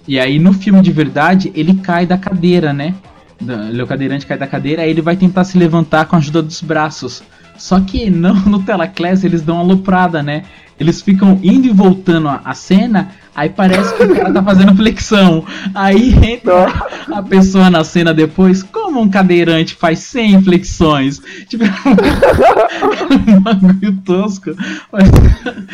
E 0.09 0.19
aí 0.19 0.39
no 0.39 0.53
filme 0.53 0.81
de 0.81 0.91
verdade, 0.91 1.53
ele 1.55 1.75
cai 1.75 2.07
da 2.07 2.17
cadeira, 2.17 2.73
né? 2.73 2.95
Ele, 3.41 3.83
o 3.83 3.87
cadeirante 3.87 4.27
cai 4.27 4.37
da 4.37 4.47
cadeira, 4.47 4.83
aí 4.83 4.91
ele 4.91 5.03
vai 5.03 5.17
tentar 5.17 5.45
se 5.45 5.57
levantar 5.57 6.07
com 6.07 6.17
a 6.17 6.19
ajuda 6.19 6.43
dos 6.43 6.61
braços. 6.61 7.23
Só 7.57 7.81
que 7.81 8.11
não 8.11 8.35
no 8.47 8.63
Telaclass 8.63 9.25
eles 9.25 9.43
dão 9.43 9.57
uma 9.57 9.65
aloprada, 9.65 10.23
né? 10.23 10.45
Eles 10.79 11.03
ficam 11.03 11.39
indo 11.43 11.67
e 11.67 11.71
voltando 11.71 12.29
a, 12.29 12.41
a 12.45 12.55
cena, 12.55 13.11
aí 13.35 13.49
parece 13.49 13.95
que 13.97 14.03
o 14.05 14.15
cara 14.17 14.33
tá 14.33 14.43
fazendo 14.43 14.75
flexão. 14.77 15.45
Aí 15.75 16.13
entra 16.25 16.67
a 17.13 17.23
pessoa 17.23 17.71
na 17.71 17.83
cena 17.85 18.13
depois, 18.15 18.63
como 18.63 19.01
um 19.01 19.09
cadeirante 19.09 19.75
faz 19.75 19.99
100 20.01 20.43
flexões? 20.43 21.21
Tipo, 21.49 21.65
um 23.29 23.41
bagulho 23.41 23.97
tosco. 24.05 24.51
Mas 24.93 25.09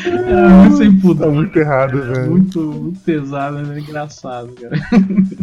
era 0.06 0.48
muito 0.48 0.76
sem 0.76 0.92
Tá 0.96 1.02
pudor. 1.02 1.32
muito 1.32 1.58
errado, 1.58 2.02
velho. 2.02 2.30
Muito, 2.30 2.60
muito 2.60 3.00
pesado, 3.00 3.58
né? 3.58 3.78
engraçado, 3.80 4.48
cara. 4.52 4.76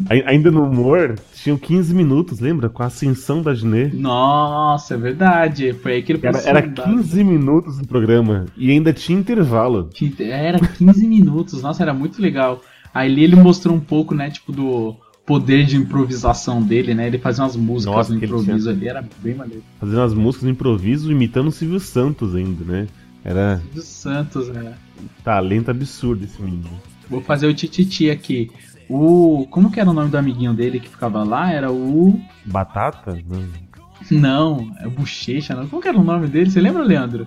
Ai- 0.09 0.24
Ainda 0.26 0.49
no 0.51 0.64
humor, 0.64 1.16
tinham 1.36 1.57
15 1.57 1.93
minutos, 1.93 2.39
lembra? 2.39 2.70
Com 2.70 2.82
a 2.84 2.88
ascensão 2.88 3.41
da 3.41 3.53
Ginê. 3.53 3.88
Nossa, 3.93 4.95
é 4.95 4.97
verdade. 4.97 5.74
Foi 5.74 5.93
aí 5.93 6.01
que 6.03 6.14
ele 6.14 6.20
Era, 6.24 6.39
era 6.39 6.61
sondado. 6.64 6.89
15 6.97 7.24
minutos 7.24 7.78
no 7.78 7.86
programa. 7.88 8.45
E 8.57 8.72
ainda 8.72 8.91
tinha 8.93 9.18
intervalo. 9.20 9.89
Era 10.20 10.59
15 10.59 11.07
minutos, 11.07 11.61
nossa, 11.61 11.84
era 11.84 11.93
muito 11.93 12.03
legal. 12.22 12.62
Aí 12.93 13.12
ele 13.22 13.36
mostrou 13.36 13.76
um 13.76 13.80
pouco, 13.80 14.14
né, 14.14 14.30
tipo, 14.30 14.51
do 14.51 14.95
poder 15.26 15.66
de 15.66 15.78
improvisação 15.78 16.62
dele, 16.62 16.93
né? 16.93 17.08
Ele 17.08 17.18
fazia 17.18 17.43
umas 17.43 17.56
músicas 17.56 17.95
Nossa, 17.95 18.14
no 18.14 18.24
improviso 18.24 18.70
ali, 18.70 18.88
era 18.88 19.04
bem 19.20 19.34
maneiro. 19.36 19.64
Fazendo 19.80 20.01
as 20.01 20.14
músicas 20.14 20.43
no 20.43 20.51
improviso, 20.51 21.12
imitando 21.12 21.47
o 21.47 21.51
Silvio 21.51 21.80
Santos 21.80 22.36
ainda, 22.36 22.64
né? 22.66 22.88
Era 23.24 23.62
Dos 23.74 23.86
Santos, 23.86 24.49
né? 24.49 24.74
talento 25.24 25.72
absurdo 25.72 26.26
esse 26.26 26.41
menino. 26.41 26.70
Vou 27.10 27.22
fazer 27.22 27.47
o 27.47 27.54
tititi 27.54 28.10
aqui. 28.10 28.51
O. 28.89 29.47
Como 29.49 29.72
que 29.72 29.80
era 29.80 29.89
o 29.89 29.93
nome 29.93 30.10
do 30.10 30.18
amiguinho 30.18 30.54
dele 30.54 30.80
que 30.80 30.89
ficava 30.89 31.24
lá? 31.24 31.51
Era 31.51 31.72
o. 31.72 32.20
Batata? 32.45 33.18
Não. 33.28 33.47
Não, 34.12 34.76
é 34.80 34.88
Bochecha, 34.89 35.56
não. 35.56 35.68
Como 35.68 35.82
que 35.82 35.88
era 35.88 35.97
o 35.97 36.04
nome 36.04 36.28
dele? 36.28 36.51
Você 36.51 36.60
lembra, 36.60 36.84
Leandro? 36.84 37.26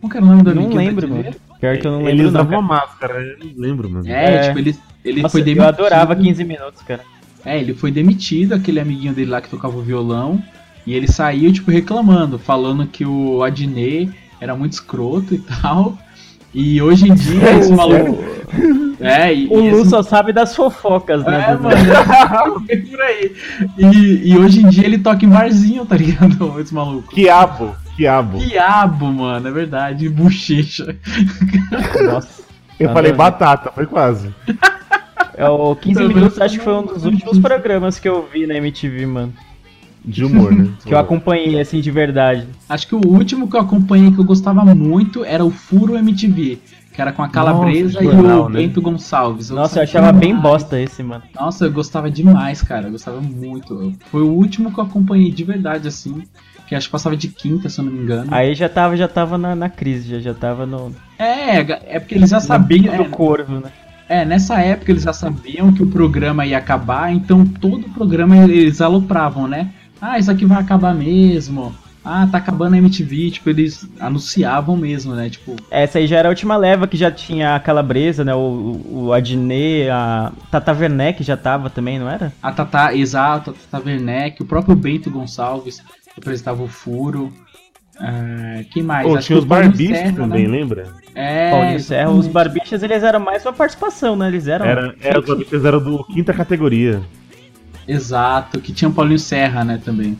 Como 0.00 0.10
que 0.10 0.16
era 0.16 0.24
o 0.24 0.28
nome 0.28 0.42
do 0.42 0.54
Não 0.54 0.62
amiguinho 0.62 0.84
lembro, 0.86 1.06
dele? 1.06 1.22
mano. 1.24 1.36
Pior 1.60 1.76
que 1.78 1.86
eu 1.86 1.92
não 1.92 2.00
Ele 2.00 2.08
lembro 2.10 2.22
não, 2.24 2.28
usava 2.30 2.44
cara. 2.48 2.58
uma 2.60 2.68
máscara, 2.68 3.14
eu 3.22 3.38
não 3.38 3.52
lembro, 3.56 3.90
mano. 3.90 4.06
É, 4.08 4.34
É. 4.34 4.40
tipo, 4.48 4.58
ele, 4.58 4.76
ele 5.04 5.22
Nossa, 5.22 5.32
foi 5.32 5.40
eu 5.40 5.44
demitido. 5.44 5.68
adorava 5.68 6.14
15 6.16 6.44
minutos, 6.44 6.82
cara. 6.82 7.00
É, 7.44 7.58
ele 7.60 7.74
foi 7.74 7.90
demitido, 7.90 8.54
aquele 8.54 8.80
amiguinho 8.80 9.12
dele 9.14 9.30
lá 9.30 9.40
que 9.40 9.48
tocava 9.48 9.76
o 9.76 9.82
violão, 9.82 10.42
e 10.86 10.94
ele 10.94 11.06
saiu, 11.08 11.52
tipo, 11.52 11.70
reclamando, 11.70 12.38
falando 12.38 12.86
que 12.86 13.04
o 13.06 13.42
Adnet 13.42 14.10
era 14.40 14.54
muito 14.54 14.72
escroto 14.72 15.34
e 15.34 15.38
tal. 15.62 15.96
E 16.54 16.80
hoje 16.80 17.08
em 17.10 17.14
dia, 17.14 17.52
esse 17.58 17.72
maluco. 17.72 18.24
É, 19.00 19.32
e, 19.34 19.46
O 19.48 19.60
e 19.60 19.70
Lu 19.70 19.80
esse- 19.82 19.90
só 19.90 20.02
sabe 20.02 20.32
das 20.32 20.56
fofocas, 20.56 21.22
né? 21.24 21.46
É, 21.50 21.54
mano, 21.54 21.76
é 22.68 22.76
por 22.80 23.00
aí. 23.00 23.32
E, 23.76 24.32
e 24.32 24.38
hoje 24.38 24.62
em 24.64 24.68
dia 24.68 24.84
ele 24.86 24.96
toca 24.98 25.24
em 25.24 25.28
barzinho, 25.28 25.84
tá 25.84 25.96
ligado? 25.96 26.58
Esse 26.60 26.72
maluco. 26.74 27.14
Quiabo, 27.14 27.74
quiabo. 27.96 28.38
Diabo, 28.38 29.06
mano, 29.06 29.48
é 29.48 29.50
verdade. 29.50 30.08
Bochecha. 30.08 30.96
Nossa. 32.04 32.44
Eu 32.78 32.88
Nada 32.88 32.98
falei 32.98 33.12
batata, 33.12 33.72
foi 33.72 33.86
quase. 33.86 34.32
É, 35.34 35.48
o 35.48 35.74
15 35.74 35.94
Também 35.94 36.16
minutos 36.16 36.40
acho 36.40 36.58
que 36.58 36.64
foi 36.64 36.74
um 36.74 36.84
dos 36.84 37.04
últimos 37.04 37.38
programas 37.38 37.98
que 37.98 38.08
eu 38.08 38.28
vi 38.30 38.46
na 38.46 38.54
MTV, 38.54 39.06
mano. 39.06 39.32
De 40.04 40.24
humor, 40.24 40.52
né? 40.52 40.70
Que 40.84 40.94
eu 40.94 40.98
acompanhei, 40.98 41.58
assim, 41.58 41.80
de 41.80 41.90
verdade. 41.90 42.46
Acho 42.68 42.86
que 42.86 42.94
o 42.94 43.06
último 43.06 43.48
que 43.48 43.56
eu 43.56 43.60
acompanhei 43.60 44.10
que 44.12 44.18
eu 44.18 44.24
gostava 44.24 44.62
muito 44.74 45.24
era 45.24 45.44
o 45.44 45.50
Furo 45.50 45.96
MTV. 45.96 46.58
Que 46.92 47.02
era 47.02 47.12
com 47.12 47.22
a 47.22 47.28
Calabresa 47.28 48.00
Nossa, 48.00 48.04
e 48.04 48.16
jornal, 48.16 48.44
o 48.44 48.48
né? 48.48 48.60
Bento 48.60 48.80
Gonçalves. 48.80 49.50
Nossa, 49.50 49.80
eu 49.80 49.82
achava 49.82 50.12
bem 50.12 50.28
demais. 50.28 50.42
bosta 50.42 50.80
esse, 50.80 51.02
mano. 51.02 51.24
Nossa, 51.34 51.66
eu 51.66 51.72
gostava 51.72 52.10
demais, 52.10 52.62
cara. 52.62 52.86
Eu 52.86 52.92
gostava 52.92 53.20
muito. 53.20 53.92
Foi 54.10 54.22
o 54.22 54.30
último 54.30 54.72
que 54.72 54.80
eu 54.80 54.84
acompanhei 54.84 55.30
de 55.30 55.44
verdade, 55.44 55.88
assim. 55.88 56.22
Que 56.66 56.74
acho 56.74 56.88
que 56.88 56.92
passava 56.92 57.16
de 57.16 57.28
quinta, 57.28 57.68
se 57.68 57.80
eu 57.80 57.84
não 57.84 57.92
me 57.92 58.00
engano. 58.00 58.28
Aí 58.32 58.54
já 58.54 58.68
tava, 58.68 58.96
já 58.96 59.06
tava 59.06 59.38
na, 59.38 59.54
na 59.54 59.68
crise, 59.68 60.10
já, 60.10 60.18
já 60.18 60.34
tava 60.34 60.66
no, 60.66 60.94
É, 61.18 61.58
é 61.94 62.00
porque 62.00 62.14
eles 62.14 62.30
já 62.30 62.40
sabiam. 62.40 62.96
do 62.96 63.04
corvo, 63.06 63.60
né? 63.60 63.70
É, 64.08 64.24
nessa 64.24 64.60
época 64.60 64.92
eles 64.92 65.02
já 65.02 65.12
sabiam 65.12 65.72
que 65.72 65.82
o 65.82 65.86
programa 65.88 66.46
ia 66.46 66.58
acabar, 66.58 67.12
então 67.12 67.44
todo 67.44 67.86
o 67.86 67.90
programa 67.90 68.36
eles 68.36 68.80
alopravam, 68.80 69.48
né? 69.48 69.70
Ah, 70.00 70.18
isso 70.18 70.30
aqui 70.30 70.44
vai 70.44 70.58
acabar 70.60 70.94
mesmo. 70.94 71.74
Ah, 72.04 72.28
tá 72.30 72.38
acabando 72.38 72.74
a 72.74 72.78
MTV, 72.78 73.32
tipo, 73.32 73.50
eles 73.50 73.84
anunciavam 73.98 74.76
mesmo, 74.76 75.12
né? 75.12 75.28
Tipo, 75.28 75.56
Essa 75.68 75.98
aí 75.98 76.06
já 76.06 76.18
era 76.18 76.28
a 76.28 76.30
última 76.30 76.56
leva 76.56 76.86
que 76.86 76.96
já 76.96 77.10
tinha 77.10 77.56
a 77.56 77.58
Calabresa, 77.60 78.24
né? 78.24 78.32
O, 78.32 78.38
o, 78.38 79.04
o 79.06 79.12
Adnet, 79.12 79.88
a 79.90 80.30
Tata 80.48 80.72
Werneck 80.72 81.24
já 81.24 81.36
tava 81.36 81.68
também, 81.68 81.98
não 81.98 82.08
era? 82.08 82.32
a 82.40 82.52
Tata, 82.52 82.94
exato, 82.94 83.50
a 83.50 83.54
Tata 83.72 83.88
Werneck, 83.88 84.40
o 84.40 84.46
próprio 84.46 84.76
Bento 84.76 85.10
Gonçalves 85.10 85.82
que 86.16 86.20
apresentava 86.20 86.62
o 86.62 86.68
Furo. 86.68 87.30
Ah, 87.98 88.62
quem 88.72 88.82
mais? 88.82 89.06
Pô, 89.06 89.16
Acho 89.16 89.26
tinha 89.26 89.36
que 89.38 89.42
os 89.42 89.48
barbichos 89.48 89.98
Serra, 89.98 90.12
também, 90.16 90.48
né? 90.48 90.58
lembra? 90.58 90.92
É, 91.14 91.50
Paulinho 91.50 91.80
Serra. 91.80 92.10
Os 92.10 92.26
barbichas, 92.26 92.82
eles 92.82 93.02
eram 93.02 93.20
mais 93.20 93.44
uma 93.44 93.52
participação, 93.52 94.16
né? 94.16 94.28
Eles 94.28 94.48
eram... 94.48 94.66
Era, 94.66 94.94
era, 95.00 95.20
os 95.20 95.26
barbichos 95.26 95.64
eram 95.64 95.82
do 95.82 96.04
quinta 96.04 96.32
categoria. 96.32 97.02
Exato, 97.86 98.60
que 98.60 98.72
tinha 98.72 98.88
o 98.88 98.92
Paulinho 98.92 99.18
Serra, 99.18 99.64
né, 99.64 99.80
também. 99.82 100.18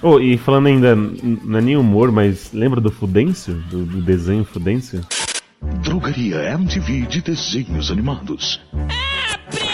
Oh, 0.00 0.18
e 0.20 0.38
falando 0.38 0.66
ainda, 0.66 0.94
não 0.94 1.58
é 1.58 1.62
nem 1.62 1.76
humor, 1.76 2.10
mas 2.12 2.52
lembra 2.52 2.80
do 2.80 2.90
Fudêncio? 2.90 3.54
Do, 3.68 3.84
do 3.84 4.00
desenho 4.00 4.44
Fudêncio? 4.44 5.04
Drogaria 5.82 6.52
MTV 6.52 7.02
de 7.02 7.20
desenhos 7.20 7.90
animados. 7.90 8.60
Nesse 8.72 9.67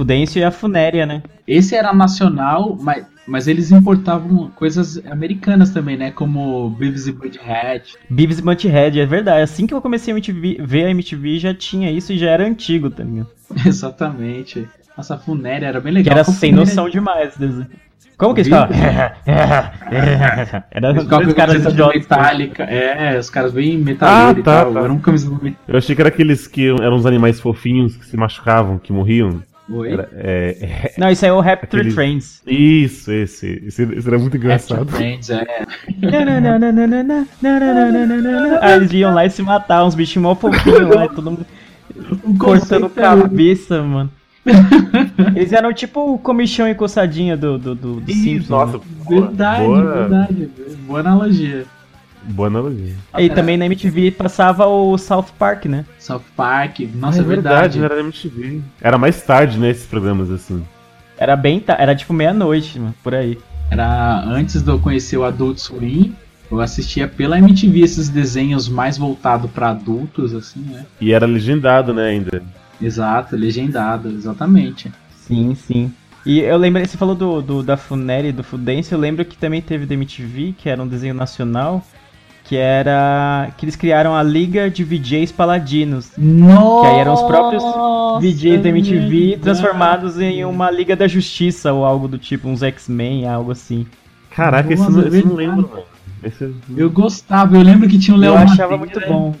Fudêncio 0.00 0.40
e 0.40 0.44
a 0.44 0.50
Funéria, 0.50 1.04
né? 1.04 1.22
Esse 1.46 1.74
era 1.74 1.92
nacional, 1.92 2.74
mas, 2.80 3.04
mas 3.26 3.46
eles 3.46 3.70
importavam 3.70 4.50
coisas 4.56 4.96
americanas 5.10 5.68
também, 5.70 5.94
né? 5.94 6.10
Como 6.10 6.70
Beavis 6.70 7.06
e 7.06 7.12
Butthead. 7.12 7.82
Beavis 8.08 8.38
e 8.38 8.42
Butthead, 8.42 8.98
é 8.98 9.04
verdade. 9.04 9.42
Assim 9.42 9.66
que 9.66 9.74
eu 9.74 9.80
comecei 9.82 10.10
a 10.12 10.16
MTV, 10.16 10.56
ver 10.62 10.86
a 10.86 10.90
MTV 10.90 11.38
já 11.38 11.52
tinha 11.52 11.90
isso 11.92 12.14
e 12.14 12.18
já 12.18 12.30
era 12.30 12.46
antigo 12.46 12.88
também. 12.88 13.26
Exatamente. 13.66 14.66
Nossa, 14.96 15.16
a 15.16 15.18
Funéria 15.18 15.66
era 15.66 15.80
bem 15.80 15.92
Que 15.92 15.98
legal. 15.98 16.12
era 16.12 16.20
A 16.22 16.24
sem 16.24 16.50
Funéria- 16.52 16.56
noção 16.56 16.88
demais. 16.88 17.36
desenho. 17.36 17.66
Como 18.16 18.34
que 18.34 18.40
eles 18.40 18.50
falam? 18.50 18.68
Era 20.70 20.92
os 20.92 21.04
caras 21.06 21.34
camiseta 21.34 21.70
idiotas. 21.70 22.00
metálica. 22.02 22.62
É, 22.64 23.18
os 23.18 23.30
caras 23.30 23.52
bem 23.52 23.78
metaleiro 23.78 24.38
Ah, 24.38 24.40
e 24.40 24.42
tá, 24.42 24.62
tal. 24.64 24.74
tá. 24.74 24.80
Era 24.80 24.92
um 24.92 25.00
Eu 25.68 25.78
achei 25.78 25.94
que 25.94 26.02
era 26.02 26.08
aqueles 26.08 26.46
que 26.46 26.68
eram 26.68 26.96
uns 26.96 27.06
animais 27.06 27.40
fofinhos 27.40 27.96
que 27.96 28.04
se 28.06 28.16
machucavam, 28.18 28.78
que 28.78 28.92
morriam. 28.92 29.42
Oi? 29.72 29.92
Era, 29.92 30.08
é, 30.14 30.56
é- 30.60 30.94
Não, 30.98 31.10
isso 31.10 31.24
aí 31.24 31.30
é 31.30 31.32
o 31.32 31.40
Raptor 31.40 31.80
Aquele- 31.80 31.94
Friends. 31.94 32.42
Isso, 32.46 33.12
esse, 33.12 33.62
esse. 33.66 33.82
Esse 33.82 34.08
era 34.08 34.18
muito 34.18 34.36
engraçado. 34.36 34.82
After 34.82 34.96
Friends, 34.96 35.30
é. 35.30 35.46
Aí 38.60 38.74
eles 38.76 38.92
iam 38.92 39.14
lá 39.14 39.24
e 39.26 39.30
se 39.30 39.42
matar, 39.42 39.84
uns 39.84 39.94
bichinhos 39.94 40.22
mó 40.24 40.34
fofinhos 40.34 40.94
lá, 40.94 41.04
e 41.06 41.08
todo 41.08 41.30
mundo 41.30 41.46
cortando 42.38 42.88
cabeça, 42.90 43.82
mano. 43.82 44.10
Eles 45.36 45.52
eram 45.52 45.70
tipo 45.72 46.14
o 46.14 46.18
comichão 46.18 46.66
e 46.66 46.74
coçadinha 46.74 47.36
do, 47.36 47.58
do, 47.58 47.74
do, 47.74 48.00
do 48.00 48.10
Isso, 48.10 48.22
Simpsons. 48.22 48.48
nossa, 48.48 48.78
né? 48.78 48.84
boa, 49.04 49.20
Verdade, 49.26 49.62
boa, 49.64 49.82
verdade. 49.94 50.50
Boa 50.86 51.00
analogia. 51.00 51.64
Boa 52.24 52.48
analogia. 52.48 52.94
E 53.18 53.28
também 53.30 53.56
na 53.56 53.66
MTV 53.66 54.10
passava 54.12 54.66
o 54.66 54.96
South 54.98 55.26
Park, 55.38 55.66
né? 55.66 55.84
South 55.98 56.22
Park, 56.36 56.80
nossa, 56.94 57.18
Ah, 57.20 57.22
é 57.22 57.24
verdade. 57.26 57.82
era 57.82 57.94
na 57.96 58.00
MTV. 58.02 58.60
Era 58.80 58.98
mais 58.98 59.22
tarde, 59.22 59.58
né, 59.58 59.70
esses 59.70 59.86
programas 59.86 60.30
assim. 60.30 60.62
Era 61.18 61.36
bem. 61.36 61.60
ta- 61.60 61.76
Era 61.78 61.94
tipo 61.94 62.12
meia-noite, 62.12 62.78
mano, 62.78 62.94
por 63.02 63.14
aí. 63.14 63.38
Era 63.70 64.20
antes 64.24 64.62
de 64.62 64.68
eu 64.70 64.78
conhecer 64.78 65.16
o 65.16 65.24
Adult 65.24 65.58
Swim, 65.58 66.14
eu 66.50 66.60
assistia 66.60 67.06
pela 67.06 67.38
MTV 67.38 67.80
esses 67.80 68.08
desenhos 68.08 68.68
mais 68.68 68.98
voltados 68.98 69.50
pra 69.50 69.70
adultos, 69.70 70.34
assim, 70.34 70.60
né? 70.60 70.84
E 71.00 71.12
era 71.12 71.26
legendado, 71.26 71.92
né, 71.94 72.08
ainda. 72.08 72.42
Exato, 72.82 73.36
legendado, 73.36 74.08
exatamente. 74.10 74.90
Sim, 75.14 75.54
sim. 75.54 75.92
E 76.26 76.40
eu 76.40 76.56
lembro, 76.56 76.84
você 76.84 76.96
falou 76.96 77.14
do, 77.14 77.40
do 77.40 77.62
da 77.62 77.76
Funeri 77.76 78.28
e 78.28 78.32
do 78.32 78.42
Fudêncio, 78.42 78.94
eu 78.94 78.98
lembro 78.98 79.24
que 79.24 79.36
também 79.38 79.62
teve 79.62 79.86
da 79.86 79.94
MTV, 79.94 80.54
que 80.58 80.68
era 80.68 80.82
um 80.82 80.86
desenho 80.88 81.14
nacional, 81.14 81.82
que 82.50 82.56
era. 82.56 83.48
que 83.56 83.64
eles 83.64 83.76
criaram 83.76 84.12
a 84.12 84.24
Liga 84.24 84.68
de 84.68 84.82
VJs 84.82 85.30
Paladinos. 85.30 86.10
Nossa! 86.18 86.80
Que 86.80 86.86
aí 86.94 86.98
eram 87.00 87.14
os 87.14 87.22
próprios 87.22 87.62
VJs 88.20 88.60
da 88.60 88.68
MTV 88.70 88.98
verdade. 89.08 89.36
transformados 89.36 90.18
em 90.20 90.44
uma 90.44 90.68
Liga 90.68 90.96
da 90.96 91.06
Justiça 91.06 91.72
ou 91.72 91.84
algo 91.84 92.08
do 92.08 92.18
tipo, 92.18 92.48
uns 92.48 92.60
X-Men, 92.64 93.28
algo 93.28 93.52
assim. 93.52 93.86
Caraca, 94.34 94.72
esse, 94.72 94.82
Nossa, 94.82 94.96
não- 95.00 95.06
esse 95.06 95.18
eu 95.20 95.26
não 95.26 95.34
lembro, 95.36 95.68
mano. 95.70 95.82
Esse, 96.24 96.52
Eu 96.76 96.90
gostava, 96.90 97.56
eu 97.56 97.62
lembro 97.62 97.88
que 97.88 97.96
tinha 98.00 98.16
o 98.16 98.18
Léo 98.18 98.32
eu 98.32 98.38
achava 98.38 98.76
Madeira. 98.76 98.78
muito 98.78 99.00
bom. 99.08 99.34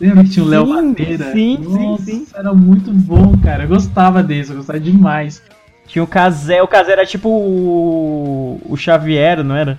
Lembra 0.00 0.22
que 0.22 0.30
tinha 0.30 0.44
o 0.44 0.48
Léo 0.48 0.64
Sim, 0.66 0.72
Madeira? 0.72 1.32
sim, 1.32 1.58
sim, 1.60 1.68
Nossa, 1.86 2.04
sim. 2.04 2.26
era 2.36 2.54
muito 2.54 2.92
bom, 2.92 3.36
cara. 3.42 3.64
Eu 3.64 3.68
gostava 3.68 4.22
desse, 4.22 4.50
eu 4.52 4.56
gostava 4.58 4.78
demais. 4.78 5.42
Tinha 5.88 6.04
o 6.04 6.06
Kazé, 6.06 6.62
o 6.62 6.68
Kazé 6.68 6.92
era 6.92 7.04
tipo 7.04 7.28
o, 7.28 8.60
o 8.64 8.76
Xavier, 8.76 9.42
não 9.42 9.56
era? 9.56 9.76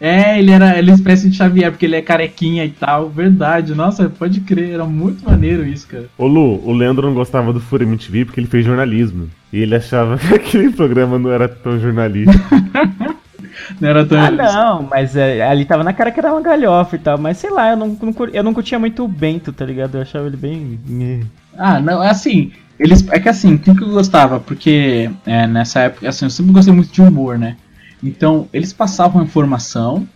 É, 0.00 0.38
ele 0.38 0.50
era 0.50 0.78
ele 0.78 0.90
é 0.90 0.94
espécie 0.94 1.30
de 1.30 1.36
Xavier, 1.36 1.70
porque 1.70 1.86
ele 1.86 1.96
é 1.96 2.02
carequinha 2.02 2.64
e 2.64 2.70
tal. 2.70 3.08
Verdade, 3.08 3.74
nossa, 3.74 4.08
pode 4.08 4.40
crer, 4.40 4.72
era 4.74 4.84
muito 4.84 5.24
maneiro 5.24 5.66
isso, 5.66 5.88
cara. 5.88 6.06
Ô 6.18 6.26
Lu, 6.26 6.60
o 6.66 6.72
Leandro 6.72 7.06
não 7.06 7.14
gostava 7.14 7.52
do 7.52 7.60
Fúria 7.60 7.86
MTV 7.86 8.26
porque 8.26 8.40
ele 8.40 8.46
fez 8.46 8.64
jornalismo. 8.64 9.30
E 9.52 9.60
ele 9.60 9.74
achava 9.74 10.18
que 10.20 10.34
aquele 10.34 10.70
programa 10.70 11.18
não 11.18 11.30
era 11.30 11.48
tão 11.48 11.78
jornalístico. 11.78 12.44
Não 13.80 13.88
era 13.88 14.04
tão. 14.04 14.18
Ah, 14.18 14.30
não, 14.30 14.82
mas 14.82 15.16
é, 15.16 15.42
ali 15.42 15.64
tava 15.64 15.82
na 15.82 15.92
cara 15.92 16.10
que 16.10 16.20
era 16.20 16.30
uma 16.30 16.42
galhofa 16.42 16.94
e 16.94 16.98
tal, 16.98 17.18
mas 17.18 17.38
sei 17.38 17.50
lá, 17.50 17.70
eu 17.70 17.76
não, 17.76 17.88
não, 17.88 18.14
eu 18.32 18.42
não 18.42 18.54
curtia 18.54 18.78
muito 18.78 19.02
o 19.02 19.08
Bento, 19.08 19.52
tá 19.52 19.64
ligado? 19.64 19.96
Eu 19.96 20.02
achava 20.02 20.26
ele 20.26 20.36
bem. 20.36 20.78
Ah, 21.56 21.80
não, 21.80 22.02
é 22.02 22.10
assim. 22.10 22.52
Eles, 22.78 23.06
é 23.10 23.18
que 23.18 23.28
assim, 23.28 23.54
o 23.54 23.58
que 23.58 23.74
que 23.74 23.82
eu 23.82 23.88
gostava? 23.90 24.38
Porque 24.38 25.10
é, 25.24 25.46
nessa 25.46 25.80
época, 25.80 26.08
assim, 26.08 26.26
eu 26.26 26.30
sempre 26.30 26.52
gostei 26.52 26.72
muito 26.72 26.92
de 26.92 27.00
humor, 27.00 27.38
né? 27.38 27.56
Então, 28.02 28.48
eles 28.52 28.72
passavam 28.72 29.22
informação, 29.22 30.06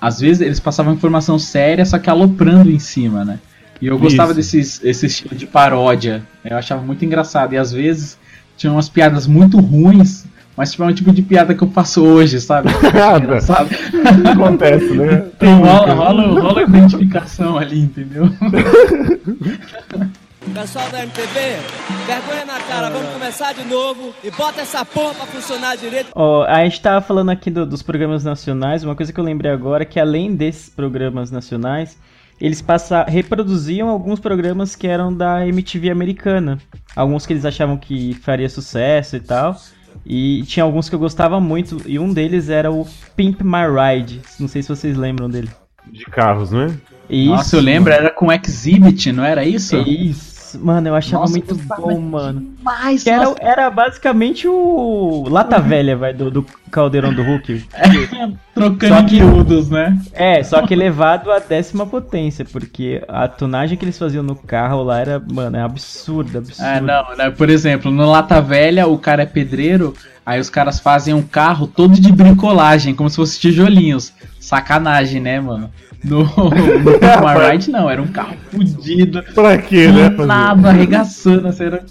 às 0.00 0.20
vezes 0.20 0.40
eles 0.40 0.60
passavam 0.60 0.94
informação 0.94 1.38
séria, 1.38 1.84
só 1.84 1.98
que 1.98 2.08
aloprando 2.08 2.70
em 2.70 2.78
cima, 2.78 3.24
né? 3.24 3.38
E 3.80 3.86
eu 3.86 3.98
gostava 3.98 4.32
Isso. 4.32 4.36
desses, 4.36 4.84
esse 4.84 5.06
estilo 5.06 5.36
de 5.36 5.46
paródia. 5.46 6.22
Eu 6.44 6.56
achava 6.56 6.82
muito 6.82 7.04
engraçado. 7.04 7.52
E 7.52 7.56
às 7.56 7.72
vezes 7.72 8.18
tinha 8.56 8.72
umas 8.72 8.88
piadas 8.88 9.26
muito 9.26 9.60
ruins, 9.60 10.24
mas 10.56 10.72
tipo, 10.72 10.82
é 10.82 10.86
um 10.86 10.92
tipo 10.92 11.12
de 11.12 11.22
piada 11.22 11.54
que 11.54 11.62
eu 11.62 11.70
faço 11.70 12.02
hoje, 12.02 12.40
sabe? 12.40 12.70
engraçado. 13.22 13.70
Acontece, 14.32 14.94
né? 14.94 15.26
Então 15.36 15.60
rola, 15.60 15.94
rola, 15.94 16.40
rola 16.40 16.62
identificação 16.62 17.56
ali, 17.56 17.78
entendeu? 17.78 18.28
Pessoal 20.54 20.90
da 20.90 21.02
MTV, 21.02 21.40
vergonha 22.06 22.44
na 22.44 22.58
cara, 22.60 22.90
vamos 22.90 23.10
começar 23.12 23.52
de 23.54 23.64
novo 23.64 24.12
e 24.24 24.30
bota 24.30 24.60
essa 24.62 24.84
porra 24.84 25.14
pra 25.14 25.26
funcionar 25.26 25.76
direito. 25.76 26.10
Ó, 26.14 26.44
a 26.44 26.64
gente 26.64 26.80
tava 26.80 27.00
falando 27.00 27.30
aqui 27.30 27.50
do- 27.50 27.64
dos 27.66 27.82
programas 27.82 28.24
nacionais, 28.24 28.82
uma 28.82 28.96
coisa 28.96 29.12
que 29.12 29.20
eu 29.20 29.24
lembrei 29.24 29.50
agora 29.52 29.82
é 29.82 29.86
que 29.86 30.00
além 30.00 30.34
desses 30.34 30.68
programas 30.68 31.30
nacionais, 31.30 31.96
eles 32.40 32.60
passa, 32.60 33.04
reproduziam 33.04 33.88
alguns 33.88 34.18
programas 34.20 34.74
que 34.74 34.86
eram 34.86 35.12
da 35.14 35.46
MTV 35.46 35.90
americana. 35.90 36.58
Alguns 36.96 37.24
que 37.26 37.32
eles 37.32 37.44
achavam 37.44 37.76
que 37.76 38.14
faria 38.14 38.48
sucesso 38.48 39.16
e 39.16 39.20
tal. 39.20 39.56
E 40.04 40.42
tinha 40.44 40.64
alguns 40.64 40.88
que 40.88 40.94
eu 40.94 40.98
gostava 40.98 41.40
muito, 41.40 41.80
e 41.86 41.98
um 41.98 42.12
deles 42.12 42.48
era 42.48 42.70
o 42.70 42.86
Pimp 43.16 43.42
My 43.42 43.66
Ride. 43.68 44.20
Não 44.40 44.48
sei 44.48 44.62
se 44.62 44.68
vocês 44.68 44.96
lembram 44.96 45.28
dele. 45.30 45.50
De 45.86 46.04
carros, 46.04 46.50
não 46.50 46.62
é? 46.62 46.70
Isso, 47.10 47.30
Nossa, 47.30 47.56
eu 47.56 47.60
lembro, 47.62 47.92
era 47.92 48.10
com 48.10 48.30
Exhibit, 48.30 49.10
não 49.12 49.24
era 49.24 49.42
isso? 49.44 49.76
Isso, 49.78 50.37
mano, 50.56 50.88
eu 50.88 50.94
achava 50.94 51.22
Nossa, 51.22 51.32
muito 51.32 51.54
bom, 51.54 52.00
mano. 52.00 52.40
Demais, 52.56 53.02
Que 53.02 53.10
era, 53.10 53.34
era 53.40 53.70
basicamente 53.70 54.46
o 54.48 55.26
Lata 55.28 55.58
Velha, 55.58 55.96
vai, 55.96 56.12
do, 56.14 56.30
do 56.30 56.46
Caldeirão 56.70 57.12
do 57.12 57.22
Hulk. 57.22 57.64
Trocando 58.54 58.94
Só 58.94 59.02
que- 59.04 59.20
miúdos, 59.20 59.68
né? 59.70 59.98
É, 60.12 60.42
só 60.42 60.66
que 60.66 60.74
elevado 60.74 61.30
à 61.30 61.38
décima 61.38 61.86
potência, 61.86 62.44
porque 62.44 63.02
a 63.08 63.28
tonagem 63.28 63.76
que 63.78 63.84
eles 63.84 63.98
faziam 63.98 64.22
no 64.22 64.34
carro 64.34 64.82
lá 64.82 65.00
era, 65.00 65.18
mano, 65.32 65.56
é 65.56 65.62
absurda, 65.62 66.38
absurda. 66.38 66.68
Ah, 66.76 66.80
não, 66.80 67.16
né? 67.16 67.30
Por 67.30 67.48
exemplo, 67.50 67.90
no 67.90 68.10
Lata 68.10 68.40
Velha, 68.40 68.86
o 68.86 68.98
cara 68.98 69.22
é 69.22 69.26
pedreiro, 69.26 69.94
aí 70.26 70.40
os 70.40 70.50
caras 70.50 70.80
fazem 70.80 71.14
um 71.14 71.22
carro 71.22 71.66
todo 71.66 71.98
de 72.00 72.10
bricolagem, 72.12 72.94
como 72.94 73.08
se 73.08 73.16
fosse 73.16 73.38
tijolinhos. 73.40 74.12
Sacanagem, 74.40 75.20
né, 75.20 75.40
mano? 75.40 75.70
No, 76.08 76.24
no 76.24 76.50
Pimp 76.50 77.02
My 77.02 77.50
Ride, 77.52 77.70
não, 77.70 77.88
era 77.90 78.00
um 78.02 78.06
carro 78.08 78.36
fudido, 78.50 79.22
Pra 79.34 79.58
quê, 79.58 79.88
né? 79.88 80.08
nada, 80.26 80.68
arregaçando, 80.70 81.48
assim, 81.48 81.64
era 81.64 81.84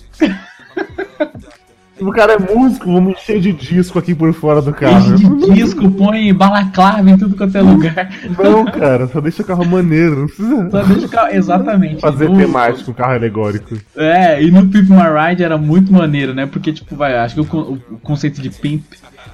O 2.00 2.12
cara 2.12 2.34
é 2.34 2.38
músico, 2.40 2.94
vamos 2.94 3.14
encher 3.18 3.40
de 3.40 3.52
disco 3.52 3.98
aqui 3.98 4.14
por 4.14 4.32
fora 4.32 4.62
do 4.62 4.72
carro. 4.72 5.16
enche 5.16 5.26
de 5.28 5.52
disco, 5.54 5.90
põe 5.90 6.32
balaclava 6.32 7.10
em 7.10 7.18
tudo 7.18 7.36
quanto 7.36 7.58
é 7.58 7.62
lugar. 7.62 8.10
Não, 8.38 8.66
cara, 8.66 9.08
só 9.08 9.20
deixa 9.20 9.42
o 9.42 9.46
carro 9.46 9.66
maneiro, 9.66 10.16
não 10.20 10.28
precisa 10.28 10.70
Só 10.70 10.84
deixa 10.84 11.06
o 11.08 11.10
carro, 11.10 11.34
exatamente. 11.34 12.00
fazer 12.00 12.30
No- 12.30 12.38
temático, 12.38 12.92
um 12.92 12.94
carro 12.94 13.14
alegórico. 13.14 13.76
É, 13.96 14.44
e 14.44 14.52
no 14.52 14.68
Pimp 14.68 14.90
My 14.90 15.30
Ride 15.30 15.44
era 15.44 15.58
muito 15.58 15.92
maneiro, 15.92 16.36
né? 16.36 16.46
Porque, 16.46 16.72
tipo, 16.72 16.96
vai, 16.96 17.18
acho 17.18 17.34
que 17.34 17.42
o, 17.42 17.44
o 17.92 18.00
conceito 18.04 18.42
de 18.44 18.52
pimp 18.52 18.84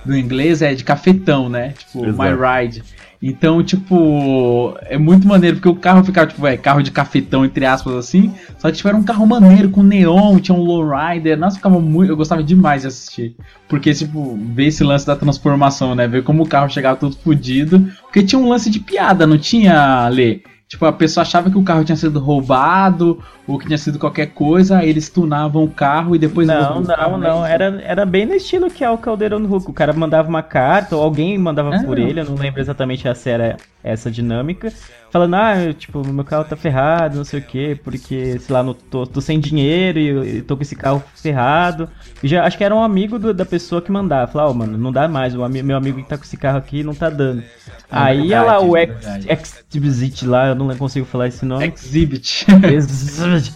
do 0.05 0.15
inglês 0.15 0.61
é 0.61 0.73
de 0.73 0.85
cafetão, 0.85 1.49
né? 1.49 1.73
Tipo, 1.77 2.05
Exato. 2.05 2.21
My 2.21 2.29
Ride. 2.61 2.83
Então, 3.25 3.63
tipo, 3.63 4.77
é 4.81 4.97
muito 4.97 5.25
maneiro, 5.25 5.55
porque 5.55 5.69
o 5.69 5.75
carro 5.77 6.03
ficava, 6.03 6.27
tipo, 6.27 6.45
é, 6.45 6.57
carro 6.57 6.83
de 6.83 6.91
cafetão, 6.91 7.45
entre 7.45 7.65
aspas, 7.65 7.95
assim. 7.95 8.33
Só 8.57 8.69
que, 8.69 8.75
tipo, 8.75 8.89
era 8.89 8.97
um 8.97 9.03
carro 9.03 9.25
maneiro, 9.25 9.69
com 9.69 9.81
neon, 9.81 10.39
tinha 10.39 10.53
um 10.53 10.61
lowrider. 10.61 11.37
Nossa, 11.37 11.55
ficava 11.55 11.79
muito. 11.79 12.11
Eu 12.11 12.17
gostava 12.17 12.43
demais 12.43 12.81
de 12.81 12.89
assistir. 12.89 13.33
Porque, 13.69 13.93
tipo, 13.93 14.37
ver 14.53 14.65
esse 14.65 14.83
lance 14.83 15.07
da 15.07 15.15
transformação, 15.15 15.95
né? 15.95 16.05
Ver 16.05 16.21
como 16.23 16.43
o 16.43 16.47
carro 16.47 16.69
chegava 16.69 16.97
todo 16.97 17.15
fodido. 17.15 17.87
Porque 18.01 18.23
tinha 18.23 18.37
um 18.37 18.49
lance 18.49 18.69
de 18.69 18.81
piada, 18.81 19.25
não 19.25 19.37
tinha, 19.37 20.09
Lê? 20.09 20.41
Tipo, 20.73 20.85
a 20.87 20.91
pessoa 20.93 21.21
achava 21.21 21.51
que 21.51 21.57
o 21.57 21.63
carro 21.63 21.83
tinha 21.85 21.95
sido 21.95 22.19
roubado, 22.19 23.23
ou 23.45 23.59
que 23.59 23.67
tinha 23.67 23.77
sido 23.77 23.99
qualquer 23.99 24.33
coisa, 24.33 24.79
aí 24.79 24.89
eles 24.89 25.07
tunavam 25.07 25.63
o 25.63 25.69
carro 25.69 26.15
e 26.15 26.19
depois 26.19 26.47
Não, 26.47 26.81
não, 26.81 26.83
carro, 26.83 27.17
né? 27.19 27.27
não. 27.29 27.45
Era, 27.45 27.79
era 27.83 28.03
bem 28.07 28.25
no 28.25 28.33
estilo 28.33 28.71
que 28.71 28.83
é 28.83 28.89
o 28.89 28.97
Caldeirão 28.97 29.39
do 29.39 29.47
Hulk. 29.47 29.69
O 29.69 29.73
cara 29.73 29.93
mandava 29.93 30.27
uma 30.27 30.41
carta, 30.41 30.95
ou 30.95 31.03
alguém 31.03 31.37
mandava 31.37 31.75
É, 31.75 31.83
por 31.83 31.99
não. 31.99 32.07
ele, 32.07 32.21
eu 32.21 32.25
não 32.25 32.33
lembro 32.35 32.59
exatamente 32.59 33.03
se 33.15 33.29
era 33.29 33.55
essa 33.83 34.09
dinâmica. 34.09 34.71
Falando, 35.11 35.35
ah, 35.35 35.61
eu, 35.63 35.73
tipo, 35.75 36.03
meu 36.07 36.23
carro 36.23 36.43
tá 36.43 36.55
ferrado, 36.55 37.17
não 37.17 37.23
sei 37.23 37.39
o 37.39 37.43
quê, 37.43 37.79
porque, 37.83 38.39
sei 38.39 38.51
lá, 38.53 38.63
não 38.63 38.73
tô, 38.73 39.05
tô 39.05 39.21
sem 39.21 39.39
dinheiro 39.39 39.99
e, 39.99 40.37
e 40.37 40.41
tô 40.41 40.55
com 40.57 40.63
esse 40.63 40.75
carro 40.75 41.03
ferrado. 41.15 41.87
E 42.23 42.27
já 42.27 42.43
acho 42.43 42.57
que 42.57 42.63
era 42.63 42.73
um 42.73 42.81
amigo 42.81 43.19
do- 43.19 43.33
da 43.33 43.45
pessoa 43.45 43.79
que 43.79 43.91
mandava. 43.91 44.31
Falar, 44.31 44.49
ó, 44.49 44.53
mano, 44.53 44.75
não 44.75 44.91
dá 44.91 45.07
mais, 45.07 45.35
o 45.35 45.47
meu 45.47 45.77
amigo 45.77 46.01
que 46.01 46.09
tá 46.09 46.17
com 46.17 46.23
esse 46.23 46.35
carro 46.37 46.57
aqui 46.57 46.83
não 46.83 46.95
tá 46.95 47.11
dando. 47.11 47.43
Aí 47.91 48.21
ia 48.29 48.39
verdade, 48.39 48.45
lá 48.47 48.67
o 48.67 48.75
é 48.75 48.83
Ex- 48.83 48.93
verdade. 48.93 49.27
Exquisite 49.31 50.25
lá, 50.25 50.47
eu 50.47 50.55
não 50.55 50.75
consigo 50.75 51.05
falar 51.05 51.27
esse 51.27 51.45
nome. 51.45 51.67
Exhibit. 51.67 52.47
Exhibit. 52.73 53.53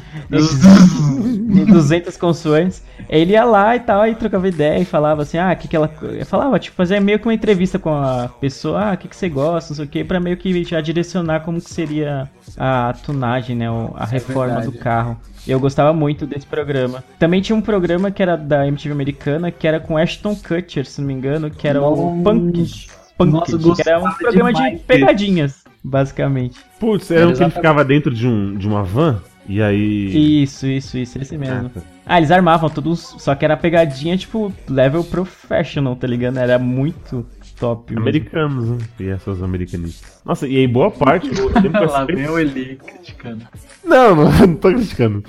200 1.65 2.17
consoantes. 2.21 2.83
Ele 3.09 3.33
ia 3.33 3.43
lá 3.45 3.75
e 3.75 3.79
tal, 3.79 4.05
e 4.07 4.13
trocava 4.15 4.47
ideia 4.47 4.79
e 4.79 4.85
falava 4.85 5.21
assim, 5.21 5.37
ah, 5.37 5.51
o 5.53 5.55
que 5.55 5.67
que 5.67 5.75
ela... 5.75 5.89
Falava, 6.25 6.59
tipo, 6.59 6.75
fazia 6.75 6.99
meio 6.99 7.19
que 7.19 7.25
uma 7.27 7.33
entrevista 7.33 7.79
com 7.79 7.93
a 7.93 8.27
pessoa, 8.39 8.91
ah, 8.91 8.93
o 8.93 8.97
que 8.97 9.07
que 9.07 9.15
você 9.15 9.29
gosta, 9.29 9.69
não 9.71 9.75
sei 9.77 9.85
o 9.85 9.87
que, 9.87 10.03
pra 10.03 10.16
meio 10.19 10.37
que 10.37 10.63
já 10.63 10.81
direcionar 10.81 11.41
como 11.41 11.59
que 11.61 11.69
seria 11.69 12.29
a 12.57 12.93
tunagem, 13.05 13.55
né, 13.55 13.69
o- 13.69 13.91
a 13.95 14.05
reforma 14.05 14.61
do 14.61 14.71
carro. 14.71 15.17
Eu 15.47 15.59
gostava 15.59 15.93
muito 15.93 16.25
desse 16.25 16.45
programa. 16.45 17.03
Também 17.17 17.41
tinha 17.41 17.55
um 17.55 17.61
programa 17.61 18.11
que 18.11 18.21
era 18.21 18.35
da 18.35 18.67
MTV 18.67 18.91
americana, 18.91 19.49
que 19.51 19.67
era 19.67 19.79
com 19.79 19.97
Ashton 19.97 20.35
Kutcher, 20.35 20.85
se 20.85 20.99
não 20.99 21.07
me 21.07 21.13
engano, 21.13 21.49
que 21.49 21.67
era 21.67 21.81
o 21.81 22.13
Nossa. 22.15 22.23
Punk. 22.23 22.87
Punk, 23.17 23.31
Nossa, 23.31 23.81
que 23.83 23.89
era 23.89 23.99
um 23.99 24.11
programa 24.13 24.49
de 24.51 24.55
demais 24.57 24.73
desse. 24.73 24.83
pegadinhas, 24.85 25.63
basicamente. 25.83 26.59
Putz, 26.79 27.09
era 27.09 27.21
Era 27.21 27.29
o 27.29 27.33
que 27.33 27.43
ele 27.43 27.49
ficava 27.51 27.83
dentro 27.85 28.13
de, 28.13 28.27
um, 28.27 28.55
de 28.55 28.67
uma 28.67 28.83
van, 28.83 29.21
e 29.47 29.61
aí... 29.61 30.43
Isso, 30.43 30.67
isso, 30.67 30.97
isso, 30.97 31.17
esse 31.19 31.37
mesmo. 31.37 31.67
Ah, 31.67 31.79
tá. 31.79 31.81
Ah, 32.05 32.17
eles 32.19 32.29
armavam 32.31 32.69
todos, 32.69 33.15
só 33.17 33.33
que 33.33 33.43
era 33.43 33.57
pegadinha, 33.57 34.15
tipo, 34.17 34.53
level 34.69 35.03
professional, 35.03 35.95
tá 35.95 36.05
ligado? 36.07 36.37
Era 36.37 36.59
muito 36.59 37.25
top. 37.59 37.95
Americanos, 37.95 38.69
né? 38.69 38.77
E 38.99 39.07
essas 39.09 39.41
americanistas. 39.43 40.21
Nossa, 40.25 40.47
e 40.47 40.57
aí 40.57 40.67
boa 40.67 40.91
parte... 40.91 41.27
Eu 41.37 41.49
lembro 41.49 41.83
eu 41.83 41.89
Lá 41.91 41.99
sempre- 41.99 42.15
vem 42.15 42.29
o 42.29 42.39
Eli 42.39 42.75
criticando. 42.85 43.45
Não, 43.83 44.15
não, 44.15 44.31
não 44.47 44.55
tô 44.55 44.69
criticando. 44.69 45.23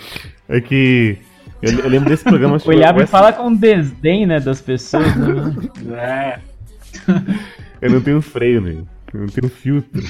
É 0.49 0.61
que... 0.61 1.19
Eu, 1.61 1.73
eu 1.81 1.89
lembro 1.89 2.09
desse 2.09 2.25
programa... 2.25 2.59
O 2.65 2.73
Eliabe 2.73 3.07
fala 3.07 3.33
com 3.33 3.53
desdém, 3.55 4.27
né, 4.27 4.39
das 4.41 4.61
pessoas. 4.61 5.15
né? 5.17 5.55
É. 5.99 6.39
Eu 7.81 7.91
não 7.91 8.01
tenho 8.01 8.21
freio, 8.23 8.61
né? 8.61 8.83
Eu 9.13 9.21
não 9.21 9.27
tenho 9.29 9.49
filtro. 9.49 10.03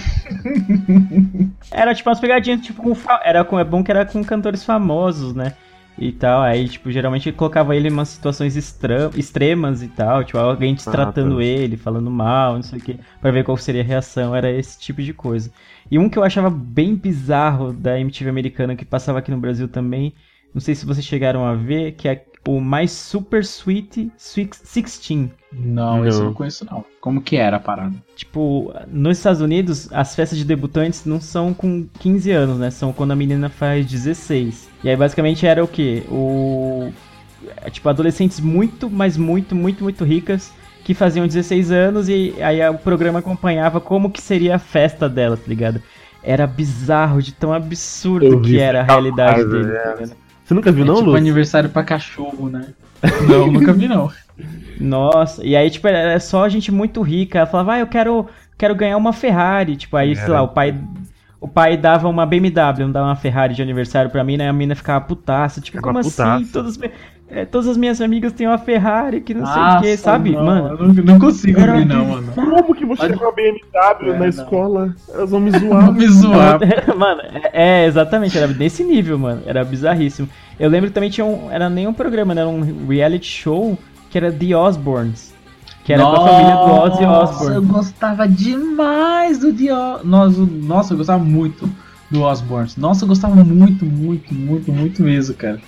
Era 1.71 1.95
tipo 1.95 2.09
umas 2.09 2.21
pegadinhas, 2.21 2.61
tipo, 2.61 2.83
com, 2.83 2.97
era 3.25 3.45
com, 3.45 3.59
é 3.59 3.65
bom 3.65 3.83
que 3.85 3.91
era 3.91 4.05
com 4.05 4.23
cantores 4.25 4.65
famosos, 4.65 5.35
né? 5.35 5.53
E 5.99 6.13
tal, 6.13 6.43
aí, 6.43 6.69
tipo, 6.69 6.93
geralmente 6.93 7.33
colocava 7.33 7.75
ele 7.75 7.89
em 7.89 7.93
umas 7.93 8.09
situações 8.09 8.57
extremas 8.57 9.83
e 9.83 9.89
tal, 9.89 10.23
tipo, 10.23 10.39
alguém 10.39 10.75
destratando 10.75 11.39
tá. 11.39 11.43
ele, 11.43 11.77
falando 11.77 12.09
mal, 12.09 12.55
não 12.55 12.63
sei 12.63 12.79
o 12.79 12.83
que, 12.83 13.01
pra 13.21 13.33
ver 13.33 13.43
qual 13.43 13.57
seria 13.57 13.83
a 13.83 13.85
reação, 13.85 14.35
era 14.35 14.49
esse 14.49 14.79
tipo 14.79 15.03
de 15.03 15.13
coisa. 15.13 15.51
E 15.91 15.99
um 15.99 16.09
que 16.09 16.17
eu 16.17 16.23
achava 16.23 16.49
bem 16.51 16.95
bizarro 16.95 17.73
da 17.73 17.99
MTV 17.99 18.31
americana, 18.31 18.77
que 18.77 18.85
passava 18.85 19.19
aqui 19.19 19.33
no 19.33 19.39
Brasil 19.39 19.67
também, 19.67 20.15
não 20.55 20.61
sei 20.61 20.75
se 20.75 20.87
vocês 20.87 21.05
chegaram 21.05 21.45
a 21.45 21.55
ver, 21.55 21.93
que 21.93 22.09
é 22.09 22.25
o 22.57 22.61
Mais 22.61 22.91
Super 22.93 23.41
Sweet 23.43 24.11
Six- 24.17 24.61
16. 24.63 25.31
Não, 25.53 26.07
esse 26.07 26.19
eu 26.19 26.27
Não. 26.27 26.35
conheço 26.35 26.65
não. 26.71 26.85
Como 27.01 27.21
que 27.23 27.37
era 27.37 27.57
a 27.57 27.61
parada? 27.61 27.95
Tipo, 28.15 28.73
nos 28.87 29.19
Estados 29.19 29.41
Unidos, 29.41 29.89
as 29.93 30.15
festas 30.15 30.39
de 30.39 30.45
debutantes 30.45 31.05
não 31.05 31.21
são 31.21 31.53
com 31.55 31.87
15 31.99 32.31
anos, 32.31 32.59
né? 32.59 32.71
São 32.71 32.93
quando 32.93 33.13
a 33.13 33.17
menina 33.17 33.49
faz 33.49 33.87
16. 33.87 34.69
E 34.85 34.89
aí, 34.91 34.97
basicamente, 34.97 35.47
era 35.47 35.63
o 35.65 35.69
quê? 35.69 36.05
O... 36.11 36.91
é, 37.63 37.71
Tipo, 37.71 37.89
adolescentes 37.89 38.41
muito, 38.41 38.91
mas 38.91 39.17
muito, 39.17 39.55
muito, 39.55 39.83
muito 39.83 40.05
ricas 40.05 40.53
que 40.85 40.95
faziam 40.95 41.27
16 41.27 41.71
anos 41.71 42.09
e 42.09 42.35
aí 42.41 42.67
o 42.71 42.79
programa 42.79 43.19
acompanhava 43.19 43.79
como 43.81 44.11
que 44.11 44.23
seria 44.23 44.57
a 44.57 44.59
festa 44.59 45.07
dela, 45.09 45.37
tá 45.37 45.45
ligado? 45.47 45.83
Era 46.23 46.47
bizarro 46.47 47.23
de 47.23 47.33
tão 47.33 47.53
absurdo 47.53 48.25
Eu 48.27 48.41
que 48.43 48.59
era 48.59 48.81
a 48.81 48.85
realidade 48.85 49.43
casa, 49.43 49.49
dele, 49.49 49.71
é. 49.71 49.79
tá 49.83 49.95
ligado? 49.95 50.28
Você 50.49 50.55
nunca 50.55 50.73
viu, 50.73 50.83
é 50.83 50.87
não, 50.87 50.95
tipo 50.97 51.11
Lu? 51.11 51.17
aniversário 51.17 51.69
pra 51.69 51.85
cachorro, 51.85 52.49
né? 52.49 52.69
Não, 53.29 53.47
nunca 53.53 53.73
vi 53.73 53.87
não. 53.87 54.11
Nossa, 54.81 55.45
e 55.45 55.55
aí, 55.55 55.71
tipo, 55.71 55.87
era 55.87 56.19
só 56.19 56.49
gente 56.49 56.73
muito 56.73 57.01
rica. 57.03 57.39
Ela 57.39 57.47
falava, 57.47 57.75
ah, 57.75 57.79
eu 57.81 57.87
quero, 57.87 58.27
quero 58.57 58.75
ganhar 58.75 58.97
uma 58.97 59.13
Ferrari. 59.13 59.77
Tipo, 59.77 59.97
aí, 59.97 60.17
sei 60.17 60.29
lá, 60.29 60.43
o 60.43 60.49
pai. 60.49 60.75
O 61.41 61.47
pai 61.47 61.77
dava 61.77 62.09
uma 62.09 62.27
BMW, 62.27 62.81
não 62.81 62.91
dava 62.91 63.07
uma 63.07 63.15
Ferrari 63.15 63.55
de 63.55 63.63
aniversário 63.63 64.11
pra 64.11 64.25
mim, 64.25 64.37
né? 64.37 64.49
A 64.49 64.53
menina 64.53 64.75
ficava 64.75 65.05
putaça. 65.05 65.61
Tipo, 65.61 65.77
Ficava 65.77 65.93
como 65.93 66.03
putaça. 66.11 66.35
assim? 66.35 66.47
Todas, 66.47 66.77
me- 66.77 66.91
é, 67.31 67.45
todas 67.45 67.69
as 67.69 67.77
minhas 67.77 68.01
amigas 68.01 68.33
têm 68.33 68.47
uma 68.47 68.57
Ferrari, 68.59 69.21
que 69.21 69.35
não 69.35 69.45
sei 69.47 69.55
o 69.55 69.65
Nossa, 69.65 69.81
que, 69.81 69.97
sabe? 69.97 70.31
não, 70.33 70.45
Mano, 70.45 70.69
Eu 70.69 70.79
não, 70.89 70.95
não 71.05 71.19
consigo 71.19 71.61
ver 71.61 71.85
não, 71.87 72.05
mano. 72.07 72.33
Como 72.35 72.75
que 72.75 72.85
você 72.87 73.03
Pode- 73.03 73.19
com 73.19 73.29
a 73.29 73.33
BMW 73.33 73.61
É, 74.09 74.13
na 74.13 74.19
não. 74.19 74.27
escola? 74.29 74.95
Elas 75.13 75.31
vão 75.31 75.41
me 75.41 75.51
zoar. 75.59 75.93
me 75.93 76.09
zoar. 76.09 76.59
mano, 76.97 77.21
é, 77.53 77.83
é, 77.83 77.87
exatamente, 77.87 78.37
era 78.39 78.47
nesse 78.49 78.83
nível, 78.83 79.19
mano. 79.19 79.43
Era 79.47 79.65
bizarríssimo. 79.65 80.29
Eu 80.59 80.71
lembro 80.71 80.89
que 80.89 80.95
também 80.95 81.11
tinha 81.11 81.25
um. 81.27 81.51
Era 81.51 81.69
nem 81.69 81.87
um 81.87 81.93
programa, 81.95 82.35
né? 82.35 82.41
Era 82.41 82.51
um 82.51 82.87
reality 82.89 83.27
show 83.27 83.79
que 84.11 84.17
era 84.19 84.33
The 84.33 84.57
Osbournes. 84.57 85.35
Que 85.85 85.93
era 85.95 86.03
com 86.03 86.13
a 86.13 86.29
família 86.29 86.55
do 86.55 86.61
Ozzy 86.83 87.03
Nossa, 87.03 87.33
Osbourne. 87.33 87.57
eu 87.57 87.63
gostava 87.63 88.29
demais 88.29 89.39
do 89.39 89.51
Dio... 89.53 89.75
Nossa, 90.05 90.41
o- 90.41 90.47
nossa, 90.47 90.93
eu 90.93 90.99
gostava 90.99 91.23
muito 91.25 91.69
do 92.11 92.23
Osborne. 92.23 92.71
Nossa, 92.77 93.05
eu 93.05 93.09
gostava 93.09 93.35
muito, 93.43 93.85
muito, 93.87 94.35
muito, 94.35 94.71
muito 94.73 95.03
mesmo, 95.03 95.35
cara. 95.35 95.59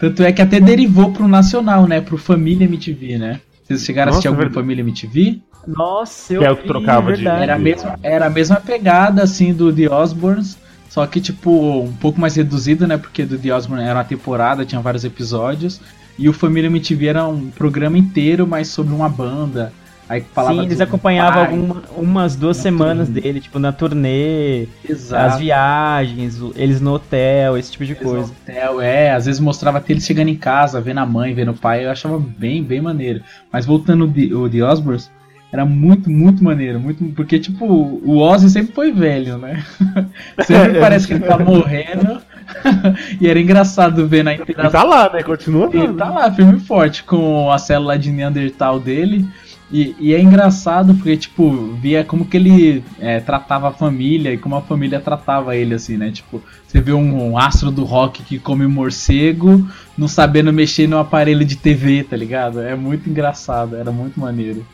Tanto 0.00 0.22
é 0.22 0.32
que 0.32 0.40
até 0.42 0.60
derivou 0.60 1.12
pro 1.12 1.26
Nacional, 1.28 1.86
né? 1.86 2.00
Pro 2.00 2.16
Família 2.18 2.64
MTV, 2.64 3.18
né? 3.18 3.40
Vocês 3.64 3.84
chegaram 3.84 4.10
a 4.10 4.12
assistir 4.12 4.28
Nossa, 4.28 4.36
algum 4.36 4.38
verdade. 4.38 4.54
Família 4.54 4.82
MTV? 4.82 5.40
Nossa, 5.66 6.32
eu 6.34 6.40
Que 6.40 6.46
é 6.46 6.50
o 6.50 6.56
que 6.56 6.62
vi, 6.62 6.68
trocava 6.68 7.10
de- 7.12 7.22
verdade. 7.22 7.42
Era 7.42 7.54
a 7.54 7.58
mesma, 7.58 7.98
era 8.02 8.26
a 8.26 8.30
mesma 8.30 8.56
pegada, 8.56 9.22
assim, 9.22 9.52
do 9.52 9.72
The 9.72 9.90
Osbournes, 9.90 10.56
só 10.88 11.06
que, 11.06 11.20
tipo, 11.20 11.80
um 11.82 11.92
pouco 11.92 12.20
mais 12.20 12.36
reduzido, 12.36 12.86
né? 12.86 12.96
Porque 12.96 13.24
do 13.24 13.36
The 13.38 13.52
Osbourne 13.52 13.84
era 13.84 13.94
uma 13.98 14.04
temporada, 14.04 14.64
tinha 14.64 14.80
vários 14.80 15.04
episódios. 15.04 15.80
E 16.18 16.28
o 16.28 16.32
Família 16.32 16.68
MTV 16.68 17.06
era 17.06 17.26
um 17.26 17.50
programa 17.50 17.98
inteiro, 17.98 18.46
mas 18.46 18.68
sobre 18.68 18.94
uma 18.94 19.08
banda. 19.08 19.72
Aí 20.08 20.22
falava 20.32 20.54
Sim, 20.54 20.62
eles 20.64 20.80
acompanhavam 20.80 21.44
pai, 21.44 21.52
alguma- 21.54 21.82
umas 21.96 22.34
duas 22.34 22.56
na 22.56 22.62
semanas 22.62 23.06
turnê. 23.08 23.20
dele, 23.20 23.40
tipo, 23.40 23.58
na 23.58 23.72
turnê, 23.72 24.66
Exato. 24.88 25.34
as 25.34 25.38
viagens, 25.38 26.40
eles 26.56 26.80
no 26.80 26.94
hotel, 26.94 27.58
esse 27.58 27.72
tipo 27.72 27.84
de 27.84 27.92
Eles 27.92 28.02
coisa. 28.02 28.18
no 28.26 28.32
hotel, 28.32 28.80
é, 28.80 29.12
às 29.12 29.26
vezes 29.26 29.38
mostrava 29.40 29.76
até 29.78 29.92
ele 29.92 30.00
chegando 30.00 30.28
em 30.28 30.34
casa, 30.36 30.80
vendo 30.80 30.98
a 30.98 31.06
mãe, 31.06 31.34
vendo 31.34 31.50
o 31.50 31.54
pai, 31.54 31.84
eu 31.84 31.90
achava 31.90 32.18
bem, 32.18 32.62
bem 32.62 32.80
maneiro. 32.80 33.20
Mas 33.52 33.66
voltando 33.66 34.06
o 34.06 34.08
The, 34.10 34.34
o 34.34 34.48
The 34.48 34.62
Osbournes, 34.62 35.10
era 35.52 35.64
muito, 35.66 36.10
muito 36.10 36.42
maneiro, 36.44 36.78
muito, 36.80 37.04
porque 37.14 37.38
tipo, 37.38 37.64
o 37.66 38.18
Ozzy 38.18 38.48
sempre 38.50 38.72
foi 38.74 38.90
velho, 38.92 39.36
né? 39.38 39.62
sempre 40.44 40.78
parece 40.80 41.06
que 41.06 41.12
ele 41.14 41.24
tá 41.24 41.38
morrendo. 41.38 42.20
e 43.20 43.28
era 43.28 43.38
engraçado 43.38 44.06
ver 44.08 44.24
na 44.24 44.32
Ele 44.32 44.42
interação. 44.42 44.70
tá 44.80 44.86
lá, 44.86 45.10
né? 45.12 45.22
Continua 45.22 45.68
Ele 45.72 45.92
tá 45.92 46.08
lá, 46.08 46.32
firme 46.32 46.56
e 46.56 46.60
forte, 46.60 47.02
com 47.04 47.50
a 47.52 47.58
célula 47.58 47.98
de 47.98 48.10
Neandertal 48.10 48.80
dele. 48.80 49.26
E, 49.70 49.94
e 50.00 50.14
é 50.14 50.20
engraçado 50.20 50.94
porque, 50.94 51.14
tipo, 51.16 51.50
via 51.74 52.02
como 52.02 52.24
que 52.24 52.36
ele 52.38 52.82
é, 52.98 53.20
tratava 53.20 53.68
a 53.68 53.72
família 53.72 54.32
e 54.32 54.38
como 54.38 54.56
a 54.56 54.62
família 54.62 54.98
tratava 54.98 55.54
ele, 55.56 55.74
assim, 55.74 55.98
né? 55.98 56.10
Tipo, 56.10 56.42
você 56.66 56.80
vê 56.80 56.92
um, 56.92 57.32
um 57.32 57.38
astro 57.38 57.70
do 57.70 57.84
rock 57.84 58.22
que 58.22 58.38
come 58.38 58.66
morcego, 58.66 59.68
não 59.96 60.08
sabendo 60.08 60.52
mexer 60.52 60.86
no 60.88 60.96
aparelho 60.98 61.44
de 61.44 61.56
TV, 61.56 62.02
tá 62.02 62.16
ligado? 62.16 62.60
É 62.60 62.74
muito 62.74 63.10
engraçado, 63.10 63.76
era 63.76 63.92
muito 63.92 64.18
maneiro. 64.18 64.64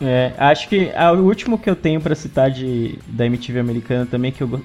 É, 0.00 0.32
acho 0.38 0.68
que 0.68 0.90
ah, 0.94 1.12
o 1.12 1.24
último 1.24 1.58
que 1.58 1.68
eu 1.68 1.76
tenho 1.76 2.00
pra 2.00 2.14
citar 2.14 2.50
de, 2.50 2.98
da 3.06 3.24
MTV 3.26 3.58
americana 3.60 4.06
também, 4.06 4.30
que 4.32 4.42
eu 4.42 4.60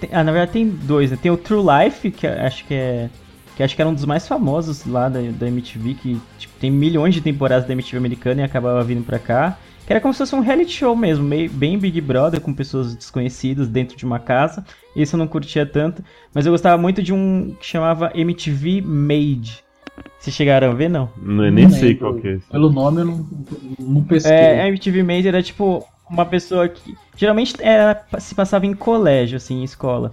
tem- 0.00 0.10
Ah, 0.12 0.22
na 0.22 0.32
verdade 0.32 0.52
tem 0.52 0.68
dois, 0.68 1.10
né? 1.10 1.18
Tem 1.20 1.30
o 1.30 1.36
True 1.36 1.62
Life, 1.62 2.10
que 2.10 2.26
acho 2.26 2.64
que 2.64 2.74
é. 2.74 3.10
Que 3.56 3.62
acho 3.62 3.74
que 3.74 3.80
era 3.80 3.88
um 3.90 3.94
dos 3.94 4.04
mais 4.04 4.28
famosos 4.28 4.84
lá 4.86 5.08
da, 5.08 5.20
da 5.20 5.48
MTV, 5.48 5.94
que 5.94 6.20
tipo, 6.38 6.52
tem 6.60 6.70
milhões 6.70 7.14
de 7.14 7.20
temporadas 7.20 7.66
da 7.66 7.72
MTV 7.72 7.96
americana 7.96 8.42
e 8.42 8.44
acabava 8.44 8.84
vindo 8.84 9.02
pra 9.04 9.18
cá. 9.18 9.58
Que 9.86 9.92
era 9.92 10.00
como 10.00 10.12
se 10.12 10.18
fosse 10.18 10.34
um 10.34 10.40
reality 10.40 10.72
show 10.72 10.96
mesmo, 10.96 11.24
meio, 11.24 11.48
bem 11.48 11.78
Big 11.78 12.00
Brother, 12.00 12.40
com 12.40 12.52
pessoas 12.52 12.94
desconhecidas 12.94 13.68
dentro 13.68 13.96
de 13.96 14.04
uma 14.04 14.18
casa. 14.18 14.64
Esse 14.94 15.14
eu 15.14 15.18
não 15.18 15.28
curtia 15.28 15.64
tanto, 15.64 16.04
mas 16.34 16.44
eu 16.44 16.52
gostava 16.52 16.76
muito 16.76 17.02
de 17.02 17.12
um 17.12 17.54
que 17.58 17.64
chamava 17.66 18.10
MTV 18.14 18.82
Made. 18.82 19.64
Vocês 20.18 20.34
chegaram 20.34 20.70
a 20.70 20.74
ver, 20.74 20.90
não? 20.90 21.08
Não, 21.16 21.44
eu 21.44 21.52
nem 21.52 21.64
Não 21.64 21.70
sei 21.70 21.90
lembro. 21.90 21.98
qual 22.00 22.14
que 22.14 22.28
é 22.28 22.32
esse. 22.32 22.46
Pelo 22.48 22.70
nome 22.70 23.00
eu 23.00 23.04
não, 23.06 23.26
não 23.78 24.02
pesquei. 24.02 24.32
É, 24.32 24.62
a 24.62 24.68
MTV 24.68 25.02
Made 25.02 25.28
era 25.28 25.42
tipo 25.42 25.86
uma 26.10 26.26
pessoa 26.26 26.68
que 26.68 26.94
geralmente 27.16 27.54
era, 27.60 28.04
se 28.18 28.34
passava 28.34 28.66
em 28.66 28.74
colégio, 28.74 29.36
assim, 29.36 29.60
em 29.60 29.64
escola. 29.64 30.10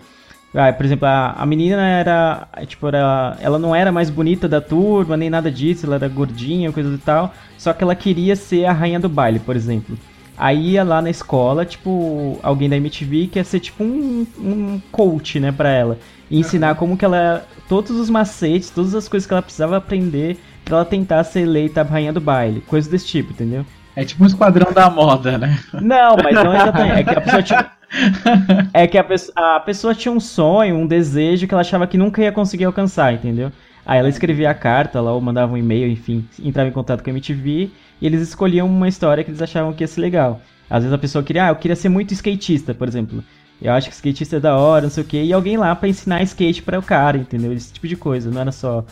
Ah, 0.56 0.72
por 0.72 0.86
exemplo, 0.86 1.08
a, 1.08 1.32
a 1.32 1.46
menina 1.46 1.82
era, 1.82 2.48
tipo, 2.68 2.88
era, 2.88 3.36
ela 3.42 3.58
não 3.58 3.76
era 3.76 3.92
mais 3.92 4.10
bonita 4.10 4.48
da 4.48 4.62
turma, 4.62 5.18
nem 5.18 5.30
nada 5.30 5.52
disso, 5.52 5.86
ela 5.86 5.96
era 5.96 6.08
gordinha, 6.08 6.72
coisa 6.72 6.94
e 6.94 6.98
tal, 7.00 7.34
só 7.58 7.74
que 7.74 7.84
ela 7.84 7.96
queria 7.96 8.36
ser 8.36 8.66
a 8.66 8.72
rainha 8.72 9.00
do 9.00 9.10
baile, 9.10 9.40
por 9.40 9.56
exemplo. 9.56 9.98
Aí 10.38 10.72
ia 10.72 10.84
lá 10.84 11.02
na 11.02 11.10
escola, 11.10 11.66
tipo, 11.66 12.40
alguém 12.44 12.70
da 12.70 12.78
MTV 12.78 13.28
que 13.28 13.40
ia 13.40 13.44
ser 13.44 13.60
tipo 13.60 13.84
um, 13.84 14.26
um 14.40 14.82
coach, 14.92 15.40
né, 15.40 15.52
pra 15.52 15.70
ela. 15.70 15.98
E 16.30 16.40
ensinar 16.40 16.76
como 16.76 16.98
que 16.98 17.06
ela. 17.06 17.46
Todos 17.70 17.92
os 17.92 18.10
macetes, 18.10 18.70
todas 18.70 18.94
as 18.96 19.08
coisas 19.08 19.28
que 19.28 19.34
ela 19.34 19.42
precisava 19.42 19.78
aprender 19.78 20.38
pra 20.66 20.78
ela 20.78 20.86
tentar 20.86 21.24
ser 21.24 21.42
eleita 21.42 21.82
a 21.82 21.84
rainha 21.84 22.12
do 22.12 22.20
baile. 22.20 22.62
Coisas 22.62 22.90
desse 22.90 23.06
tipo, 23.06 23.32
entendeu? 23.32 23.66
É 23.96 24.04
tipo 24.04 24.24
um 24.24 24.28
esquadrão 24.28 24.72
da 24.74 24.90
moda, 24.90 25.38
né? 25.38 25.60
Não, 25.74 26.16
mas 26.18 26.34
não 26.34 26.54
exatamente. 26.54 27.00
É 27.00 27.04
que 27.04 27.10
a 27.12 27.22
pessoa 27.22 27.44
tinha. 27.44 27.72
É 28.74 28.88
que 28.88 28.98
a 28.98 29.04
pessoa, 29.04 29.56
a 29.56 29.60
pessoa 29.60 29.96
tinha 29.96 30.12
um 30.12 30.20
sonho, 30.20 30.76
um 30.76 30.88
desejo 30.88 31.48
que 31.48 31.54
ela 31.54 31.62
achava 31.62 31.88
que 31.88 31.98
nunca 31.98 32.22
ia 32.22 32.32
conseguir 32.32 32.66
alcançar, 32.66 33.14
entendeu? 33.14 33.52
Aí 33.86 34.00
ela 34.00 34.10
escrevia 34.10 34.50
a 34.50 34.54
carta 34.54 35.02
lá, 35.02 35.14
ou 35.14 35.22
mandava 35.22 35.54
um 35.54 35.58
e-mail, 35.58 35.88
enfim, 35.90 36.28
entrava 36.42 36.70
em 36.70 36.72
contato 36.72 37.04
com 37.04 37.10
a 37.10 37.14
MTV 37.14 37.70
e 38.02 38.06
eles 38.06 38.22
escolhiam 38.22 38.68
uma 38.68 38.88
história 38.88 39.24
que 39.24 39.30
eles 39.30 39.42
achavam 39.42 39.74
que 39.74 39.84
ia 39.84 39.88
ser 39.88 40.02
legal. 40.02 40.42
Às 40.70 40.84
vezes 40.84 40.94
a 40.94 40.98
pessoa 40.98 41.24
queria, 41.24 41.48
ah, 41.48 41.50
eu 41.50 41.56
queria 41.56 41.76
ser 41.76 41.90
muito 41.90 42.14
skatista, 42.14 42.74
por 42.74 42.88
exemplo. 42.88 43.24
Eu 43.62 43.72
acho 43.74 43.90
que 43.90 43.96
skatista 43.96 44.38
é 44.38 44.40
da 44.40 44.58
hora, 44.58 44.84
não 44.84 44.90
sei 44.90 45.04
o 45.04 45.08
quê, 45.08 45.24
e 45.24 45.34
alguém 45.34 45.58
lá 45.58 45.76
pra 45.76 45.88
ensinar 45.88 46.24
skate 46.24 46.62
para 46.64 46.80
o 46.80 46.84
cara, 46.84 47.18
entendeu? 47.18 47.54
Esse 47.54 47.74
tipo 47.74 47.88
de 47.88 47.96
coisa, 47.96 48.32
não 48.32 48.42
era 48.42 48.52
só 48.52 48.86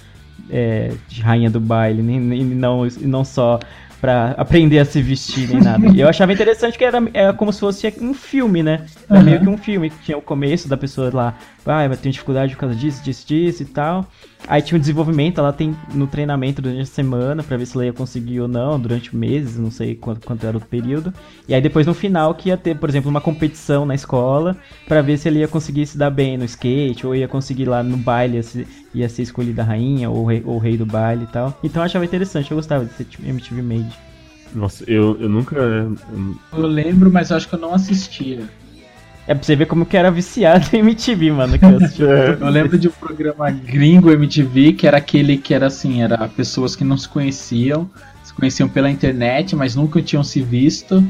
é, 0.49 0.94
rainha 1.22 1.49
do 1.49 1.60
baile, 1.60 2.02
nem, 2.02 2.19
nem 2.19 2.44
não, 2.44 2.86
não 3.02 3.23
só 3.23 3.60
pra 4.02 4.32
aprender 4.32 4.80
a 4.80 4.86
se 4.86 4.99
vestir 4.99 5.48
nem 5.48 5.61
nada. 5.61 5.88
E 5.94 6.02
eu 6.02 6.10
achava 6.10 6.34
interessante 6.34 6.76
que 6.76 6.84
era, 6.84 6.98
era 7.14 7.34
como 7.34 7.53
se 7.53 7.60
fosse 7.60 7.94
um 8.02 8.15
filme, 8.15 8.64
né? 8.64 8.88
Era 9.07 9.19
Aham. 9.19 9.23
meio 9.23 9.40
que 9.40 9.49
um 9.49 9.57
filme, 9.57 9.91
que 9.91 9.99
tinha 9.99 10.18
o 10.18 10.22
começo 10.22 10.68
da 10.68 10.76
pessoa 10.76 11.11
lá, 11.14 11.36
ah, 11.64 11.88
vai 11.88 11.95
ter 11.95 12.10
dificuldade 12.10 12.56
por 12.56 12.61
causa 12.61 12.76
disso, 12.76 13.03
disso, 13.03 13.28
disso 13.28 13.61
e 13.61 13.65
tal. 13.68 14.07
Aí 14.47 14.61
tinha 14.61 14.77
o 14.77 14.80
desenvolvimento, 14.81 15.38
ela 15.39 15.53
tem 15.53 15.76
no 15.93 16.07
treinamento 16.07 16.61
durante 16.61 16.81
a 16.81 16.85
semana, 16.85 17.41
pra 17.43 17.55
ver 17.55 17.65
se 17.65 17.76
ela 17.76 17.85
ia 17.85 17.93
conseguir 17.93 18.41
ou 18.41 18.47
não, 18.47 18.77
durante 18.80 19.15
meses, 19.15 19.55
não 19.57 19.72
sei 19.72 19.95
quanto, 19.95 20.26
quanto 20.26 20.45
era 20.45 20.57
o 20.57 20.61
período. 20.61 21.13
E 21.47 21.53
aí 21.53 21.61
depois 21.61 21.85
no 21.88 21.93
final 21.93 22.34
que 22.35 22.49
ia 22.49 22.57
ter, 22.57 22.76
por 22.77 22.89
exemplo, 22.89 23.09
uma 23.09 23.22
competição 23.22 23.85
na 23.85 23.95
escola, 23.95 24.57
pra 24.88 25.01
ver 25.01 25.18
se 25.18 25.30
ele 25.30 25.39
ia 25.39 25.47
conseguir 25.47 25.85
se 25.85 25.97
dar 25.97 26.09
bem 26.09 26.38
no 26.38 26.43
skate, 26.45 27.05
ou 27.07 27.15
ia 27.15 27.27
conseguir 27.27 27.65
lá 27.65 27.81
no 27.81 27.95
baile, 27.95 28.38
ia 28.38 28.43
ser, 28.43 28.68
ia 28.93 29.07
ser 29.07 29.22
escolhida 29.22 29.61
a 29.61 29.65
rainha, 29.65 30.09
ou 30.09 30.23
o 30.23 30.26
rei, 30.26 30.41
ou 30.45 30.55
o 30.55 30.59
rei 30.59 30.76
do 30.76 30.85
baile 30.85 31.23
e 31.23 31.27
tal. 31.27 31.57
Então 31.63 31.81
eu 31.81 31.85
achava 31.85 32.03
interessante, 32.03 32.51
eu 32.51 32.57
gostava 32.57 32.84
de 32.84 32.93
ser 32.93 33.05
tipo, 33.05 33.26
MTV 33.26 33.61
Made. 33.61 33.95
Nossa, 34.53 34.84
eu, 34.85 35.18
eu 35.22 35.30
nunca. 35.30 35.55
eu- 35.55 35.95
Eu 36.57 36.68
lembro, 36.68 37.09
mas 37.09 37.30
eu 37.30 37.38
acho 37.38 37.47
que 37.47 37.55
eu 37.55 37.59
não 37.59 37.73
assistia. 37.73 38.41
É 39.27 39.34
pra 39.35 39.43
você 39.43 39.56
ver 39.56 39.65
como 39.68 39.85
que 39.85 39.95
era 39.95 40.10
viciado 40.11 40.68
em 40.73 40.80
MTV, 40.80 41.31
mano, 41.31 41.57
que 41.60 41.69
eu 41.69 41.77
assisti. 41.77 42.02
Eu 42.41 42.49
lembro 42.49 42.77
de 42.77 42.88
um 42.88 42.91
programa 42.91 43.49
gringo 43.52 44.11
MTV, 44.11 44.73
que 44.73 44.88
era 44.88 44.98
aquele 44.98 45.38
que 45.38 45.53
era 45.53 45.68
assim, 45.68 46.02
era 46.02 46.27
pessoas 46.30 46.76
que 46.76 46.84
não 46.84 46.98
se 46.98 47.07
conheciam, 47.07 47.89
se 48.23 48.34
conheciam 48.34 48.68
pela 48.68 48.89
internet, 48.89 49.56
mas 49.56 49.76
nunca 49.76 50.02
tinham 50.02 50.23
se 50.23 50.41
visto. 50.41 51.03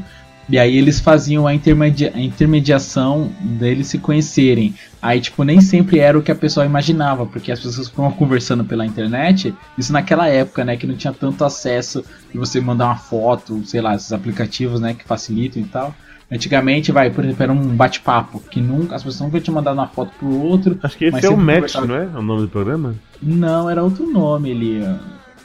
E 0.48 0.58
aí 0.58 0.76
eles 0.76 1.00
faziam 1.00 1.46
a, 1.46 1.54
intermedia- 1.54 2.12
a 2.14 2.20
intermediação 2.20 3.30
deles 3.40 3.86
se 3.86 3.98
conhecerem. 3.98 4.74
Aí, 5.00 5.20
tipo, 5.20 5.42
nem 5.44 5.60
sempre 5.60 5.98
era 6.00 6.18
o 6.18 6.22
que 6.22 6.32
a 6.32 6.34
pessoa 6.34 6.66
imaginava, 6.66 7.24
porque 7.24 7.50
as 7.52 7.60
pessoas 7.60 7.86
estavam 7.86 8.12
conversando 8.12 8.64
pela 8.64 8.84
internet, 8.84 9.54
isso 9.78 9.92
naquela 9.92 10.28
época, 10.28 10.64
né, 10.64 10.76
que 10.76 10.86
não 10.86 10.96
tinha 10.96 11.12
tanto 11.12 11.44
acesso 11.44 12.04
de 12.30 12.38
você 12.38 12.60
mandar 12.60 12.86
uma 12.86 12.96
foto, 12.96 13.64
sei 13.64 13.80
lá, 13.80 13.94
esses 13.94 14.12
aplicativos, 14.12 14.80
né, 14.80 14.94
que 14.94 15.04
facilitam 15.04 15.62
e 15.62 15.64
tal. 15.64 15.94
Antigamente, 16.32 16.90
vai, 16.90 17.10
por 17.10 17.22
exemplo, 17.24 17.42
era 17.42 17.52
um 17.52 17.76
bate-papo, 17.76 18.40
que 18.50 18.60
nunca, 18.60 18.96
as 18.96 19.02
pessoas 19.02 19.20
nunca 19.20 19.38
tinham 19.40 19.54
mandado 19.54 19.74
uma 19.74 19.86
foto 19.86 20.10
pro 20.18 20.28
outro. 20.40 20.78
Acho 20.82 20.96
que 20.96 21.04
esse 21.04 21.26
é 21.26 21.28
o 21.28 21.36
Match, 21.36 21.54
conversava- 21.56 21.86
não 21.86 21.94
é? 21.96 22.04
É 22.04 22.18
o 22.18 22.22
nome 22.22 22.40
do 22.42 22.48
programa? 22.48 22.94
Não, 23.22 23.68
era 23.68 23.82
outro 23.82 24.10
nome 24.10 24.50
ali. 24.50 24.82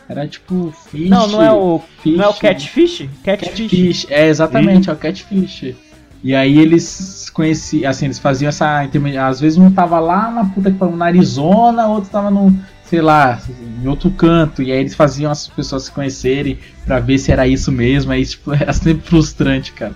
Era 0.07 0.25
tipo 0.25 0.73
Fish. 0.89 1.09
Não, 1.09 1.27
não 1.27 1.43
é 1.43 1.51
o, 1.51 1.81
Fish, 2.01 2.15
não 2.15 2.23
é 2.23 2.27
o 2.29 2.33
Catfish? 2.33 3.09
Catfish. 3.23 3.49
Catfish. 3.49 4.07
É, 4.09 4.27
exatamente, 4.27 4.89
é 4.89 4.93
o 4.93 4.95
Catfish. 4.95 5.75
E 6.23 6.33
aí 6.33 6.57
eles 6.57 7.29
conheciam, 7.29 7.89
assim, 7.89 8.05
eles 8.05 8.17
faziam 8.17 8.47
essa 8.49 8.83
intermediação. 8.85 9.29
Às 9.29 9.39
vezes 9.41 9.57
um 9.59 9.69
tava 9.69 9.99
lá 9.99 10.31
na 10.31 10.45
puta 10.45 10.71
que 10.71 10.77
pariu, 10.77 10.95
na 10.95 11.05
Arizona, 11.05 11.87
outro 11.87 12.09
tava 12.09 12.31
no, 12.31 12.57
sei 12.85 13.01
lá, 13.01 13.39
em 13.83 13.87
outro 13.87 14.09
canto. 14.11 14.63
E 14.63 14.71
aí 14.71 14.79
eles 14.79 14.95
faziam 14.95 15.29
as 15.29 15.47
pessoas 15.49 15.83
se 15.83 15.91
conhecerem 15.91 16.57
pra 16.85 16.99
ver 16.99 17.17
se 17.17 17.31
era 17.31 17.45
isso 17.45 17.71
mesmo. 17.71 18.11
Aí, 18.13 18.25
tipo, 18.25 18.53
era 18.55 18.71
sempre 18.73 19.05
frustrante, 19.05 19.73
cara. 19.73 19.93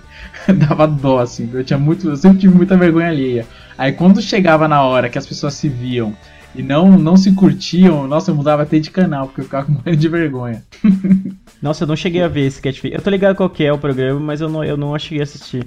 Dava 0.68 0.86
dó, 0.86 1.20
assim. 1.20 1.48
Eu 1.52 1.64
tinha 1.64 1.78
muito. 1.78 2.08
Eu 2.08 2.16
sempre 2.16 2.38
tive 2.38 2.54
muita 2.54 2.76
vergonha 2.76 3.08
alheia. 3.08 3.46
Aí 3.76 3.92
quando 3.92 4.20
chegava 4.20 4.68
na 4.68 4.82
hora 4.82 5.08
que 5.08 5.18
as 5.18 5.26
pessoas 5.26 5.54
se 5.54 5.68
viam 5.68 6.14
e 6.54 6.62
não, 6.62 6.98
não 6.98 7.16
se 7.16 7.32
curtiam, 7.32 8.06
nossa, 8.06 8.30
eu 8.30 8.34
mudava 8.34 8.62
até 8.62 8.78
de 8.78 8.90
canal, 8.90 9.26
porque 9.26 9.40
eu 9.40 9.44
ficava 9.44 9.66
morrendo 9.72 9.96
de 9.96 10.08
vergonha. 10.08 10.62
Nossa, 11.62 11.84
eu 11.84 11.88
não 11.88 11.94
cheguei 11.94 12.20
a 12.20 12.28
ver 12.28 12.46
esse 12.46 12.60
Catfish. 12.60 12.92
Eu 12.92 13.00
tô 13.00 13.08
ligado 13.08 13.36
qual 13.36 13.48
que 13.48 13.62
é 13.62 13.72
o 13.72 13.78
programa, 13.78 14.18
mas 14.18 14.40
eu 14.40 14.48
não, 14.48 14.64
eu 14.64 14.76
não 14.76 14.98
cheguei 14.98 15.20
a 15.20 15.22
assistir. 15.22 15.64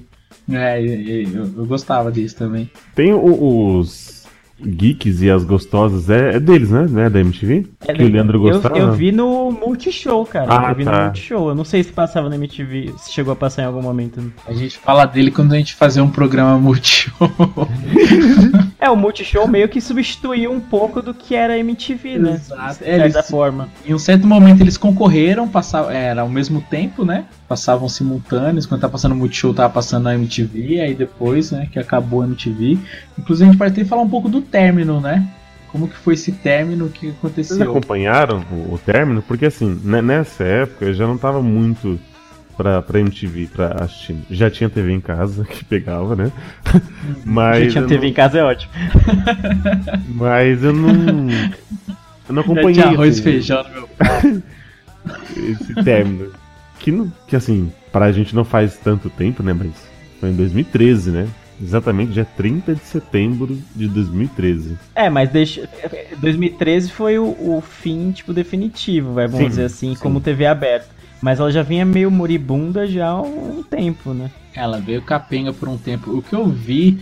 É, 0.52 0.80
eu, 0.80 1.42
eu 1.56 1.66
gostava 1.66 2.12
disso 2.12 2.36
também. 2.36 2.70
Tem 2.94 3.14
os 3.14 4.15
geeks 4.64 5.20
e 5.22 5.30
as 5.30 5.44
gostosas, 5.44 6.08
é, 6.08 6.36
é 6.36 6.40
deles, 6.40 6.70
né? 6.70 6.86
Não 6.88 7.02
é 7.02 7.10
da 7.10 7.20
MTV? 7.20 7.66
É, 7.86 7.92
que 7.92 8.02
o 8.02 8.08
Leandro 8.08 8.38
eu, 8.38 8.52
gostava? 8.52 8.78
eu 8.78 8.92
vi 8.92 9.12
no 9.12 9.50
Multishow, 9.50 10.24
cara. 10.24 10.46
Ah, 10.48 10.70
eu 10.70 10.74
vi 10.74 10.84
tá. 10.84 10.98
no 10.98 11.04
Multishow. 11.04 11.48
Eu 11.50 11.54
não 11.54 11.64
sei 11.64 11.82
se 11.82 11.92
passava 11.92 12.28
na 12.28 12.36
MTV, 12.36 12.92
se 12.98 13.12
chegou 13.12 13.32
a 13.32 13.36
passar 13.36 13.62
em 13.62 13.66
algum 13.66 13.82
momento. 13.82 14.32
A 14.46 14.52
gente 14.52 14.78
fala 14.78 15.04
dele 15.04 15.30
quando 15.30 15.52
a 15.52 15.56
gente 15.56 15.74
fazer 15.74 16.00
um 16.00 16.10
programa 16.10 16.58
multishow. 16.58 17.14
É, 18.78 18.90
o 18.90 18.94
Multishow 18.96 19.48
meio 19.48 19.68
que 19.68 19.80
substituiu 19.80 20.52
um 20.52 20.60
pouco 20.60 21.00
do 21.00 21.12
que 21.14 21.34
era 21.34 21.54
a 21.54 21.58
MTV, 21.58 22.18
né? 22.18 22.32
Exato. 22.34 22.84
De 22.84 22.90
É, 22.90 22.94
eles- 23.00 23.14
certa 23.14 23.28
forma. 23.28 23.68
em 23.84 23.94
um 23.94 23.98
certo 23.98 24.26
momento 24.26 24.60
eles 24.60 24.76
concorreram, 24.76 25.48
passavam, 25.48 25.90
era 25.90 26.20
ao 26.20 26.28
mesmo 26.28 26.60
tempo, 26.60 27.04
né? 27.04 27.24
Passavam 27.48 27.88
simultâneos, 27.88 28.66
quando 28.66 28.80
tá 28.80 28.88
passando 28.88 29.12
o 29.12 29.14
Multishow 29.16 29.54
tava 29.54 29.72
passando 29.72 30.08
a 30.08 30.14
MTV, 30.14 30.80
aí 30.80 30.94
depois, 30.94 31.52
né, 31.52 31.68
que 31.70 31.78
acabou 31.78 32.22
a 32.22 32.26
MTV. 32.26 32.76
Inclusive 33.18 33.48
a 33.48 33.52
gente 33.52 33.58
pode 33.58 33.72
até 33.72 33.84
falar 33.84 34.02
um 34.02 34.08
pouco 34.08 34.28
do 34.28 34.40
término, 34.42 35.00
né? 35.00 35.26
Como 35.70 35.86
que 35.88 35.96
foi 35.96 36.14
esse 36.14 36.32
término, 36.32 36.86
o 36.86 36.88
que 36.90 37.06
Vocês 37.06 37.16
aconteceu? 37.18 37.70
acompanharam 37.70 38.42
o, 38.50 38.74
o 38.74 38.78
término? 38.84 39.22
Porque 39.22 39.46
assim, 39.46 39.80
ne- 39.84 40.02
nessa 40.02 40.42
época 40.42 40.86
eu 40.86 40.94
já 40.94 41.06
não 41.06 41.16
tava 41.18 41.40
muito 41.42 42.00
pra, 42.56 42.80
pra 42.82 42.98
MTV 43.00 43.48
pra 43.52 43.76
assistir. 43.84 44.16
Já 44.30 44.50
tinha 44.50 44.68
TV 44.70 44.92
em 44.92 45.00
casa 45.00 45.44
que 45.48 45.64
pegava, 45.64 46.16
né? 46.16 46.32
Mas. 47.24 47.64
Já 47.66 47.70
tinha 47.80 47.86
TV 47.86 48.06
em 48.08 48.12
casa, 48.12 48.38
é 48.38 48.42
ótimo. 48.42 48.72
não, 48.74 50.00
mas 50.16 50.64
eu 50.64 50.72
não. 50.72 50.90
Eu 52.28 52.34
não 52.34 52.36
Já 52.36 52.40
acompanhei 52.40 52.72
tinha 52.74 52.86
arroz 52.86 53.18
e 53.18 53.22
feijão 53.22 53.62
no 53.64 53.70
meu 53.70 53.88
esse 55.36 55.74
término. 55.84 56.30
Que, 56.78 56.92
não, 56.92 57.12
que 57.26 57.34
assim, 57.36 57.72
pra 57.90 58.12
gente 58.12 58.34
não 58.34 58.44
faz 58.44 58.76
tanto 58.76 59.08
tempo, 59.10 59.42
né? 59.42 59.52
Mas 59.52 59.70
foi 60.20 60.30
em 60.30 60.34
2013, 60.34 61.10
né? 61.10 61.28
Exatamente 61.60 62.12
dia 62.12 62.26
30 62.36 62.74
de 62.74 62.82
setembro 62.84 63.58
de 63.74 63.88
2013. 63.88 64.76
É, 64.94 65.08
mas 65.08 65.30
deixa. 65.30 65.66
2013 66.18 66.90
foi 66.90 67.18
o, 67.18 67.24
o 67.24 67.62
fim, 67.62 68.12
tipo, 68.12 68.32
definitivo, 68.34 69.14
vai, 69.14 69.26
vamos 69.26 69.44
Sim, 69.44 69.48
dizer 69.48 69.64
assim, 69.64 69.94
sim. 69.94 70.00
como 70.00 70.20
TV 70.20 70.46
aberta. 70.46 70.88
Mas 71.22 71.40
ela 71.40 71.50
já 71.50 71.62
vinha 71.62 71.84
meio 71.86 72.10
moribunda 72.10 72.86
já 72.86 73.08
há 73.08 73.22
um 73.22 73.62
tempo, 73.62 74.12
né? 74.12 74.30
Ela 74.54 74.78
veio 74.78 75.00
capenga 75.00 75.50
por 75.52 75.66
um 75.66 75.78
tempo. 75.78 76.10
O 76.18 76.20
que 76.22 76.34
eu 76.34 76.46
vi, 76.46 76.98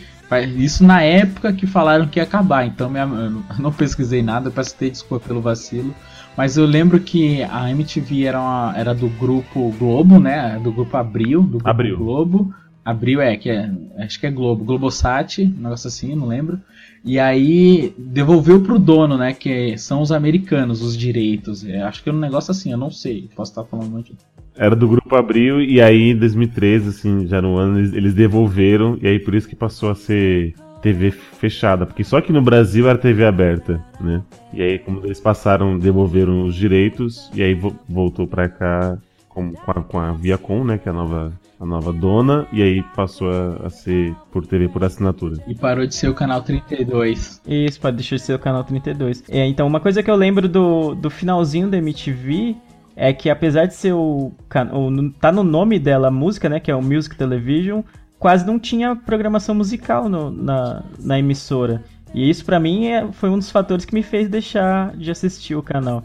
isso 0.57 0.85
na 0.85 1.03
época 1.03 1.53
que 1.53 1.67
falaram 1.67 2.07
que 2.07 2.21
ia 2.21 2.23
acabar. 2.23 2.65
Então 2.65 2.89
minha- 2.89 3.03
eu 3.03 3.31
não- 3.31 3.45
eu 3.51 3.59
não 3.59 3.73
pesquisei 3.73 4.23
nada, 4.23 4.49
eu 4.49 4.53
peço 4.53 4.77
ter 4.77 4.91
desculpa 4.91 5.27
pelo 5.27 5.41
vacilo. 5.41 5.93
Mas 6.37 6.57
eu 6.57 6.67
lembro 6.67 6.99
que 7.01 7.43
a 7.45 7.71
MTV 7.71 8.25
era, 8.25 8.41
uma- 8.41 8.75
era 8.77 8.95
do 8.95 9.09
grupo 9.09 9.73
Globo, 9.79 10.19
né? 10.19 10.59
Do 10.63 10.73
grupo 10.73 10.97
Abril, 10.97 11.43
do 11.43 11.49
grupo 11.59 11.69
Abril. 11.71 11.97
Globo. 11.97 12.55
Abril 12.85 13.21
é, 13.21 13.35
que 13.37 13.49
é, 13.49 13.71
acho 13.99 14.21
que 14.21 14.27
é 14.27 14.31
Globo, 14.31 14.63
Globosat, 14.65 15.39
um 15.43 15.63
negócio 15.63 15.89
assim, 15.89 16.15
não 16.15 16.27
lembro. 16.27 16.61
E 17.03 17.19
aí 17.19 17.95
devolveu 17.97 18.61
pro 18.61 18.79
dono, 18.79 19.17
né? 19.17 19.33
Que 19.33 19.79
são 19.79 20.03
os 20.03 20.13
americanos, 20.13 20.83
os 20.83 20.97
direitos. 20.97 21.65
É, 21.65 21.83
acho 21.83 22.03
que 22.03 22.09
era 22.11 22.17
um 22.17 22.21
negócio 22.21 22.51
assim, 22.51 22.73
eu 22.73 22.79
não 22.79 22.91
sei. 22.91 23.29
Posso 23.35 23.53
estar 23.53 23.65
falando 23.65 23.91
muito. 23.91 24.15
Era 24.57 24.77
do 24.77 24.87
grupo 24.87 25.17
Abril 25.17 25.61
e 25.63 25.81
aí 25.81 26.11
em 26.11 26.17
2013, 26.17 26.89
assim, 26.91 27.27
já 27.27 27.41
no 27.43 27.57
ano, 27.57 27.79
eles, 27.79 27.93
eles 27.93 28.15
devolveram 28.15 28.99
e 29.03 29.07
aí 29.09 29.19
por 29.19 29.35
isso 29.35 29.49
que 29.49 29.57
passou 29.57 29.91
a 29.91 29.95
ser 29.95 30.55
TV 30.85 31.11
fechada. 31.11 31.87
Porque 31.87 32.05
só 32.05 32.21
que 32.21 32.31
no 32.31 32.43
Brasil 32.43 32.87
era 32.89 32.99
TV 32.99 33.25
aberta, 33.25 33.83
né? 33.99 34.23
E 34.53 34.63
aí 34.63 34.79
como 34.79 35.01
eles 35.05 35.19
passaram, 35.19 35.79
devolveram 35.79 36.43
os 36.45 36.55
direitos 36.55 37.31
e 37.35 37.43
aí 37.43 37.55
vo- 37.55 37.75
voltou 37.89 38.27
pra 38.27 38.49
cá 38.51 38.99
com, 39.31 39.53
com, 39.53 39.71
a, 39.71 39.75
com 39.83 39.99
a 39.99 40.13
Viacom, 40.13 40.63
né? 40.63 40.77
Que 40.77 40.89
é 40.89 40.93
a 40.93 40.95
nova, 40.95 41.33
a 41.59 41.65
nova 41.65 41.91
dona. 41.91 42.47
E 42.53 42.63
aí 42.63 42.83
passou 42.95 43.31
a, 43.31 43.67
a 43.67 43.71
ser 43.71 44.15
por 44.31 44.47
TV 44.47 44.69
por 44.69 44.85
assinatura. 44.85 45.43
E 45.49 45.55
parou 45.55 45.87
de 45.87 45.95
ser 45.95 46.09
o 46.11 46.15
canal 46.15 46.43
32. 46.43 47.41
Isso, 47.49 47.81
pode 47.81 47.97
deixar 47.97 48.17
de 48.17 48.23
ser 48.23 48.35
o 48.35 48.39
canal 48.39 48.63
32. 48.63 49.25
É, 49.31 49.47
então, 49.47 49.67
uma 49.67 49.81
coisa 49.81 50.03
que 50.03 50.11
eu 50.11 50.17
lembro 50.17 50.47
do, 50.49 50.95
do 50.95 51.09
finalzinho 51.09 51.69
da 51.69 51.79
MTV 51.79 52.55
é 52.95 53.13
que 53.13 53.29
apesar 53.31 53.67
de 53.67 53.75
ser 53.75 53.93
o, 53.93 54.31
o. 54.31 55.11
tá 55.21 55.33
no 55.33 55.43
nome 55.43 55.79
dela 55.81 56.09
a 56.09 56.11
música, 56.13 56.49
né? 56.49 56.61
Que 56.61 56.71
é 56.71 56.77
o 56.77 56.83
Music 56.83 57.17
Television, 57.17 57.81
quase 58.19 58.47
não 58.47 58.59
tinha 58.59 58.95
programação 58.97 59.55
musical 59.55 60.09
no- 60.09 60.31
na, 60.31 60.83
na 60.99 61.19
emissora. 61.19 61.83
E 62.15 62.29
isso 62.31 62.45
pra 62.45 62.61
mim 62.61 62.87
é, 62.87 63.07
foi 63.13 63.29
um 63.29 63.39
dos 63.39 63.51
fatores 63.51 63.85
que 63.85 63.95
me 63.95 64.03
fez 64.03 64.29
deixar 64.29 64.97
de 64.97 65.11
assistir 65.11 65.55
o 65.57 65.63
canal. 65.63 66.03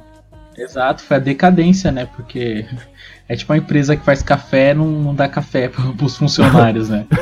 Exato, 0.57 1.01
foi 1.03 1.17
a 1.17 1.19
decadência, 1.19 1.91
né? 1.91 2.07
Porque 2.15 2.65
é 3.29 3.35
tipo 3.35 3.53
uma 3.53 3.57
empresa 3.59 3.95
que 3.95 4.03
faz 4.03 4.21
café, 4.21 4.73
não, 4.73 4.87
não 4.87 5.15
dá 5.15 5.27
café 5.29 5.69
pro- 5.69 5.93
pros 5.95 6.17
funcionários, 6.17 6.89
né? 6.89 7.05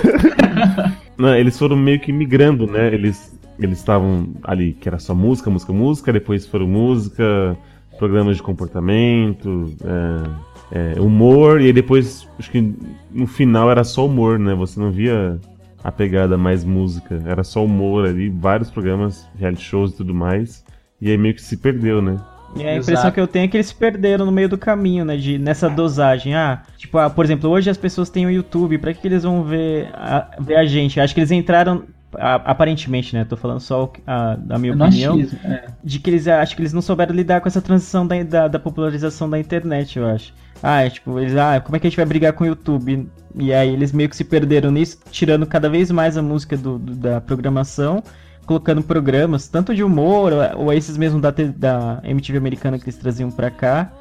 Não, 1.17 1.33
eles 1.35 1.57
foram 1.57 1.75
meio 1.75 1.99
que 1.99 2.11
migrando, 2.13 2.67
né? 2.67 2.93
Eles 2.93 3.35
eles 3.59 3.79
estavam 3.79 4.35
ali, 4.43 4.73
que 4.73 4.87
era 4.87 4.99
só 4.99 5.15
música, 5.15 5.49
música, 5.49 5.73
música, 5.73 6.13
depois 6.13 6.45
foram 6.45 6.67
música, 6.67 7.57
programas 7.97 8.37
de 8.37 8.43
comportamento, 8.43 9.73
é, 9.83 10.29
é, 10.71 10.99
humor, 10.99 11.61
e 11.61 11.67
aí 11.67 11.73
depois, 11.73 12.27
acho 12.37 12.51
que 12.51 12.73
no 13.11 13.27
final 13.27 13.71
era 13.71 13.83
só 13.83 14.05
humor, 14.05 14.37
né? 14.37 14.53
Você 14.55 14.79
não 14.79 14.91
via 14.91 15.39
a 15.83 15.91
pegada 15.91 16.37
mais 16.37 16.63
música, 16.63 17.21
era 17.25 17.43
só 17.43 17.63
humor 17.63 18.07
ali, 18.07 18.29
vários 18.29 18.69
programas, 18.69 19.27
reality 19.37 19.63
shows 19.63 19.91
e 19.91 19.97
tudo 19.97 20.13
mais, 20.13 20.63
e 20.99 21.09
aí 21.09 21.17
meio 21.17 21.33
que 21.33 21.41
se 21.41 21.57
perdeu, 21.57 22.01
né? 22.01 22.17
E 22.55 22.65
a 22.65 22.75
Exato. 22.75 22.81
impressão 22.81 23.11
que 23.11 23.19
eu 23.19 23.27
tenho 23.27 23.45
é 23.45 23.47
que 23.47 23.57
eles 23.57 23.67
se 23.67 23.75
perderam 23.75 24.25
no 24.25 24.31
meio 24.31 24.49
do 24.49 24.57
caminho, 24.57 25.03
né? 25.03 25.17
De, 25.17 25.37
nessa 25.37 25.69
dosagem. 25.69 26.33
Ah, 26.33 26.63
tipo, 26.77 26.97
ah, 26.97 27.09
por 27.09 27.25
exemplo, 27.25 27.49
hoje 27.49 27.69
as 27.69 27.77
pessoas 27.77 28.09
têm 28.09 28.25
o 28.25 28.31
YouTube, 28.31 28.77
pra 28.77 28.93
que, 28.93 29.01
que 29.01 29.07
eles 29.07 29.23
vão 29.23 29.43
ver 29.43 29.89
a, 29.93 30.29
ver 30.39 30.55
a 30.55 30.65
gente? 30.65 30.99
Acho 30.99 31.13
que 31.13 31.19
eles 31.19 31.31
entraram 31.31 31.83
aparentemente, 32.13 33.13
né? 33.15 33.25
Tô 33.25 33.35
falando 33.37 33.59
só 33.59 33.91
a, 34.05 34.37
a 34.49 34.57
minha 34.59 34.75
No 34.75 34.85
opinião. 34.85 35.19
é. 35.43 35.65
de 35.83 35.99
que 35.99 36.09
eles 36.09 36.27
acho 36.27 36.55
que 36.55 36.61
eles 36.61 36.73
não 36.73 36.81
souberam 36.81 37.13
lidar 37.13 37.41
com 37.41 37.47
essa 37.47 37.61
transição 37.61 38.05
da, 38.07 38.21
da, 38.23 38.47
da 38.47 38.59
popularização 38.59 39.29
da 39.29 39.39
internet, 39.39 39.97
eu 39.99 40.05
acho. 40.07 40.33
Ah, 40.61 40.81
é 40.83 40.89
tipo, 40.89 41.19
eles, 41.19 41.35
ah, 41.35 41.59
como 41.59 41.75
é 41.75 41.79
que 41.79 41.87
a 41.87 41.89
gente 41.89 41.97
vai 41.97 42.05
brigar 42.05 42.33
com 42.33 42.43
o 42.43 42.47
YouTube? 42.47 43.07
E 43.35 43.53
aí 43.53 43.69
eles 43.71 43.91
meio 43.91 44.09
que 44.09 44.15
se 44.15 44.23
perderam 44.23 44.71
nisso, 44.71 44.97
tirando 45.11 45.45
cada 45.45 45.69
vez 45.69 45.91
mais 45.91 46.17
a 46.17 46.21
música 46.21 46.57
do, 46.57 46.79
do- 46.79 46.95
da 46.95 47.21
programação, 47.21 48.01
colocando 48.45 48.81
programas, 48.81 49.47
tanto 49.47 49.75
de 49.75 49.83
humor, 49.83 50.33
ou, 50.33 50.65
ou 50.65 50.73
esses 50.73 50.97
mesmo 50.97 51.19
da, 51.21 51.29
da 51.31 51.99
MTV 52.03 52.37
americana 52.37 52.77
que 52.79 52.85
eles 52.85 52.97
traziam 52.97 53.29
pra 53.29 53.51
cá. 53.51 53.91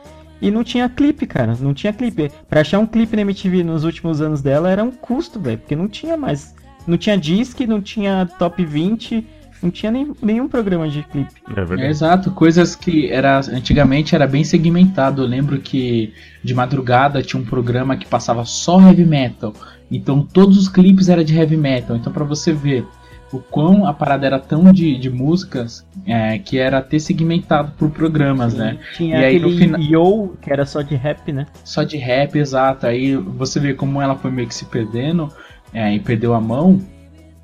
E 0.41 0.51
não 0.51 0.62
tinha 0.65 0.89
clipe, 0.89 1.27
cara, 1.27 1.55
não 1.61 1.73
tinha 1.74 1.93
clipe. 1.93 2.31
Pra 2.49 2.61
achar 2.62 2.78
um 2.78 2.87
clipe 2.87 3.16
na 3.16 3.23
MTV 3.23 3.62
nos 3.65 3.85
últimos 3.85 4.20
anos 4.20 4.43
dela 4.43 4.70
era 4.70 4.83
um 4.85 4.91
custo, 4.91 5.39
velho, 5.41 5.59
porque 5.59 5.77
não 5.77 5.89
tinha 5.89 6.16
mais. 6.16 6.55
Não 6.86 6.96
tinha 6.96 7.16
disc, 7.16 7.60
não 7.66 7.80
tinha 7.80 8.26
top 8.38 8.64
20, 8.64 9.26
não 9.62 9.70
tinha 9.70 9.90
nem, 9.90 10.12
nenhum 10.22 10.48
programa 10.48 10.88
de 10.88 11.02
clipe. 11.02 11.32
É 11.48 11.52
É, 11.60 11.64
verdade. 11.64 11.90
exato, 11.90 12.30
coisas 12.30 12.76
que 12.76 13.10
era 13.10 13.38
antigamente 13.38 14.14
era 14.14 14.26
bem 14.26 14.44
segmentado. 14.44 15.22
Eu 15.22 15.26
lembro 15.26 15.58
que 15.58 16.12
de 16.44 16.54
madrugada 16.54 17.22
tinha 17.22 17.40
um 17.40 17.44
programa 17.44 17.96
que 17.96 18.06
passava 18.06 18.44
só 18.44 18.80
heavy 18.80 19.04
metal. 19.04 19.52
Então 19.90 20.22
todos 20.22 20.58
os 20.58 20.68
clipes 20.68 21.08
eram 21.08 21.24
de 21.24 21.34
heavy 21.36 21.56
metal. 21.56 21.96
Então 21.96 22.12
pra 22.12 22.24
você 22.24 22.52
ver 22.52 22.86
o 23.32 23.40
quão 23.40 23.84
a 23.86 23.92
parada 23.92 24.24
era 24.24 24.38
tão 24.38 24.72
de, 24.72 24.96
de 24.96 25.10
músicas 25.10 25.84
é, 26.06 26.38
que 26.38 26.58
era 26.58 26.80
ter 26.80 27.00
segmentado 27.00 27.72
por 27.76 27.90
programas, 27.90 28.54
né? 28.54 28.78
Tinha 28.96 29.18
E 29.20 29.24
aí, 29.24 29.38
no 29.40 29.48
aquele 29.48 29.58
fina- 29.58 29.78
Yo, 29.80 30.36
que 30.40 30.52
era 30.52 30.64
só 30.64 30.80
de 30.80 30.94
rap, 30.94 31.32
né? 31.32 31.44
Só 31.64 31.82
de 31.82 31.96
rap, 31.96 32.36
exato. 32.38 32.86
Aí 32.86 33.16
você 33.16 33.58
vê 33.58 33.74
como 33.74 34.00
ela 34.00 34.14
foi 34.14 34.30
meio 34.30 34.46
que 34.46 34.54
se 34.54 34.64
perdendo 34.66 35.28
é, 35.72 35.94
e 35.94 36.01
perdeu 36.01 36.34
a 36.34 36.40
mão. 36.40 36.80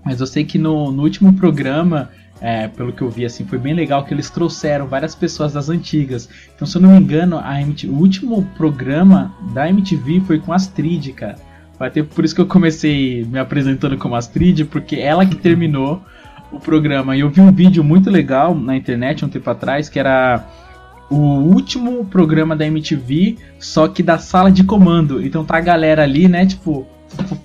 Mas 0.05 0.21
eu 0.21 0.27
sei 0.27 0.45
que 0.45 0.59
no, 0.59 0.91
no 0.91 1.03
último 1.03 1.33
programa, 1.35 2.11
é, 2.41 2.67
pelo 2.67 2.93
que 2.93 3.03
eu 3.03 3.11
vi, 3.11 3.25
assim, 3.25 3.45
foi 3.45 3.59
bem 3.59 3.73
legal 3.73 4.05
que 4.05 4.13
eles 4.13 4.29
trouxeram 4.29 4.87
várias 4.87 5.15
pessoas 5.15 5.53
das 5.53 5.69
antigas. 5.69 6.29
Então, 6.55 6.67
se 6.67 6.77
eu 6.77 6.83
não 6.83 6.91
me 6.91 6.99
engano, 6.99 7.41
MTV, 7.41 7.93
o 7.93 7.97
último 7.97 8.43
programa 8.57 9.33
da 9.55 9.69
MTV 9.69 10.21
foi 10.27 10.41
com 10.41 10.53
Astrid, 10.53 11.13
cara. 11.13 11.37
Foi 11.79 11.87
até 11.87 12.03
por 12.03 12.25
isso 12.25 12.35
que 12.35 12.41
eu 12.41 12.47
comecei 12.47 13.25
me 13.25 13.39
apresentando 13.39 13.97
como 13.97 14.15
Astrid, 14.15 14.65
porque 14.65 14.97
ela 14.97 15.25
que 15.25 15.37
terminou 15.37 16.03
o 16.51 16.61
programa. 16.61 17.17
E 17.17 17.21
eu 17.21 17.31
vi 17.31 17.41
um 17.41 17.53
vídeo 17.53 17.83
muito 17.83 18.11
legal 18.11 18.55
na 18.55 18.77
internet 18.77 19.25
um 19.25 19.29
tempo 19.29 19.49
atrás, 19.49 19.89
que 19.89 19.99
era 19.99 20.45
o 21.11 21.17
último 21.17 22.05
programa 22.07 22.57
da 22.57 22.67
MTV, 22.67 23.37
só 23.59 23.87
que 23.87 24.03
da 24.03 24.19
sala 24.19 24.51
de 24.51 24.65
comando. 24.65 25.25
Então 25.25 25.45
tá 25.45 25.57
a 25.59 25.61
galera 25.61 26.03
ali, 26.03 26.29
né, 26.29 26.47
tipo, 26.47 26.87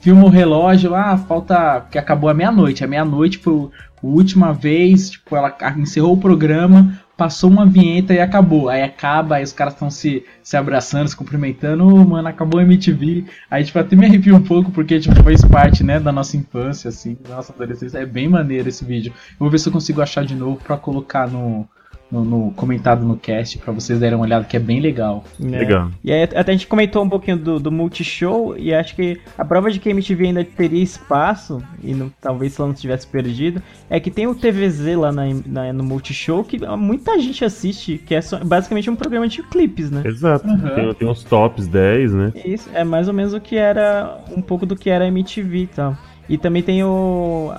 filma 0.02 0.26
o 0.26 0.30
relógio, 0.30 0.96
ah, 0.96 1.18
falta. 1.18 1.86
que 1.92 1.98
acabou 1.98 2.30
a 2.30 2.34
meia-noite. 2.34 2.84
A 2.84 2.88
meia-noite 2.88 3.38
foi 3.38 3.70
a 4.04 4.06
última 4.06 4.54
vez, 4.54 5.10
tipo, 5.12 5.36
ela 5.36 5.56
encerrou 5.78 6.14
o 6.14 6.18
programa, 6.18 7.00
passou 7.18 7.50
uma 7.50 7.66
vinheta 7.66 8.14
e 8.14 8.20
acabou. 8.20 8.70
Aí 8.70 8.84
acaba, 8.84 9.36
aí 9.38 9.44
os 9.44 9.52
caras 9.52 9.74
estão 9.74 9.90
se, 9.90 10.24
se 10.44 10.56
abraçando, 10.56 11.08
se 11.08 11.16
cumprimentando, 11.16 11.86
"Ô, 11.88 12.06
mano, 12.06 12.28
acabou 12.28 12.60
a 12.60 12.64
MTV. 12.64 13.26
Aí, 13.50 13.64
tipo, 13.64 13.80
até 13.80 13.96
me 13.96 14.06
arrepio 14.06 14.36
um 14.36 14.44
pouco, 14.44 14.72
porque, 14.72 15.00
tipo, 15.00 15.22
faz 15.24 15.44
parte, 15.44 15.84
né, 15.84 16.00
da 16.00 16.12
nossa 16.12 16.38
infância, 16.38 16.90
assim, 16.90 17.18
da 17.28 17.36
nossa 17.38 17.52
adolescência. 17.52 17.98
É 17.98 18.06
bem 18.06 18.28
maneiro 18.30 18.70
esse 18.70 18.86
vídeo. 18.86 19.12
Eu 19.32 19.38
vou 19.40 19.50
ver 19.50 19.58
se 19.60 19.68
eu 19.68 19.74
consigo 19.74 20.02
achar 20.02 20.24
de 20.24 20.36
novo 20.36 20.58
pra 20.64 20.78
colocar 20.78 21.28
no. 21.28 21.68
No, 22.10 22.24
no 22.24 22.52
comentado 22.52 23.06
no 23.06 23.18
cast 23.18 23.58
pra 23.58 23.74
vocês 23.74 24.00
darem 24.00 24.16
uma 24.16 24.24
olhada 24.24 24.46
que 24.46 24.56
é 24.56 24.60
bem 24.62 24.80
legal. 24.80 25.26
né? 25.38 25.60
Legal. 25.60 25.92
E 26.02 26.12
aí 26.14 26.24
até 26.24 26.52
a 26.52 26.56
gente 26.56 26.66
comentou 26.66 27.04
um 27.04 27.10
pouquinho 27.10 27.36
do, 27.38 27.60
do 27.60 27.70
Multishow, 27.70 28.56
e 28.58 28.74
acho 28.74 28.96
que 28.96 29.20
a 29.38 29.44
prova 29.44 29.70
de 29.70 29.78
que 29.78 29.90
a 29.90 29.92
MTV 29.92 30.28
ainda 30.28 30.44
teria 30.46 30.82
espaço, 30.82 31.62
e 31.84 31.94
não- 31.94 32.10
talvez 32.22 32.54
se 32.54 32.62
ela 32.62 32.70
não 32.70 32.74
tivesse 32.76 33.06
perdido, 33.08 33.62
é 33.90 34.00
que 34.00 34.10
tem 34.10 34.26
o 34.26 34.34
TVZ 34.34 34.96
lá 34.96 35.12
na, 35.12 35.24
na- 35.46 35.74
no 35.74 35.84
Multishow, 35.84 36.46
que 36.46 36.58
muita 36.78 37.20
gente 37.20 37.44
assiste, 37.44 37.98
que 37.98 38.16
é 38.16 38.22
só- 38.22 38.40
basicamente 38.44 38.90
um 38.90 38.96
programa 38.96 39.28
de 39.28 39.44
clipes, 39.44 39.92
né? 39.92 40.02
Exato. 40.06 40.48
Uhum. 40.48 40.76
Tem, 40.76 40.94
tem 40.94 41.08
uns 41.10 41.24
tops 41.26 41.68
10, 41.68 42.14
né? 42.14 42.32
Isso 42.46 42.70
é 42.74 42.86
mais 42.86 43.10
ou 43.10 43.14
menos 43.14 43.34
o 43.34 43.42
que 43.42 43.58
era, 43.58 44.18
um 44.36 44.42
pouco 44.42 44.66
do 44.66 44.78
que 44.78 44.90
era 44.90 45.04
a 45.04 45.08
MTV 45.10 45.58
e 45.58 45.68
tal. 45.68 45.98
E 46.30 46.38
também 46.38 46.62
tem 46.62 46.84
o. 46.84 47.52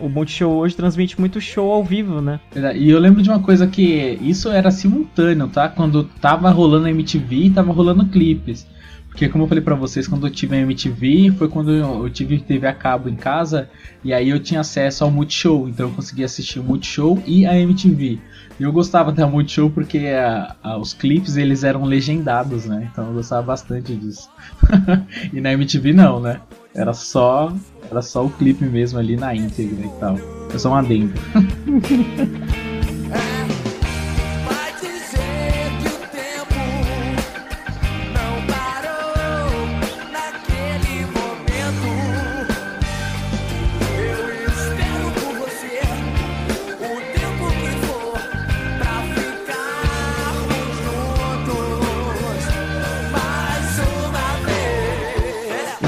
o 0.00 0.08
Multishow 0.08 0.52
hoje 0.52 0.76
transmite 0.76 1.18
muito 1.18 1.40
show 1.40 1.72
ao 1.72 1.82
vivo, 1.84 2.20
né? 2.20 2.38
E 2.76 2.90
eu 2.90 2.98
lembro 2.98 3.22
de 3.22 3.30
uma 3.30 3.40
coisa 3.40 3.66
que 3.66 4.18
isso 4.22 4.50
era 4.50 4.70
simultâneo, 4.70 5.48
tá? 5.48 5.68
Quando 5.68 6.04
tava 6.20 6.50
rolando 6.50 6.86
a 6.86 6.90
MTV 6.90 7.36
e 7.36 7.50
tava 7.50 7.72
rolando 7.72 8.04
clipes. 8.06 8.66
Porque 9.08 9.28
como 9.28 9.42
eu 9.44 9.48
falei 9.48 9.62
pra 9.62 9.74
vocês, 9.74 10.06
quando 10.06 10.26
eu 10.26 10.30
tive 10.30 10.54
a 10.56 10.60
MTV, 10.60 11.32
foi 11.36 11.48
quando 11.48 11.72
eu 11.72 12.04
eu 12.04 12.10
tive 12.10 12.38
TV 12.38 12.66
a 12.68 12.72
cabo 12.72 13.08
em 13.08 13.16
casa, 13.16 13.68
e 14.04 14.12
aí 14.12 14.28
eu 14.28 14.38
tinha 14.38 14.60
acesso 14.60 15.02
ao 15.02 15.10
Multishow, 15.10 15.68
então 15.68 15.88
eu 15.88 15.92
conseguia 15.92 16.26
assistir 16.26 16.60
o 16.60 16.62
Multishow 16.62 17.20
e 17.26 17.44
a 17.44 17.58
MTV. 17.58 18.20
E 18.58 18.62
eu 18.62 18.72
gostava 18.72 19.10
da 19.10 19.26
Multishow 19.26 19.68
porque 19.68 19.98
a- 19.98 20.54
a- 20.62 20.78
os 20.78 20.92
clipes 20.94 21.36
eles 21.36 21.64
eram 21.64 21.84
legendados, 21.84 22.66
né? 22.66 22.88
Então 22.92 23.06
eu 23.08 23.14
gostava 23.14 23.42
bastante 23.42 23.94
disso. 23.96 24.30
e 25.32 25.40
na 25.40 25.52
MTV 25.54 25.92
não, 25.92 26.20
né? 26.20 26.40
Era 26.74 26.92
só, 26.92 27.52
era 27.90 28.00
só 28.00 28.24
o 28.24 28.30
clipe 28.30 28.64
mesmo 28.64 28.98
ali 28.98 29.16
na 29.16 29.34
íntegra 29.34 29.84
e 29.84 29.90
tal. 30.00 30.16
É 30.54 30.58
só 30.58 30.70
um 30.70 30.74
adendo. 30.74 31.12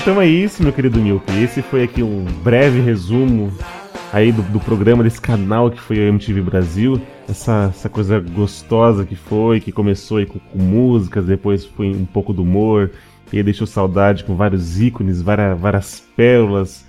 Então 0.02 0.20
é 0.20 0.26
isso, 0.26 0.64
meu 0.64 0.72
querido 0.72 0.98
Milk. 0.98 1.24
Esse 1.40 1.62
foi 1.62 1.84
aqui 1.84 2.02
um 2.02 2.24
breve 2.42 2.80
resumo 2.80 3.52
aí 4.12 4.32
do, 4.32 4.42
do 4.42 4.58
programa 4.58 5.04
desse 5.04 5.20
canal 5.20 5.70
que 5.70 5.80
foi 5.80 5.96
a 5.96 6.08
MTV 6.08 6.40
Brasil. 6.40 7.00
Essa, 7.28 7.68
essa 7.70 7.88
coisa 7.88 8.18
gostosa 8.18 9.06
que 9.06 9.14
foi, 9.14 9.60
que 9.60 9.70
começou 9.70 10.16
aí 10.16 10.26
com, 10.26 10.40
com 10.40 10.58
músicas, 10.58 11.24
depois 11.24 11.64
foi 11.64 11.92
um 11.92 12.04
pouco 12.04 12.32
do 12.32 12.42
humor, 12.42 12.90
e 13.32 13.36
aí 13.36 13.44
deixou 13.44 13.64
saudade 13.64 14.24
com 14.24 14.34
vários 14.34 14.80
ícones, 14.80 15.22
várias, 15.22 15.56
várias 15.56 16.00
pérolas, 16.16 16.84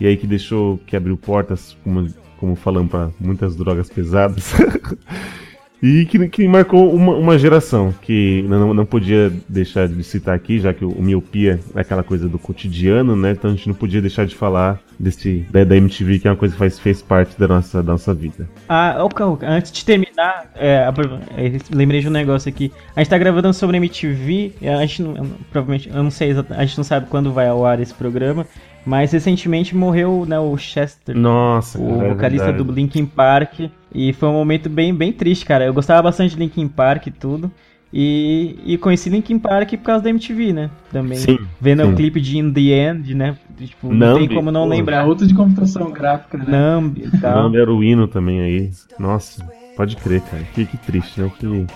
e 0.00 0.06
aí 0.08 0.16
que 0.16 0.26
deixou, 0.26 0.78
que 0.88 0.96
abriu 0.96 1.16
portas, 1.16 1.76
como, 1.84 2.12
como 2.36 2.56
falando, 2.56 2.88
para 2.88 3.10
muitas 3.20 3.54
drogas 3.54 3.88
pesadas. 3.88 4.54
E 5.82 6.06
que, 6.06 6.28
que 6.28 6.48
marcou 6.48 6.94
uma, 6.94 7.14
uma 7.14 7.38
geração, 7.38 7.94
que 8.00 8.44
não, 8.48 8.72
não 8.72 8.86
podia 8.86 9.32
deixar 9.48 9.86
de 9.88 10.02
citar 10.02 10.34
aqui, 10.34 10.58
já 10.58 10.72
que 10.72 10.84
o, 10.84 10.90
o 10.90 11.02
miopia 11.02 11.60
é 11.74 11.80
aquela 11.80 12.02
coisa 12.02 12.28
do 12.28 12.38
cotidiano, 12.38 13.14
né? 13.14 13.32
Então 13.32 13.50
a 13.50 13.54
gente 13.54 13.68
não 13.68 13.74
podia 13.74 14.00
deixar 14.00 14.26
de 14.26 14.34
falar 14.34 14.80
desse, 14.98 15.46
da, 15.50 15.64
da 15.64 15.76
MTV, 15.76 16.18
que 16.18 16.28
é 16.28 16.30
uma 16.30 16.36
coisa 16.36 16.54
que 16.54 16.58
faz, 16.58 16.78
fez 16.78 17.02
parte 17.02 17.38
da 17.38 17.46
nossa, 17.46 17.82
da 17.82 17.92
nossa 17.92 18.14
vida. 18.14 18.48
Ah, 18.68 19.04
ô, 19.04 19.08
Cão, 19.08 19.38
antes 19.42 19.70
de 19.70 19.84
terminar, 19.84 20.50
é, 20.54 20.88
é, 21.36 21.74
lembrei 21.74 22.00
de 22.00 22.08
um 22.08 22.12
negócio 22.12 22.48
aqui. 22.48 22.72
A 22.94 23.00
gente 23.00 23.10
tá 23.10 23.18
gravando 23.18 23.52
sobre 23.52 23.76
MTV, 23.76 24.54
a 24.62 24.80
gente 24.80 25.02
não, 25.02 25.14
provavelmente, 25.50 25.90
eu 25.90 26.02
não 26.02 26.10
sei 26.10 26.34
a 26.50 26.64
gente 26.64 26.76
não 26.78 26.84
sabe 26.84 27.06
quando 27.08 27.32
vai 27.32 27.48
ao 27.48 27.64
ar 27.64 27.80
esse 27.80 27.92
programa, 27.92 28.46
mas 28.86 29.10
recentemente 29.10 29.76
morreu 29.76 30.24
né, 30.26 30.38
o 30.38 30.56
Chester, 30.56 31.16
Nossa, 31.16 31.76
o 31.76 31.98
cara, 31.98 32.06
é 32.06 32.08
vocalista 32.14 32.46
verdade. 32.46 32.64
do 32.64 32.72
Linkin 32.72 33.04
Park, 33.04 33.68
e 33.92 34.12
foi 34.12 34.28
um 34.28 34.34
momento 34.34 34.70
bem, 34.70 34.94
bem 34.94 35.12
triste, 35.12 35.44
cara. 35.44 35.64
Eu 35.64 35.74
gostava 35.74 36.02
bastante 36.02 36.34
de 36.34 36.38
Linkin 36.38 36.68
Park 36.68 37.08
e 37.08 37.10
tudo. 37.10 37.50
E, 37.92 38.58
e 38.64 38.78
conheci 38.78 39.08
Linkin 39.08 39.38
Park 39.38 39.70
por 39.70 39.84
causa 39.84 40.04
da 40.04 40.10
MTV, 40.10 40.52
né? 40.52 40.70
Também. 40.92 41.18
Sim, 41.18 41.38
Vendo 41.60 41.82
sim. 41.82 41.92
o 41.92 41.96
clipe 41.96 42.20
de 42.20 42.38
In 42.38 42.52
The 42.52 42.60
End, 42.60 43.14
né? 43.14 43.36
Tipo, 43.58 43.92
não 43.92 44.18
tem 44.18 44.28
como 44.28 44.50
não 44.50 44.64
pô, 44.64 44.68
lembrar. 44.68 45.02
É 45.02 45.04
outro 45.04 45.26
de 45.26 45.34
computação 45.34 45.90
gráfica, 45.90 46.36
né? 46.36 46.44
Numb 46.46 46.98
e 46.98 47.18
tal. 47.18 47.48
Não, 47.50 47.58
era 47.58 47.72
o 47.72 47.82
hino 47.82 48.06
também 48.06 48.40
aí. 48.40 48.70
Nossa, 48.98 49.42
pode 49.76 49.96
crer, 49.96 50.20
cara. 50.20 50.42
Que, 50.54 50.66
que 50.66 50.76
triste, 50.76 51.20
né? 51.20 51.30
Que... 51.38 51.46
Eu 51.46 51.66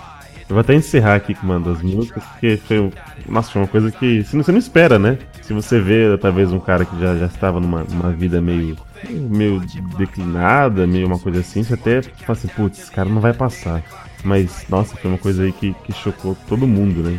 vou 0.54 0.60
até 0.60 0.74
encerrar 0.74 1.14
aqui 1.14 1.32
com 1.32 1.46
uma 1.46 1.60
das 1.60 1.80
músicas, 1.80 2.24
porque 2.24 2.56
foi, 2.56 2.90
nossa, 3.28 3.52
foi 3.52 3.62
uma 3.62 3.68
coisa 3.68 3.90
que 3.90 4.22
você 4.24 4.52
não 4.52 4.58
espera, 4.58 4.98
né? 4.98 5.16
Se 5.50 5.54
você 5.54 5.80
vê, 5.80 6.16
talvez, 6.16 6.52
um 6.52 6.60
cara 6.60 6.84
que 6.84 6.96
já, 7.00 7.16
já 7.16 7.26
estava 7.26 7.58
numa, 7.58 7.82
numa 7.82 8.10
vida 8.12 8.40
meio, 8.40 8.76
meio 9.10 9.60
declinada, 9.98 10.86
meio 10.86 11.08
uma 11.08 11.18
coisa 11.18 11.40
assim, 11.40 11.64
você 11.64 11.74
até 11.74 12.02
fala 12.02 12.38
assim, 12.38 12.46
putz, 12.46 12.78
esse 12.78 12.90
cara 12.92 13.08
não 13.08 13.20
vai 13.20 13.32
passar. 13.32 13.82
Mas, 14.22 14.64
nossa, 14.68 14.94
foi 14.94 15.10
uma 15.10 15.18
coisa 15.18 15.42
aí 15.42 15.50
que, 15.50 15.74
que 15.82 15.92
chocou 15.92 16.36
todo 16.48 16.68
mundo, 16.68 17.02
né? 17.02 17.18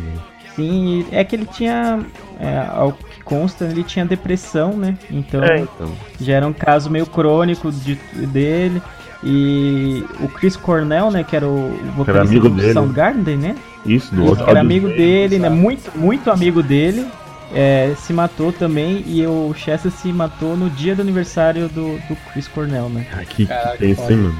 Sim, 0.56 1.04
é 1.12 1.22
que 1.24 1.36
ele 1.36 1.44
tinha, 1.44 2.00
é, 2.40 2.66
ao 2.70 2.94
que 2.94 3.22
consta, 3.22 3.66
ele 3.66 3.84
tinha 3.84 4.06
depressão, 4.06 4.78
né? 4.78 4.96
Então 5.10 5.44
É, 5.44 5.60
então. 5.60 5.92
já 6.18 6.32
era 6.32 6.46
um 6.46 6.54
caso 6.54 6.88
meio 6.88 7.04
crônico 7.04 7.70
de, 7.70 7.96
dele. 8.28 8.80
E 9.22 10.06
o 10.20 10.28
Chris 10.28 10.56
Cornell, 10.56 11.10
né, 11.10 11.22
que 11.22 11.36
era 11.36 11.46
o 11.46 11.70
vocalista 11.94 12.30
amigo 12.30 12.48
do 12.48 12.56
dele. 12.56 12.72
Soundgarden, 12.72 13.36
né? 13.36 13.56
Isso, 13.84 14.14
do 14.14 14.24
outro 14.24 14.48
era 14.48 14.60
amigo 14.60 14.88
dele, 14.88 15.38
né? 15.38 15.50
Muito, 15.50 15.92
muito 15.98 16.30
amigo 16.30 16.62
dele. 16.62 17.06
É, 17.54 17.94
se 17.96 18.12
matou 18.12 18.52
também 18.52 19.04
e 19.06 19.26
o 19.26 19.52
Chester 19.54 19.90
se 19.90 20.12
matou 20.12 20.56
no 20.56 20.70
dia 20.70 20.94
do 20.94 21.02
aniversário 21.02 21.68
do, 21.68 21.98
do 22.08 22.16
Chris 22.32 22.48
Cornell, 22.48 22.88
né? 22.88 23.06
Ah, 23.12 23.24
que, 23.24 23.46
Caraca, 23.46 23.76
que 23.76 23.78
tenso, 23.78 24.10
hein, 24.10 24.18
mano? 24.18 24.38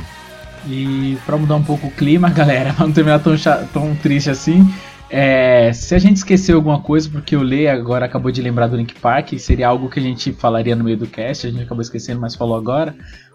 E 0.67 1.19
pra 1.27 1.37
mudar 1.37 1.57
um 1.57 1.63
pouco 1.63 1.89
o 1.89 1.91
clima, 1.91 2.31
galera, 2.31 2.73
pra 2.73 2.87
não 2.87 2.93
terminar 2.93 3.21
tão, 3.21 3.35
tão 3.73 3.95
triste 3.97 4.31
assim. 4.31 4.67
é, 5.11 5.73
se 5.75 5.95
a 5.95 5.99
gente 5.99 6.17
esqueceu 6.17 6.57
alguma 6.57 6.81
coisa, 6.81 7.09
porque 7.11 7.37
o 7.37 7.43
Lê 7.43 7.69
agora 7.69 8.07
acabou 8.07 8.33
de 8.33 8.41
lembrar 8.41 8.69
do 8.69 8.77
Link 8.77 8.95
Park, 8.95 9.35
seria 9.39 9.69
algo 9.69 9.91
que 9.91 10.01
a 10.01 10.03
gente 10.03 10.33
falaria 10.33 10.75
no 10.75 10.85
meio 10.85 10.97
do 10.97 11.07
cast, 11.07 11.47
a 11.47 11.51
gente 11.51 11.63
acabou 11.63 11.83
esquecendo, 11.83 12.21
mas 12.21 12.35
falou 12.35 12.57
agora. 12.57 12.95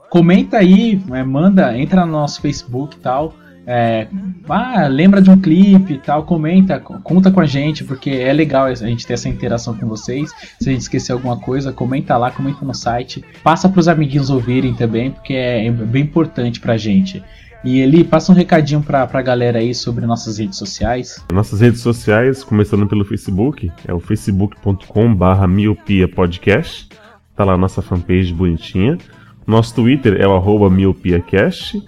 Comenta 0.10 0.58
aí, 0.58 1.02
é, 1.12 1.24
manda, 1.24 1.78
entra 1.78 2.06
no 2.06 2.14
nosso 2.14 2.42
Facebook 2.42 2.96
e 2.96 3.00
tal. 3.00 3.36
É, 3.68 4.08
ah, 4.48 4.88
lembra 4.88 5.22
de 5.22 5.30
um 5.30 5.38
clipe 5.38 5.96
e 5.96 5.98
tal, 5.98 6.24
comenta, 6.24 6.80
co- 6.80 7.00
conta 7.02 7.30
com 7.30 7.42
a 7.42 7.46
gente, 7.46 7.84
porque 7.84 8.10
é 8.10 8.32
legal 8.32 8.66
a 8.66 8.74
gente 8.74 9.06
ter 9.06 9.14
essa 9.14 9.28
interação 9.28 9.76
com 9.78 9.86
vocês. 9.88 10.32
Se 10.60 10.70
a 10.70 10.72
gente 10.72 10.82
esquecer 10.82 11.12
alguma 11.12 11.38
coisa, 11.38 11.74
comenta 11.74 12.16
lá, 12.16 12.32
comenta 12.32 12.64
no 12.66 12.74
site. 12.74 13.22
Passa 13.44 13.68
pros 13.68 13.90
amiguinhos 13.90 14.30
ouvirem 14.30 14.74
também, 14.74 15.12
porque 15.12 15.34
é, 15.34 15.66
é 15.68 15.72
bem 15.72 16.04
importante 16.04 16.62
pra 16.62 16.78
gente. 16.78 17.22
E 17.64 17.80
ele 17.80 18.04
passa 18.06 18.32
um 18.32 18.36
recadinho 18.36 18.82
pra, 18.82 19.06
pra 19.06 19.22
galera 19.22 19.60
aí 19.60 19.74
sobre 19.76 20.06
nossas 20.06 20.38
redes 20.38 20.58
sociais. 20.58 21.22
Nossas 21.34 21.60
redes 21.60 21.82
sociais, 21.82 22.44
começando 22.44 22.88
pelo 22.88 23.04
Facebook, 23.04 23.70
é 23.86 23.94
o 23.94 24.00
facebook.com 24.00 25.14
barra 25.14 25.46
miopia 25.46 26.08
podcast. 26.08 26.88
Tá 27.36 27.44
lá 27.44 27.54
a 27.54 27.58
nossa 27.58 27.82
fanpage 27.82 28.32
bonitinha. 28.34 28.98
Nosso 29.46 29.76
Twitter 29.76 30.16
é 30.22 30.28
o 30.28 30.36
arroba 30.36 30.70
miopiacast. 30.70 31.82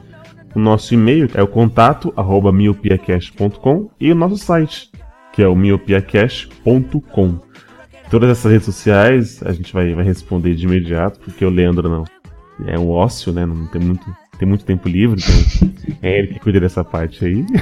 O 0.55 0.59
nosso 0.59 0.93
e-mail 0.93 1.29
é 1.33 1.43
o 1.43 1.47
contato 1.47 2.13
arroba 2.15 2.51
miopiacast.com 2.51 3.89
e 3.99 4.11
o 4.11 4.15
nosso 4.15 4.37
site, 4.37 4.91
que 5.31 5.41
é 5.41 5.47
o 5.47 5.55
miopiacast.com. 5.55 7.39
Todas 8.09 8.29
essas 8.31 8.51
redes 8.51 8.65
sociais 8.65 9.43
a 9.43 9.51
gente 9.51 9.71
vai, 9.71 9.93
vai 9.93 10.03
responder 10.03 10.55
de 10.55 10.65
imediato, 10.65 11.19
porque 11.19 11.45
o 11.45 11.49
Leandro 11.49 11.87
não. 11.87 12.05
É 12.67 12.77
um 12.77 12.89
ócio, 12.89 13.31
né? 13.31 13.45
Não 13.45 13.67
tem 13.67 13.79
muito, 13.79 14.05
tem 14.37 14.47
muito 14.47 14.65
tempo 14.65 14.89
livre, 14.89 15.21
então 15.21 15.95
é 16.01 16.19
ele 16.19 16.27
que 16.29 16.39
cuida 16.39 16.59
dessa 16.59 16.83
parte 16.83 17.23
aí. 17.23 17.45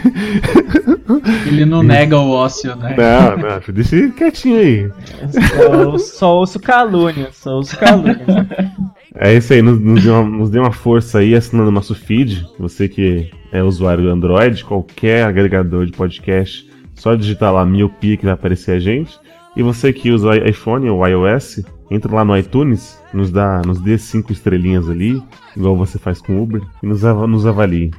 Ele 1.48 1.66
não 1.66 1.82
nega 1.82 2.20
o 2.20 2.30
ócio, 2.32 2.76
né? 2.76 2.96
Não, 2.96 3.38
não, 3.38 3.74
deixa 3.74 3.96
ele 3.96 4.12
quietinho 4.12 4.60
aí. 4.60 4.92
Só, 5.32 5.98
só 5.98 6.36
ouço 6.36 6.60
calúnia, 6.60 7.30
só 7.32 7.56
ouço 7.56 7.78
calúnia. 7.78 8.20
É 9.20 9.34
isso 9.34 9.52
aí, 9.54 9.62
nos, 9.62 9.80
nos, 9.80 10.04
dê 10.04 10.10
uma, 10.12 10.24
nos 10.24 10.50
dê 10.50 10.60
uma 10.60 10.72
força 10.72 11.20
aí 11.20 11.34
assinando 11.36 11.72
nosso 11.72 11.96
feed. 11.96 12.46
Você 12.60 12.88
que 12.88 13.32
é 13.52 13.64
usuário 13.64 14.04
do 14.04 14.10
Android, 14.10 14.64
qualquer 14.64 15.24
agregador 15.26 15.86
de 15.86 15.92
podcast, 15.92 16.70
só 16.94 17.16
digitar 17.16 17.52
lá 17.54 17.66
miopia 17.66 18.16
que 18.18 18.26
vai 18.26 18.34
aparecer 18.34 18.72
a 18.76 18.80
gente. 18.80 19.18
E 19.56 19.64
você 19.64 19.92
que 19.92 20.12
usa 20.12 20.38
iPhone 20.48 20.88
ou 20.90 21.06
iOS, 21.08 21.64
entra 21.90 22.14
lá 22.14 22.24
no 22.24 22.38
iTunes, 22.38 23.02
nos 23.12 23.32
dá, 23.32 23.62
nos 23.66 23.82
dê 23.82 23.98
cinco 23.98 24.32
estrelinhas 24.32 24.88
ali, 24.88 25.20
igual 25.56 25.76
você 25.76 25.98
faz 25.98 26.22
com 26.22 26.34
o 26.38 26.44
Uber, 26.44 26.62
e 26.84 26.86
nos, 26.86 27.04
ava- 27.04 27.26
nos 27.26 27.48
avalie. 27.48 27.90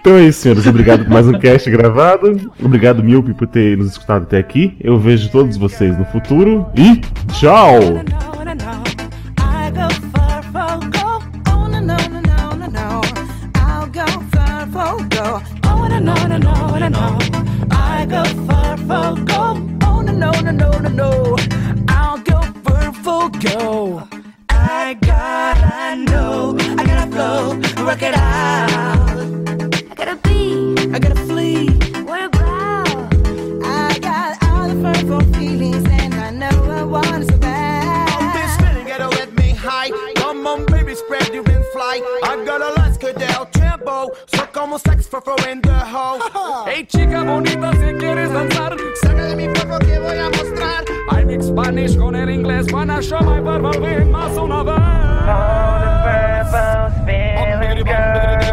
Então 0.00 0.14
é 0.14 0.24
isso, 0.24 0.40
senhores. 0.40 0.66
Obrigado 0.66 1.04
por 1.04 1.12
mais 1.12 1.28
um 1.28 1.38
cast 1.38 1.70
gravado. 1.70 2.50
Obrigado, 2.60 3.04
Miopi, 3.04 3.32
por 3.34 3.46
ter 3.46 3.78
nos 3.78 3.92
escutado 3.92 4.22
até 4.24 4.38
aqui. 4.38 4.76
Eu 4.80 4.98
vejo 4.98 5.30
todos 5.30 5.56
vocês 5.56 5.96
no 5.96 6.04
futuro. 6.06 6.66
E 6.76 6.96
tchau! 7.34 7.78
Oh 15.98 16.00
no 16.00 16.14
no 16.14 16.36
no 16.38 16.38
no 16.38 16.78
no 16.78 16.88
no. 16.88 17.18
I 17.72 18.06
go 18.08 18.22
far 18.46 18.76
for 18.76 19.20
go. 19.24 19.60
Oh 19.82 20.00
no 20.00 20.12
no 20.12 20.30
no 20.30 20.52
no 20.52 20.70
no 20.78 20.88
no. 20.88 21.36
I'll 21.88 22.18
go 22.18 22.40
far 22.62 22.92
for 22.92 23.28
go. 23.40 24.08
I 24.48 24.94
gotta 25.00 25.96
know. 25.96 26.56
I 26.78 26.86
gotta 26.86 27.10
flow. 27.10 27.84
Rock 27.84 28.02
it 28.02 28.14
out. 28.14 29.07
Tiempo. 44.26 44.36
So 44.36 44.52
como 44.52 44.78
sex 44.78 45.06
for 45.06 45.22
in 45.48 45.60
the 45.60 45.72
house. 45.72 46.22
Hey 46.66 46.84
chica 46.86 47.22
bonita, 47.22 47.72
si 47.72 47.94
quieres 47.94 48.32
danzar, 48.32 48.76
Saca 49.02 49.24
de 49.24 49.36
mi 49.36 49.48
cuerpo 49.48 49.78
que 49.78 49.98
voy 49.98 50.18
a 50.18 50.30
mostrar. 50.30 50.84
I 51.10 51.24
mix 51.24 51.46
Spanish 51.46 51.96
con 51.96 52.14
el 52.16 52.30
inglés, 52.30 52.66
wanna 52.72 53.00
show 53.00 53.20
my 53.20 53.40
verbal 53.40 54.06
más 54.06 54.36
una 54.36 54.62
vez. 54.62 54.74
All 55.28 55.80
the 55.80 55.90
verbal 56.04 56.90
feeling, 57.06 57.84
girl. 57.84 58.47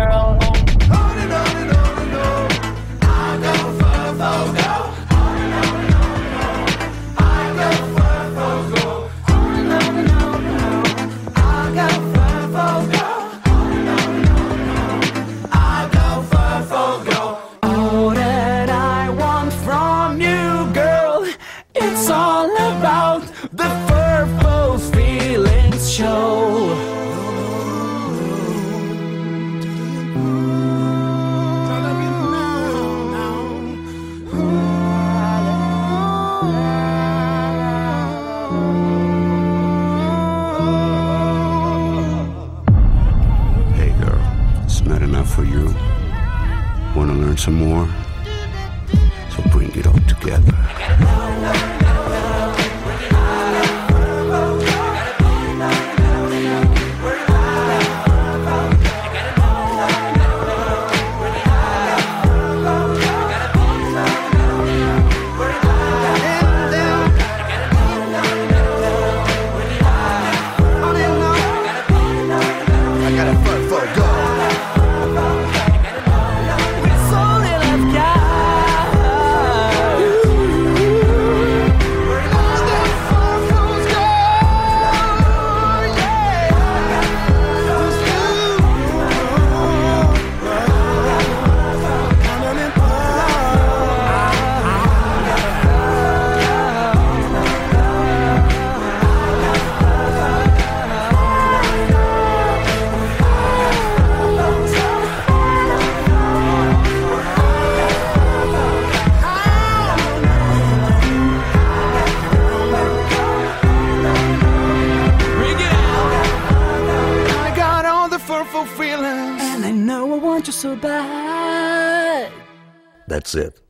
That's 123.16 123.34
it. 123.34 123.65